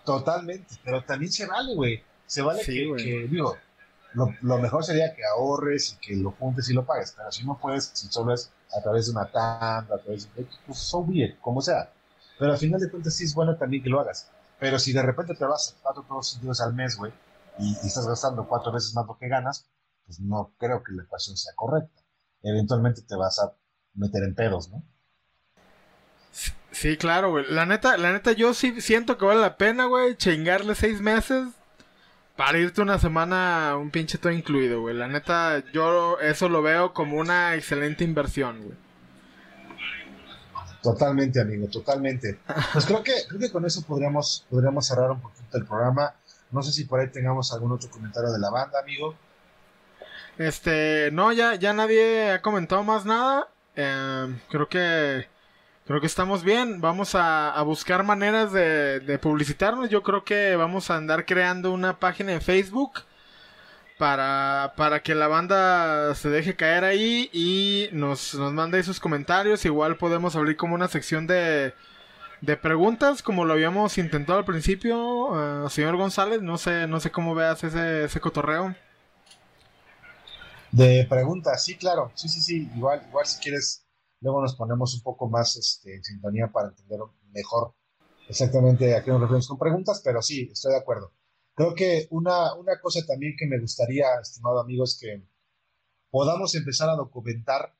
Totalmente, 0.04 0.74
pero 0.84 1.04
también 1.04 1.30
se 1.30 1.46
vale, 1.46 1.74
güey. 1.74 2.02
Se 2.26 2.42
vale 2.42 2.62
que, 2.64 3.28
digo, 3.30 3.56
lo, 4.14 4.58
mejor 4.58 4.84
sería 4.84 5.14
que 5.14 5.22
ahorres 5.24 5.92
y 5.92 5.96
que 5.96 6.16
lo 6.16 6.32
juntes 6.32 6.68
y 6.70 6.74
lo 6.74 6.84
pagues, 6.84 7.14
pero 7.16 7.30
si 7.30 7.44
no 7.44 7.58
puedes, 7.58 7.90
si 7.94 8.08
solo 8.08 8.34
es 8.34 8.50
a 8.76 8.82
través 8.82 9.06
de 9.06 9.12
una 9.12 9.30
tanda, 9.30 9.94
a 9.94 9.98
través 9.98 10.34
de... 10.34 10.46
Pues 10.66 10.78
so 10.78 11.04
bien, 11.04 11.36
como 11.40 11.60
sea. 11.60 11.92
Pero 12.38 12.52
al 12.52 12.58
final 12.58 12.80
de 12.80 12.90
cuentas 12.90 13.14
sí 13.14 13.24
es 13.24 13.34
bueno 13.34 13.56
también 13.56 13.82
que 13.82 13.88
lo 13.88 14.00
hagas. 14.00 14.30
Pero 14.58 14.78
si 14.78 14.92
de 14.92 15.02
repente 15.02 15.34
te 15.34 15.44
vas 15.44 15.76
a 15.76 15.82
cuatro 15.82 16.02
todos 16.02 16.34
los 16.34 16.42
días 16.42 16.60
al 16.60 16.74
mes, 16.74 16.96
güey, 16.96 17.12
y, 17.58 17.76
y 17.82 17.86
estás 17.86 18.06
gastando 18.06 18.46
cuatro 18.46 18.72
veces 18.72 18.94
más 18.94 19.06
lo 19.06 19.16
que 19.18 19.28
ganas, 19.28 19.66
pues 20.06 20.20
no 20.20 20.54
creo 20.58 20.82
que 20.82 20.92
la 20.92 21.02
ecuación 21.02 21.36
sea 21.36 21.52
correcta. 21.54 22.02
Eventualmente 22.42 23.02
te 23.02 23.16
vas 23.16 23.38
a 23.38 23.52
meter 23.94 24.22
en 24.24 24.34
pedos, 24.34 24.70
¿no? 24.70 24.82
Sí, 26.70 26.96
claro, 26.96 27.30
güey. 27.30 27.44
La 27.48 27.66
neta, 27.66 27.96
la 27.96 28.12
neta, 28.12 28.32
yo 28.32 28.54
sí 28.54 28.80
siento 28.80 29.18
que 29.18 29.26
vale 29.26 29.40
la 29.40 29.56
pena, 29.56 29.84
güey, 29.84 30.16
chingarle 30.16 30.74
seis 30.74 31.00
meses 31.00 31.48
para 32.45 32.59
irte 32.59 32.82
una 32.82 32.99
semana 32.99 33.76
un 33.76 33.93
pinche 33.93 34.18
todo 34.18 34.32
incluido, 34.32 34.80
güey. 34.80 34.97
La 34.97 35.07
neta, 35.07 35.62
yo 35.72 36.18
eso 36.18 36.49
lo 36.49 36.61
veo 36.61 36.93
como 36.93 37.18
una 37.18 37.55
excelente 37.55 38.03
inversión, 38.03 38.61
güey. 38.64 38.76
Totalmente, 40.82 41.40
amigo, 41.40 41.68
totalmente. 41.68 42.40
Pues 42.72 42.86
creo 42.86 43.05
que, 43.05 43.12
creo 43.28 43.38
que 43.38 43.53
con 43.53 43.64
eso 43.64 43.82
podríamos, 43.82 44.45
podríamos 44.51 44.84
cerrar 44.84 45.12
un 45.12 45.20
poquito 45.20 45.57
el 45.57 45.64
programa. 45.66 46.14
No 46.51 46.64
sé 46.64 46.72
si 46.72 46.84
por 46.84 46.99
ahí 46.99 47.12
tengamos 47.12 47.53
algún 47.53 47.70
otro 47.70 47.88
comentario 47.88 48.32
de 48.32 48.40
la 48.40 48.51
banda, 48.51 48.80
amigo. 48.80 49.14
Este, 50.36 51.11
no, 51.12 51.32
ya, 51.32 51.55
ya 51.55 51.72
nadie 51.72 52.32
ha 52.32 52.43
comentado 52.43 52.82
más 52.82 53.05
nada. 53.05 53.47
Eh, 53.76 54.36
creo 54.51 54.68
que 54.68 55.28
creo 55.87 56.01
que 56.01 56.07
estamos 56.07 56.43
bien. 56.45 56.80
Vamos 56.80 57.14
a, 57.14 57.61
buscar 57.62 58.03
maneras 58.05 58.53
de, 58.53 59.18
publicitarnos. 59.20 59.91
Yo 59.91 60.03
creo 60.03 60.24
que 60.24 60.57
vamos 60.57 60.91
a 60.91 60.97
andar 60.97 61.26
creando 61.26 61.72
una 61.72 61.99
página 61.99 62.33
en 62.33 62.41
Facebook 62.41 63.01
para, 63.99 64.74
para 64.76 65.03
que 65.03 65.14
la 65.14 65.28
banda 65.28 66.14
se 66.14 66.28
deje 66.28 66.57
caer 66.57 66.85
ahí 66.85 67.30
y 67.33 67.89
nos, 67.93 68.35
nos 68.35 68.53
mande 68.53 68.83
sus 68.83 69.01
comentarios. 69.01 69.64
Igual 69.64 69.97
podemos 69.97 70.37
abrir 70.37 70.57
como 70.57 70.74
una 70.74 70.89
sección 70.89 71.26
de, 71.26 71.74
de 72.43 72.57
preguntas, 72.57 73.22
como 73.22 73.45
lo 73.45 73.55
habíamos 73.55 73.97
intentado 73.99 74.41
al 74.41 74.45
principio, 74.45 75.66
eh, 75.66 75.70
señor 75.70 75.97
González. 75.97 76.43
No 76.43 76.59
sé, 76.59 76.87
no 76.89 77.01
sé 77.01 77.11
cómo 77.11 77.35
veas 77.35 77.62
ese, 77.64 78.05
ese 78.05 78.20
cotorreo. 78.20 78.74
De 80.72 81.07
preguntas, 81.09 81.62
sí, 81.64 81.76
claro, 81.76 82.11
sí, 82.14 82.30
sí, 82.30 82.41
sí, 82.41 82.70
igual, 82.74 83.03
igual 83.07 83.26
si 83.26 83.39
quieres, 83.41 83.82
luego 84.22 84.40
nos 84.40 84.56
ponemos 84.56 84.94
un 84.94 85.02
poco 85.02 85.28
más 85.28 85.56
este, 85.56 85.96
en 85.96 86.04
sintonía 86.04 86.50
para 86.50 86.68
entender 86.68 87.00
mejor 87.32 87.74
exactamente 88.28 88.94
a 88.96 89.02
qué 89.02 89.10
nos 89.10 89.20
referimos 89.20 89.48
con 89.48 89.58
preguntas, 89.58 90.00
pero 90.04 90.22
sí, 90.22 90.48
estoy 90.50 90.72
de 90.72 90.78
acuerdo. 90.78 91.12
Creo 91.54 91.74
que 91.74 92.06
una, 92.10 92.54
una 92.54 92.80
cosa 92.80 93.04
también 93.06 93.34
que 93.36 93.46
me 93.46 93.58
gustaría, 93.60 94.06
estimado 94.20 94.60
amigo, 94.60 94.84
es 94.84 94.98
que 94.98 95.22
podamos 96.10 96.54
empezar 96.54 96.88
a 96.88 96.96
documentar 96.96 97.76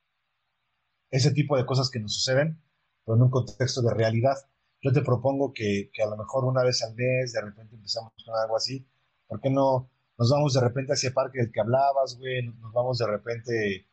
ese 1.11 1.31
tipo 1.31 1.57
de 1.57 1.65
cosas 1.65 1.91
que 1.91 2.01
nos 2.01 2.15
suceden, 2.15 2.63
pero 3.05 3.17
en 3.17 3.23
un 3.23 3.31
contexto 3.31 3.83
de 3.83 3.95
realidad. 3.95 4.37
Yo 4.83 4.93
te 4.93 5.03
propongo 5.03 5.53
que, 5.53 5.91
que 5.93 6.03
a 6.03 6.07
lo 6.07 6.17
mejor 6.17 6.45
una 6.45 6.65
vez 6.65 6.83
al 6.83 6.95
mes, 6.95 7.33
de 7.33 7.41
repente 7.41 7.77
empezamos 7.77 8.13
con 8.25 8.35
algo 8.35 8.57
así, 8.57 8.87
¿por 9.29 9.41
qué 9.41 9.49
no 9.49 9.91
nos 10.19 10.31
vamos 10.31 10.55
de 10.55 10.61
repente 10.61 10.93
hacia 10.93 11.09
el 11.09 11.15
parque 11.15 11.39
del 11.39 11.53
que 11.53 11.61
hablabas, 11.61 12.19
güey, 12.19 12.47
nos 12.47 12.73
vamos 12.73 12.99
de 12.99 13.07
repente 13.07 13.87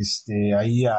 este, 0.00 0.54
ahí 0.54 0.86
a, 0.86 0.98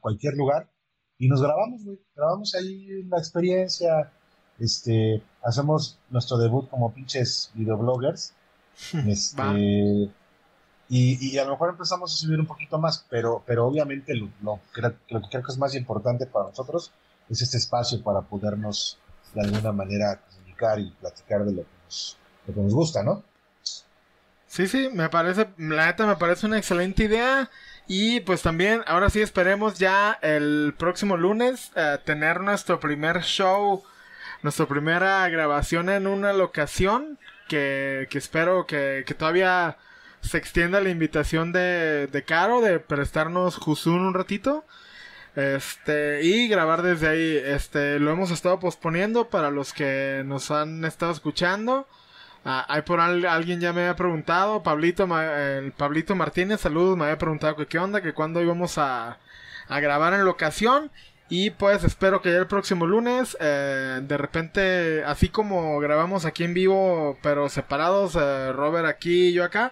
cualquier 0.00 0.34
lugar. 0.34 0.70
Y 1.18 1.28
nos 1.28 1.42
grabamos, 1.42 1.84
güey, 1.84 1.98
grabamos 2.14 2.54
ahí 2.54 3.02
la 3.04 3.18
experiencia, 3.18 4.12
este, 4.58 5.22
hacemos 5.42 5.98
nuestro 6.10 6.38
debut 6.38 6.68
como 6.68 6.92
pinches 6.94 7.50
videobloggers, 7.54 8.34
este, 9.06 10.12
y, 10.90 11.30
y, 11.30 11.38
a 11.38 11.44
lo 11.44 11.50
mejor 11.52 11.70
empezamos 11.70 12.14
a 12.14 12.16
subir 12.16 12.38
un 12.38 12.46
poquito 12.46 12.78
más, 12.78 13.04
pero, 13.10 13.42
pero 13.44 13.66
obviamente 13.66 14.14
lo, 14.14 14.30
lo, 14.42 14.60
que 14.72 14.80
creo 15.28 15.42
que 15.42 15.52
es 15.52 15.58
más 15.58 15.74
importante 15.74 16.26
para 16.26 16.46
nosotros 16.46 16.92
es 17.28 17.42
este 17.42 17.58
espacio 17.58 18.02
para 18.02 18.22
podernos 18.22 18.98
de 19.34 19.40
alguna 19.40 19.72
manera 19.72 20.20
comunicar 20.30 20.78
y 20.78 20.90
platicar 20.92 21.44
de 21.44 21.52
lo 21.52 21.62
que 21.62 21.68
nos, 21.84 22.16
lo 22.46 22.54
que 22.54 22.60
nos 22.60 22.74
gusta, 22.74 23.02
¿no? 23.02 23.24
Sí, 24.46 24.66
sí, 24.66 24.88
me 24.92 25.10
parece, 25.10 25.48
la 25.58 25.86
neta 25.86 26.06
me 26.06 26.16
parece 26.16 26.46
una 26.46 26.56
excelente 26.56 27.04
idea. 27.04 27.50
Y 27.88 28.20
pues 28.20 28.42
también, 28.42 28.82
ahora 28.86 29.08
sí 29.08 29.22
esperemos 29.22 29.78
ya 29.78 30.18
el 30.20 30.74
próximo 30.76 31.16
lunes 31.16 31.72
eh, 31.74 31.98
tener 32.04 32.42
nuestro 32.42 32.78
primer 32.80 33.22
show, 33.22 33.82
nuestra 34.42 34.66
primera 34.66 35.26
grabación 35.30 35.88
en 35.88 36.06
una 36.06 36.34
locación. 36.34 37.18
Que, 37.48 38.06
que 38.10 38.18
espero 38.18 38.66
que, 38.66 39.04
que, 39.06 39.14
todavía 39.14 39.78
se 40.20 40.36
extienda 40.36 40.82
la 40.82 40.90
invitación 40.90 41.50
de, 41.50 42.06
de 42.06 42.22
Caro 42.24 42.60
de 42.60 42.78
prestarnos 42.78 43.56
Jusun 43.56 44.00
un 44.00 44.12
ratito. 44.12 44.66
Este, 45.34 46.22
y 46.24 46.46
grabar 46.48 46.82
desde 46.82 47.08
ahí. 47.08 47.36
Este, 47.42 47.98
lo 48.00 48.10
hemos 48.10 48.30
estado 48.30 48.60
posponiendo 48.60 49.30
para 49.30 49.50
los 49.50 49.72
que 49.72 50.22
nos 50.26 50.50
han 50.50 50.84
estado 50.84 51.12
escuchando. 51.12 51.86
Ah, 52.44 52.64
hay 52.68 52.82
por 52.82 53.00
alguien 53.00 53.60
ya 53.60 53.72
me 53.72 53.82
había 53.82 53.96
preguntado, 53.96 54.62
Pablito, 54.62 55.04
el 55.20 55.72
Pablito 55.72 56.14
Martínez, 56.14 56.60
saludos, 56.60 56.96
me 56.96 57.04
había 57.04 57.18
preguntado 57.18 57.56
que 57.56 57.66
qué 57.66 57.78
onda, 57.78 58.00
que 58.00 58.14
cuándo 58.14 58.40
íbamos 58.40 58.78
a, 58.78 59.18
a 59.68 59.80
grabar 59.80 60.14
en 60.14 60.24
locación. 60.24 60.90
Y 61.30 61.50
pues 61.50 61.84
espero 61.84 62.22
que 62.22 62.32
ya 62.32 62.38
el 62.38 62.46
próximo 62.46 62.86
lunes, 62.86 63.36
eh, 63.38 64.00
de 64.02 64.16
repente, 64.16 65.04
así 65.04 65.28
como 65.28 65.78
grabamos 65.78 66.24
aquí 66.24 66.44
en 66.44 66.54
vivo, 66.54 67.18
pero 67.22 67.50
separados, 67.50 68.16
eh, 68.16 68.52
Robert 68.52 68.86
aquí 68.86 69.28
y 69.28 69.32
yo 69.34 69.44
acá, 69.44 69.70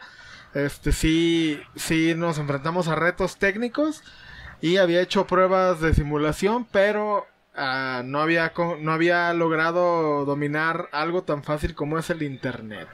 este 0.53 0.93
sí, 0.93 1.59
sí 1.75 2.15
nos 2.15 2.39
enfrentamos 2.39 2.89
a 2.89 2.95
retos 2.95 3.39
técnicos 3.39 4.03
y 4.61 4.77
había 4.77 5.01
hecho 5.01 5.27
pruebas 5.27 5.81
de 5.81 5.95
simulación, 5.95 6.67
pero 6.71 7.27
Ah, 7.57 8.03
no, 8.05 8.21
había, 8.21 8.53
no 8.81 8.93
había 8.93 9.33
logrado 9.33 10.25
dominar 10.27 10.89
algo 10.93 11.23
tan 11.23 11.43
fácil 11.43 11.75
como 11.75 11.99
es 11.99 12.11
el 12.11 12.23
internet. 12.23 12.89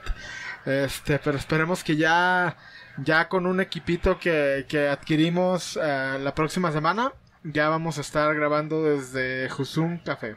Este, 0.64 1.18
pero 1.18 1.36
esperemos 1.36 1.82
que 1.82 1.96
ya, 1.96 2.56
ya 2.98 3.28
con 3.28 3.46
un 3.46 3.60
equipito 3.60 4.18
que, 4.20 4.64
que 4.68 4.88
adquirimos 4.88 5.76
ah, 5.76 6.16
la 6.20 6.34
próxima 6.34 6.70
semana, 6.70 7.12
ya 7.42 7.68
vamos 7.68 7.98
a 7.98 8.02
estar 8.02 8.32
grabando 8.34 8.84
desde 8.84 9.48
Husum 9.52 9.98
Café. 9.98 10.36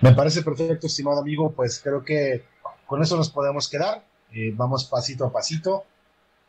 Me 0.00 0.12
parece 0.12 0.42
perfecto, 0.42 0.86
estimado 0.86 1.20
amigo. 1.20 1.52
Pues 1.52 1.80
creo 1.82 2.04
que 2.04 2.44
con 2.86 3.02
eso 3.02 3.16
nos 3.16 3.30
podemos 3.30 3.68
quedar. 3.68 4.04
Eh, 4.32 4.52
vamos 4.54 4.84
pasito 4.84 5.26
a 5.26 5.32
pasito. 5.32 5.84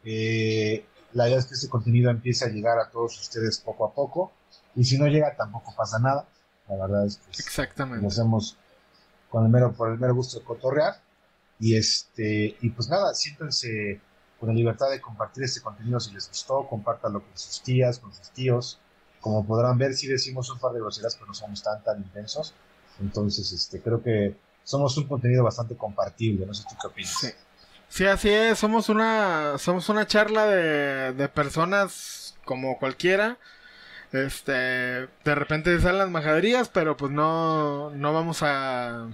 Eh, 0.04 0.86
la 1.14 1.28
idea 1.28 1.40
es 1.40 1.46
que 1.46 1.56
este 1.56 1.70
contenido 1.70 2.10
empiece 2.10 2.46
a 2.46 2.50
llegar 2.50 2.80
a 2.80 2.90
todos 2.90 3.20
ustedes 3.20 3.60
poco 3.60 3.86
a 3.86 3.94
poco. 3.94 4.32
Y 4.76 4.84
si 4.84 4.98
no 4.98 5.08
llega, 5.08 5.36
tampoco 5.36 5.74
pasa 5.76 6.00
nada. 6.00 6.26
La 6.68 6.76
verdad 6.76 7.06
es 7.06 7.18
que 7.18 7.32
Exactamente. 7.42 8.02
lo 8.02 8.08
hacemos 8.10 8.58
con 9.30 9.44
el 9.44 9.50
mero, 9.50 9.74
por 9.74 9.92
el 9.92 10.00
mero 10.00 10.16
gusto 10.16 10.40
de 10.40 10.46
cotorrear. 10.46 11.02
Y 11.60 11.76
este, 11.76 12.58
y 12.62 12.70
pues 12.70 12.88
nada, 12.90 13.14
siéntense 13.14 14.00
con 14.40 14.50
la 14.50 14.56
libertad 14.56 14.90
de 14.90 15.02
compartir 15.02 15.44
este 15.44 15.62
contenido 15.62 16.00
si 16.00 16.14
les 16.14 16.28
gustó, 16.30 16.66
compártanlo 16.68 17.22
con 17.22 17.38
sus 17.38 17.62
tías, 17.62 18.00
con 18.00 18.14
sus 18.14 18.30
tíos. 18.30 18.80
Como 19.20 19.46
podrán 19.46 19.78
ver, 19.78 19.94
sí 19.94 20.08
decimos 20.08 20.50
un 20.50 20.60
par 20.60 20.72
de 20.72 20.80
groserías, 20.80 21.16
pero 21.16 21.28
no 21.28 21.34
somos 21.34 21.62
tan 21.62 21.84
tan 21.84 21.98
intensos. 21.98 22.54
Entonces, 23.02 23.52
este, 23.52 23.82
creo 23.82 24.02
que 24.02 24.38
somos 24.64 24.96
un 24.98 25.08
contenido 25.08 25.44
bastante 25.44 25.76
compartible, 25.76 26.46
no 26.46 26.54
sé 26.54 26.64
tú 26.70 26.76
qué 26.80 26.88
opinas. 26.88 27.34
Sí. 27.90 28.06
así 28.06 28.30
es, 28.30 28.60
somos 28.60 28.88
una, 28.88 29.58
somos 29.58 29.90
una 29.90 30.06
charla 30.08 30.46
de, 30.46 31.14
de 31.14 31.28
personas 31.28 32.38
como 32.46 32.78
cualquiera, 32.78 33.38
este, 34.12 34.52
de 34.54 35.36
repente 35.36 35.80
salen 35.80 36.00
las 36.00 36.10
majaderías, 36.10 36.70
pero 36.70 36.98
pues 36.98 37.12
no, 37.12 37.92
no 37.92 38.14
vamos 38.14 38.42
a, 38.42 39.08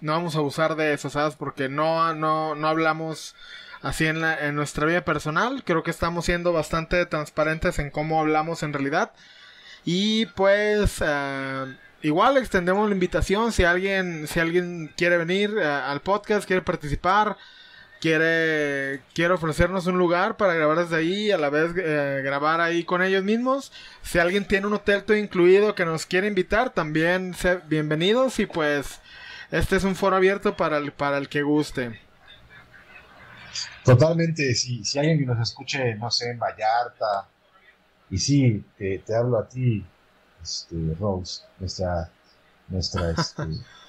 no 0.00 0.12
vamos 0.12 0.36
a 0.36 0.42
usar 0.42 0.76
de 0.76 0.92
eso, 0.92 1.10
¿sabes? 1.10 1.36
Porque 1.36 1.68
no, 1.68 2.14
no, 2.14 2.54
no 2.54 2.68
hablamos 2.68 3.34
así 3.80 4.06
en, 4.06 4.20
la, 4.20 4.46
en 4.46 4.54
nuestra 4.54 4.86
vida 4.86 5.04
personal. 5.04 5.62
Creo 5.64 5.82
que 5.82 5.90
estamos 5.90 6.26
siendo 6.26 6.52
bastante 6.52 7.06
transparentes 7.06 7.78
en 7.78 7.90
cómo 7.90 8.20
hablamos 8.20 8.62
en 8.62 8.72
realidad. 8.72 9.12
Y 9.84 10.26
pues, 10.26 11.02
eh, 11.04 11.76
igual 12.02 12.36
extendemos 12.36 12.88
la 12.88 12.94
invitación 12.94 13.52
si 13.52 13.64
alguien, 13.64 14.26
si 14.28 14.40
alguien 14.40 14.92
quiere 14.96 15.16
venir 15.16 15.56
eh, 15.58 15.64
al 15.66 16.00
podcast, 16.00 16.46
quiere 16.46 16.62
participar 16.62 17.36
quiere, 18.02 19.00
quiere 19.14 19.32
ofrecernos 19.32 19.86
un 19.86 19.96
lugar 19.96 20.36
para 20.36 20.54
grabar 20.54 20.78
desde 20.78 20.96
ahí 20.96 21.26
y 21.26 21.30
a 21.30 21.38
la 21.38 21.50
vez 21.50 21.70
eh, 21.76 22.20
grabar 22.24 22.60
ahí 22.60 22.82
con 22.82 23.00
ellos 23.00 23.22
mismos. 23.22 23.70
Si 24.02 24.18
alguien 24.18 24.44
tiene 24.44 24.66
un 24.66 24.74
hotel 24.74 25.04
todo 25.04 25.16
incluido 25.16 25.76
que 25.76 25.84
nos 25.84 26.04
quiere 26.04 26.26
invitar, 26.26 26.70
también 26.70 27.32
bienvenidos 27.68 28.40
y 28.40 28.46
pues 28.46 29.00
este 29.52 29.76
es 29.76 29.84
un 29.84 29.94
foro 29.94 30.16
abierto 30.16 30.56
para 30.56 30.78
el, 30.78 30.92
para 30.92 31.16
el 31.16 31.28
que 31.28 31.42
guste. 31.42 32.00
Totalmente, 33.84 34.52
si, 34.56 34.84
si 34.84 34.98
alguien 34.98 35.24
nos 35.24 35.38
escuche, 35.38 35.94
no 35.94 36.10
sé, 36.10 36.30
en 36.30 36.40
Vallarta, 36.40 37.28
y 38.10 38.18
sí, 38.18 38.64
te, 38.76 38.98
te 38.98 39.14
hablo 39.14 39.38
a 39.38 39.48
ti, 39.48 39.84
este, 40.42 40.74
Rose, 40.98 41.42
nuestra, 41.60 42.10
nuestra, 42.66 43.10
este, 43.12 43.42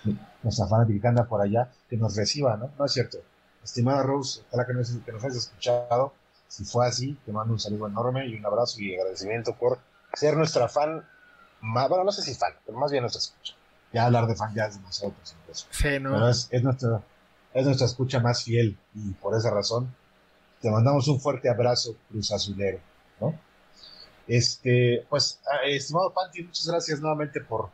nuestra 0.43 0.67
fanática 0.67 1.01
que 1.01 1.07
anda 1.07 1.23
por 1.25 1.41
allá, 1.41 1.71
que 1.89 1.97
nos 1.97 2.15
reciba, 2.15 2.57
¿no? 2.57 2.71
No 2.77 2.85
es 2.85 2.91
cierto 2.91 3.19
Estimada 3.63 4.03
Rose, 4.03 4.41
ojalá 4.47 4.65
que 4.65 4.73
nos, 4.73 4.89
que 4.89 5.11
nos 5.11 5.23
hayas 5.23 5.37
escuchado. 5.37 6.13
Si 6.47 6.65
fue 6.65 6.87
así, 6.87 7.17
te 7.25 7.31
mando 7.31 7.53
un 7.53 7.59
saludo 7.59 7.87
enorme 7.87 8.27
y 8.27 8.35
un 8.35 8.45
abrazo 8.45 8.79
y 8.79 8.95
agradecimiento 8.95 9.55
por 9.55 9.79
ser 10.13 10.37
nuestra 10.37 10.67
fan, 10.67 11.03
más, 11.61 11.89
bueno, 11.89 12.03
no 12.03 12.11
sé 12.11 12.21
si 12.21 12.35
fan, 12.35 12.53
pero 12.65 12.77
más 12.77 12.91
bien 12.91 13.01
nuestra 13.01 13.19
escucha. 13.19 13.55
Ya 13.91 14.05
hablar 14.05 14.27
de 14.27 14.35
fan 14.35 14.53
ya 14.53 14.65
es 14.65 14.75
demasiado 14.75 15.13
Sí, 15.69 15.99
¿no? 15.99 16.11
Pero 16.13 16.29
es, 16.29 16.63
nuestra, 16.63 17.01
es 17.53 17.65
nuestra 17.65 17.87
escucha 17.87 18.19
más 18.19 18.43
fiel 18.43 18.77
y 18.93 19.11
por 19.13 19.35
esa 19.35 19.49
razón 19.51 19.93
te 20.61 20.71
mandamos 20.71 21.07
un 21.09 21.19
fuerte 21.19 21.49
abrazo, 21.49 21.95
Cruz 22.09 22.31
Azulero, 22.31 22.79
¿no? 23.19 23.37
Este, 24.27 25.05
pues, 25.09 25.41
ah, 25.51 25.65
estimado 25.65 26.13
Panti, 26.13 26.43
muchas 26.43 26.67
gracias 26.67 27.01
nuevamente 27.01 27.41
por, 27.41 27.69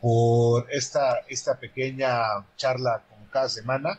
por 0.00 0.70
esta, 0.70 1.18
esta 1.28 1.58
pequeña 1.58 2.22
charla 2.56 3.02
como 3.10 3.28
cada 3.30 3.48
semana. 3.48 3.98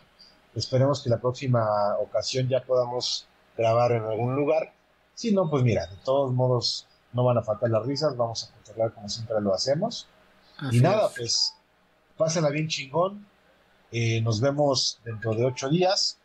Esperemos 0.56 1.02
que 1.02 1.10
la 1.10 1.20
próxima 1.20 1.66
ocasión 2.00 2.48
ya 2.48 2.64
podamos 2.64 3.28
grabar 3.58 3.94
en 3.94 4.04
algún 4.04 4.36
lugar. 4.36 4.74
Si 5.16 5.32
no, 5.32 5.50
pues 5.50 5.64
mira, 5.64 5.88
de 5.88 5.98
todos 6.04 6.34
modos, 6.34 6.88
no 7.14 7.24
van 7.24 7.38
a 7.38 7.44
faltar 7.44 7.70
las 7.70 7.86
risas, 7.86 8.16
vamos 8.18 8.44
a 8.44 8.54
controlar 8.54 8.94
como 8.94 9.10
siempre 9.10 9.40
lo 9.42 9.54
hacemos. 9.54 10.08
y 10.72 10.80
nada, 10.80 11.10
pues, 11.16 11.54
pásenla 12.18 12.50
bien 12.50 12.68
chingón. 12.68 13.26
Eh, 13.92 14.22
nos 14.22 14.42
vemos 14.42 15.00
dentro 15.04 15.34
de 15.36 15.46
ocho 15.46 15.70
días. 15.70 16.18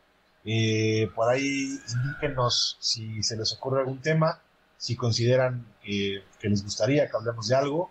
Eh, 0.44 1.10
por 1.14 1.28
ahí 1.28 1.78
indíquenos 1.92 2.78
si 2.80 3.22
se 3.22 3.36
les 3.36 3.52
ocurre 3.52 3.80
algún 3.80 4.00
tema, 4.00 4.40
si 4.76 4.96
consideran 4.96 5.66
que 5.82 6.22
les 6.42 6.62
gustaría 6.62 7.08
que 7.10 7.16
hablemos 7.16 7.48
de 7.48 7.56
algo 7.56 7.90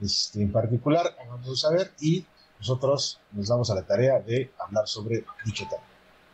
este, 0.00 0.42
en 0.42 0.50
particular, 0.50 1.14
háganoslo 1.20 1.56
saber 1.56 1.92
y 2.00 2.24
nosotros 2.60 3.18
nos 3.32 3.48
damos 3.48 3.70
a 3.70 3.74
la 3.74 3.82
tarea 3.82 4.20
de 4.20 4.52
hablar 4.58 4.86
sobre 4.86 5.24
dicho 5.44 5.66
tema. 5.68 5.82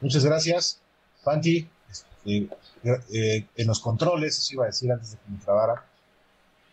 Muchas 0.00 0.24
gracias, 0.24 0.80
Panti. 1.24 1.68
Este, 1.88 2.48
eh, 3.12 3.46
en 3.56 3.66
los 3.66 3.80
controles, 3.80 4.36
eso 4.36 4.54
iba 4.54 4.64
a 4.64 4.66
decir 4.66 4.92
antes 4.92 5.12
de 5.12 5.18
que 5.18 5.30
me 5.30 5.38
trabara. 5.38 5.84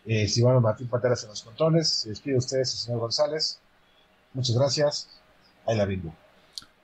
Eh, 0.04 0.28
Silvano 0.28 0.60
Martín 0.60 0.88
Panteras 0.88 1.22
en 1.22 1.30
los 1.30 1.42
controles. 1.42 1.88
Se 1.88 2.10
despide 2.10 2.36
ustedes, 2.36 2.70
señor 2.70 3.00
González. 3.00 3.60
Muchas 4.34 4.56
gracias. 4.56 5.08
Ahí 5.66 5.76
la 5.76 5.86
vengo. 5.86 6.14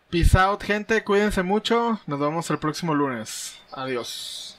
Peace 0.09 0.38
out, 0.38 0.62
gente. 0.62 1.05
Cuídense 1.05 1.42
mucho. 1.42 2.01
Nos 2.06 2.18
vemos 2.18 2.48
el 2.51 2.59
próximo 2.59 2.94
lunes. 2.94 3.55
Adiós. 3.72 4.59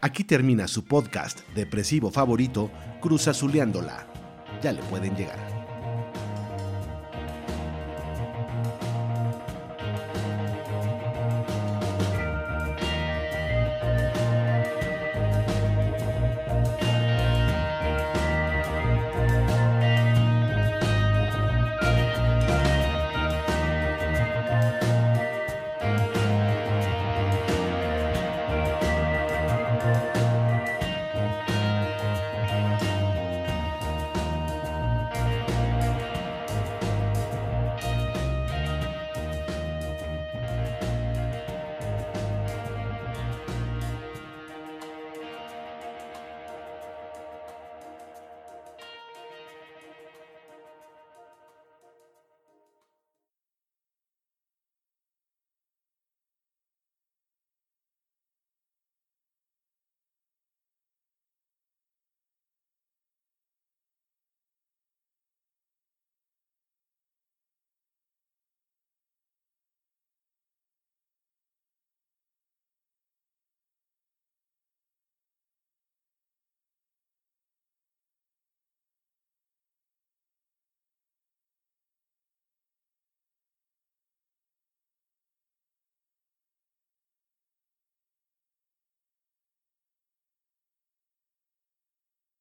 Aquí 0.00 0.24
termina 0.24 0.66
su 0.66 0.84
podcast 0.84 1.46
depresivo 1.54 2.10
favorito, 2.10 2.70
Cruzazuleándola. 3.00 4.06
Ya 4.60 4.72
le 4.72 4.82
pueden 4.82 5.14
llegar. 5.14 5.51